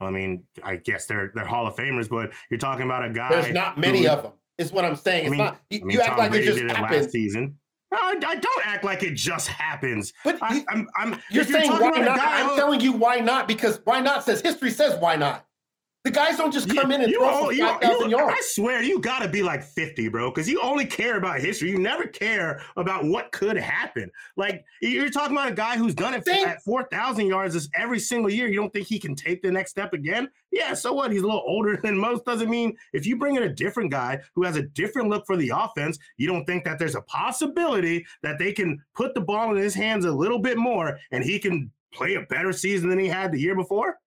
I 0.00 0.10
mean, 0.10 0.44
I 0.62 0.76
guess 0.76 1.06
they're 1.06 1.30
they're 1.34 1.46
Hall 1.46 1.66
of 1.66 1.74
Famers, 1.76 2.08
but 2.10 2.32
you're 2.50 2.58
talking 2.58 2.84
about 2.84 3.04
a 3.04 3.10
guy. 3.10 3.30
There's 3.30 3.54
not 3.54 3.78
many 3.78 4.02
who- 4.02 4.08
of 4.10 4.22
them, 4.24 4.32
is 4.58 4.72
what 4.72 4.84
I'm 4.84 4.96
saying. 4.96 5.22
I 5.22 5.26
It's 5.26 5.30
mean- 5.30 5.38
not, 5.38 5.60
you, 5.70 5.80
I 5.80 5.84
mean, 5.84 5.90
you 5.96 6.00
act 6.02 6.18
like 6.18 6.32
it 6.34 6.42
just 6.44 6.58
it 6.58 6.66
last 6.68 7.10
season. 7.10 7.56
I, 7.94 8.18
I 8.26 8.34
don't 8.36 8.66
act 8.66 8.84
like 8.84 9.02
it 9.02 9.14
just 9.14 9.48
happens. 9.48 10.12
But 10.24 10.42
I, 10.42 10.54
you, 10.56 10.64
I'm, 10.98 11.18
you're 11.30 11.42
if 11.42 11.48
saying 11.50 11.68
talking 11.70 11.90
why 11.90 11.98
not? 11.98 12.16
guy 12.18 12.40
I'm 12.42 12.48
who- 12.50 12.56
telling 12.56 12.80
you 12.80 12.92
why 12.92 13.16
not 13.20 13.46
because 13.48 13.80
why 13.84 14.00
not 14.00 14.24
says 14.24 14.40
history 14.42 14.70
says 14.70 14.98
why 14.98 15.14
not. 15.16 15.46
The 16.04 16.10
guys 16.10 16.36
don't 16.36 16.50
just 16.52 16.68
come 16.68 16.90
in 16.90 17.00
and 17.00 17.10
You- 17.12 17.18
throw 17.20 17.50
you- 17.50 17.58
you- 17.58 17.68
5,000 17.68 18.10
you- 18.10 18.16
yards. 18.16 18.36
I 18.36 18.40
swear, 18.42 18.82
you 18.82 18.98
got 18.98 19.20
to 19.22 19.28
be 19.28 19.40
like 19.44 19.62
50, 19.62 20.08
bro, 20.08 20.30
because 20.30 20.48
you 20.48 20.60
only 20.60 20.84
care 20.84 21.16
about 21.16 21.38
history. 21.38 21.70
You 21.70 21.78
never 21.78 22.08
care 22.08 22.60
about 22.76 23.04
what 23.04 23.30
could 23.30 23.56
happen. 23.56 24.10
Like, 24.36 24.64
you're 24.80 25.10
talking 25.10 25.36
about 25.36 25.52
a 25.52 25.54
guy 25.54 25.76
who's 25.76 25.94
done 25.94 26.14
it 26.14 26.26
at 26.28 26.60
4,000 26.64 27.26
yards 27.28 27.54
this 27.54 27.68
every 27.74 28.00
single 28.00 28.30
year. 28.32 28.48
You 28.48 28.56
don't 28.56 28.72
think 28.72 28.88
he 28.88 28.98
can 28.98 29.14
take 29.14 29.42
the 29.42 29.52
next 29.52 29.70
step 29.70 29.92
again? 29.92 30.28
Yeah, 30.50 30.74
so 30.74 30.92
what? 30.92 31.12
He's 31.12 31.22
a 31.22 31.26
little 31.26 31.44
older 31.46 31.76
than 31.82 31.96
most. 31.96 32.24
Doesn't 32.24 32.50
mean 32.50 32.76
if 32.92 33.06
you 33.06 33.16
bring 33.16 33.36
in 33.36 33.44
a 33.44 33.48
different 33.48 33.92
guy 33.92 34.18
who 34.34 34.42
has 34.42 34.56
a 34.56 34.62
different 34.62 35.08
look 35.08 35.24
for 35.24 35.36
the 35.36 35.52
offense, 35.54 35.98
you 36.16 36.26
don't 36.26 36.44
think 36.46 36.64
that 36.64 36.80
there's 36.80 36.96
a 36.96 37.02
possibility 37.02 38.04
that 38.24 38.40
they 38.40 38.52
can 38.52 38.82
put 38.96 39.14
the 39.14 39.20
ball 39.20 39.54
in 39.56 39.62
his 39.62 39.74
hands 39.74 40.04
a 40.04 40.10
little 40.12 40.40
bit 40.40 40.58
more 40.58 40.98
and 41.12 41.22
he 41.22 41.38
can 41.38 41.70
play 41.94 42.14
a 42.14 42.22
better 42.22 42.52
season 42.52 42.88
than 42.88 42.98
he 42.98 43.06
had 43.06 43.30
the 43.30 43.38
year 43.40 43.54
before? 43.54 43.98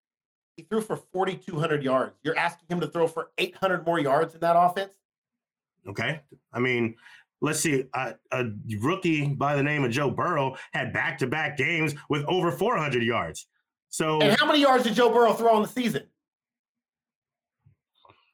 He 0.56 0.62
threw 0.62 0.80
for 0.80 0.96
4,200 0.96 1.82
yards. 1.82 2.16
You're 2.22 2.36
asking 2.38 2.66
him 2.68 2.80
to 2.80 2.86
throw 2.86 3.06
for 3.06 3.30
800 3.36 3.84
more 3.84 3.98
yards 3.98 4.34
in 4.34 4.40
that 4.40 4.56
offense? 4.56 4.94
Okay. 5.86 6.20
I 6.52 6.58
mean, 6.58 6.94
let's 7.42 7.60
see. 7.60 7.84
A, 7.94 8.14
a 8.32 8.46
rookie 8.80 9.26
by 9.26 9.54
the 9.54 9.62
name 9.62 9.84
of 9.84 9.90
Joe 9.90 10.10
Burrow 10.10 10.56
had 10.72 10.92
back 10.94 11.18
to 11.18 11.26
back 11.26 11.58
games 11.58 11.94
with 12.08 12.24
over 12.24 12.50
400 12.50 13.02
yards. 13.02 13.46
So 13.90 14.20
And 14.20 14.38
how 14.38 14.46
many 14.46 14.60
yards 14.60 14.84
did 14.84 14.94
Joe 14.94 15.10
Burrow 15.12 15.34
throw 15.34 15.56
in 15.56 15.62
the 15.62 15.68
season? 15.68 16.04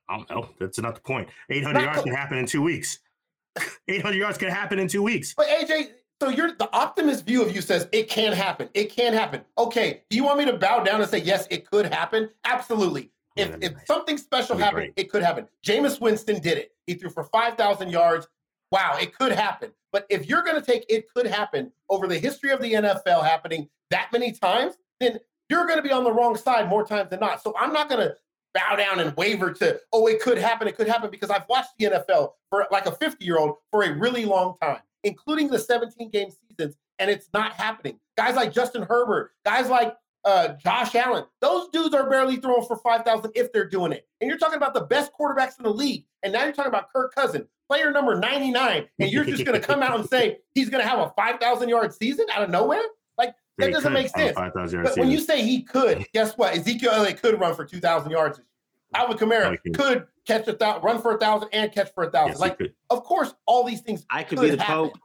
I 0.09 0.17
don't 0.19 0.31
know. 0.31 0.49
That's 0.61 0.79
not 0.79 0.95
the 0.95 1.01
point. 1.01 1.29
800 1.51 1.75
Not 1.75 1.83
yards 1.83 1.99
co- 1.99 2.05
can 2.05 2.15
happen 2.15 2.39
in 2.39 2.47
two 2.47 2.63
weeks. 2.63 3.01
800 3.89 4.17
yards 4.17 4.39
can 4.39 4.49
happen 4.49 4.79
in 4.79 4.87
two 4.87 5.03
weeks. 5.03 5.35
But 5.35 5.49
AJ, 5.49 5.89
so 6.23 6.29
you're 6.29 6.53
the 6.53 6.73
optimist 6.73 7.27
view 7.27 7.43
of 7.43 7.53
you 7.55 7.61
says 7.61 7.89
it 7.91 8.09
can 8.09 8.33
happen. 8.33 8.69
It 8.75 8.95
can 8.95 9.13
happen. 9.13 9.43
Okay. 9.59 10.03
Do 10.09 10.17
you 10.17 10.23
want 10.23 10.39
me 10.39 10.45
to 10.45 10.53
bow 10.53 10.85
down 10.85 11.01
and 11.01 11.11
say 11.11 11.19
yes, 11.19 11.49
it 11.51 11.69
could 11.69 11.87
happen? 11.87 12.31
Absolutely. 12.45 13.11
If, 13.35 13.49
Yeah, 13.49 13.57
if 13.61 13.73
something 13.87 14.17
special 14.17 14.57
That'd 14.57 14.75
happened, 14.75 14.93
it 14.97 15.11
could 15.11 15.23
happen. 15.23 15.49
Jameis 15.67 16.01
Winston 16.01 16.41
did 16.41 16.59
it. 16.59 16.73
He 16.87 16.95
threw 16.95 17.11
for 17.11 17.25
5,000 17.25 17.91
yards 17.91 18.29
wow, 18.73 18.97
it 19.01 19.17
could 19.17 19.33
happen. 19.33 19.71
But 19.93 20.07
if 20.09 20.27
you're 20.27 20.43
going 20.43 20.61
to 20.61 20.67
take 20.67 20.87
it 20.89 21.13
could 21.15 21.27
happen 21.27 21.71
over 21.91 22.09
the 22.09 22.19
history 22.19 22.51
of 22.51 22.61
the 22.61 22.73
NFL 22.73 23.23
happening 23.23 23.69
that 23.91 24.09
many 24.13 24.33
times, 24.33 24.75
then 24.99 25.21
you're 25.51 25.67
going 25.67 25.77
to 25.77 25.83
be 25.83 25.93
on 25.93 26.05
the 26.05 26.13
wrong 26.13 26.37
side 26.37 26.69
more 26.69 26.85
times 26.85 27.11
than 27.11 27.21
not. 27.21 27.43
So 27.43 27.55
I'm 27.61 27.73
not 27.73 27.91
going 27.91 28.01
to 28.01 28.15
bow 28.55 28.77
down 28.77 28.99
and 28.99 29.15
waver 29.17 29.53
to, 29.53 29.79
oh, 29.93 30.07
it 30.07 30.21
could 30.21 30.39
happen, 30.39 30.67
it 30.67 30.77
could 30.77 30.89
happen, 30.89 31.11
because 31.11 31.31
I've 31.31 31.49
watched 31.49 31.71
the 31.79 31.87
NFL 31.87 32.31
for 32.49 32.67
like 32.71 32.87
a 32.87 32.93
50 32.93 33.25
year 33.25 33.39
old 33.39 33.57
for 33.71 33.83
a 33.83 33.93
really 33.93 34.25
long 34.25 34.57
time, 34.63 34.81
including 35.05 35.49
the 35.49 35.59
17 35.59 36.11
game 36.11 36.31
seasons, 36.31 36.77
and 36.99 37.11
it's 37.11 37.29
not 37.33 37.53
happening. 37.53 37.99
Guys 38.17 38.37
like 38.37 38.53
Justin 38.53 38.83
Herbert, 38.83 39.33
guys 39.45 39.69
like 39.69 39.97
uh, 40.25 40.49
Josh 40.63 40.95
Allen, 40.95 41.25
those 41.41 41.69
dudes 41.69 41.95
are 41.95 42.09
barely 42.09 42.37
throwing 42.37 42.65
for 42.67 42.77
5,000 42.77 43.33
if 43.35 43.53
they're 43.53 43.69
doing 43.69 43.93
it. 43.93 44.07
And 44.21 44.29
you're 44.29 44.39
talking 44.39 44.57
about 44.57 44.75
the 44.75 44.83
best 44.83 45.11
quarterbacks 45.19 45.59
in 45.59 45.65
the 45.65 45.73
league. 45.73 46.05
And 46.23 46.33
now 46.33 46.45
you're 46.45 46.53
talking 46.53 46.71
about 46.71 46.93
Kirk 46.93 47.15
Cousins, 47.15 47.49
player 47.69 47.91
number 47.91 48.15
99, 48.19 48.87
and 49.01 49.11
you're 49.11 49.25
just 49.25 49.45
going 49.45 49.61
to 49.61 49.67
come 49.67 49.83
out 49.83 49.99
and 49.99 50.09
say 50.09 50.39
he's 50.55 50.71
going 50.71 50.83
to 50.83 50.89
have 50.89 51.01
a 51.01 51.13
5,000 51.17 51.69
yard 51.69 51.93
season 51.93 52.27
out 52.33 52.43
of 52.43 52.51
nowhere? 52.51 52.83
Like, 53.19 53.35
that 53.59 53.73
doesn't 53.73 53.93
make 53.93 54.09
sense. 54.09 54.37
5,000 54.37 54.77
yard 54.77 54.89
But 54.89 54.99
when 54.99 55.11
you 55.11 55.19
say 55.19 55.43
he 55.43 55.63
could, 55.63 56.07
guess 56.15 56.35
what? 56.35 56.55
Ezekiel 56.55 56.93
Elliott 56.93 57.21
could 57.21 57.39
run 57.41 57.55
for 57.55 57.65
2,000 57.65 58.11
yards. 58.11 58.39
this 58.39 58.45
year. 58.45 58.52
Alvin 58.95 59.17
Kamara 59.17 59.51
Like- 59.51 59.61
could 59.75 60.07
catch 60.27 60.47
a 60.49 60.53
thousand, 60.53 60.83
run 60.83 61.01
for 61.01 61.15
a 61.15 61.19
thousand, 61.19 61.49
and 61.53 61.73
catch 61.73 61.93
for 61.95 62.05
a 62.05 62.11
thousand. 62.11 62.33
Yes, 62.33 62.41
like, 62.41 62.61
of 62.91 63.05
course, 63.05 63.35
all 63.47 63.65
these 63.65 63.81
things 63.81 64.05
I 64.11 64.23
could 64.23 64.39
could 64.39 64.51
be 64.51 64.57
the 64.57 64.63
happen. 64.63 64.91
Pope. 64.91 64.99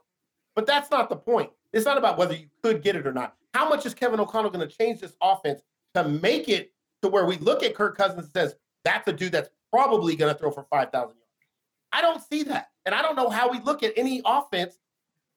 But 0.54 0.66
that's 0.66 0.90
not 0.90 1.08
the 1.08 1.16
point. 1.16 1.50
It's 1.72 1.86
not 1.86 1.98
about 1.98 2.18
whether 2.18 2.34
you 2.34 2.48
could 2.62 2.82
get 2.82 2.96
it 2.96 3.06
or 3.06 3.12
not. 3.12 3.36
How 3.54 3.68
much 3.68 3.86
is 3.86 3.94
Kevin 3.94 4.20
O'Connell 4.20 4.50
going 4.50 4.66
to 4.66 4.74
change 4.74 5.00
this 5.00 5.14
offense 5.22 5.60
to 5.94 6.08
make 6.08 6.48
it 6.48 6.72
to 7.02 7.08
where 7.08 7.26
we 7.26 7.36
look 7.38 7.62
at 7.62 7.74
Kirk 7.74 7.96
Cousins 7.96 8.24
and 8.24 8.32
says 8.32 8.56
that's 8.84 9.06
a 9.08 9.12
dude 9.12 9.32
that's 9.32 9.50
probably 9.72 10.16
going 10.16 10.32
to 10.32 10.38
throw 10.38 10.50
for 10.50 10.66
5,000 10.70 11.08
yards? 11.08 11.14
I 11.92 12.02
don't 12.02 12.22
see 12.22 12.42
that. 12.44 12.70
And 12.86 12.94
I 12.94 13.02
don't 13.02 13.16
know 13.16 13.28
how 13.28 13.50
we 13.50 13.60
look 13.60 13.82
at 13.82 13.92
any 13.96 14.22
offense 14.24 14.78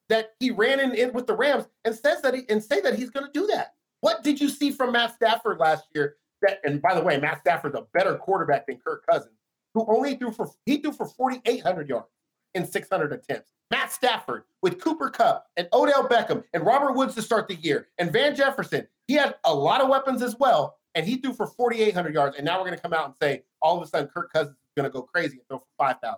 that 0.09 0.33
he 0.39 0.51
ran 0.51 0.79
in, 0.79 0.93
in 0.93 1.13
with 1.13 1.27
the 1.27 1.35
Rams 1.35 1.67
and 1.85 1.95
says 1.95 2.21
that 2.21 2.33
he 2.33 2.43
and 2.49 2.63
say 2.63 2.81
that 2.81 2.95
he's 2.95 3.09
going 3.09 3.25
to 3.25 3.31
do 3.31 3.47
that. 3.47 3.75
What 4.01 4.23
did 4.23 4.41
you 4.41 4.49
see 4.49 4.71
from 4.71 4.91
Matt 4.91 5.13
Stafford 5.15 5.59
last 5.59 5.85
year? 5.93 6.17
And 6.63 6.81
by 6.81 6.95
the 6.95 7.01
way, 7.01 7.19
Matt 7.19 7.39
Stafford's 7.41 7.75
a 7.75 7.85
better 7.93 8.15
quarterback 8.15 8.67
than 8.67 8.77
Kirk 8.77 9.05
Cousins, 9.05 9.37
who 9.73 9.85
only 9.87 10.15
threw 10.15 10.31
for 10.31 10.49
he 10.65 10.77
threw 10.77 10.91
for 10.91 11.05
4,800 11.05 11.89
yards 11.89 12.07
in 12.53 12.65
600 12.65 13.13
attempts. 13.13 13.51
Matt 13.69 13.91
Stafford 13.91 14.43
with 14.61 14.81
Cooper 14.81 15.09
Kupp 15.09 15.47
and 15.55 15.67
Odell 15.71 16.07
Beckham 16.07 16.43
and 16.53 16.65
Robert 16.65 16.93
Woods 16.93 17.15
to 17.15 17.21
start 17.21 17.47
the 17.47 17.55
year 17.55 17.87
and 17.97 18.11
Van 18.11 18.35
Jefferson. 18.35 18.87
He 19.07 19.13
had 19.13 19.35
a 19.45 19.53
lot 19.53 19.81
of 19.81 19.87
weapons 19.89 20.21
as 20.21 20.35
well, 20.37 20.77
and 20.95 21.05
he 21.05 21.17
threw 21.17 21.33
for 21.33 21.47
4,800 21.47 22.13
yards. 22.13 22.35
And 22.35 22.45
now 22.45 22.57
we're 22.57 22.65
going 22.65 22.75
to 22.75 22.81
come 22.81 22.93
out 22.93 23.05
and 23.05 23.13
say 23.21 23.43
all 23.61 23.77
of 23.77 23.83
a 23.83 23.87
sudden 23.87 24.09
Kirk 24.13 24.31
Cousins 24.33 24.55
is 24.55 24.73
going 24.75 24.89
to 24.89 24.93
go 24.93 25.03
crazy 25.03 25.37
and 25.37 25.47
throw 25.47 25.59
for 25.59 25.65
5,000. 25.77 26.17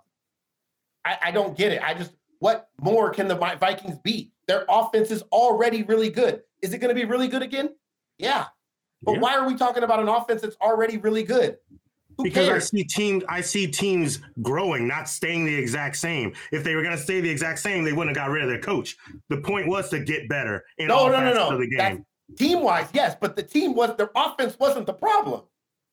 I, 1.06 1.18
I 1.26 1.32
don't 1.32 1.56
get 1.56 1.72
it. 1.72 1.82
I 1.84 1.94
just 1.94 2.12
what 2.44 2.68
more 2.82 3.10
can 3.10 3.30
the 3.30 3.36
Vikings 3.36 3.98
be? 4.04 4.34
Their 4.48 4.66
offense 4.68 5.12
is 5.12 5.22
already 5.32 5.84
really 5.84 6.10
good. 6.10 6.42
Is 6.62 6.74
it 6.74 6.80
going 6.80 6.94
to 6.94 6.96
be 6.96 7.06
really 7.06 7.30
good 7.30 7.42
again? 7.42 7.70
Yeah. 8.18 8.48
But 9.04 9.14
Yeah. 9.14 9.20
why 9.20 9.36
are 9.36 9.48
we 9.48 9.56
talking 9.56 9.84
about 9.84 10.00
an 10.00 10.08
offense 10.08 10.42
that's 10.42 10.56
already 10.62 10.98
really 10.98 11.24
good? 11.24 11.58
Who 12.18 12.24
because 12.26 12.48
I 12.48 12.60
see 12.60 12.84
teams, 12.84 13.24
I 13.28 13.42
see 13.42 13.66
teams 13.66 14.20
growing, 14.44 14.88
not 14.88 15.10
staying 15.10 15.46
the 15.46 15.56
exact 15.56 15.96
same. 15.96 16.34
If 16.52 16.64
they 16.64 16.76
were 16.76 16.84
going 16.84 16.96
to 16.96 17.02
stay 17.02 17.22
the 17.22 17.30
exact 17.30 17.60
same, 17.60 17.84
they 17.84 17.92
wouldn't 17.92 18.16
have 18.16 18.28
got 18.28 18.32
rid 18.32 18.44
of 18.44 18.50
their 18.50 18.60
coach. 18.62 18.96
The 19.30 19.38
point 19.38 19.68
was 19.68 19.90
to 19.90 20.00
get 20.00 20.30
better 20.30 20.64
in 20.78 20.90
No, 20.90 20.96
all 20.96 21.10
no, 21.10 21.20
no, 21.22 21.34
no. 21.34 21.50
of 21.50 21.60
the 21.60 21.68
game. 21.68 22.06
Team 22.38 22.62
wise, 22.62 22.88
yes, 22.94 23.16
but 23.20 23.36
the 23.36 23.44
team 23.44 23.74
was 23.74 23.96
their 23.98 24.12
offense 24.16 24.58
wasn't 24.60 24.86
the 24.86 24.94
problem. 24.94 25.42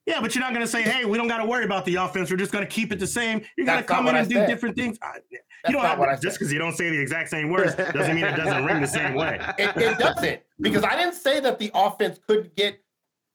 Yeah, 0.06 0.20
but 0.20 0.34
you're 0.34 0.42
not 0.42 0.52
going 0.52 0.64
to 0.64 0.70
say, 0.70 0.82
"Hey, 0.82 1.04
we 1.04 1.16
don't 1.18 1.28
got 1.28 1.38
to 1.38 1.44
worry 1.44 1.64
about 1.64 1.84
the 1.84 1.96
offense. 1.96 2.30
We're 2.30 2.36
just 2.36 2.52
going 2.52 2.64
to 2.64 2.70
keep 2.70 2.92
it 2.92 2.98
the 2.98 3.06
same." 3.06 3.42
You're 3.56 3.66
going 3.66 3.78
to 3.78 3.84
come 3.84 4.08
in 4.08 4.16
and 4.16 4.28
do 4.28 4.46
different 4.46 4.74
things. 4.76 4.98
I, 5.02 5.12
That's 5.12 5.24
you 5.68 5.72
don't 5.74 5.82
not 5.82 5.90
have, 5.90 5.98
what 5.98 6.08
I 6.08 6.16
just 6.16 6.38
because 6.38 6.52
you 6.52 6.58
don't 6.58 6.74
say 6.74 6.88
the 6.90 6.98
exact 6.98 7.28
same 7.28 7.50
words 7.50 7.74
doesn't 7.74 8.14
mean 8.14 8.24
it 8.24 8.36
doesn't 8.36 8.64
ring 8.64 8.80
the 8.80 8.86
same 8.86 9.14
way. 9.14 9.38
It, 9.58 9.76
it 9.76 9.98
doesn't 9.98 10.40
because 10.61 10.84
I 10.84 10.96
didn't 10.96 11.14
say 11.14 11.40
that 11.40 11.58
the 11.58 11.70
offense 11.74 12.18
couldn't 12.26 12.56
get 12.56 12.80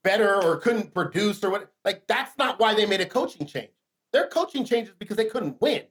better 0.06 0.40
or 0.40 0.56
couldn't 0.58 0.94
produce 0.94 1.42
or 1.42 1.50
what. 1.50 1.72
Like 1.84 2.06
that's 2.06 2.38
not 2.38 2.60
why 2.60 2.74
they 2.74 2.86
made 2.86 3.00
a 3.00 3.06
coaching 3.06 3.44
change. 3.44 3.72
Their 4.12 4.28
coaching 4.28 4.64
changes 4.64 4.94
because 4.98 5.16
they 5.16 5.24
couldn't 5.24 5.60
win. 5.60 5.82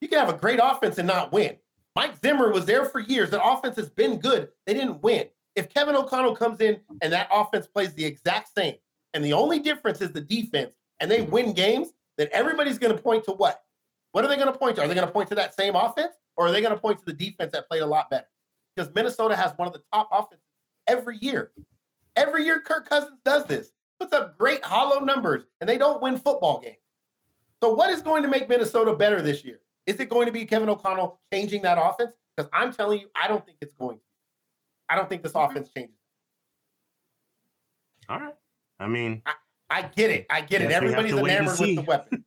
You 0.00 0.08
can 0.08 0.18
have 0.18 0.28
a 0.28 0.36
great 0.36 0.58
offense 0.60 0.98
and 0.98 1.06
not 1.06 1.32
win. 1.32 1.56
Mike 1.94 2.14
Zimmer 2.20 2.50
was 2.50 2.66
there 2.66 2.84
for 2.84 2.98
years. 2.98 3.30
The 3.30 3.42
offense 3.42 3.76
has 3.76 3.88
been 3.88 4.18
good. 4.18 4.48
They 4.66 4.74
didn't 4.74 5.00
win. 5.02 5.26
If 5.54 5.72
Kevin 5.72 5.94
O'Connell 5.94 6.34
comes 6.34 6.60
in 6.60 6.80
and 7.02 7.12
that 7.12 7.28
offense 7.32 7.68
plays 7.68 7.94
the 7.94 8.04
exact 8.04 8.50
same, 8.56 8.74
and 9.14 9.24
the 9.24 9.32
only 9.32 9.60
difference 9.60 10.00
is 10.00 10.10
the 10.12 10.20
defense, 10.20 10.72
and 10.98 11.10
they 11.10 11.22
win 11.22 11.52
games, 11.52 11.88
then 12.18 12.28
everybody's 12.32 12.78
going 12.78 12.96
to 12.96 13.02
point 13.02 13.24
to 13.24 13.32
what? 13.32 13.62
What 14.12 14.24
are 14.24 14.28
they 14.28 14.36
going 14.36 14.52
to 14.52 14.58
point 14.58 14.76
to? 14.76 14.82
Are 14.82 14.88
they 14.88 14.94
going 14.94 15.06
to 15.06 15.12
point 15.12 15.28
to 15.28 15.34
that 15.36 15.54
same 15.54 15.76
offense, 15.76 16.14
or 16.36 16.46
are 16.46 16.52
they 16.52 16.60
going 16.60 16.74
to 16.74 16.80
point 16.80 16.98
to 16.98 17.04
the 17.04 17.12
defense 17.12 17.52
that 17.52 17.68
played 17.68 17.82
a 17.82 17.86
lot 17.86 18.10
better? 18.10 18.26
Because 18.74 18.92
Minnesota 18.94 19.36
has 19.36 19.52
one 19.56 19.68
of 19.68 19.74
the 19.74 19.82
top 19.92 20.08
offenses 20.12 20.46
every 20.88 21.16
year. 21.18 21.52
Every 22.16 22.44
year, 22.44 22.60
Kirk 22.60 22.88
Cousins 22.88 23.18
does 23.24 23.44
this, 23.46 23.72
puts 23.98 24.12
up 24.12 24.36
great 24.38 24.64
hollow 24.64 25.00
numbers, 25.00 25.44
and 25.60 25.68
they 25.68 25.78
don't 25.78 26.02
win 26.02 26.18
football 26.18 26.60
games. 26.60 26.76
So, 27.62 27.74
what 27.74 27.90
is 27.90 28.02
going 28.02 28.22
to 28.22 28.28
make 28.28 28.48
Minnesota 28.48 28.94
better 28.94 29.22
this 29.22 29.44
year? 29.44 29.60
Is 29.86 30.00
it 30.00 30.08
going 30.08 30.26
to 30.26 30.32
be 30.32 30.44
Kevin 30.44 30.68
O'Connell 30.68 31.20
changing 31.32 31.62
that 31.62 31.78
offense? 31.80 32.12
Because 32.36 32.50
I'm 32.52 32.72
telling 32.72 33.00
you, 33.00 33.08
I 33.20 33.28
don't 33.28 33.44
think 33.44 33.58
it's 33.60 33.74
going 33.74 33.96
to. 33.96 34.02
I 34.88 34.96
don't 34.96 35.08
think 35.08 35.22
this 35.22 35.32
offense 35.34 35.68
changes. 35.68 35.94
All 38.08 38.18
right. 38.18 38.34
I 38.80 38.86
mean, 38.88 39.22
I 39.70 39.82
get 39.82 40.10
it. 40.10 40.26
I 40.28 40.40
get 40.40 40.62
it. 40.62 40.68
Guess 40.68 40.82
we 40.82 40.92
have 40.92 41.04
Everybody's 41.04 41.12
enamored 41.18 41.58
with 41.60 41.76
the 41.76 41.82
weapon. 41.82 42.24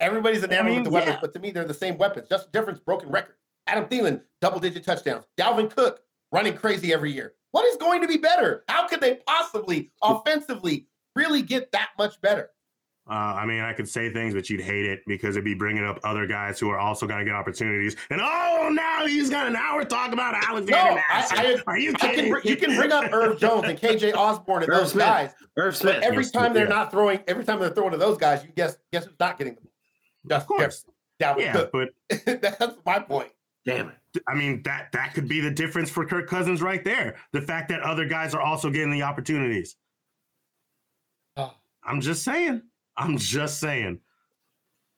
Everybody's 0.00 0.44
enamored 0.44 0.66
mean, 0.66 0.76
with 0.76 0.84
the 0.84 0.90
weapons, 0.90 1.14
yeah. 1.14 1.20
but 1.20 1.34
to 1.34 1.40
me, 1.40 1.50
they're 1.50 1.64
the 1.64 1.74
same 1.74 1.96
weapons. 1.98 2.28
Just 2.28 2.52
difference, 2.52 2.78
broken 2.78 3.08
record. 3.08 3.34
Adam 3.66 3.86
Thielen, 3.86 4.22
double 4.40 4.60
digit 4.60 4.84
touchdowns. 4.84 5.24
Dalvin 5.36 5.74
Cook, 5.74 6.00
running 6.30 6.54
crazy 6.54 6.92
every 6.92 7.12
year. 7.12 7.34
What 7.52 7.64
is 7.66 7.76
going 7.76 8.02
to 8.02 8.08
be 8.08 8.16
better? 8.18 8.64
How 8.68 8.86
could 8.86 9.00
they 9.00 9.16
possibly 9.26 9.90
offensively 10.02 10.86
really 11.16 11.42
get 11.42 11.72
that 11.72 11.90
much 11.98 12.20
better? 12.20 12.50
uh, 13.10 13.14
I 13.14 13.46
mean, 13.46 13.60
I 13.60 13.72
could 13.72 13.88
say 13.88 14.12
things, 14.12 14.34
but 14.34 14.50
you'd 14.50 14.60
hate 14.60 14.84
it 14.84 15.00
because 15.06 15.34
it'd 15.36 15.42
be 15.44 15.54
bringing 15.54 15.82
up 15.82 15.98
other 16.04 16.26
guys 16.26 16.60
who 16.60 16.68
are 16.68 16.78
also 16.78 17.06
going 17.06 17.20
to 17.20 17.24
get 17.24 17.34
opportunities. 17.34 17.96
And 18.10 18.20
oh, 18.22 18.68
now 18.70 19.06
he's 19.06 19.30
got 19.30 19.46
an 19.46 19.56
hour 19.56 19.82
talk 19.82 20.12
about 20.12 20.34
Alexander 20.34 20.96
No, 20.96 21.00
I- 21.08 21.26
I- 21.30 21.62
are 21.66 21.78
you 21.78 21.92
I 21.94 21.98
can, 21.98 22.14
kidding? 22.16 22.30
br- 22.32 22.40
you 22.44 22.56
can 22.56 22.76
bring 22.76 22.92
up 22.92 23.10
Irv 23.10 23.38
Jones 23.40 23.64
and 23.66 23.80
KJ 23.80 24.14
Osborne 24.14 24.64
and 24.64 24.70
Irv 24.72 24.78
those 24.80 24.92
Smith. 24.92 25.06
guys, 25.06 25.30
Irv 25.56 25.74
Smith. 25.74 25.94
but 25.94 26.02
every 26.04 26.18
Yes, 26.24 26.32
time 26.32 26.52
they're 26.52 26.64
yeah. 26.64 26.74
not 26.74 26.90
throwing, 26.90 27.20
every 27.26 27.44
time 27.44 27.60
they're 27.60 27.70
throwing 27.70 27.92
to 27.92 27.96
those 27.96 28.18
guys, 28.18 28.44
you 28.44 28.50
guess 28.54 28.76
guess 28.92 29.06
who's 29.06 29.18
not 29.18 29.38
getting 29.38 29.54
them? 29.54 29.64
of 30.24 30.28
Justin 30.30 30.56
course. 30.58 30.84
Jefferson, 31.18 31.54
Yeah, 31.54 31.66
but 31.72 32.42
That's 32.58 32.76
my 32.84 32.98
point. 32.98 33.30
Damn 33.64 33.88
it. 33.88 33.94
I 34.26 34.34
mean 34.34 34.62
that 34.64 34.90
that 34.92 35.14
could 35.14 35.28
be 35.28 35.40
the 35.40 35.50
difference 35.50 35.90
for 35.90 36.04
Kirk 36.04 36.28
Cousins 36.28 36.62
right 36.62 36.84
there. 36.84 37.16
The 37.32 37.42
fact 37.42 37.68
that 37.70 37.80
other 37.80 38.06
guys 38.06 38.34
are 38.34 38.40
also 38.40 38.70
getting 38.70 38.90
the 38.90 39.02
opportunities. 39.02 39.76
Oh. 41.36 41.52
I'm 41.84 42.00
just 42.00 42.24
saying. 42.24 42.62
I'm 42.96 43.16
just 43.16 43.60
saying. 43.60 44.00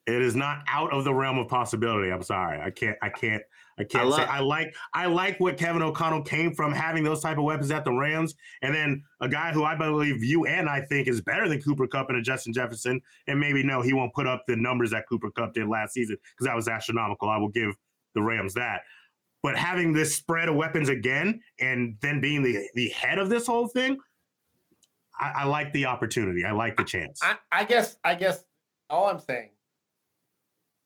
It 0.07 0.21
is 0.21 0.35
not 0.35 0.63
out 0.67 0.91
of 0.91 1.03
the 1.03 1.13
realm 1.13 1.37
of 1.37 1.47
possibility. 1.47 2.11
I'm 2.11 2.23
sorry. 2.23 2.59
I 2.59 2.71
can't. 2.71 2.97
I 3.01 3.09
can't. 3.09 3.43
I 3.77 3.83
can't 3.83 4.11
I 4.11 4.17
say. 4.17 4.23
I 4.23 4.39
like. 4.39 4.75
I 4.93 5.05
like 5.05 5.39
what 5.39 5.57
Kevin 5.57 5.83
O'Connell 5.83 6.23
came 6.23 6.53
from 6.55 6.73
having 6.73 7.03
those 7.03 7.21
type 7.21 7.37
of 7.37 7.43
weapons 7.43 7.69
at 7.69 7.85
the 7.85 7.93
Rams, 7.93 8.33
and 8.63 8.73
then 8.73 9.03
a 9.21 9.29
guy 9.29 9.51
who 9.51 9.63
I 9.63 9.75
believe 9.75 10.23
you 10.23 10.45
and 10.47 10.67
I 10.67 10.81
think 10.81 11.07
is 11.07 11.21
better 11.21 11.47
than 11.47 11.61
Cooper 11.61 11.87
Kupp 11.87 12.09
and 12.09 12.17
a 12.17 12.21
Justin 12.21 12.51
Jefferson, 12.51 12.99
and 13.27 13.39
maybe 13.39 13.63
no, 13.63 13.81
he 13.81 13.93
won't 13.93 14.13
put 14.13 14.25
up 14.25 14.43
the 14.47 14.55
numbers 14.55 14.91
that 14.91 15.07
Cooper 15.07 15.29
Kupp 15.31 15.53
did 15.53 15.67
last 15.67 15.93
season 15.93 16.17
because 16.33 16.47
that 16.47 16.55
was 16.55 16.67
astronomical. 16.67 17.29
I 17.29 17.37
will 17.37 17.49
give 17.49 17.75
the 18.15 18.21
Rams 18.21 18.55
that. 18.55 18.81
But 19.43 19.57
having 19.57 19.91
this 19.93 20.15
spread 20.15 20.49
of 20.49 20.55
weapons 20.55 20.89
again, 20.89 21.41
and 21.59 21.97
then 22.01 22.21
being 22.21 22.43
the 22.43 22.67
the 22.75 22.89
head 22.89 23.17
of 23.17 23.29
this 23.29 23.47
whole 23.47 23.67
thing, 23.67 23.97
I, 25.19 25.31
I 25.37 25.43
like 25.45 25.73
the 25.73 25.85
opportunity. 25.85 26.45
I 26.45 26.51
like 26.51 26.77
the 26.77 26.83
chance. 26.83 27.19
I, 27.23 27.35
I 27.51 27.63
guess 27.63 27.97
I 28.03 28.15
guess 28.15 28.43
all 28.89 29.07
I'm 29.07 29.19
saying 29.19 29.49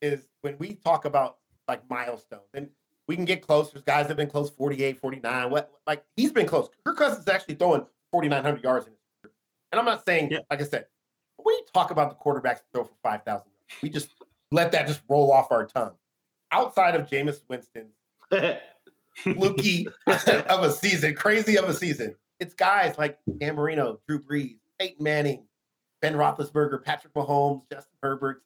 is 0.00 0.26
when 0.42 0.56
we 0.58 0.74
talk 0.76 1.04
about 1.04 1.38
like 1.68 1.88
milestones 1.90 2.42
and 2.54 2.68
we 3.08 3.14
can 3.16 3.24
get 3.24 3.40
close. 3.46 3.70
There's 3.70 3.84
guys 3.84 4.04
that 4.04 4.10
have 4.10 4.16
been 4.16 4.28
close 4.30 4.50
48, 4.50 4.98
49. 5.00 5.50
What 5.50 5.70
like 5.86 6.04
he's 6.16 6.32
been 6.32 6.46
close. 6.46 6.68
Kirk 6.84 6.96
Cousins 6.96 7.20
is 7.22 7.28
actually 7.28 7.54
throwing 7.56 7.84
4,900 8.12 8.62
yards 8.64 8.86
in 8.86 8.92
his 8.92 9.00
career. 9.22 9.32
And 9.72 9.78
I'm 9.78 9.84
not 9.84 10.04
saying, 10.06 10.30
Yeah. 10.30 10.38
like 10.50 10.60
I 10.60 10.64
said, 10.64 10.86
when 11.36 11.54
you 11.54 11.64
talk 11.74 11.90
about 11.90 12.10
the 12.10 12.16
quarterbacks 12.16 12.60
throw 12.72 12.84
for 12.84 12.94
5,000 13.02 13.26
yards, 13.26 13.44
we 13.82 13.90
just 13.90 14.08
let 14.50 14.72
that 14.72 14.86
just 14.86 15.02
roll 15.08 15.30
off 15.32 15.52
our 15.52 15.66
tongue. 15.66 15.92
Outside 16.52 16.94
of 16.94 17.08
Jameis 17.08 17.40
Winston, 17.48 17.86
fluky 19.16 19.88
of 20.06 20.62
a 20.62 20.72
season, 20.72 21.14
crazy 21.14 21.56
of 21.58 21.68
a 21.68 21.74
season. 21.74 22.14
It's 22.40 22.54
guys 22.54 22.96
like 22.98 23.18
Dan 23.38 23.54
Marino, 23.56 24.00
Drew 24.06 24.22
Brees, 24.22 24.56
Peyton 24.78 25.02
Manning, 25.02 25.44
Ben 26.02 26.14
Roethlisberger, 26.14 26.82
Patrick 26.84 27.14
Mahomes, 27.14 27.62
Justin 27.72 27.96
Herbert. 28.02 28.42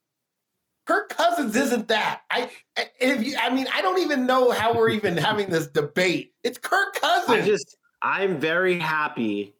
Kirk 0.86 1.08
Cousins 1.10 1.54
isn't 1.56 1.88
that. 1.88 2.22
I 2.30 2.50
I- 2.76 2.86
if 3.00 3.24
you, 3.24 3.36
I 3.40 3.50
mean, 3.54 3.66
I 3.74 3.82
don't 3.82 3.98
even 4.00 4.26
know 4.26 4.50
how 4.50 4.74
we're 4.74 4.90
even 4.90 5.16
having 5.16 5.50
this 5.50 5.66
debate. 5.68 6.32
It's 6.44 6.58
Kirk 6.58 6.96
I 7.02 7.22
Cousins. 7.26 7.46
just, 7.46 7.76
I'm 8.02 8.38
very 8.38 8.78
happy 8.78 9.54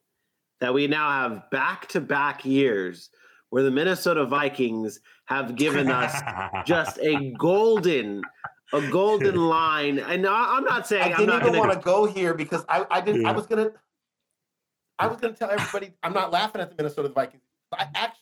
that 0.61 0.75
we 0.75 0.87
now 0.87 1.09
have 1.11 1.51
back 1.51 1.89
to 1.89 2.01
back 2.01 2.45
years 2.45 3.11
where 3.51 3.63
the 3.63 3.71
Minnesota 3.71 4.25
Vikings 4.27 5.01
have 5.25 5.57
given 5.57 5.91
us 5.91 6.15
just 6.67 6.99
a 6.99 7.33
golden 7.39 8.23
a 8.73 8.81
golden 8.91 9.37
line. 9.49 9.99
And 9.99 10.27
I, 10.27 10.57
I'm 10.57 10.65
not 10.65 10.87
saying 10.87 11.03
I 11.13 11.17
I'm 11.17 11.27
didn't 11.27 11.43
even 11.47 11.59
want 11.59 11.73
to 11.73 11.79
go 11.79 12.07
here 12.07 12.35
because 12.35 12.65
I, 12.69 12.87
I 12.91 13.01
didn't. 13.01 13.27
I 13.27 13.33
was 13.33 13.47
gonna. 13.47 13.71
I 14.99 15.07
was 15.07 15.19
gonna 15.19 15.35
tell 15.35 15.51
everybody 15.51 15.93
I'm 16.03 16.13
not 16.13 16.31
laughing 16.31 16.61
at 16.61 16.71
the 16.71 16.77
Minnesota 16.77 17.09
Vikings. 17.09 17.43
I 17.73 17.87
actually 17.95 18.19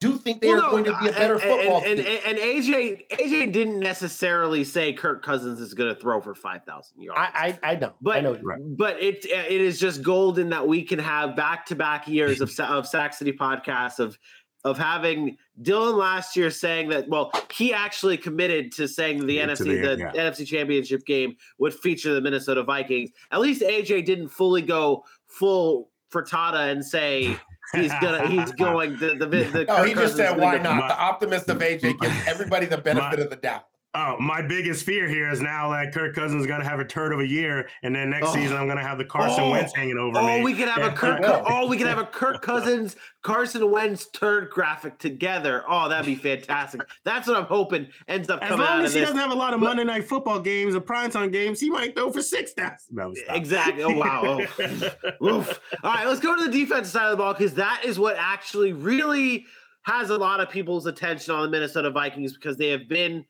do 0.00 0.16
think 0.16 0.40
they 0.40 0.48
Well, 0.48 0.60
are 0.60 0.62
no, 0.62 0.70
going 0.70 0.84
to 0.84 0.98
be 0.98 1.08
a 1.08 1.12
better 1.12 1.34
and, 1.34 1.42
football 1.42 1.82
and, 1.84 1.98
team. 1.98 2.18
and, 2.24 2.38
and 2.38 2.38
AJ 2.38 3.06
AJ 3.10 3.52
didn't 3.52 3.80
necessarily 3.80 4.64
say 4.64 4.94
Kirk 4.94 5.22
Cousins 5.22 5.60
is 5.60 5.74
going 5.74 5.94
to 5.94 6.00
throw 6.00 6.20
for 6.22 6.34
five 6.34 6.64
thousand 6.64 7.02
yards. 7.02 7.20
I, 7.20 7.58
I 7.62 7.72
I 7.72 7.74
know. 7.76 7.92
But 8.00 8.16
I 8.16 8.20
know. 8.22 8.38
Right. 8.42 8.58
but 8.62 9.00
it 9.02 9.26
it 9.26 9.60
is 9.60 9.78
just 9.78 10.02
golden 10.02 10.48
that 10.50 10.66
we 10.66 10.82
can 10.82 10.98
have 10.98 11.36
back 11.36 11.66
to 11.66 11.74
back 11.76 12.08
years 12.08 12.40
of 12.40 12.50
Sa- 12.50 12.78
of 12.78 12.86
Sack 12.88 13.12
City 13.12 13.32
podcasts 13.32 13.98
of 13.98 14.18
of 14.64 14.76
having 14.76 15.36
Dylan 15.62 15.96
last 15.96 16.36
year 16.36 16.50
saying 16.50 16.88
that 16.90 17.08
well 17.08 17.32
he 17.52 17.72
actually 17.72 18.16
committed 18.16 18.72
to 18.72 18.86
saying 18.88 19.26
the 19.26 19.34
Yeah, 19.34 19.46
NFC 19.46 19.64
the- 19.64 19.96
the, 19.96 19.96
yeah. 19.98 20.12
NFC 20.30 20.46
Championship 20.46 21.04
game 21.06 21.36
would 21.58 21.72
feature 21.74 22.12
the 22.14 22.20
Minnesota 22.20 22.62
Vikings. 22.62 23.10
At 23.30 23.40
least 23.40 23.62
AJ 23.62 24.04
didn't 24.04 24.28
fully 24.28 24.62
go 24.62 25.04
full 25.28 25.90
frittata 26.12 26.70
and 26.72 26.84
say 26.84 27.36
he's 27.74 27.92
gonna 28.00 28.26
he's 28.28 28.50
going 28.58 28.96
the 28.98 29.14
the, 29.14 29.26
the 29.26 29.64
No, 29.64 29.76
Kirk 29.76 29.86
he 29.88 29.94
just 29.94 29.94
Cousins 29.94 30.16
said, 30.16 30.38
"Why 30.38 30.56
gonna- 30.58 30.80
not?" 30.80 30.88
The 30.88 30.98
optimist 31.00 31.48
of 31.48 31.58
AJ 31.58 31.98
gives 32.00 32.16
everybody 32.26 32.66
the 32.66 32.78
benefit 32.78 33.18
My- 33.18 33.24
of 33.24 33.30
the 33.30 33.36
doubt. 33.36 33.64
Oh, 33.92 34.16
my 34.20 34.40
biggest 34.40 34.86
fear 34.86 35.08
here 35.08 35.28
is 35.30 35.40
now 35.40 35.68
that 35.70 35.92
Kirk 35.92 36.14
Cousins 36.14 36.42
is 36.42 36.46
going 36.46 36.60
to 36.60 36.68
have 36.68 36.78
a 36.78 36.84
turd 36.84 37.12
of 37.12 37.18
a 37.18 37.26
year, 37.26 37.68
and 37.82 37.92
then 37.92 38.10
next 38.10 38.28
Oh. 38.28 38.34
season 38.34 38.56
I'm 38.56 38.66
going 38.66 38.78
to 38.78 38.84
have 38.84 38.98
the 38.98 39.04
Carson 39.04 39.42
Oh. 39.42 39.50
Wentz 39.50 39.74
hanging 39.74 39.98
over 39.98 40.16
oh, 40.16 40.26
me. 40.26 40.40
Oh, 40.40 40.44
we 40.44 40.54
could 40.54 40.68
have 40.68 40.78
a 40.78 40.90
Yeah. 40.90 40.94
Kirk. 40.94 41.20
Oh, 41.24 41.66
we 41.66 41.76
could 41.76 41.88
have 41.88 41.98
a 41.98 42.04
Kirk 42.06 42.40
Cousins, 42.40 42.94
Carson 43.22 43.68
Wentz 43.68 44.06
turd 44.10 44.50
graphic 44.50 44.98
together. 44.98 45.64
Oh, 45.68 45.88
that'd 45.88 46.06
be 46.06 46.14
fantastic. 46.14 46.82
That's 47.04 47.26
what 47.26 47.36
I'm 47.36 47.46
hoping 47.46 47.88
ends 48.06 48.30
up 48.30 48.40
As 48.42 48.50
coming 48.50 48.64
out 48.64 48.76
long 48.76 48.84
as 48.84 48.94
he 48.94 49.00
doesn't 49.00 49.16
have 49.16 49.32
a 49.32 49.34
lot 49.34 49.54
of 49.54 49.60
Monday 49.60 49.82
night 49.82 50.08
football 50.08 50.38
games 50.38 50.76
or 50.76 50.80
primetime 50.80 51.32
games, 51.32 51.58
he 51.58 51.68
might 51.68 51.96
throw 51.96 52.12
for 52.12 52.22
six 52.22 52.52
thousand. 52.52 52.78
No, 52.92 53.12
stop. 53.12 53.36
Exactly. 53.36 53.82
Oh 53.82 53.96
wow. 53.96 54.40
Oh. 54.60 55.26
Oof. 55.26 55.60
All 55.82 55.92
right, 55.92 56.06
let's 56.06 56.20
go 56.20 56.36
to 56.36 56.44
the 56.44 56.52
defensive 56.52 56.92
side 56.92 57.06
of 57.06 57.10
the 57.10 57.16
ball 57.16 57.34
because 57.34 57.54
that 57.54 57.82
is 57.84 57.98
what 57.98 58.14
actually 58.16 58.72
really 58.72 59.46
has 59.82 60.10
a 60.10 60.16
lot 60.16 60.38
of 60.38 60.48
people's 60.48 60.86
attention 60.86 61.34
on 61.34 61.42
the 61.42 61.48
Minnesota 61.48 61.90
Vikings 61.90 62.34
because 62.34 62.56
they 62.56 62.68
have 62.68 62.88
been 62.88 63.24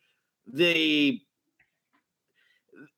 the 0.52 1.20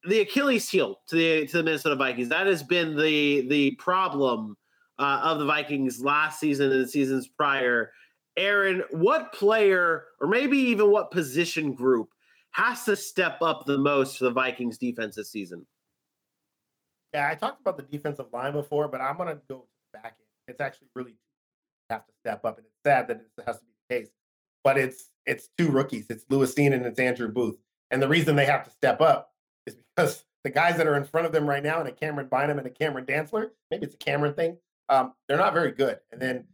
the 0.05 0.21
Achilles 0.21 0.69
heel 0.69 1.01
to 1.09 1.17
the 1.17 1.47
to 1.47 1.59
the 1.59 1.63
Minnesota 1.63 1.97
Vikings. 1.97 2.29
That 2.29 2.47
has 2.47 2.63
been 2.63 2.97
the 2.97 3.47
the 3.49 3.73
problem 3.73 4.57
uh, 4.99 5.21
of 5.25 5.39
the 5.39 5.45
Vikings 5.45 6.01
last 6.01 6.41
season 6.41 6.71
and 6.73 6.85
the 6.85 6.89
seasons 6.89 7.29
prior. 7.29 7.93
Aaron, 8.37 8.83
what 8.91 9.33
player 9.33 10.05
or 10.21 10.29
maybe 10.29 10.57
even 10.57 10.91
what 10.91 11.11
position 11.11 11.75
group 11.75 12.09
has 12.53 12.85
to 12.85 12.97
step 12.97 13.43
up 13.43 13.67
the 13.67 13.79
most 13.79 14.19
for 14.19 14.25
the 14.25 14.31
Vikings 14.31 14.79
defense 14.79 15.17
this 15.17 15.31
season? 15.31 15.67
Yeah, 17.13 17.29
I 17.29 17.35
talked 17.35 17.61
about 17.61 17.77
the 17.77 17.83
defensive 17.83 18.27
line 18.33 18.53
before, 18.53 18.89
but 18.89 19.01
I'm 19.01 19.19
gonna 19.19 19.39
go 19.49 19.67
back 19.93 20.17
in. 20.19 20.53
It's 20.53 20.61
actually 20.61 20.89
really 20.95 21.15
have 21.91 22.07
to 22.07 22.13
step 22.21 22.45
up, 22.45 22.59
and 22.59 22.67
it's 22.67 22.77
sad 22.85 23.09
that 23.09 23.21
it 23.39 23.45
has 23.47 23.59
to 23.59 23.65
be 23.65 23.73
the 23.89 23.95
case. 23.95 24.11
But 24.65 24.79
it's 24.79 25.12
it's 25.27 25.49
two 25.59 25.69
rookies. 25.69 26.07
It's 26.11 26.25
Lewis 26.29 26.57
and 26.57 26.75
it's 26.75 26.99
Andrew 26.99 27.29
Booth. 27.29 27.59
And 27.91 28.01
the 28.03 28.09
reason 28.09 28.37
they 28.37 28.47
have 28.47 28.65
to 28.65 28.71
step 28.71 29.01
up 29.01 29.33
is 29.67 29.77
because 29.95 30.25
the 30.45 30.51
guys 30.51 30.77
that 30.77 30.87
are 30.87 30.97
in 30.97 31.05
front 31.05 31.27
of 31.27 31.33
them 31.33 31.49
right 31.49 31.63
now, 31.63 31.81
and 31.81 31.89
a 31.89 31.93
Camryn 31.93 32.29
Bynum 32.29 32.59
and 32.59 32.67
a 32.67 32.71
Cameron 32.71 33.07
Dantzler, 33.07 33.51
maybe 33.71 33.85
it's 33.85 33.95
a 33.95 33.99
Cameron 33.99 34.35
thing. 34.35 34.57
Um, 34.89 35.13
they're 35.29 35.37
not 35.37 35.55
very 35.55 35.73
good. 35.73 35.99
And 36.11 36.21
then 36.21 36.45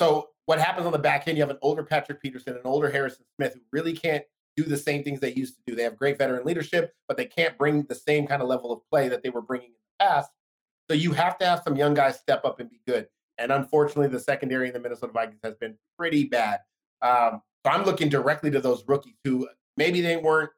so 0.00 0.30
what 0.46 0.58
happens 0.58 0.86
on 0.86 0.92
the 0.92 0.98
back 0.98 1.28
end? 1.28 1.36
You 1.36 1.42
have 1.42 1.50
an 1.50 1.58
older 1.62 1.82
Patrick 1.82 2.20
Peterson, 2.20 2.54
an 2.54 2.62
older 2.64 2.90
Harrison 2.90 3.24
Smith, 3.36 3.54
who 3.54 3.60
really 3.72 3.92
can't 3.92 4.24
do 4.56 4.64
the 4.64 4.76
same 4.76 5.04
things 5.04 5.20
they 5.20 5.32
used 5.32 5.54
to 5.56 5.62
do. 5.66 5.76
They 5.76 5.84
have 5.84 5.96
great 5.96 6.18
veteran 6.18 6.44
leadership, 6.44 6.94
but 7.06 7.16
they 7.16 7.26
can't 7.26 7.56
bring 7.56 7.84
the 7.84 7.94
same 7.94 8.26
kind 8.26 8.42
of 8.42 8.48
level 8.48 8.72
of 8.72 8.80
play 8.90 9.08
that 9.08 9.22
they 9.22 9.30
were 9.30 9.42
bringing 9.42 9.68
in 9.68 9.74
the 9.98 10.04
past. 10.04 10.30
So 10.88 10.94
you 10.94 11.12
have 11.12 11.38
to 11.38 11.46
have 11.46 11.62
some 11.62 11.76
young 11.76 11.94
guys 11.94 12.18
step 12.18 12.44
up 12.44 12.58
and 12.58 12.68
be 12.68 12.80
good. 12.86 13.06
And 13.38 13.52
unfortunately, 13.52 14.08
the 14.08 14.20
secondary 14.20 14.68
in 14.68 14.74
the 14.74 14.80
Minnesota 14.80 15.12
Vikings 15.12 15.40
has 15.44 15.54
been 15.54 15.76
pretty 15.96 16.24
bad. 16.24 16.60
Um, 17.00 17.42
so 17.64 17.72
I'm 17.72 17.84
looking 17.84 18.08
directly 18.08 18.50
to 18.50 18.60
those 18.60 18.84
rookies 18.86 19.16
who 19.24 19.48
maybe 19.76 20.00
they 20.00 20.16
weren't. 20.16 20.50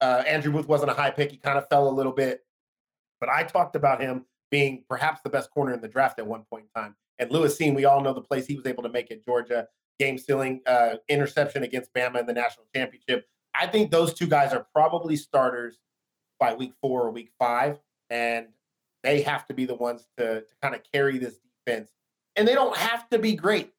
Uh, 0.00 0.22
Andrew 0.26 0.52
Booth 0.52 0.68
wasn't 0.68 0.90
a 0.90 0.94
high 0.94 1.10
pick; 1.10 1.30
he 1.30 1.36
kind 1.36 1.58
of 1.58 1.68
fell 1.68 1.88
a 1.88 1.90
little 1.90 2.12
bit. 2.12 2.44
But 3.20 3.28
I 3.28 3.44
talked 3.44 3.76
about 3.76 4.00
him 4.00 4.26
being 4.50 4.84
perhaps 4.88 5.20
the 5.22 5.30
best 5.30 5.50
corner 5.50 5.72
in 5.72 5.80
the 5.80 5.88
draft 5.88 6.18
at 6.18 6.26
one 6.26 6.44
point 6.50 6.66
in 6.74 6.82
time. 6.82 6.94
And 7.18 7.30
Lewis 7.30 7.56
Cine, 7.58 7.74
we 7.74 7.84
all 7.84 8.00
know 8.00 8.12
the 8.12 8.20
place 8.20 8.46
he 8.46 8.56
was 8.56 8.66
able 8.66 8.82
to 8.82 8.88
make 8.88 9.10
at 9.10 9.24
Georgia, 9.24 9.68
game 9.98 10.18
stealing 10.18 10.60
uh, 10.66 10.96
interception 11.08 11.62
against 11.62 11.92
Bama 11.94 12.20
in 12.20 12.26
the 12.26 12.32
national 12.32 12.66
championship. 12.74 13.26
I 13.54 13.66
think 13.66 13.90
those 13.90 14.12
two 14.14 14.26
guys 14.26 14.52
are 14.52 14.66
probably 14.74 15.16
starters 15.16 15.78
by 16.40 16.54
week 16.54 16.72
four 16.80 17.02
or 17.02 17.10
week 17.10 17.30
five, 17.38 17.78
and 18.10 18.46
they 19.02 19.22
have 19.22 19.46
to 19.46 19.54
be 19.54 19.64
the 19.64 19.74
ones 19.74 20.06
to, 20.18 20.40
to 20.40 20.54
kind 20.60 20.74
of 20.74 20.82
carry 20.92 21.18
this 21.18 21.36
defense. 21.66 21.90
And 22.36 22.48
they 22.48 22.54
don't 22.54 22.76
have 22.76 23.08
to 23.10 23.18
be 23.18 23.36
great. 23.36 23.72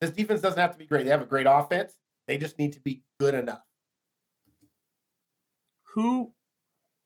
This 0.00 0.10
defense 0.10 0.42
doesn't 0.42 0.60
have 0.60 0.72
to 0.72 0.78
be 0.78 0.86
great. 0.86 1.04
They 1.04 1.10
have 1.10 1.22
a 1.22 1.26
great 1.26 1.46
offense. 1.48 1.92
They 2.26 2.38
just 2.38 2.58
need 2.58 2.72
to 2.72 2.80
be 2.80 3.02
good 3.20 3.34
enough. 3.34 3.62
Who, 5.94 6.32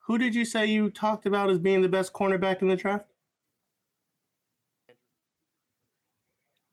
who 0.06 0.18
did 0.18 0.34
you 0.34 0.44
say 0.44 0.66
you 0.66 0.90
talked 0.90 1.26
about 1.26 1.50
as 1.50 1.58
being 1.58 1.82
the 1.82 1.88
best 1.88 2.12
cornerback 2.12 2.62
in 2.62 2.68
the 2.68 2.76
draft? 2.76 3.06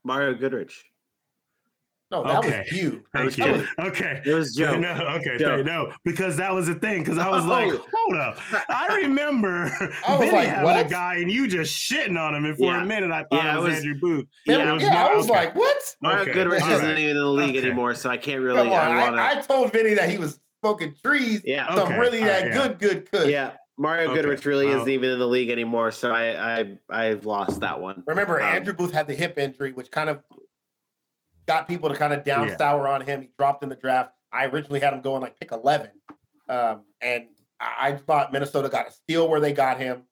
Mario 0.04 0.34
Goodrich. 0.34 0.86
No, 2.10 2.24
that 2.24 2.38
Okay. 2.38 2.64
was 2.72 2.72
you. 2.82 3.04
Thank 3.14 3.26
was 3.26 3.38
you. 3.38 3.44
Joe. 3.46 3.66
Okay. 3.80 4.22
It 4.26 4.34
was 4.34 4.56
Joe. 4.56 4.78
No, 4.78 4.92
okay, 5.20 5.38
Joe. 5.38 5.62
no, 5.62 5.92
because 6.06 6.38
that 6.38 6.54
was 6.54 6.68
the 6.68 6.76
thing. 6.76 7.00
Because 7.04 7.18
I 7.18 7.30
was 7.30 7.44
like, 7.46 7.72
Oh. 7.74 7.86
hold 7.94 8.18
up, 8.18 8.38
I 8.70 8.96
remember 9.02 9.70
I 10.08 10.12
was 10.12 10.20
Vinny 10.20 10.32
like, 10.32 10.48
having 10.48 10.64
what? 10.64 10.86
a 10.86 10.90
guy 10.90 11.16
and 11.16 11.30
you 11.32 11.48
just 11.48 11.74
shitting 11.76 12.18
on 12.18 12.34
him, 12.34 12.46
and 12.46 12.56
for 12.58 12.64
Yeah. 12.74 12.84
a 12.84 12.86
minute 12.86 13.12
I 13.12 13.24
thought 13.24 13.44
Yeah, 13.44 13.56
it 13.56 13.58
it 13.58 13.62
was, 13.62 13.66
was- 13.70 13.76
Andrew 13.80 14.00
Booth. 14.00 14.26
Yeah, 14.46 14.58
Yeah, 14.58 14.70
it 14.70 14.74
was 14.74 14.84
I 14.86 14.94
not- 14.94 15.16
was 15.18 15.26
okay. 15.30 15.34
like, 15.40 15.56
what? 15.56 15.96
Mario 16.02 16.22
Okay, 16.22 16.32
Goodrich 16.34 16.62
all 16.64 16.70
isn't 16.72 16.90
even 16.98 17.10
in 17.10 17.18
the 17.18 17.26
league 17.26 17.58
Okay. 17.58 17.66
anymore, 17.68 17.94
so 17.96 18.10
I 18.10 18.18
can't 18.18 18.42
really. 18.42 18.62
On. 18.62 18.68
I 18.68 19.02
I, 19.02 19.10
wanna, 19.10 19.22
I 19.22 19.36
told 19.42 19.74
Vinny 19.74 19.94
that 19.96 20.10
he 20.10 20.18
was 20.18 20.40
smoking 20.62 20.96
trees. 21.04 21.42
yeah, 21.44 21.68
Some 21.76 21.88
Okay, 21.90 22.00
really 22.00 22.20
that 22.22 22.44
right, 22.44 22.52
yeah. 22.54 22.68
good, 22.68 22.80
good, 22.80 23.12
good. 23.12 23.30
yeah. 23.30 23.52
Mario 23.78 24.06
Okay. 24.12 24.22
Goodrich 24.22 24.46
really 24.46 24.66
Wow. 24.68 24.78
isn't 24.78 24.90
even 24.90 25.10
in 25.12 25.20
the 25.20 25.28
league 25.28 25.50
anymore, 25.52 25.92
so 25.92 26.12
I 26.12 26.62
I 26.62 26.78
I've 26.90 27.26
lost 27.26 27.60
that 27.60 27.80
one. 27.80 28.02
Remember, 28.08 28.42
Um, 28.42 28.48
Andrew 28.48 28.74
Booth 28.74 28.92
had 28.94 29.06
the 29.08 29.14
hip 29.14 29.38
injury, 29.38 29.72
which 29.74 29.92
kind 29.92 30.10
of 30.10 30.22
got 31.48 31.68
people 31.68 31.90
to 31.90 31.96
kind 31.96 32.14
of 32.14 32.24
down 32.24 32.48
Yeah. 32.50 32.58
sour 32.58 32.88
on 32.88 33.02
him. 33.02 33.22
He 33.22 33.30
dropped 33.38 33.64
in 33.64 33.70
the 33.70 33.76
draft. 33.76 34.14
I 34.32 34.46
originally 34.46 34.80
had 34.80 34.94
him 34.94 35.02
going 35.02 35.22
like 35.22 35.40
pick 35.40 35.52
11. 35.52 35.90
Um, 36.50 36.84
and 37.02 37.28
I 37.60 37.94
thought 37.94 38.32
Minnesota 38.32 38.70
got 38.70 38.88
a 38.88 38.92
steal 38.92 39.28
where 39.28 39.40
they 39.40 39.54
got 39.54 39.80
him, 39.80 40.04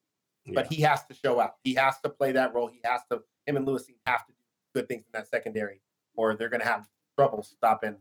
but 0.53 0.67
he 0.67 0.81
has 0.81 1.05
to 1.05 1.13
show 1.13 1.39
out. 1.39 1.55
He 1.63 1.73
has 1.75 1.99
to 2.01 2.09
play 2.09 2.31
that 2.33 2.53
role. 2.53 2.67
He 2.67 2.79
has 2.83 3.01
to, 3.11 3.21
him 3.45 3.57
and 3.57 3.65
Lewis 3.67 3.85
have 4.05 4.25
to 4.25 4.33
do 4.33 4.39
good 4.73 4.87
things 4.87 5.03
in 5.05 5.11
that 5.13 5.27
secondary, 5.27 5.81
or 6.15 6.35
they're 6.35 6.49
going 6.49 6.61
to 6.61 6.67
have 6.67 6.87
trouble 7.17 7.43
stopping 7.43 7.97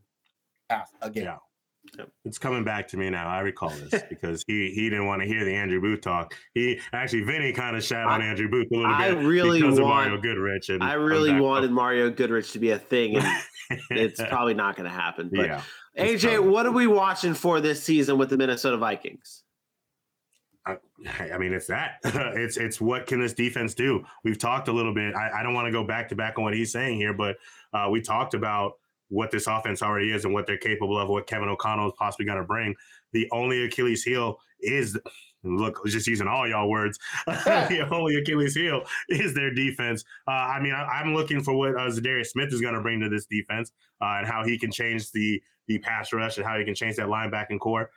pass 0.68 0.88
again. 1.02 1.24
Yeah. 1.24 1.36
Yep. 1.98 2.08
It's 2.24 2.38
coming 2.38 2.64
back 2.64 2.88
to 2.88 2.96
me 2.96 3.10
now. 3.10 3.28
I 3.28 3.40
recall 3.40 3.70
this 3.70 4.02
because 4.08 4.42
he 4.46 4.70
he 4.74 4.90
didn't 4.90 5.06
want 5.06 5.22
to 5.22 5.28
hear 5.28 5.44
the 5.44 5.54
Andrew 5.54 5.80
Booth 5.80 6.00
talk. 6.00 6.34
He 6.54 6.80
actually 6.92 7.22
Vinny 7.22 7.52
kind 7.52 7.76
of 7.76 7.84
shat 7.84 8.04
on 8.06 8.20
I- 8.22 8.26
Andrew 8.26 8.48
Booth 8.48 8.66
a 8.72 8.76
little 8.76 8.92
I 8.92 9.10
bit 9.10 9.24
really 9.24 9.60
because 9.60 9.78
want- 9.78 10.06
of 10.06 10.12
Mario 10.12 10.20
Goodrich. 10.20 10.68
And 10.70 10.82
I 10.82 10.94
really 10.94 11.38
wanted 11.38 11.66
up. 11.66 11.72
Mario 11.72 12.10
Goodrich 12.10 12.52
to 12.52 12.58
be 12.58 12.70
a 12.70 12.78
thing, 12.78 13.16
and 13.16 13.26
it's 13.90 14.20
probably 14.20 14.54
not 14.54 14.76
going 14.76 14.88
to 14.88 14.94
happen. 14.94 15.30
But 15.32 15.46
yeah. 15.46 15.62
AJ, 15.96 16.34
coming. 16.36 16.50
what 16.50 16.66
are 16.66 16.72
we 16.72 16.86
watching 16.86 17.34
for 17.34 17.60
this 17.60 17.82
season 17.82 18.18
with 18.18 18.30
the 18.30 18.36
Minnesota 18.36 18.76
Vikings? 18.76 19.42
I, 20.66 20.76
I 21.34 21.38
mean, 21.38 21.52
it's 21.52 21.66
that. 21.66 21.98
it's 22.04 22.56
it's 22.56 22.80
what 22.80 23.06
can 23.06 23.20
this 23.20 23.34
defense 23.34 23.74
do? 23.74 24.02
We've 24.24 24.38
talked 24.38 24.68
a 24.68 24.72
little 24.72 24.94
bit. 24.94 25.14
I, 25.14 25.40
I 25.40 25.42
don't 25.42 25.54
want 25.54 25.66
to 25.66 25.72
go 25.72 25.84
back 25.84 26.08
to 26.08 26.16
back 26.16 26.38
on 26.38 26.44
what 26.44 26.54
he's 26.54 26.72
saying 26.72 26.96
here, 26.96 27.12
but 27.12 27.36
uh, 27.72 27.88
we 27.90 28.00
talked 28.00 28.32
about 28.34 28.72
what 29.14 29.30
this 29.30 29.46
offense 29.46 29.80
already 29.80 30.12
is 30.12 30.24
and 30.24 30.34
what 30.34 30.46
they're 30.46 30.58
capable 30.58 30.98
of, 30.98 31.08
what 31.08 31.26
Kevin 31.26 31.48
O'Connell 31.48 31.88
is 31.88 31.94
possibly 31.96 32.26
going 32.26 32.38
to 32.38 32.44
bring. 32.44 32.74
The 33.12 33.28
only 33.30 33.64
Achilles 33.64 34.02
heel 34.02 34.38
is 34.60 34.98
look, 35.44 35.80
just 35.86 36.06
using 36.06 36.26
all 36.26 36.48
y'all 36.48 36.68
words. 36.68 36.98
the 37.26 37.86
only 37.92 38.16
Achilles 38.16 38.54
heel 38.54 38.82
is 39.08 39.34
their 39.34 39.54
defense. 39.54 40.04
Uh, 40.26 40.32
I 40.32 40.60
mean, 40.60 40.72
I, 40.72 40.82
I'm 40.82 41.14
looking 41.14 41.42
for 41.42 41.54
what 41.54 41.76
uh, 41.76 41.88
Za'Darius 41.88 42.28
Smith 42.28 42.52
is 42.52 42.60
going 42.60 42.74
to 42.74 42.80
bring 42.80 43.00
to 43.00 43.08
this 43.08 43.26
defense 43.26 43.70
uh, 44.00 44.16
and 44.18 44.26
how 44.26 44.44
he 44.44 44.58
can 44.58 44.70
change 44.70 45.10
the 45.12 45.40
the 45.66 45.78
pass 45.78 46.12
rush 46.12 46.36
and 46.36 46.46
how 46.46 46.58
he 46.58 46.64
can 46.64 46.74
change 46.74 46.96
that 46.96 47.06
linebacking 47.06 47.58
core. 47.58 47.88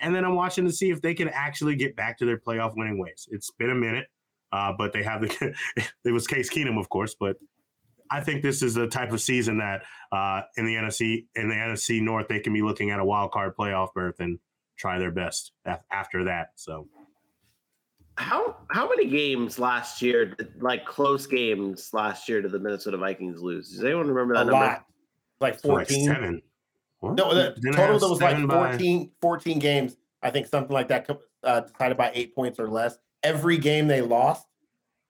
And 0.00 0.14
then 0.14 0.24
I'm 0.24 0.34
watching 0.34 0.64
to 0.64 0.72
see 0.72 0.90
if 0.90 1.00
they 1.02 1.14
can 1.14 1.28
actually 1.28 1.76
get 1.76 1.94
back 1.94 2.18
to 2.18 2.24
their 2.24 2.38
playoff 2.38 2.72
winning 2.76 2.98
ways. 2.98 3.28
It's 3.30 3.50
been 3.50 3.70
a 3.70 3.74
minute, 3.74 4.06
uh, 4.52 4.72
but 4.76 4.92
they 4.92 5.02
have 5.02 5.20
the. 5.20 5.54
it 6.04 6.12
was 6.12 6.26
Case 6.26 6.50
Keenum, 6.50 6.80
of 6.80 6.88
course, 6.88 7.14
but 7.18 7.36
I 8.12 8.20
think 8.20 8.42
this 8.42 8.62
is 8.62 8.74
the 8.74 8.86
type 8.86 9.12
of 9.12 9.20
season 9.20 9.58
that 9.58 9.82
uh, 10.12 10.42
in 10.56 10.66
the 10.66 10.74
NFC 10.74 11.26
in 11.34 11.48
the 11.48 11.54
NFC 11.54 12.02
North 12.02 12.28
they 12.28 12.40
can 12.40 12.52
be 12.52 12.62
looking 12.62 12.90
at 12.90 13.00
a 13.00 13.04
wild 13.04 13.32
card 13.32 13.56
playoff 13.56 13.94
berth 13.94 14.20
and 14.20 14.38
try 14.76 14.98
their 14.98 15.10
best 15.10 15.52
after 15.90 16.24
that. 16.24 16.48
So 16.56 16.86
How 18.16 18.56
how 18.70 18.88
many 18.88 19.06
games 19.08 19.58
last 19.58 20.02
year, 20.02 20.36
like 20.60 20.84
close 20.84 21.26
games 21.26 21.90
last 21.94 22.28
year, 22.28 22.42
did 22.42 22.52
the 22.52 22.58
Minnesota 22.58 22.98
Vikings 22.98 23.40
lose? 23.40 23.70
Does 23.70 23.82
anyone 23.84 24.08
remember 24.08 24.34
that 24.34 24.42
a 24.42 24.50
number? 24.50 24.66
lot. 24.66 24.84
Like 25.40 25.54
like 25.64 25.88
14. 25.88 26.06
seven. 26.06 26.42
What? 27.00 27.14
No, 27.16 27.34
the 27.34 27.54
Didn't 27.60 27.72
total 27.72 27.92
have 27.94 28.00
that 28.00 28.08
was 28.08 28.20
like 28.20 28.30
seven 28.32 28.46
by- 28.46 28.70
14, 28.72 29.10
14 29.20 29.58
games. 29.58 29.96
I 30.22 30.30
think 30.30 30.46
something 30.46 30.72
like 30.72 30.88
that 30.88 31.08
uh, 31.42 31.60
decided 31.60 31.96
by 31.96 32.12
eight 32.14 32.34
points 32.34 32.60
or 32.60 32.68
less. 32.68 32.96
Every 33.24 33.58
game 33.58 33.88
they 33.88 34.02
lost 34.02 34.46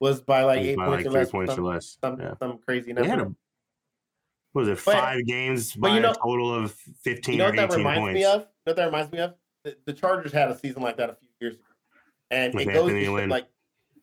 was 0.02 0.20
by 0.20 0.42
like 0.42 0.60
eight 0.60 0.76
by 0.76 0.86
points, 0.86 1.04
like 1.04 1.06
or, 1.06 1.10
three 1.10 1.20
less, 1.20 1.30
points 1.30 1.54
some, 1.54 1.64
or 1.64 1.72
less. 1.74 1.98
Some, 2.02 2.20
yeah. 2.20 2.34
some 2.40 2.58
crazy 2.66 2.92
They 2.92 3.06
had 3.06 3.20
a, 3.20 3.32
what 4.50 4.66
was 4.66 4.68
it 4.68 4.84
But- 4.84 4.94
five 4.94 5.24
games 5.24 5.74
but 5.74 5.88
by 5.88 5.94
you 5.94 6.00
know- 6.00 6.10
a 6.10 6.14
total 6.14 6.52
of 6.52 6.72
fifteen 6.72 7.34
You 7.34 7.38
know 7.38 7.48
or 7.50 7.52
that 7.52 7.64
eighteen 7.66 7.78
reminds 7.78 8.00
points? 8.00 8.14
me 8.14 8.24
of? 8.24 8.40
You 8.40 8.40
know 8.40 8.46
what 8.64 8.76
that 8.76 8.84
reminds 8.86 9.12
me 9.12 9.18
of? 9.20 9.34
The, 9.62 9.76
the 9.86 9.92
Chargers 9.92 10.32
had 10.32 10.50
a 10.50 10.58
season 10.58 10.82
like 10.82 10.96
that 10.96 11.08
a 11.08 11.14
few 11.14 11.28
years 11.40 11.54
ago, 11.54 11.62
and 12.32 12.52
With 12.52 12.66
it 12.66 12.72
goes 12.72 12.90
to 12.90 13.26
like 13.28 13.46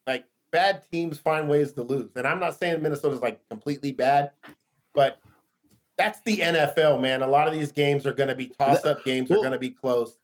like 0.07 0.23
bad 0.53 0.83
teams 0.89 1.17
find 1.19 1.49
ways 1.49 1.73
to 1.73 1.83
lose. 1.83 2.11
And 2.15 2.25
I'm 2.25 2.39
not 2.39 2.57
saying 2.57 2.81
Minnesota's 2.81 3.19
like 3.19 3.41
completely 3.49 3.91
bad, 3.91 4.31
but 4.93 5.19
that's 5.97 6.21
the 6.21 6.37
NFL, 6.37 7.01
man. 7.01 7.23
A 7.23 7.27
lot 7.27 7.49
of 7.49 7.53
these 7.53 7.73
games 7.73 8.05
are 8.05 8.13
going 8.13 8.29
to 8.29 8.35
be 8.35 8.47
toss 8.47 8.85
up 8.85 9.03
games. 9.03 9.27
They're 9.27 9.39
going 9.39 9.51
to 9.51 9.59
be 9.59 9.71
close. 9.71 10.17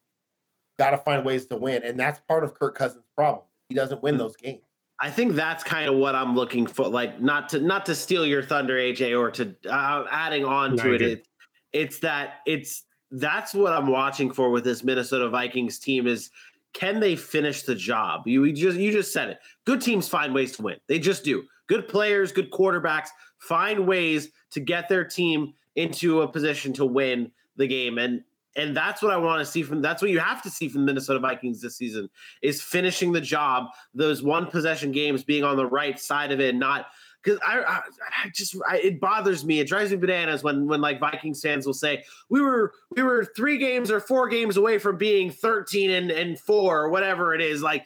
Got 0.79 0.91
to 0.91 0.97
find 0.99 1.25
ways 1.25 1.47
to 1.47 1.57
win, 1.57 1.83
and 1.83 1.99
that's 1.99 2.21
part 2.29 2.45
of 2.45 2.53
Kirk 2.53 2.77
Cousins' 2.77 3.03
problem. 3.13 3.43
He 3.67 3.75
doesn't 3.75 4.01
win 4.01 4.15
hmm. 4.15 4.19
those 4.19 4.37
games. 4.37 4.61
I 4.99 5.09
think 5.09 5.33
that's 5.33 5.63
kind 5.63 5.89
of 5.89 5.95
what 5.95 6.15
I'm 6.15 6.35
looking 6.35 6.67
for. 6.67 6.87
Like, 6.87 7.19
not 7.19 7.49
to 7.49 7.59
not 7.59 7.85
to 7.87 7.95
steal 7.95 8.25
your 8.25 8.41
thunder, 8.41 8.77
AJ, 8.77 9.19
or 9.19 9.29
to 9.31 9.55
uh, 9.69 10.05
adding 10.09 10.45
on 10.45 10.77
to 10.77 10.93
it, 10.93 11.01
it. 11.01 11.27
It's 11.73 11.99
that 11.99 12.35
it's 12.45 12.83
that's 13.11 13.53
what 13.53 13.73
I'm 13.73 13.87
watching 13.87 14.31
for 14.31 14.49
with 14.51 14.63
this 14.63 14.83
Minnesota 14.83 15.29
Vikings 15.29 15.79
team 15.79 16.07
is 16.07 16.29
can 16.73 16.99
they 16.99 17.15
finish 17.15 17.63
the 17.63 17.75
job? 17.75 18.27
You, 18.27 18.43
you 18.45 18.53
just 18.53 18.77
you 18.77 18.91
just 18.91 19.13
said 19.13 19.29
it. 19.29 19.39
Good 19.65 19.81
teams 19.81 20.07
find 20.07 20.33
ways 20.33 20.55
to 20.57 20.61
win. 20.61 20.77
They 20.87 20.99
just 20.99 21.23
do. 21.23 21.43
Good 21.67 21.87
players, 21.87 22.31
good 22.31 22.51
quarterbacks 22.51 23.09
find 23.39 23.87
ways 23.87 24.29
to 24.51 24.59
get 24.59 24.89
their 24.89 25.03
team 25.03 25.53
into 25.75 26.21
a 26.21 26.27
position 26.27 26.73
to 26.73 26.85
win 26.85 27.31
the 27.57 27.67
game 27.67 27.97
and 27.97 28.23
and 28.55 28.75
that's 28.75 29.01
what 29.01 29.11
I 29.11 29.17
want 29.17 29.39
to 29.39 29.45
see 29.45 29.63
from 29.63 29.81
that's 29.81 30.01
what 30.01 30.11
you 30.11 30.19
have 30.19 30.41
to 30.43 30.49
see 30.49 30.67
from 30.69 30.81
the 30.81 30.85
Minnesota 30.87 31.19
Vikings 31.19 31.61
this 31.61 31.75
season 31.77 32.09
is 32.41 32.61
finishing 32.61 33.11
the 33.11 33.21
job 33.21 33.67
those 33.93 34.23
one 34.23 34.47
possession 34.47 34.91
games 34.91 35.23
being 35.23 35.43
on 35.43 35.57
the 35.57 35.65
right 35.65 35.99
side 35.99 36.31
of 36.31 36.39
it 36.39 36.49
and 36.51 36.59
not 36.59 36.87
because 37.23 37.39
I, 37.45 37.59
I, 37.59 37.81
I 38.25 38.29
just 38.33 38.55
I, 38.69 38.77
it 38.77 38.99
bothers 38.99 39.43
me 39.45 39.59
it 39.59 39.67
drives 39.67 39.91
me 39.91 39.97
bananas 39.97 40.43
when 40.43 40.67
when 40.67 40.79
like 40.81 40.99
Vikings 40.99 41.41
fans 41.41 41.65
will 41.65 41.73
say 41.73 42.03
we 42.29 42.39
were 42.41 42.73
we 42.95 43.03
were 43.03 43.25
three 43.35 43.57
games 43.57 43.91
or 43.91 43.99
four 43.99 44.27
games 44.29 44.57
away 44.57 44.77
from 44.77 44.97
being 44.97 45.31
13 45.31 45.89
and 45.91 46.11
and 46.11 46.39
four 46.39 46.81
or 46.81 46.89
whatever 46.89 47.33
it 47.33 47.41
is 47.41 47.61
like 47.61 47.85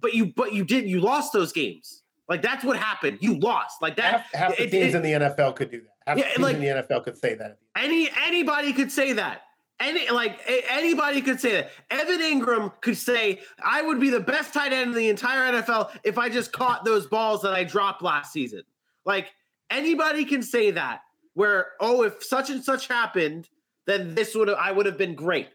but 0.00 0.14
you 0.14 0.26
but 0.26 0.52
you 0.52 0.64
did 0.64 0.88
you 0.88 1.00
lost 1.00 1.32
those 1.32 1.52
games 1.52 2.02
like 2.28 2.40
that's 2.42 2.64
what 2.64 2.76
happened 2.76 3.18
you 3.20 3.38
lost 3.40 3.82
like 3.82 3.96
that 3.96 4.20
Half, 4.20 4.32
half 4.32 4.56
the 4.56 4.62
it- 4.64 4.70
teams 4.70 4.94
it- 4.94 4.96
in 4.98 5.02
the 5.02 5.12
NFL 5.28 5.56
could 5.56 5.70
do 5.70 5.80
that. 5.80 5.88
Half 6.06 6.18
Yeah, 6.18 6.24
the 6.24 6.28
teams 6.30 6.38
like- 6.40 6.54
in 6.56 6.60
the 6.60 6.68
NFL 6.68 7.02
could 7.04 7.16
say 7.18 7.34
that. 7.34 7.58
any 7.76 8.08
anybody 8.26 8.72
could 8.72 8.92
say 8.92 9.14
that. 9.14 9.40
Any 9.80 10.08
like 10.08 10.40
anybody 10.68 11.20
could 11.20 11.40
say 11.40 11.52
that. 11.52 11.70
Evan 11.90 12.20
Engram 12.20 12.72
could 12.80 12.96
say, 12.96 13.40
"I 13.62 13.82
would 13.82 13.98
be 13.98 14.08
the 14.08 14.20
best 14.20 14.54
tight 14.54 14.72
end 14.72 14.90
in 14.90 14.96
the 14.96 15.08
entire 15.08 15.52
NFL 15.52 15.90
if 16.04 16.16
I 16.16 16.28
just 16.28 16.52
caught 16.52 16.84
those 16.84 17.06
balls 17.06 17.42
that 17.42 17.54
I 17.54 17.64
dropped 17.64 18.00
last 18.00 18.32
season." 18.32 18.62
Like 19.04 19.34
anybody 19.70 20.24
can 20.24 20.42
say 20.42 20.70
that. 20.72 21.02
Where 21.34 21.72
oh, 21.80 22.02
if 22.02 22.22
such 22.22 22.50
and 22.50 22.62
such 22.62 22.86
happened, 22.86 23.48
then 23.86 24.14
this 24.14 24.34
would 24.36 24.48
I 24.48 24.70
would 24.70 24.86
have 24.86 24.96
been 24.96 25.16
great, 25.16 25.48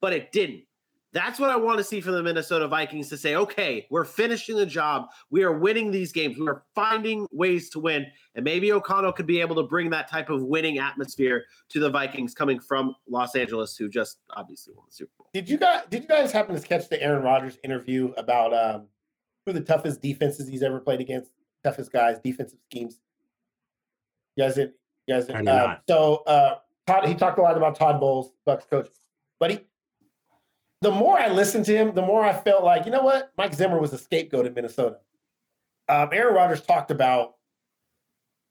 but 0.00 0.12
it 0.12 0.32
didn't. 0.32 0.64
That's 1.14 1.38
what 1.38 1.50
I 1.50 1.56
want 1.56 1.76
to 1.76 1.84
see 1.84 2.00
from 2.00 2.14
the 2.14 2.22
Minnesota 2.22 2.66
Vikings 2.66 3.10
to 3.10 3.18
say, 3.18 3.36
okay, 3.36 3.86
we're 3.90 4.04
finishing 4.04 4.56
the 4.56 4.64
job. 4.64 5.08
We 5.30 5.42
are 5.42 5.52
winning 5.52 5.90
these 5.90 6.10
games. 6.10 6.38
We 6.38 6.48
are 6.48 6.62
finding 6.74 7.26
ways 7.30 7.68
to 7.70 7.80
win. 7.80 8.06
And 8.34 8.44
maybe 8.44 8.72
O'Connell 8.72 9.12
could 9.12 9.26
be 9.26 9.40
able 9.40 9.54
to 9.56 9.62
bring 9.62 9.90
that 9.90 10.08
type 10.08 10.30
of 10.30 10.42
winning 10.42 10.78
atmosphere 10.78 11.44
to 11.68 11.80
the 11.80 11.90
Vikings 11.90 12.32
coming 12.32 12.58
from 12.58 12.94
Los 13.06 13.36
Angeles, 13.36 13.76
who 13.76 13.90
just 13.90 14.20
obviously 14.34 14.72
won 14.74 14.86
the 14.88 14.94
Super 14.94 15.10
Bowl. 15.18 15.28
Did 15.34 15.50
you 15.50 15.58
guys 15.58 15.82
did 15.90 16.02
you 16.02 16.08
guys 16.08 16.32
happen 16.32 16.58
to 16.58 16.66
catch 16.66 16.88
the 16.88 17.02
Aaron 17.02 17.22
Rodgers 17.22 17.58
interview 17.62 18.12
about 18.16 18.54
um 18.54 18.86
who 19.44 19.52
the 19.52 19.60
toughest 19.60 20.00
defenses 20.00 20.48
he's 20.48 20.62
ever 20.62 20.80
played 20.80 21.00
against, 21.00 21.30
toughest 21.62 21.92
guys, 21.92 22.18
defensive 22.24 22.58
schemes? 22.70 23.00
You 24.36 24.44
guys 24.44 24.54
did 24.54 24.72
you 25.06 25.14
guys 25.14 25.26
did, 25.26 25.36
I 25.36 25.38
did 25.40 25.48
uh, 25.48 25.66
not. 25.66 25.82
so 25.86 26.22
uh 26.26 26.54
Todd 26.86 27.06
he 27.06 27.14
talked 27.14 27.38
a 27.38 27.42
lot 27.42 27.58
about 27.58 27.76
Todd 27.76 28.00
Bowles, 28.00 28.32
Bucks 28.46 28.64
coach. 28.64 28.88
But 29.38 29.50
he 29.50 29.60
the 30.82 30.90
more 30.90 31.18
I 31.18 31.28
listened 31.28 31.64
to 31.66 31.76
him, 31.76 31.94
the 31.94 32.02
more 32.02 32.24
I 32.24 32.32
felt 32.32 32.62
like, 32.64 32.84
you 32.84 32.92
know 32.92 33.02
what? 33.02 33.32
Mike 33.38 33.54
Zimmer 33.54 33.80
was 33.80 33.92
a 33.92 33.98
scapegoat 33.98 34.46
in 34.46 34.52
Minnesota. 34.54 34.98
Um, 35.88 36.10
Aaron 36.12 36.34
Rodgers 36.34 36.60
talked 36.62 36.90
about 36.90 37.36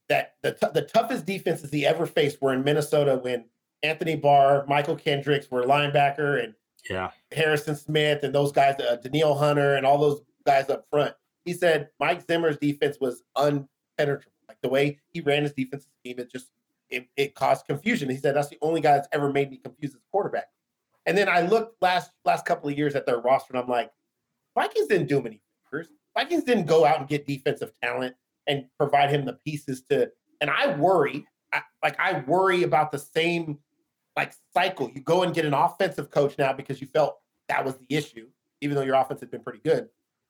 that 0.09 0.35
the, 0.41 0.53
t- 0.53 0.67
the 0.73 0.81
toughest 0.81 1.25
defenses 1.25 1.71
he 1.71 1.85
ever 1.85 2.05
faced 2.05 2.41
were 2.41 2.53
in 2.53 2.63
Minnesota 2.63 3.17
when 3.21 3.45
Anthony 3.83 4.15
Barr, 4.15 4.65
Michael 4.67 4.95
Kendricks 4.95 5.49
were 5.49 5.63
linebacker, 5.63 6.43
and 6.43 6.53
Yeah. 6.89 7.11
Harrison 7.31 7.75
Smith 7.75 8.23
and 8.23 8.33
those 8.35 8.51
guys, 8.51 8.79
uh, 8.79 8.97
Danielle 8.97 9.35
Hunter 9.35 9.75
and 9.75 9.85
all 9.85 9.97
those 9.97 10.21
guys 10.45 10.69
up 10.69 10.85
front. 10.89 11.13
He 11.45 11.53
said 11.53 11.89
Mike 11.99 12.21
Zimmer's 12.27 12.57
defense 12.57 12.97
was 12.99 13.23
unpenetrable. 13.37 14.25
Like 14.47 14.59
the 14.61 14.69
way 14.69 14.99
he 15.09 15.21
ran 15.21 15.43
his 15.43 15.53
defensive 15.53 15.89
scheme, 15.99 16.19
it 16.19 16.31
just 16.31 16.49
it, 16.89 17.07
it 17.15 17.35
caused 17.35 17.65
confusion. 17.65 18.09
He 18.09 18.17
said 18.17 18.35
that's 18.35 18.49
the 18.49 18.57
only 18.61 18.81
guy 18.81 18.93
that's 18.93 19.07
ever 19.13 19.31
made 19.31 19.49
me 19.49 19.57
confused 19.57 19.95
as 19.95 20.01
quarterback. 20.11 20.47
And 21.05 21.17
then 21.17 21.27
I 21.27 21.41
looked 21.41 21.81
last 21.81 22.11
last 22.25 22.45
couple 22.45 22.69
of 22.69 22.77
years 22.77 22.95
at 22.95 23.05
their 23.05 23.19
roster, 23.19 23.53
and 23.53 23.61
I'm 23.61 23.69
like, 23.69 23.91
Vikings 24.55 24.87
didn't 24.87 25.07
do 25.07 25.21
many 25.21 25.41
favors. 25.71 25.87
Vikings 26.15 26.43
didn't 26.43 26.65
go 26.65 26.85
out 26.85 26.99
and 26.99 27.07
get 27.07 27.25
defensive 27.25 27.71
talent 27.81 28.15
and 28.47 28.65
provide 28.77 29.09
him 29.09 29.25
the 29.25 29.33
pieces 29.45 29.83
to. 29.89 30.11
And 30.41 30.49
I 30.49 30.75
worry, 30.75 31.25
I, 31.53 31.61
like 31.83 31.99
I 31.99 32.23
worry 32.27 32.63
about 32.63 32.91
the 32.91 32.99
same 32.99 33.59
like 34.15 34.33
cycle. 34.53 34.91
You 34.93 35.01
go 35.01 35.23
and 35.23 35.33
get 35.33 35.45
an 35.45 35.53
offensive 35.53 36.11
coach 36.11 36.37
now 36.37 36.53
because 36.53 36.81
you 36.81 36.87
felt 36.87 37.17
that 37.49 37.63
was 37.63 37.75
the 37.77 37.95
issue, 37.95 38.27
even 38.61 38.75
though 38.75 38.83
your 38.83 38.95
offense 38.95 39.21
had 39.21 39.31
been 39.31 39.43
pretty 39.43 39.61
good. 39.63 39.87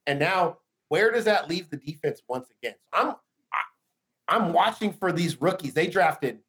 And 0.08 0.20
now, 0.20 0.58
where 0.90 1.12
does 1.12 1.26
that 1.26 1.50
leave 1.50 1.70
the 1.70 1.78
defense 1.78 2.22
once 2.28 2.48
again? 2.62 2.76
So 2.94 3.02
I'm 3.02 3.10
I, 3.10 4.36
I'm 4.36 4.54
watching 4.54 4.94
for 4.94 5.12
these 5.12 5.42
rookies. 5.42 5.74
They 5.74 5.88
drafted 5.88 6.40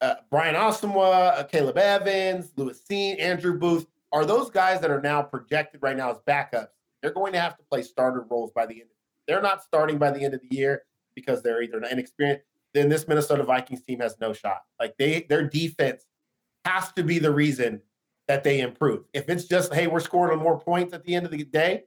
uh, 0.00 0.14
Brian 0.30 0.54
Asamoah, 0.54 1.38
uh, 1.38 1.44
Caleb 1.44 1.78
Evans, 1.78 2.52
Lewis 2.56 2.80
Cine, 2.88 3.20
Andrew 3.20 3.58
Booth. 3.58 3.86
Are 4.12 4.24
those 4.24 4.50
guys 4.50 4.80
that 4.80 4.90
are 4.90 5.00
now 5.00 5.22
projected 5.22 5.82
right 5.82 5.96
now 5.96 6.10
as 6.10 6.18
backups? 6.26 6.68
They're 7.02 7.12
going 7.12 7.32
to 7.32 7.40
have 7.40 7.56
to 7.56 7.64
play 7.64 7.82
starter 7.82 8.24
roles 8.28 8.50
by 8.52 8.66
the 8.66 8.80
end. 8.80 8.90
They're 9.26 9.42
not 9.42 9.62
starting 9.62 9.98
by 9.98 10.10
the 10.10 10.20
end 10.20 10.34
of 10.34 10.40
the 10.40 10.56
year 10.56 10.82
because 11.14 11.42
they're 11.42 11.62
either 11.62 11.82
inexperienced. 11.82 12.44
Then 12.74 12.88
this 12.88 13.08
Minnesota 13.08 13.42
Vikings 13.42 13.82
team 13.82 14.00
has 14.00 14.16
no 14.20 14.32
shot. 14.32 14.62
Like 14.78 14.96
they, 14.98 15.26
their 15.28 15.48
defense 15.48 16.04
has 16.64 16.92
to 16.92 17.02
be 17.02 17.18
the 17.18 17.30
reason 17.30 17.80
that 18.28 18.44
they 18.44 18.60
improve. 18.60 19.04
If 19.12 19.28
it's 19.28 19.44
just, 19.44 19.72
hey, 19.72 19.86
we're 19.86 20.00
scoring 20.00 20.36
on 20.36 20.42
more 20.42 20.58
points 20.58 20.92
at 20.92 21.04
the 21.04 21.14
end 21.14 21.26
of 21.26 21.32
the 21.32 21.44
day, 21.44 21.84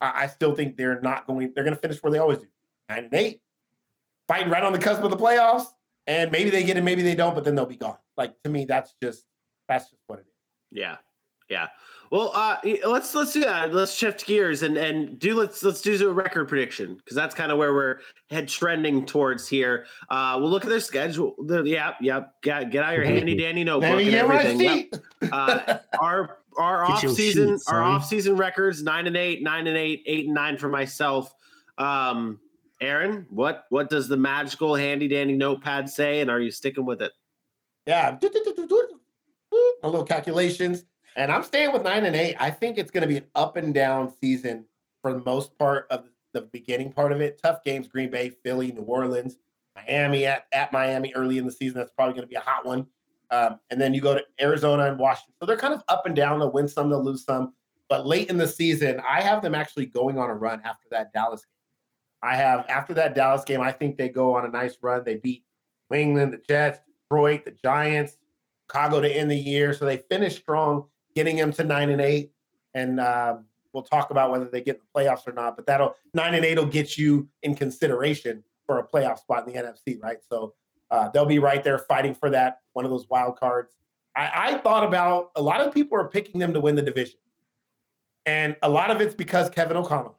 I, 0.00 0.24
I 0.24 0.26
still 0.26 0.54
think 0.54 0.76
they're 0.76 1.00
not 1.00 1.26
going. 1.26 1.52
They're 1.54 1.64
going 1.64 1.76
to 1.76 1.80
finish 1.80 2.02
where 2.02 2.12
they 2.12 2.18
always 2.18 2.38
do, 2.38 2.46
nine 2.88 3.04
and 3.04 3.14
eight, 3.14 3.40
fighting 4.28 4.50
right 4.50 4.62
on 4.62 4.72
the 4.72 4.78
cusp 4.78 5.02
of 5.02 5.10
the 5.10 5.16
playoffs. 5.16 5.66
And 6.06 6.32
maybe 6.32 6.50
they 6.50 6.64
get 6.64 6.76
it, 6.76 6.82
maybe 6.82 7.02
they 7.02 7.14
don't, 7.14 7.34
but 7.34 7.44
then 7.44 7.54
they'll 7.54 7.66
be 7.66 7.76
gone. 7.76 7.98
Like 8.16 8.34
to 8.42 8.50
me, 8.50 8.64
that's 8.64 8.94
just 9.02 9.24
that's 9.68 9.90
just 9.90 10.02
what 10.06 10.18
it 10.18 10.26
is. 10.26 10.34
Yeah, 10.72 10.96
yeah. 11.48 11.68
Well, 12.12 12.30
uh, 12.34 12.58
let's 12.86 13.14
let's 13.14 13.32
do 13.32 13.40
that. 13.40 13.72
Let's 13.72 13.94
shift 13.94 14.26
gears 14.26 14.62
and 14.62 14.76
and 14.76 15.18
do 15.18 15.34
let's 15.34 15.62
let's 15.62 15.80
do 15.80 16.10
a 16.10 16.12
record 16.12 16.46
prediction 16.46 16.96
because 16.96 17.16
that's 17.16 17.34
kind 17.34 17.50
of 17.50 17.56
where 17.56 17.72
we're 17.72 18.00
head 18.28 18.48
trending 18.48 19.06
towards 19.06 19.48
here. 19.48 19.86
Uh, 20.10 20.36
we'll 20.38 20.50
look 20.50 20.62
at 20.64 20.68
their 20.68 20.78
schedule. 20.78 21.34
The, 21.38 21.62
yeah, 21.62 21.94
yeah. 22.02 22.24
Get, 22.42 22.70
get 22.70 22.84
out 22.84 22.94
your 22.94 23.04
handy 23.04 23.34
dandy 23.34 23.64
notebook 23.64 23.88
Let 23.88 23.96
me 23.96 24.02
and 24.02 24.10
get 24.10 24.24
everything. 24.24 24.88
Yep. 25.22 25.32
Uh, 25.32 25.78
our 26.00 26.38
our 26.58 26.84
off 26.90 27.00
season 27.00 27.56
sheet, 27.56 27.62
our 27.68 27.82
off 27.82 28.04
season 28.04 28.36
records 28.36 28.82
nine 28.82 29.06
and 29.06 29.16
eight, 29.16 29.42
nine 29.42 29.66
and 29.66 29.78
eight, 29.78 30.02
eight 30.04 30.26
and 30.26 30.34
nine 30.34 30.58
for 30.58 30.68
myself. 30.68 31.34
Um, 31.78 32.40
Aaron, 32.82 33.26
what 33.30 33.64
what 33.70 33.88
does 33.88 34.08
the 34.08 34.16
magical 34.16 34.74
handy 34.74 35.06
dandy 35.06 35.36
notepad 35.36 35.88
say, 35.88 36.20
and 36.20 36.30
are 36.30 36.40
you 36.40 36.50
sticking 36.50 36.84
with 36.84 37.00
it? 37.00 37.12
Yeah, 37.86 38.18
a 39.82 39.88
little 39.88 40.04
calculations, 40.04 40.84
and 41.16 41.30
I'm 41.30 41.44
staying 41.44 41.72
with 41.72 41.82
nine 41.82 42.04
and 42.04 42.16
eight. 42.16 42.36
I 42.40 42.50
think 42.50 42.78
it's 42.78 42.90
going 42.90 43.02
to 43.02 43.08
be 43.08 43.18
an 43.18 43.26
up 43.36 43.56
and 43.56 43.72
down 43.72 44.12
season 44.20 44.66
for 45.00 45.12
the 45.12 45.22
most 45.24 45.56
part 45.58 45.86
of 45.90 46.06
the 46.32 46.42
beginning 46.42 46.92
part 46.92 47.12
of 47.12 47.20
it. 47.20 47.40
Tough 47.40 47.62
games: 47.64 47.86
Green 47.86 48.10
Bay, 48.10 48.30
Philly, 48.42 48.72
New 48.72 48.82
Orleans, 48.82 49.38
Miami 49.76 50.26
at, 50.26 50.46
at 50.52 50.72
Miami 50.72 51.12
early 51.14 51.38
in 51.38 51.46
the 51.46 51.52
season. 51.52 51.78
That's 51.78 51.92
probably 51.92 52.14
going 52.14 52.24
to 52.24 52.28
be 52.28 52.36
a 52.36 52.40
hot 52.40 52.66
one. 52.66 52.86
Um, 53.30 53.60
and 53.70 53.80
then 53.80 53.94
you 53.94 54.00
go 54.00 54.14
to 54.14 54.24
Arizona 54.40 54.86
and 54.86 54.98
Washington. 54.98 55.34
So 55.40 55.46
they're 55.46 55.56
kind 55.56 55.72
of 55.72 55.82
up 55.88 56.04
and 56.04 56.14
down. 56.14 56.38
They'll 56.38 56.52
win 56.52 56.68
some, 56.68 56.90
they'll 56.90 57.02
lose 57.02 57.24
some. 57.24 57.54
But 57.88 58.06
late 58.06 58.28
in 58.28 58.36
the 58.36 58.46
season, 58.46 59.00
I 59.08 59.22
have 59.22 59.40
them 59.40 59.54
actually 59.54 59.86
going 59.86 60.18
on 60.18 60.28
a 60.28 60.34
run 60.34 60.60
after 60.64 60.86
that 60.90 61.12
Dallas 61.12 61.40
game. 61.40 61.61
I 62.22 62.36
have 62.36 62.64
after 62.68 62.94
that 62.94 63.14
Dallas 63.14 63.44
game, 63.44 63.60
I 63.60 63.72
think 63.72 63.96
they 63.96 64.08
go 64.08 64.36
on 64.36 64.44
a 64.44 64.48
nice 64.48 64.76
run. 64.80 65.02
They 65.04 65.16
beat 65.16 65.44
New 65.90 65.98
England, 65.98 66.32
the 66.32 66.38
Jets, 66.38 66.78
Detroit, 67.10 67.44
the 67.44 67.50
Giants, 67.50 68.16
Chicago 68.68 69.00
to 69.00 69.08
end 69.08 69.30
the 69.30 69.36
year. 69.36 69.74
So 69.74 69.84
they 69.84 69.98
finish 69.98 70.36
strong, 70.36 70.86
getting 71.14 71.36
them 71.36 71.52
to 71.54 71.64
nine 71.64 71.90
and 71.90 72.00
eight. 72.00 72.32
And 72.74 73.00
um, 73.00 73.44
we'll 73.72 73.82
talk 73.82 74.10
about 74.10 74.30
whether 74.30 74.46
they 74.46 74.60
get 74.60 74.76
in 74.76 74.82
the 74.82 75.00
playoffs 75.00 75.26
or 75.26 75.32
not. 75.32 75.56
But 75.56 75.66
that'll 75.66 75.96
nine 76.14 76.34
and 76.34 76.44
eight 76.44 76.58
will 76.58 76.66
get 76.66 76.96
you 76.96 77.28
in 77.42 77.54
consideration 77.54 78.44
for 78.66 78.78
a 78.78 78.86
playoff 78.86 79.18
spot 79.18 79.46
in 79.46 79.52
the 79.52 79.60
NFC, 79.60 80.00
right? 80.00 80.18
So 80.28 80.54
uh, 80.90 81.08
they'll 81.08 81.26
be 81.26 81.38
right 81.38 81.64
there 81.64 81.78
fighting 81.78 82.14
for 82.14 82.30
that 82.30 82.60
one 82.72 82.84
of 82.84 82.90
those 82.90 83.08
wild 83.08 83.38
cards. 83.38 83.74
I, 84.16 84.30
I 84.34 84.58
thought 84.58 84.84
about 84.84 85.30
a 85.36 85.42
lot 85.42 85.60
of 85.60 85.74
people 85.74 85.98
are 85.98 86.08
picking 86.08 86.38
them 86.38 86.52
to 86.54 86.60
win 86.60 86.76
the 86.76 86.82
division. 86.82 87.18
And 88.24 88.56
a 88.62 88.68
lot 88.68 88.90
of 88.90 89.00
it's 89.00 89.14
because 89.14 89.50
Kevin 89.50 89.76
O'Connell 89.76 90.16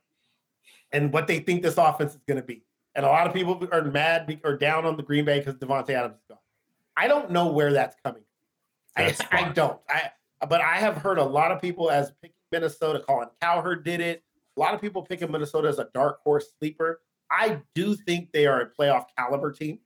and 0.94 1.12
what 1.12 1.28
they 1.28 1.40
think 1.40 1.64
this 1.64 1.78
offense 1.78 2.14
is 2.14 2.22
going 2.28 2.40
to 2.40 2.46
be. 2.46 2.64
And 2.96 3.06
a 3.06 3.10
lot 3.10 3.28
of 3.28 3.34
people 3.34 3.68
are 3.72 3.84
mad 3.84 4.40
or 4.44 4.56
down 4.56 4.86
on 4.86 4.96
the 4.96 5.04
Green 5.04 5.26
Bay 5.26 5.40
because 5.40 5.56
Davante 5.56 5.90
Adams 5.90 6.16
is 6.16 6.24
gone. 6.30 6.38
I 6.96 7.08
don't 7.08 7.32
know 7.32 7.48
where 7.52 7.74
that's 7.74 7.96
coming. 8.06 8.22
I, 8.96 9.06
That's 9.06 9.22
I 9.32 9.44
fine. 9.44 9.54
don't. 9.54 9.80
I 9.90 10.12
but 10.48 10.62
I 10.62 10.78
have 10.78 10.98
heard 10.98 11.18
a 11.18 11.24
lot 11.24 11.52
of 11.52 11.62
people 11.62 11.90
as 11.90 12.12
picking 12.22 12.36
Minnesota. 12.52 13.04
Colin 13.08 13.30
Cowherd 13.42 13.84
did 13.84 14.02
it. 14.02 14.24
A 14.56 14.60
lot 14.60 14.76
of 14.76 14.82
people 14.82 15.02
picking 15.02 15.32
Minnesota 15.32 15.68
as 15.68 15.80
a 15.80 15.88
dark 15.94 16.20
horse 16.24 16.52
sleeper. 16.60 17.02
I 17.32 17.60
do 17.74 17.96
think 17.96 18.32
they 18.32 18.46
are 18.46 18.62
a 18.62 18.70
playoff 18.70 19.06
caliber 19.18 19.52
team. 19.52 19.80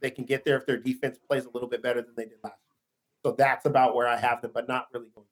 They 0.00 0.10
can 0.10 0.24
get 0.24 0.44
there 0.44 0.58
if 0.58 0.66
their 0.66 0.76
defense 0.76 1.18
plays 1.18 1.46
a 1.46 1.50
little 1.50 1.68
bit 1.68 1.82
better 1.82 2.02
than 2.02 2.12
they 2.16 2.24
did 2.24 2.38
last 2.44 2.58
year. 2.66 2.76
So 3.24 3.34
that's 3.36 3.64
about 3.64 3.94
where 3.94 4.08
I 4.08 4.16
have 4.16 4.42
them, 4.42 4.50
but 4.52 4.68
not 4.68 4.88
really 4.92 5.08
going. 5.14 5.26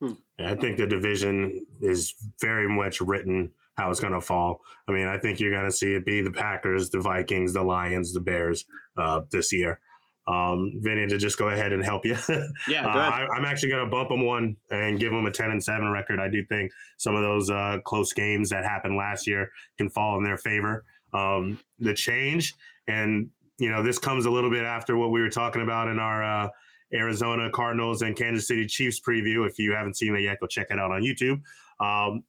Hmm. 0.00 0.20
Yeah, 0.38 0.50
I 0.50 0.54
think 0.56 0.76
the 0.76 0.86
division 0.86 1.64
is 1.80 2.14
very 2.40 2.68
much 2.68 3.00
written 3.00 3.52
how 3.76 3.90
it's 3.90 4.00
going 4.00 4.12
to 4.12 4.20
fall. 4.20 4.60
I 4.88 4.92
mean, 4.92 5.06
I 5.06 5.18
think 5.18 5.40
you're 5.40 5.50
going 5.52 5.64
to 5.64 5.72
see 5.72 5.94
it 5.94 6.04
be 6.04 6.20
the 6.22 6.30
Packers, 6.30 6.90
the 6.90 7.00
Vikings, 7.00 7.52
the 7.54 7.62
Lions, 7.62 8.12
the 8.12 8.20
Bears 8.20 8.64
uh, 8.96 9.22
this 9.30 9.52
year. 9.52 9.80
Um, 10.26 10.72
Vinny, 10.76 11.06
to 11.06 11.18
just 11.18 11.36
go 11.38 11.48
ahead 11.48 11.72
and 11.72 11.84
help 11.84 12.06
you. 12.06 12.16
Yeah, 12.68 12.86
Uh. 12.86 12.98
I, 12.98 13.26
I'm 13.36 13.44
actually 13.44 13.70
going 13.70 13.84
to 13.84 13.90
bump 13.90 14.08
them 14.08 14.24
one 14.24 14.56
and 14.70 14.98
give 14.98 15.12
them 15.12 15.26
a 15.26 15.30
10 15.30 15.50
and 15.50 15.62
7 15.62 15.90
record. 15.90 16.18
I 16.18 16.28
do 16.28 16.42
think 16.46 16.70
some 16.96 17.14
of 17.14 17.22
those 17.22 17.50
uh, 17.50 17.78
close 17.84 18.12
games 18.14 18.48
that 18.50 18.64
happened 18.64 18.96
last 18.96 19.26
year 19.26 19.50
can 19.76 19.90
fall 19.90 20.16
in 20.16 20.24
their 20.24 20.38
favor. 20.38 20.84
Um, 21.12 21.58
the 21.78 21.92
change, 21.94 22.54
and 22.88 23.28
you 23.58 23.70
know, 23.70 23.82
this 23.82 23.98
comes 23.98 24.24
a 24.26 24.30
little 24.30 24.50
bit 24.50 24.64
after 24.64 24.96
what 24.96 25.10
we 25.10 25.20
were 25.20 25.30
talking 25.30 25.62
about 25.62 25.88
in 25.88 25.98
our 25.98 26.24
uh, 26.24 26.48
Arizona 26.92 27.50
Cardinals 27.50 28.02
and 28.02 28.16
Kansas 28.16 28.48
City 28.48 28.66
Chiefs 28.66 29.00
preview. 29.06 29.46
If 29.46 29.58
you 29.58 29.72
haven't 29.74 29.96
seen 29.96 30.12
that 30.14 30.22
yet, 30.22 30.38
go 30.40 30.46
check 30.46 30.68
it 30.70 30.78
out 30.78 30.90
on 30.90 31.02
YouTube. 31.02 31.40
Um, 31.80 32.24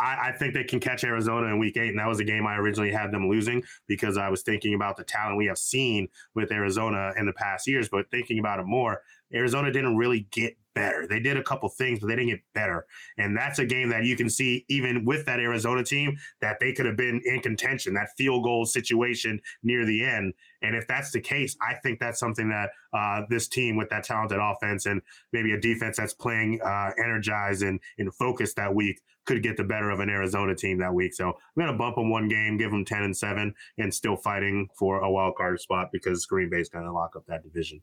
I, 0.00 0.28
I 0.28 0.32
think 0.32 0.54
they 0.54 0.64
can 0.64 0.80
catch 0.80 1.04
Arizona 1.04 1.48
in 1.48 1.58
week 1.58 1.76
eight. 1.76 1.90
And 1.90 1.98
that 1.98 2.08
was 2.08 2.20
a 2.20 2.24
game 2.24 2.46
I 2.46 2.56
originally 2.56 2.90
had 2.90 3.12
them 3.12 3.28
losing 3.28 3.62
because 3.86 4.16
I 4.16 4.28
was 4.28 4.42
thinking 4.42 4.74
about 4.74 4.96
the 4.96 5.04
talent 5.04 5.36
we 5.36 5.46
have 5.46 5.58
seen 5.58 6.08
with 6.34 6.50
Arizona 6.50 7.12
in 7.16 7.26
the 7.26 7.32
past 7.34 7.66
years. 7.66 7.88
But 7.88 8.10
thinking 8.10 8.38
about 8.38 8.60
it 8.60 8.66
more, 8.66 9.02
Arizona 9.32 9.70
didn't 9.70 9.96
really 9.96 10.26
get 10.30 10.56
better. 10.80 11.06
They 11.06 11.20
did 11.20 11.36
a 11.36 11.42
couple 11.42 11.68
things, 11.68 12.00
but 12.00 12.06
they 12.06 12.16
didn't 12.16 12.30
get 12.30 12.40
better. 12.54 12.86
And 13.18 13.36
that's 13.36 13.58
a 13.58 13.66
game 13.66 13.90
that 13.90 14.04
you 14.04 14.16
can 14.16 14.30
see, 14.30 14.64
even 14.70 15.04
with 15.04 15.26
that 15.26 15.38
Arizona 15.38 15.84
team, 15.84 16.16
that 16.40 16.58
they 16.58 16.72
could 16.72 16.86
have 16.86 16.96
been 16.96 17.20
in 17.26 17.40
contention, 17.40 17.92
that 17.94 18.08
field 18.16 18.44
goal 18.44 18.64
situation 18.64 19.38
near 19.62 19.84
the 19.84 20.02
end. 20.02 20.32
And 20.62 20.74
if 20.74 20.86
that's 20.88 21.10
the 21.10 21.20
case, 21.20 21.54
I 21.60 21.74
think 21.74 22.00
that's 22.00 22.18
something 22.18 22.48
that 22.48 22.70
uh, 22.94 23.26
this 23.28 23.46
team 23.46 23.76
with 23.76 23.90
that 23.90 24.04
talented 24.04 24.38
offense 24.40 24.86
and 24.86 25.02
maybe 25.34 25.52
a 25.52 25.60
defense 25.60 25.98
that's 25.98 26.14
playing 26.14 26.60
uh, 26.62 26.92
energized 26.98 27.62
and, 27.62 27.78
focused 28.18 28.56
that 28.56 28.74
week 28.74 29.00
could 29.24 29.42
get 29.42 29.56
the 29.56 29.62
better 29.62 29.90
of 29.90 30.00
an 30.00 30.08
Arizona 30.08 30.54
team 30.54 30.78
that 30.78 30.92
week. 30.92 31.14
So 31.14 31.28
I'm 31.28 31.34
going 31.56 31.70
to 31.70 31.78
bump 31.78 31.96
them 31.96 32.10
one 32.10 32.28
game, 32.28 32.56
give 32.56 32.70
them 32.70 32.84
10 32.84 33.02
and 33.02 33.16
7, 33.16 33.54
and 33.78 33.94
still 33.94 34.16
fighting 34.16 34.68
for 34.76 35.00
a 35.00 35.10
wild 35.10 35.36
card 35.36 35.60
spot 35.60 35.90
because 35.92 36.26
Green 36.26 36.50
Bay's 36.50 36.68
going 36.68 36.86
to 36.86 36.92
lock 36.92 37.14
up 37.16 37.24
that 37.26 37.42
division. 37.42 37.82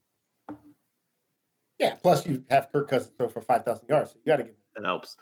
Yeah. 1.80 1.95
Plus, 2.02 2.26
you 2.26 2.44
have 2.49 2.72
Kirk 2.72 2.90
Cousins 2.90 3.14
throw 3.18 3.28
for 3.30 3.41
five 3.41 3.64
thousand 3.66 3.88
yards. 3.90 4.12
So 4.12 4.18
you 4.24 4.32
got 4.32 4.38
to 4.38 4.44
give. 4.44 4.54
That 4.76 4.86
helps. 4.86 5.16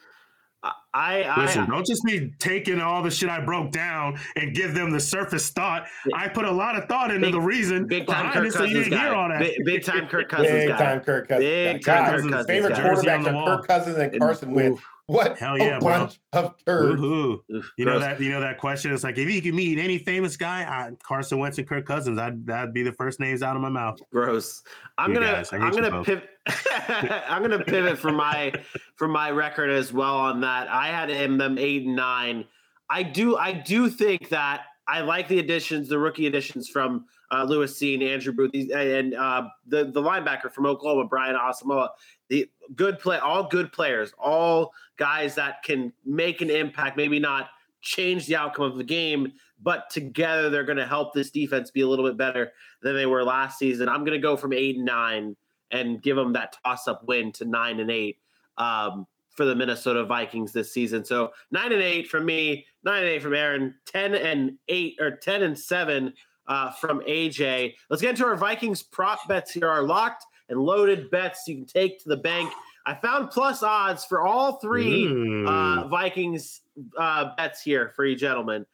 I, 0.63 1.21
I, 1.23 1.41
Listen, 1.45 1.61
I 1.61 1.65
don't 1.67 1.85
just 1.85 2.01
be 2.05 2.31
taking 2.39 2.81
all 2.81 3.03
the 3.03 3.11
shit 3.11 3.29
I 3.29 3.39
broke 3.39 3.71
down 3.71 4.17
and 4.35 4.55
give 4.55 4.73
them 4.73 4.89
the 4.89 4.99
surface 4.99 5.51
thought. 5.51 5.85
I 6.15 6.27
put 6.27 6.45
a 6.45 6.51
lot 6.51 6.75
of 6.75 6.85
thought 6.85 7.11
into 7.11 7.27
Big- 7.27 7.33
the 7.33 7.41
reason 7.41 7.85
big 7.85 8.07
time 8.07 8.25
behind 8.27 8.33
Kirk 8.33 8.45
it, 8.47 8.53
so 8.53 8.63
you 8.63 8.69
Cousins 8.77 8.85
didn't 8.89 8.99
hear 8.99 9.13
all 9.13 9.29
guy. 9.29 9.37
that. 9.37 9.39
Big, 9.57 9.65
big 9.65 9.83
time 9.85 10.07
Kirk 10.07 10.27
Cousins 10.29 10.49
Big 10.51 10.69
guy. 10.69 10.77
time 10.77 10.99
Kirk 11.01 11.27
Cousins. 11.27 11.43
Big 11.45 11.85
time 11.85 12.05
Kirk 12.09 12.31
Cousins 12.31 12.45
Favorite 12.47 12.69
guy. 12.73 12.81
Jersey 12.81 13.05
quarterbacks 13.07 13.33
are. 13.35 13.57
Kirk 13.57 13.67
Cousins 13.67 13.97
and 13.97 14.11
And- 14.13 14.21
Carson 14.21 14.53
Wentz. 14.55 14.81
Oof, 15.09 15.15
What 15.15 15.37
Hell 15.37 15.55
a 15.55 15.59
yeah, 15.59 15.79
bro. 15.79 15.87
bunch 15.89 16.19
of 16.33 16.53
turds. 16.65 16.99
Woohoo. 17.01 17.39
oof, 17.53 17.71
You 17.77 17.85
know 17.85 17.99
that 17.99 18.19
you 18.19 18.31
know 18.31 18.39
that 18.41 18.57
question. 18.57 18.93
It's 18.93 19.03
like 19.03 19.17
if 19.17 19.29
you 19.29 19.41
could 19.41 19.53
meet 19.53 19.77
any 19.79 19.97
famous 19.97 20.35
guy, 20.37 20.63
I, 20.63 20.91
Carson 21.03 21.39
Wentz 21.39 21.57
and 21.57 21.67
Kirk 21.67 21.85
Cousins, 21.85 22.17
I'd 22.19 22.45
that'd 22.45 22.73
be 22.73 22.83
the 22.83 22.93
first 22.93 23.19
names 23.19 23.41
out 23.43 23.55
of 23.55 23.61
my 23.61 23.69
mouth. 23.69 23.99
Gross. 24.11 24.63
I'm 24.97 25.11
You 25.11 25.19
gonna 25.19 25.31
guys, 25.31 25.53
I 25.53 25.57
hate 25.57 25.63
I'm 25.63 25.71
gonna 25.73 26.03
pivot 26.03 26.29
I'm 27.27 27.41
gonna 27.41 27.63
pivot 27.63 27.97
for 27.97 28.11
my 28.11 28.53
for 28.95 29.07
my 29.07 29.31
record 29.31 29.69
as 29.69 29.91
well 29.93 30.15
on 30.17 30.41
that. 30.41 30.67
I 30.69 30.87
had 30.87 31.09
him 31.09 31.37
them 31.37 31.57
eight 31.57 31.85
and 31.85 31.95
nine. 31.95 32.45
I 32.89 33.03
do 33.03 33.37
I 33.37 33.51
do 33.51 33.89
think 33.89 34.29
that 34.29 34.61
I 34.87 35.01
like 35.01 35.27
the 35.27 35.39
additions, 35.39 35.89
the 35.89 35.97
rookie 35.97 36.27
additions 36.27 36.69
from 36.69 37.05
uh, 37.35 37.43
Lewis 37.43 37.81
and 37.81 38.03
Andrew 38.03 38.33
Booth 38.33 38.51
and 38.53 39.13
uh, 39.13 39.47
the 39.67 39.85
the 39.85 40.01
linebacker 40.01 40.51
from 40.51 40.65
Oklahoma, 40.65 41.07
Brian 41.07 41.35
Asamoah. 41.35 41.89
The 42.29 42.49
good 42.75 42.99
play, 42.99 43.17
all 43.17 43.47
good 43.47 43.71
players, 43.71 44.13
all 44.17 44.71
guys 44.97 45.35
that 45.35 45.63
can 45.63 45.93
make 46.05 46.41
an 46.41 46.49
impact. 46.49 46.97
Maybe 46.97 47.19
not 47.19 47.49
change 47.81 48.25
the 48.25 48.35
outcome 48.35 48.65
of 48.65 48.77
the 48.77 48.83
game, 48.83 49.33
but 49.61 49.89
together 49.89 50.49
they're 50.49 50.63
going 50.63 50.77
to 50.77 50.87
help 50.87 51.13
this 51.13 51.29
defense 51.29 51.71
be 51.71 51.81
a 51.81 51.87
little 51.87 52.05
bit 52.05 52.17
better 52.17 52.51
than 52.81 52.95
they 52.95 53.05
were 53.05 53.23
last 53.23 53.59
season. 53.59 53.87
I'm 53.87 54.01
going 54.01 54.19
to 54.19 54.19
go 54.19 54.35
from 54.35 54.53
eight 54.53 54.77
and 54.77 54.85
nine 54.85 55.35
and 55.71 56.01
give 56.01 56.15
them 56.15 56.33
that 56.33 56.57
toss 56.63 56.87
up 56.87 57.03
win 57.07 57.31
to 57.33 57.45
nine 57.45 57.79
and 57.79 57.91
eight 57.91 58.17
um, 58.57 59.05
for 59.29 59.45
the 59.45 59.55
Minnesota 59.55 60.05
Vikings 60.05 60.51
this 60.51 60.71
season. 60.71 61.03
So 61.03 61.31
nine 61.51 61.71
and 61.71 61.81
eight 61.81 62.07
from 62.07 62.25
me, 62.25 62.65
nine 62.83 63.03
and 63.03 63.11
eight 63.11 63.21
from 63.21 63.35
Aaron, 63.35 63.75
ten 63.85 64.15
and 64.15 64.57
eight 64.67 64.95
or 64.99 65.11
ten 65.11 65.43
and 65.43 65.57
seven 65.57 66.13
uh, 66.47 66.71
from 66.71 67.01
AJ. 67.01 67.75
Let's 67.89 68.01
get 68.01 68.11
into 68.11 68.25
our 68.25 68.35
Vikings 68.35 68.83
prop 68.83 69.27
bets 69.27 69.51
here. 69.51 69.67
Our 69.69 69.83
locked 69.83 70.25
and 70.49 70.59
loaded 70.59 71.09
bets 71.09 71.43
you 71.47 71.55
can 71.55 71.65
take 71.65 72.01
to 72.03 72.09
the 72.09 72.17
bank. 72.17 72.51
I 72.85 72.93
found 72.93 73.31
plus 73.31 73.63
odds 73.63 74.05
for 74.05 74.21
all 74.21 74.53
three 74.59 75.05
Mm. 75.05 75.47
uh, 75.47 75.87
Vikings 75.87 76.61
uh, 76.97 77.35
bets 77.35 77.61
here 77.61 77.91
for 77.95 78.05
you 78.05 78.15
gentlemen. 78.15 78.65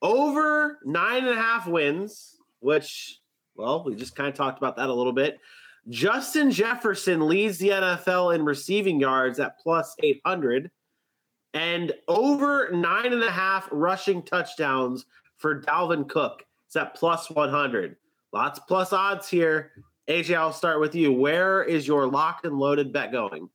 Over 0.00 0.80
nine 0.84 1.18
and 1.26 1.38
a 1.38 1.40
half 1.40 1.68
wins, 1.68 2.38
which, 2.58 3.20
well, 3.54 3.84
we 3.84 3.94
just 3.94 4.16
kind 4.16 4.28
of 4.28 4.34
talked 4.34 4.58
about 4.58 4.74
that 4.76 4.88
a 4.88 4.92
little 4.94 5.12
bit. 5.12 5.38
Justin 5.88 6.50
Jefferson 6.50 7.26
leads 7.28 7.58
the 7.58 7.68
NFL 7.70 8.34
in 8.34 8.44
receiving 8.44 8.98
yards 9.00 9.38
at 9.38 9.58
plus 9.60 9.94
800, 10.02 10.70
and 11.54 11.92
over 12.08 12.70
nine 12.72 13.12
and 13.12 13.22
a 13.22 13.30
half 13.30 13.68
rushing 13.70 14.22
touchdowns 14.22 15.06
for 15.36 15.60
Dalvin 15.60 16.08
Cook. 16.08 16.44
It's 16.72 16.76
at 16.78 16.94
plus 16.94 17.28
100. 17.28 17.96
Lots 18.32 18.58
plus 18.60 18.94
odds 18.94 19.28
here. 19.28 19.72
AJ, 20.08 20.34
I'll 20.38 20.54
start 20.54 20.80
with 20.80 20.94
you. 20.94 21.12
Where 21.12 21.62
is 21.62 21.86
your 21.86 22.06
locked 22.06 22.46
and 22.46 22.58
loaded 22.58 22.94
bet 22.94 23.12
going? 23.12 23.50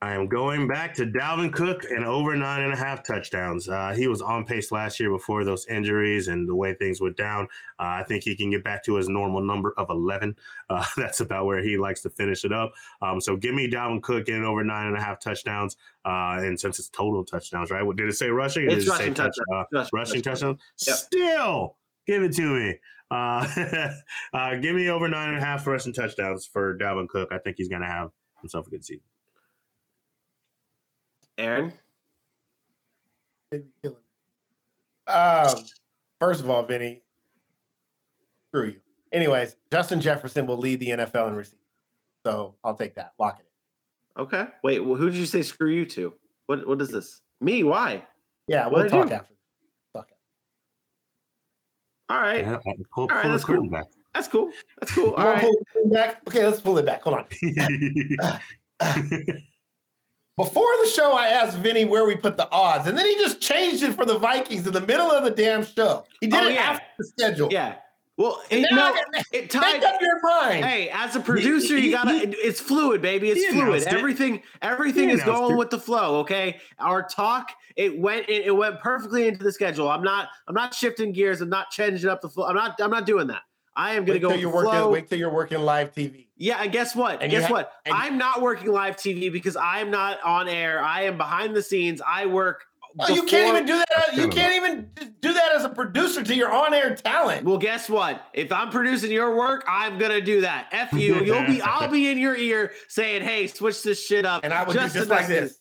I 0.00 0.14
am 0.14 0.28
going 0.28 0.68
back 0.68 0.94
to 0.94 1.06
Dalvin 1.06 1.52
Cook 1.52 1.86
and 1.90 2.04
over 2.04 2.36
nine 2.36 2.62
and 2.62 2.72
a 2.72 2.76
half 2.76 3.02
touchdowns. 3.04 3.68
Uh, 3.68 3.92
he 3.96 4.06
was 4.06 4.22
on 4.22 4.44
pace 4.44 4.70
last 4.70 5.00
year 5.00 5.10
before 5.10 5.42
those 5.42 5.66
injuries 5.66 6.28
and 6.28 6.48
the 6.48 6.54
way 6.54 6.72
things 6.74 7.00
went 7.00 7.16
down. 7.16 7.46
Uh, 7.80 7.98
I 7.98 8.04
think 8.06 8.22
he 8.22 8.36
can 8.36 8.48
get 8.50 8.62
back 8.62 8.84
to 8.84 8.94
his 8.94 9.08
normal 9.08 9.40
number 9.42 9.74
of 9.76 9.90
11. 9.90 10.36
Uh, 10.70 10.84
that's 10.96 11.18
about 11.18 11.46
where 11.46 11.60
he 11.64 11.76
likes 11.76 12.00
to 12.02 12.10
finish 12.10 12.44
it 12.44 12.52
up. 12.52 12.74
Um, 13.02 13.20
so 13.20 13.34
give 13.36 13.56
me 13.56 13.68
Dalvin 13.68 14.00
Cook 14.02 14.26
getting 14.26 14.44
over 14.44 14.62
nine 14.62 14.86
and 14.86 14.96
a 14.96 15.00
half 15.00 15.18
touchdowns. 15.18 15.76
Uh, 16.04 16.38
and 16.44 16.60
since 16.60 16.78
it's 16.78 16.90
total 16.90 17.24
touchdowns, 17.24 17.72
right? 17.72 17.82
What 17.84 17.96
did 17.96 18.06
it 18.08 18.12
say 18.14 18.28
rushing? 18.28 18.70
It's 18.70 18.84
it 18.84 18.86
say 18.86 18.90
rushing 18.92 19.14
touch- 19.14 19.34
touchdown. 19.36 19.66
uh, 19.74 19.78
Rushing 19.78 19.90
rushing 19.98 20.22
touchdown. 20.22 20.58
touchdowns? 20.78 20.86
Yep. 20.86 20.96
Still 20.96 21.76
give 22.06 22.22
it 22.22 22.32
to 22.36 22.42
me. 22.42 22.74
Uh, 23.10 23.46
uh, 24.32 24.54
give 24.56 24.74
me 24.74 24.88
over 24.90 25.08
nine 25.08 25.28
and 25.30 25.38
a 25.38 25.40
half 25.44 25.66
rushing 25.66 25.92
touchdowns 25.92 26.46
for 26.46 26.76
Dalvin 26.78 27.08
Cook. 27.08 27.28
I 27.32 27.38
think 27.38 27.56
he's 27.58 27.68
going 27.68 27.82
to 27.82 27.88
have 27.88 28.10
himself 28.40 28.66
a 28.66 28.70
good 28.70 28.84
season. 28.84 29.02
Aaron? 31.38 31.72
They'd 33.50 33.64
be 33.64 33.70
killing 33.82 33.98
me. 35.06 35.12
Um, 35.12 35.64
first 36.20 36.40
of 36.40 36.50
all, 36.50 36.64
Vinny, 36.64 37.02
screw 38.48 38.66
you. 38.68 38.80
Anyways, 39.12 39.56
Justin 39.70 40.00
Jefferson 40.00 40.46
will 40.46 40.56
lead 40.58 40.80
the 40.80 40.88
NFL 40.88 41.28
in 41.28 41.34
receiving. 41.36 41.58
So 42.24 42.56
I'll 42.64 42.74
take 42.74 42.96
that. 42.96 43.12
Lock 43.18 43.38
it 43.38 43.46
in. 44.18 44.22
Okay. 44.24 44.46
Wait, 44.64 44.80
well, 44.84 44.96
who 44.96 45.10
did 45.10 45.18
you 45.18 45.26
say 45.26 45.42
screw 45.42 45.70
you 45.70 45.86
to? 45.86 46.12
What 46.46 46.66
what 46.66 46.80
is 46.80 46.88
this? 46.90 47.20
Me? 47.40 47.62
Why? 47.62 48.02
Yeah, 48.48 48.64
What 48.64 48.72
we'll 48.72 48.82
did 48.84 48.92
I 48.92 48.96
talk 48.98 49.08
do? 49.08 49.14
after. 49.14 49.34
Talk 52.08 52.08
after. 52.08 52.14
All 52.14 52.20
right. 52.20 52.44
Yeah, 52.44 52.58
pull, 52.94 53.02
All 53.04 53.08
right, 53.08 53.22
pull 53.22 53.30
the 53.30 53.36
that's 53.36 53.44
cool. 53.44 53.70
back. 53.70 53.84
That's 54.14 54.28
cool. 54.28 54.50
That's 54.80 54.92
cool. 54.94 55.04
You 55.06 55.14
All 55.16 55.24
wanna 55.24 55.30
right. 55.32 55.42
pull 55.42 55.82
it 55.84 55.92
back? 55.92 56.22
Okay, 56.28 56.44
let's 56.46 56.60
pull 56.60 56.78
it 56.78 56.86
back. 56.86 57.02
Hold 57.02 57.18
on. 57.18 57.26
Before 60.36 60.66
the 60.84 60.90
show, 60.90 61.12
I 61.12 61.28
asked 61.28 61.56
Vinny 61.58 61.86
where 61.86 62.04
we 62.04 62.14
put 62.14 62.36
the 62.36 62.50
odds, 62.50 62.86
and 62.86 62.96
then 62.98 63.06
he 63.06 63.14
just 63.14 63.40
changed 63.40 63.82
it 63.82 63.94
for 63.94 64.04
the 64.04 64.18
Vikings 64.18 64.66
in 64.66 64.72
the 64.74 64.82
middle 64.82 65.10
of 65.10 65.24
the 65.24 65.30
damn 65.30 65.64
show. 65.64 66.04
He 66.20 66.26
did 66.26 66.38
Oh, 66.38 66.46
it 66.48 66.54
yeah. 66.54 66.60
after 66.60 66.84
the 66.98 67.04
schedule. 67.06 67.48
Yeah. 67.50 67.76
Well, 68.16 68.40
it, 68.50 68.66
now 68.70 68.76
no, 68.76 68.84
I- 68.94 69.22
it 69.32 69.40
Make 69.42 69.50
tied. 69.50 69.84
up 69.84 70.00
your 70.00 70.20
mind. 70.22 70.64
Hey, 70.64 70.88
as 70.90 71.16
a 71.16 71.20
producer, 71.20 71.76
you 71.78 71.90
gotta. 71.92 72.12
it- 72.14 72.34
It's 72.38 72.60
fluid, 72.60 73.02
baby. 73.02 73.30
It's 73.30 73.52
fluid. 73.54 73.82
it. 73.82 73.88
Everything, 73.88 74.42
everything 74.62 75.10
is 75.10 75.22
going 75.22 75.54
it. 75.54 75.58
with 75.58 75.70
the 75.70 75.78
flow. 75.78 76.16
Okay, 76.20 76.58
our 76.78 77.02
talk 77.06 77.50
it 77.76 77.98
went 77.98 78.26
it, 78.30 78.46
it 78.46 78.52
went 78.56 78.80
perfectly 78.80 79.28
into 79.28 79.44
the 79.44 79.52
schedule. 79.52 79.88
I'm 79.90 80.02
not 80.02 80.28
I'm 80.48 80.54
not 80.54 80.74
shifting 80.74 81.12
gears. 81.12 81.42
I'm 81.42 81.50
not 81.50 81.70
changing 81.70 82.08
up 82.08 82.22
the 82.22 82.28
flow. 82.30 82.46
I'm 82.46 82.54
not 82.56 82.80
I'm 82.80 82.90
not 82.90 83.04
doing 83.04 83.26
that. 83.26 83.42
I 83.78 83.90
am 83.96 84.06
going 84.06 84.06
to 84.06 84.12
Wait 84.12 84.20
go 84.22 84.28
till 84.28 84.36
with 84.36 84.40
you're 84.40 84.50
the 84.50 84.56
working. 84.56 84.70
flow. 84.80 84.90
Wait 84.90 85.08
till 85.10 85.18
you're 85.18 85.30
working 85.30 85.58
live 85.60 85.92
TV. 85.94 86.28
Yeah, 86.38 86.62
and 86.62 86.72
guess 86.72 86.96
what? 86.96 87.20
And 87.20 87.30
guess 87.30 87.44
ha- 87.44 87.52
what? 87.52 87.72
and- 87.84 87.94
I'm 87.94 88.16
not 88.16 88.40
working 88.40 88.72
live 88.72 88.96
TV 88.96 89.30
because 89.30 89.54
I'm 89.56 89.90
not 89.90 90.22
on 90.22 90.48
air. 90.48 90.82
I 90.82 91.02
am 91.02 91.18
behind 91.18 91.54
the 91.54 91.62
scenes. 91.62 92.00
I 92.06 92.24
work. 92.24 92.64
Oh, 92.98 93.12
you 93.12 93.22
can't 93.24 93.48
even 93.48 93.66
do 93.66 93.78
that. 93.78 94.14
You 94.14 94.28
can't 94.28 94.54
even 94.54 94.90
do 95.20 95.32
that 95.32 95.54
as 95.54 95.64
a 95.64 95.68
producer 95.68 96.22
to 96.22 96.34
your 96.34 96.52
on-air 96.52 96.94
talent. 96.94 97.44
Well, 97.44 97.58
guess 97.58 97.90
what? 97.90 98.26
If 98.32 98.52
I'm 98.52 98.70
producing 98.70 99.10
your 99.10 99.36
work, 99.36 99.64
I'm 99.68 99.98
gonna 99.98 100.20
do 100.20 100.40
that. 100.40 100.68
F 100.72 100.92
you. 100.92 101.16
You'll 101.24 101.46
be. 101.46 101.60
I'll 101.60 101.88
be 101.88 102.10
in 102.10 102.18
your 102.18 102.36
ear 102.36 102.72
saying, 102.88 103.22
"Hey, 103.22 103.46
switch 103.46 103.82
this 103.82 104.04
shit 104.04 104.24
up." 104.24 104.44
and 104.44 104.52
I 104.52 104.64
would 104.64 104.72
do 104.72 104.88
just 104.88 105.10
like 105.10 105.26
this. 105.26 105.58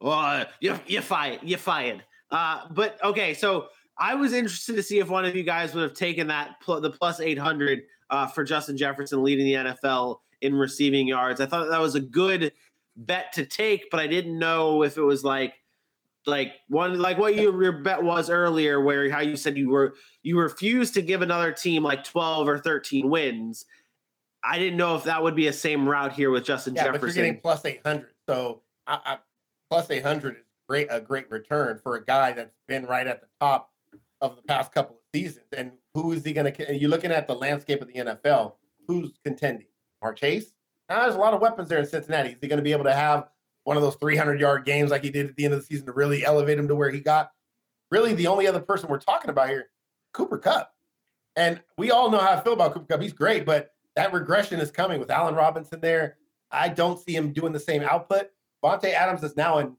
Well, 0.00 0.12
uh, 0.12 0.44
you 0.60 0.78
you 0.86 1.00
fired. 1.00 1.40
You 1.42 1.56
fired. 1.56 2.04
Uh, 2.30 2.68
but 2.70 3.02
okay, 3.02 3.34
so 3.34 3.68
I 3.98 4.14
was 4.14 4.32
interested 4.32 4.76
to 4.76 4.82
see 4.82 5.00
if 5.00 5.08
one 5.08 5.24
of 5.24 5.34
you 5.34 5.42
guys 5.42 5.74
would 5.74 5.82
have 5.82 5.94
taken 5.94 6.28
that 6.28 6.60
pl- 6.60 6.80
the 6.80 6.90
plus 6.90 7.20
eight 7.20 7.38
hundred 7.38 7.82
uh, 8.10 8.26
for 8.28 8.44
Justin 8.44 8.76
Jefferson 8.76 9.24
leading 9.24 9.46
the 9.46 9.54
NFL 9.54 10.18
in 10.40 10.54
receiving 10.54 11.08
yards. 11.08 11.40
I 11.40 11.46
thought 11.46 11.68
that 11.68 11.80
was 11.80 11.96
a 11.96 12.00
good 12.00 12.52
bet 12.96 13.32
to 13.32 13.44
take, 13.44 13.90
but 13.90 13.98
I 13.98 14.06
didn't 14.06 14.38
know 14.38 14.82
if 14.82 14.96
it 14.96 15.02
was 15.02 15.24
like 15.24 15.54
like 16.26 16.52
one 16.68 16.98
like 16.98 17.18
what 17.18 17.34
you, 17.34 17.60
your 17.60 17.72
bet 17.72 18.02
was 18.02 18.28
earlier, 18.30 18.80
where 18.80 19.10
how 19.10 19.20
you 19.20 19.36
said 19.36 19.56
you 19.56 19.70
were 19.70 19.94
you 20.22 20.38
refused 20.38 20.94
to 20.94 21.02
give 21.02 21.22
another 21.22 21.52
team 21.52 21.82
like 21.82 22.04
twelve 22.04 22.48
or 22.48 22.58
thirteen 22.58 23.08
wins. 23.08 23.64
I 24.44 24.58
didn't 24.58 24.76
know 24.76 24.94
if 24.94 25.04
that 25.04 25.22
would 25.22 25.34
be 25.34 25.48
a 25.48 25.52
same 25.52 25.88
route 25.88 26.12
here 26.12 26.30
with 26.30 26.44
Justin 26.44 26.74
Yeah, 26.74 26.84
but 26.84 26.92
Jefferson. 26.94 27.16
you're 27.18 27.26
getting 27.26 27.40
plus 27.40 27.64
800. 27.64 28.06
So 28.28 28.62
I, 28.86 28.98
I, 29.04 29.18
plus 29.68 29.90
800 29.90 30.36
is 30.36 30.42
great, 30.68 30.86
a 30.90 31.00
great 31.00 31.28
return 31.28 31.80
for 31.82 31.96
a 31.96 32.04
guy 32.04 32.32
that's 32.32 32.54
been 32.68 32.86
right 32.86 33.06
at 33.06 33.20
the 33.20 33.26
top 33.40 33.72
of 34.20 34.36
the 34.36 34.42
past 34.42 34.72
couple 34.72 34.94
of 34.94 35.02
seasons. 35.12 35.46
And 35.56 35.72
who 35.92 36.12
is 36.12 36.24
he 36.24 36.32
going 36.32 36.52
to? 36.52 36.74
You're 36.78 36.88
looking 36.88 37.10
at 37.10 37.26
the 37.26 37.34
landscape 37.34 37.82
of 37.82 37.88
the 37.88 37.94
NFL. 37.94 38.52
Who's 38.86 39.10
contending? 39.24 39.66
Mark 40.00 40.16
Chase. 40.16 40.52
Now 40.88 41.02
there's 41.02 41.16
a 41.16 41.18
lot 41.18 41.34
of 41.34 41.40
weapons 41.40 41.68
there 41.68 41.80
in 41.80 41.86
Cincinnati. 41.86 42.30
Is 42.30 42.36
he 42.40 42.46
going 42.46 42.58
to 42.58 42.62
be 42.62 42.72
able 42.72 42.84
to 42.84 42.94
have 42.94 43.28
one 43.68 43.76
of 43.76 43.82
those 43.82 43.96
300 43.96 44.40
yard 44.40 44.64
games 44.64 44.90
like 44.90 45.04
he 45.04 45.10
did 45.10 45.28
at 45.28 45.36
the 45.36 45.44
end 45.44 45.52
of 45.52 45.60
the 45.60 45.66
season 45.66 45.84
to 45.84 45.92
really 45.92 46.24
elevate 46.24 46.58
him 46.58 46.66
to 46.68 46.74
where 46.74 46.88
he 46.88 47.00
got? 47.00 47.30
Really, 47.90 48.14
the 48.14 48.26
only 48.26 48.46
other 48.46 48.60
person 48.60 48.88
we're 48.88 48.98
talking 48.98 49.28
about 49.28 49.50
here, 49.50 49.68
Cooper 50.14 50.38
Kupp. 50.38 50.72
And 51.36 51.60
we 51.76 51.90
all 51.90 52.10
know 52.10 52.16
how 52.16 52.32
I 52.32 52.40
feel 52.40 52.54
about 52.54 52.72
Cooper 52.72 52.86
Kupp. 52.86 53.02
He's 53.02 53.12
great, 53.12 53.44
but 53.44 53.72
that 53.94 54.14
regression 54.14 54.58
is 54.58 54.70
coming 54.70 54.98
with 54.98 55.10
Allen 55.10 55.34
Robinson 55.34 55.80
there. 55.80 56.16
I 56.50 56.70
don't 56.70 56.98
see 56.98 57.14
him 57.14 57.34
doing 57.34 57.52
the 57.52 57.60
same 57.60 57.82
output. 57.82 58.30
Vontae 58.64 58.94
Adams 58.94 59.22
is 59.22 59.36
now 59.36 59.58
in 59.58 59.76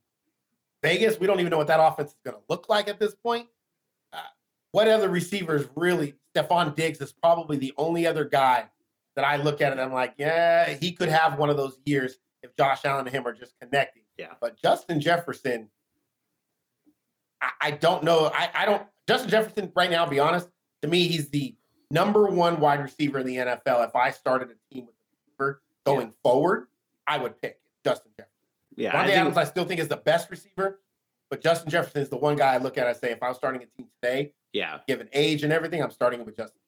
Vegas. 0.84 1.20
We 1.20 1.26
don't 1.26 1.40
even 1.40 1.50
know 1.50 1.58
what 1.58 1.68
that 1.68 1.84
offense 1.84 2.12
is 2.12 2.18
going 2.24 2.38
to 2.38 2.44
look 2.48 2.70
like 2.70 2.90
at 2.90 3.00
this 3.00 3.16
point. 3.16 3.48
Uh, 4.14 4.20
what 4.72 4.88
other 4.88 5.10
receivers 5.10 5.66
really? 5.76 6.14
Stefon 6.36 6.76
Diggs 6.76 7.02
is 7.02 7.12
probably 7.12 7.58
the 7.58 7.74
only 7.76 8.06
other 8.06 8.24
guy 8.24 8.66
that 9.16 9.26
I 9.26 9.38
look 9.38 9.62
at 9.62 9.72
and 9.72 9.82
I'm 9.82 9.92
like, 9.92 10.14
yeah, 10.20 10.76
he 10.76 10.92
could 10.92 11.10
have 11.10 11.40
one 11.40 11.50
of 11.50 11.58
those 11.58 11.80
years 11.86 12.20
Josh 12.60 12.84
Allen 12.84 13.08
and 13.08 13.16
him 13.16 13.26
are 13.26 13.32
just 13.32 13.54
connecting. 13.62 14.04
Yeah. 14.18 14.34
But 14.42 14.62
Justin 14.62 15.00
Jefferson, 15.00 15.70
I, 17.42 17.52
I 17.62 17.72
don't 17.72 18.04
know. 18.04 18.30
I, 18.34 18.50
I 18.54 18.66
don't. 18.66 18.84
Justin 19.08 19.30
Jefferson 19.30 19.72
right 19.78 19.90
now, 19.90 20.06
be 20.06 20.20
honest, 20.20 20.50
to 20.82 20.90
me, 20.90 21.08
he's 21.08 21.30
the 21.30 21.56
number 21.90 22.26
one 22.28 22.60
wide 22.60 22.82
receiver 22.82 23.20
in 23.20 23.26
the 23.26 23.38
NFL. 23.38 23.88
If 23.88 23.96
I 23.96 24.12
started 24.12 24.50
a 24.50 24.74
team 24.74 24.88
with 24.88 24.96
a 24.96 25.40
receiver 25.40 25.62
going 25.86 26.12
forward, 26.22 26.68
I 27.08 27.18
would 27.18 27.42
pick 27.42 27.62
Justin 27.86 28.12
Jefferson. 28.18 28.36
yeah, 28.76 28.98
I 29.00 29.10
Adams, 29.12 29.38
I 29.38 29.46
still 29.46 29.64
think 29.64 29.80
is 29.80 29.88
the 29.88 29.96
best 29.96 30.30
receiver, 30.30 30.82
but 31.30 31.42
Justin 31.42 31.72
Jefferson 31.72 32.02
is 32.02 32.10
the 32.10 32.18
one 32.18 32.36
guy 32.36 32.56
I 32.56 32.58
look 32.58 32.78
at. 32.78 32.88
I 32.88 32.94
say, 32.94 33.12
if 33.12 33.24
I 33.24 33.30
was 33.30 33.38
starting 33.38 33.64
a 33.64 33.68
team 33.78 33.88
today, 34.04 34.34
yeah. 34.52 34.80
given 34.86 35.08
age 35.14 35.44
and 35.44 35.54
everything, 35.54 35.82
I'm 35.82 35.92
starting 35.92 36.26
with 36.26 36.36
Justin. 36.36 36.60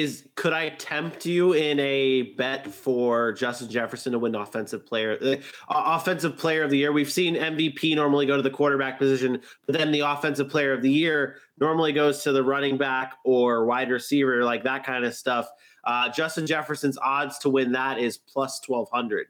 Is 0.00 0.28
could 0.34 0.52
I 0.52 0.70
tempt 0.70 1.24
you 1.26 1.52
in 1.52 1.78
a 1.80 2.22
bet 2.36 2.66
for 2.66 3.32
Justin 3.32 3.68
Jefferson 3.70 4.12
to 4.12 4.18
win 4.18 4.34
offensive 4.34 4.84
player 4.86 5.18
uh, 5.22 5.36
offensive 5.68 6.36
player 6.36 6.62
of 6.62 6.70
the 6.70 6.78
year? 6.78 6.92
We've 6.92 7.10
seen 7.10 7.34
MVP 7.36 7.94
normally 7.94 8.26
go 8.26 8.36
to 8.36 8.42
the 8.42 8.50
quarterback 8.50 8.98
position, 8.98 9.40
but 9.66 9.76
then 9.76 9.92
the 9.92 10.00
offensive 10.00 10.48
player 10.48 10.72
of 10.72 10.82
the 10.82 10.90
year 10.90 11.36
normally 11.60 11.92
goes 11.92 12.22
to 12.24 12.32
the 12.32 12.42
running 12.42 12.76
back 12.76 13.14
or 13.24 13.64
wide 13.66 13.90
receiver, 13.90 14.44
like 14.44 14.64
that 14.64 14.84
kind 14.84 15.04
of 15.04 15.14
stuff. 15.14 15.48
Uh, 15.84 16.08
Justin 16.10 16.46
Jefferson's 16.46 16.98
odds 16.98 17.38
to 17.38 17.50
win 17.50 17.72
that 17.72 17.98
is 17.98 18.16
plus 18.18 18.60
twelve 18.60 18.88
hundred 18.92 19.26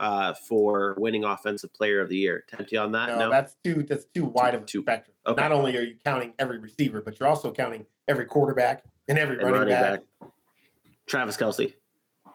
uh, 0.00 0.32
for 0.48 0.94
winning 0.98 1.24
offensive 1.24 1.72
player 1.74 2.00
of 2.00 2.08
the 2.08 2.16
year. 2.16 2.44
Tempt 2.48 2.72
you 2.72 2.78
on 2.78 2.92
that? 2.92 3.08
No, 3.10 3.18
No, 3.18 3.30
that's 3.30 3.56
too 3.64 3.82
that's 3.88 4.04
too 4.14 4.24
wide 4.24 4.54
of 4.54 4.62
a 4.62 4.64
Too- 4.64 4.82
spectrum. 4.82 5.14
okay. 5.26 5.40
Not 5.40 5.52
only 5.52 5.76
are 5.76 5.82
you 5.82 5.96
counting 6.04 6.32
every 6.38 6.58
receiver, 6.58 7.00
but 7.02 7.18
you're 7.20 7.28
also 7.28 7.52
counting 7.52 7.84
every 8.08 8.24
quarterback 8.26 8.84
and 9.08 9.18
every 9.18 9.36
And 9.38 9.50
running, 9.50 9.72
running 9.74 10.00
back, 10.20 10.30
Travis 11.06 11.36
Kelce. 11.36 11.74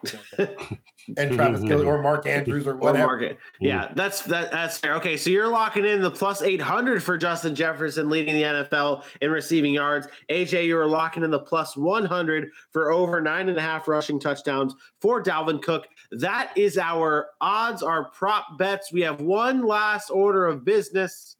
and 0.38 1.32
Travis 1.32 1.60
Kelce 1.62 1.86
or 1.86 2.00
Mark 2.00 2.26
Andrews 2.26 2.66
or 2.66 2.74
or 2.74 2.76
whatever. 2.76 3.36
Yeah, 3.60 3.90
that's 3.94 4.22
that, 4.22 4.52
that's 4.52 4.78
fair. 4.78 4.94
Okay, 4.94 5.16
so 5.16 5.30
you're 5.30 5.48
locking 5.48 5.84
in 5.84 6.00
the 6.00 6.10
plus 6.10 6.42
800 6.42 7.02
for 7.02 7.16
Justin 7.16 7.54
Jefferson 7.54 8.08
leading 8.08 8.34
the 8.34 8.42
NFL 8.42 9.04
in 9.20 9.30
receiving 9.30 9.74
yards. 9.74 10.06
AJ, 10.30 10.66
you're 10.66 10.86
locking 10.86 11.24
in 11.24 11.30
the 11.30 11.40
plus 11.40 11.76
100 11.76 12.50
for 12.70 12.92
over 12.92 13.20
nine 13.20 13.48
and 13.48 13.58
a 13.58 13.62
half 13.62 13.88
rushing 13.88 14.20
touchdowns 14.20 14.74
for 15.00 15.22
Dalvin 15.22 15.62
Cook. 15.62 15.88
That 16.12 16.52
is 16.56 16.78
our 16.78 17.30
odds, 17.40 17.82
our 17.82 18.10
prop 18.10 18.58
bets. 18.58 18.92
We 18.92 19.00
have 19.02 19.20
one 19.20 19.66
last 19.66 20.10
order 20.10 20.46
of 20.46 20.64
business, 20.64 21.36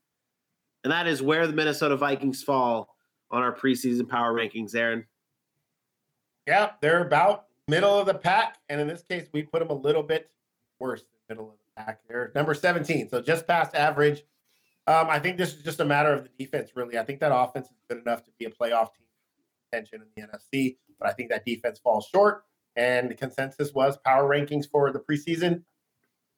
and 0.82 0.92
that 0.92 1.06
is 1.06 1.22
where 1.22 1.46
the 1.46 1.52
Minnesota 1.52 1.96
Vikings 1.96 2.42
fall 2.42 2.96
on 3.30 3.42
our 3.42 3.54
preseason 3.54 4.08
power 4.08 4.32
rankings, 4.32 4.74
Aaron. 4.74 5.04
Yeah, 6.48 6.70
they're 6.80 7.04
about 7.04 7.44
middle 7.68 7.98
of 7.98 8.06
the 8.06 8.14
pack, 8.14 8.56
and 8.70 8.80
in 8.80 8.88
this 8.88 9.02
case, 9.02 9.28
we 9.34 9.42
put 9.42 9.58
them 9.58 9.68
a 9.68 9.74
little 9.74 10.02
bit 10.02 10.30
worse 10.80 11.02
than 11.02 11.36
middle 11.36 11.50
of 11.50 11.58
the 11.58 11.82
pack. 11.84 12.00
They're 12.08 12.32
number 12.34 12.54
17, 12.54 13.10
so 13.10 13.20
just 13.20 13.46
past 13.46 13.74
average. 13.74 14.24
Um, 14.86 15.08
I 15.10 15.18
think 15.18 15.36
this 15.36 15.52
is 15.52 15.62
just 15.62 15.78
a 15.80 15.84
matter 15.84 16.10
of 16.10 16.22
the 16.22 16.30
defense, 16.42 16.70
really. 16.74 16.96
I 16.96 17.04
think 17.04 17.20
that 17.20 17.36
offense 17.36 17.66
is 17.66 17.76
good 17.90 17.98
enough 17.98 18.24
to 18.24 18.30
be 18.38 18.46
a 18.46 18.50
playoff 18.50 18.94
team 18.94 19.04
tension 19.70 20.00
in 20.00 20.08
the 20.16 20.26
NFC, 20.26 20.78
but 20.98 21.10
I 21.10 21.12
think 21.12 21.28
that 21.28 21.44
defense 21.44 21.78
falls 21.78 22.08
short. 22.10 22.44
And 22.76 23.10
the 23.10 23.14
consensus 23.14 23.74
was 23.74 23.98
power 23.98 24.26
rankings 24.26 24.70
for 24.70 24.90
the 24.90 25.00
preseason. 25.00 25.64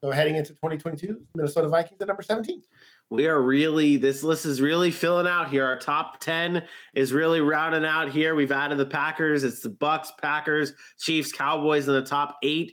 So 0.02 0.10
heading 0.10 0.34
into 0.34 0.54
2022, 0.54 1.20
Minnesota 1.36 1.68
Vikings 1.68 2.00
at 2.00 2.08
number 2.08 2.24
17. 2.24 2.62
We 3.10 3.26
are 3.26 3.42
really 3.42 3.96
this 3.96 4.22
list 4.22 4.46
is 4.46 4.60
really 4.60 4.92
filling 4.92 5.26
out 5.26 5.50
here. 5.50 5.64
Our 5.64 5.78
top 5.78 6.20
10 6.20 6.62
is 6.94 7.12
really 7.12 7.40
rounding 7.40 7.84
out 7.84 8.10
here. 8.10 8.36
We've 8.36 8.52
added 8.52 8.78
the 8.78 8.86
Packers, 8.86 9.42
it's 9.42 9.60
the 9.60 9.68
Bucks, 9.68 10.12
Packers, 10.22 10.72
Chiefs, 10.98 11.32
Cowboys 11.32 11.88
in 11.88 11.94
the 11.94 12.02
top 12.02 12.38
8 12.42 12.72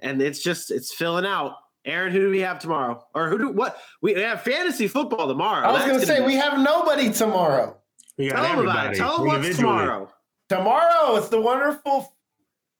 and 0.00 0.20
it's 0.20 0.42
just 0.42 0.70
it's 0.70 0.92
filling 0.92 1.26
out. 1.26 1.54
Aaron, 1.84 2.12
who 2.12 2.18
do 2.18 2.30
we 2.30 2.40
have 2.40 2.58
tomorrow? 2.58 3.04
Or 3.14 3.28
who 3.28 3.38
do 3.38 3.48
what? 3.50 3.78
We 4.02 4.14
have 4.14 4.42
fantasy 4.42 4.88
football 4.88 5.28
tomorrow. 5.28 5.68
I 5.68 5.72
was 5.72 5.84
going 5.84 6.00
to 6.00 6.06
say, 6.06 6.18
be- 6.18 6.26
we 6.26 6.34
have 6.34 6.58
nobody 6.58 7.12
tomorrow. 7.12 7.76
We 8.18 8.28
got 8.28 8.36
Tell 8.36 8.42
them 8.42 8.58
about 8.66 8.76
everybody 8.76 8.96
it. 8.96 8.98
Tell 8.98 9.18
them 9.18 9.26
what's 9.26 9.56
tomorrow. 9.56 10.12
Tomorrow 10.48 11.16
it's 11.16 11.28
the 11.28 11.40
wonderful 11.40 12.12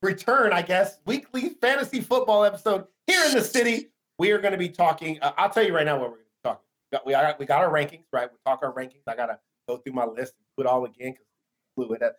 return, 0.02 0.52
I 0.52 0.62
guess, 0.62 0.98
weekly 1.06 1.50
fantasy 1.60 2.00
football 2.00 2.44
episode 2.44 2.86
here 3.06 3.24
in 3.26 3.34
the 3.34 3.42
city. 3.42 3.90
We 4.18 4.32
are 4.32 4.38
going 4.38 4.52
to 4.52 4.58
be 4.58 4.70
talking. 4.70 5.18
Uh, 5.22 5.32
I'll 5.36 5.50
tell 5.50 5.64
you 5.64 5.74
right 5.74 5.86
now 5.86 5.98
what 6.00 6.10
we're 6.10 6.16
going 6.16 6.24
to 6.24 6.24
be 6.42 6.48
talking. 6.48 6.64
We 6.92 6.96
got, 6.98 7.06
we 7.06 7.12
got, 7.12 7.38
we 7.40 7.46
got 7.46 7.62
our 7.62 7.70
rankings, 7.72 8.04
right? 8.12 8.28
We 8.30 8.38
talk 8.44 8.60
our 8.62 8.72
rankings. 8.72 9.02
I 9.06 9.16
got 9.16 9.26
to 9.26 9.38
go 9.68 9.76
through 9.78 9.92
my 9.94 10.04
list 10.04 10.34
and 10.38 10.46
put 10.56 10.66
it 10.66 10.68
all 10.68 10.84
again 10.84 11.12
because 11.12 11.26
fluid. 11.74 12.02
uh, 12.02 12.10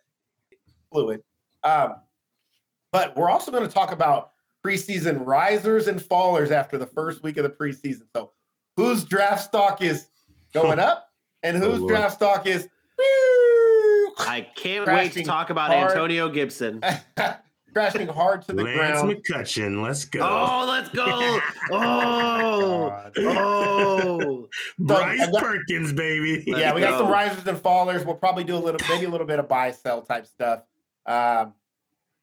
Fluid. 0.92 1.22
Um, 1.64 1.96
but 2.92 3.16
we're 3.16 3.30
also 3.30 3.50
going 3.50 3.66
to 3.66 3.72
talk 3.72 3.92
about 3.92 4.30
preseason 4.64 5.24
risers 5.26 5.86
and 5.88 6.00
fallers 6.00 6.50
after 6.50 6.78
the 6.78 6.86
first 6.86 7.22
week 7.22 7.36
of 7.36 7.42
the 7.44 7.50
preseason. 7.50 8.02
So, 8.16 8.32
whose 8.76 9.04
draft 9.04 9.44
stock 9.44 9.82
is 9.82 10.08
going 10.54 10.78
up 10.78 11.10
and 11.42 11.56
Oh, 11.62 11.70
whose 11.70 11.80
Lord. 11.80 11.90
draft 11.94 12.14
stock 12.14 12.46
is 12.46 12.68
I 14.20 14.46
can't 14.56 14.86
wait 14.86 15.12
to 15.12 15.22
talk 15.22 15.50
about 15.50 15.70
hard. 15.70 15.90
Antonio 15.92 16.28
Gibson. 16.28 16.82
crashing 17.72 18.08
hard 18.08 18.42
to 18.42 18.52
the 18.52 18.64
Lance 18.64 19.00
ground. 19.02 19.16
McCutcheon, 19.24 19.82
let's 19.82 20.04
go. 20.04 20.20
Oh, 20.22 20.66
let's 20.68 20.88
go. 20.90 21.40
Oh, 21.70 22.88
God. 22.88 23.12
oh. 23.18 24.48
Bryce 24.78 25.20
I 25.20 25.30
got- 25.30 25.42
Perkins, 25.42 25.92
baby. 25.92 26.44
Let's 26.46 26.60
yeah, 26.60 26.74
we 26.74 26.80
got 26.80 26.98
some 26.98 27.10
risers 27.10 27.46
and 27.46 27.58
fallers. 27.58 28.04
We'll 28.04 28.14
probably 28.16 28.44
do 28.44 28.56
a 28.56 28.58
little, 28.58 28.80
maybe 28.88 29.04
a 29.06 29.10
little 29.10 29.26
bit 29.26 29.38
of 29.38 29.48
buy 29.48 29.70
sell 29.70 30.02
type 30.02 30.26
stuff. 30.26 30.62
Um, 31.06 31.54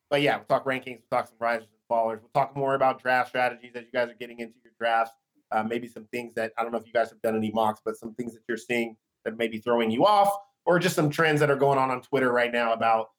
but 0.09 0.21
yeah, 0.21 0.37
we'll 0.37 0.45
talk 0.45 0.65
rankings, 0.65 0.99
we'll 1.09 1.19
talk 1.19 1.27
some 1.27 1.37
risers 1.39 1.67
and 1.67 1.79
fallers. 1.97 2.19
We'll 2.21 2.31
talk 2.33 2.55
more 2.55 2.75
about 2.75 3.01
draft 3.01 3.29
strategies 3.29 3.71
as 3.75 3.83
you 3.83 3.91
guys 3.91 4.09
are 4.09 4.15
getting 4.15 4.39
into 4.39 4.55
your 4.63 4.73
drafts. 4.79 5.13
Uh, 5.51 5.63
maybe 5.63 5.87
some 5.87 6.05
things 6.11 6.33
that 6.35 6.51
I 6.57 6.63
don't 6.63 6.71
know 6.71 6.77
if 6.79 6.87
you 6.87 6.93
guys 6.93 7.09
have 7.09 7.21
done 7.21 7.35
any 7.35 7.51
mocks, 7.51 7.79
but 7.85 7.95
some 7.97 8.13
things 8.15 8.33
that 8.33 8.41
you're 8.47 8.57
seeing 8.57 8.97
that 9.23 9.37
may 9.37 9.47
be 9.47 9.59
throwing 9.59 9.91
you 9.91 10.05
off, 10.05 10.35
or 10.65 10.79
just 10.79 10.95
some 10.95 11.09
trends 11.09 11.39
that 11.39 11.49
are 11.51 11.55
going 11.55 11.77
on 11.77 11.91
on 11.91 12.01
Twitter 12.01 12.31
right 12.31 12.51
now 12.51 12.73
about 12.73 13.09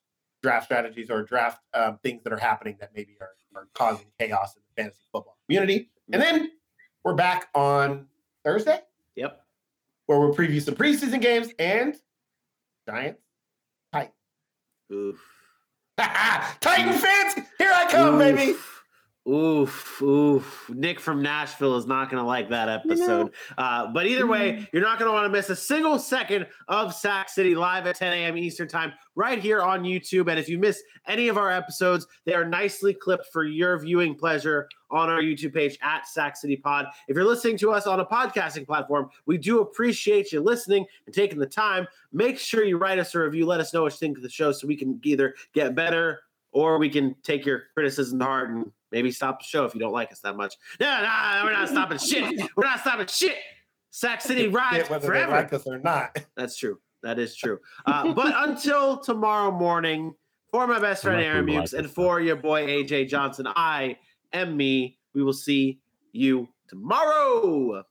draft 0.43 0.65
strategies 0.65 1.09
or 1.09 1.23
draft 1.23 1.61
um, 1.73 1.97
things 2.03 2.23
that 2.23 2.31
are 2.33 2.37
happening 2.37 2.77
that 2.79 2.91
maybe 2.95 3.17
are, 3.21 3.31
are 3.55 3.67
causing 3.73 4.07
chaos 4.19 4.55
in 4.55 4.61
the 4.67 4.81
fantasy 4.81 5.01
football 5.11 5.37
community. 5.47 5.89
And 6.11 6.21
then 6.21 6.51
we're 7.03 7.15
back 7.15 7.49
on 7.55 8.07
Thursday 8.43 8.79
Yep. 9.15 9.41
where 10.05 10.19
we'll 10.19 10.35
preview 10.35 10.61
some 10.61 10.75
preseason 10.75 11.21
games 11.21 11.49
and 11.59 11.95
Giants. 12.87 13.21
Oof. 14.91 15.19
Titan 15.97 16.93
fans, 16.93 17.33
here 17.57 17.71
I 17.73 17.87
come, 17.91 18.17
baby. 18.17 18.55
Oof. 19.27 20.01
Oof. 20.01 20.69
Nick 20.73 21.01
from 21.01 21.21
Nashville 21.21 21.75
is 21.75 21.85
not 21.85 22.09
going 22.09 22.21
to 22.21 22.27
like 22.27 22.49
that 22.49 22.69
episode. 22.69 23.33
Uh, 23.57 23.87
but 23.91 24.05
either 24.05 24.25
way, 24.25 24.67
you're 24.71 24.81
not 24.81 24.99
going 24.99 25.09
to 25.09 25.13
want 25.13 25.25
to 25.25 25.29
miss 25.29 25.49
a 25.49 25.55
single 25.55 25.99
second 25.99 26.47
of 26.69 26.93
Sack 26.93 27.27
City 27.29 27.53
live 27.53 27.87
at 27.87 27.97
10 27.97 28.13
a.m. 28.13 28.37
Eastern 28.37 28.69
Time 28.69 28.93
right 29.15 29.39
here 29.39 29.61
on 29.61 29.83
YouTube. 29.83 30.29
And 30.29 30.39
if 30.39 30.47
you 30.47 30.57
miss 30.57 30.81
any 31.07 31.27
of 31.27 31.37
our 31.37 31.51
episodes, 31.51 32.07
they 32.23 32.35
are 32.35 32.45
nicely 32.45 32.93
clipped 32.93 33.25
for 33.33 33.43
your 33.43 33.77
viewing 33.79 34.15
pleasure 34.15 34.69
on 34.89 35.09
our 35.09 35.21
YouTube 35.21 35.53
page 35.53 35.77
at 35.81 36.07
Sack 36.07 36.37
City 36.37 36.55
Pod. 36.55 36.87
If 37.09 37.15
you're 37.15 37.25
listening 37.25 37.57
to 37.57 37.71
us 37.71 37.87
on 37.87 37.99
a 37.99 38.05
podcasting 38.05 38.65
platform, 38.65 39.09
we 39.25 39.37
do 39.37 39.59
appreciate 39.59 40.31
you 40.31 40.39
listening 40.39 40.85
and 41.05 41.13
taking 41.13 41.39
the 41.39 41.45
time. 41.45 41.85
Make 42.13 42.39
sure 42.39 42.63
you 42.63 42.77
write 42.77 42.99
us 42.99 43.13
a 43.13 43.19
review. 43.19 43.45
Let 43.45 43.59
us 43.59 43.73
know 43.73 43.83
what 43.83 43.91
you 43.91 43.97
think 43.97 44.15
of 44.15 44.23
the 44.23 44.29
show 44.29 44.53
so 44.53 44.67
we 44.67 44.77
can 44.77 45.01
either 45.03 45.33
get 45.53 45.75
better 45.75 46.21
or 46.57 46.79
we 46.79 46.89
can 46.89 47.15
take 47.21 47.45
your 47.45 47.65
criticism 47.75 48.17
to 48.17 48.25
heart 48.25 48.49
and 48.49 48.71
maybe 48.91 49.11
stop 49.11 49.39
the 49.39 49.45
show 49.45 49.63
if 49.63 49.75
you 49.75 49.79
don't 49.79 49.93
like 49.93 50.11
us 50.11 50.21
that 50.21 50.35
much. 50.35 50.55
No, 50.79 50.87
no, 50.87 51.41
we're 51.43 51.53
not 51.53 51.69
stopping 51.69 51.99
shit. 51.99 52.49
We're 52.55 52.63
not 52.63 52.79
stopping 52.79 53.05
shit. 53.05 53.35
Sack 53.91 54.21
City 54.21 54.47
rides 54.47 54.89
whether 54.89 55.05
forever. 55.05 55.31
they 55.31 55.37
like 55.37 55.53
us 55.53 55.67
or 55.67 55.77
not. 55.77 56.17
That's 56.35 56.57
true. 56.57 56.79
That 57.03 57.19
is 57.19 57.35
true. 57.35 57.59
Uh, 57.85 58.11
but 58.11 58.33
until 58.49 58.97
tomorrow 58.97 59.51
morning, 59.51 60.15
for 60.49 60.65
my 60.65 60.79
best 60.79 61.03
friend 61.03 61.21
Aaron 61.21 61.45
we 61.45 61.53
like 61.59 61.65
Mukes 61.65 61.73
and 61.77 61.91
for 61.91 62.19
your 62.19 62.37
boy 62.37 62.65
AJ 62.65 63.09
Johnson, 63.09 63.47
I 63.55 63.97
am 64.33 64.57
me. 64.57 64.97
We 65.13 65.21
will 65.21 65.33
see 65.33 65.79
you 66.11 66.47
tomorrow. 66.67 67.83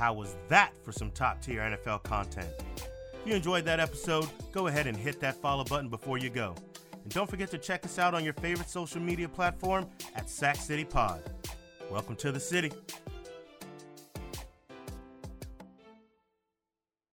How 0.00 0.14
was 0.14 0.34
that 0.48 0.72
for 0.82 0.92
some 0.92 1.10
top 1.10 1.42
tier 1.42 1.60
NFL 1.60 2.04
content? 2.04 2.48
If 2.78 3.20
you 3.26 3.34
enjoyed 3.34 3.66
that 3.66 3.80
episode, 3.80 4.26
go 4.50 4.68
ahead 4.68 4.86
and 4.86 4.96
hit 4.96 5.20
that 5.20 5.34
follow 5.34 5.62
button 5.62 5.90
before 5.90 6.16
you 6.16 6.30
go. 6.30 6.54
And 7.02 7.12
don't 7.12 7.28
forget 7.28 7.50
to 7.50 7.58
check 7.58 7.84
us 7.84 7.98
out 7.98 8.14
on 8.14 8.24
your 8.24 8.32
favorite 8.32 8.70
social 8.70 9.02
media 9.02 9.28
platform 9.28 9.86
at 10.16 10.30
Sack 10.30 10.56
City 10.56 10.86
Pod. 10.86 11.20
Welcome 11.90 12.16
to 12.16 12.32
the 12.32 12.40
city. 12.40 12.72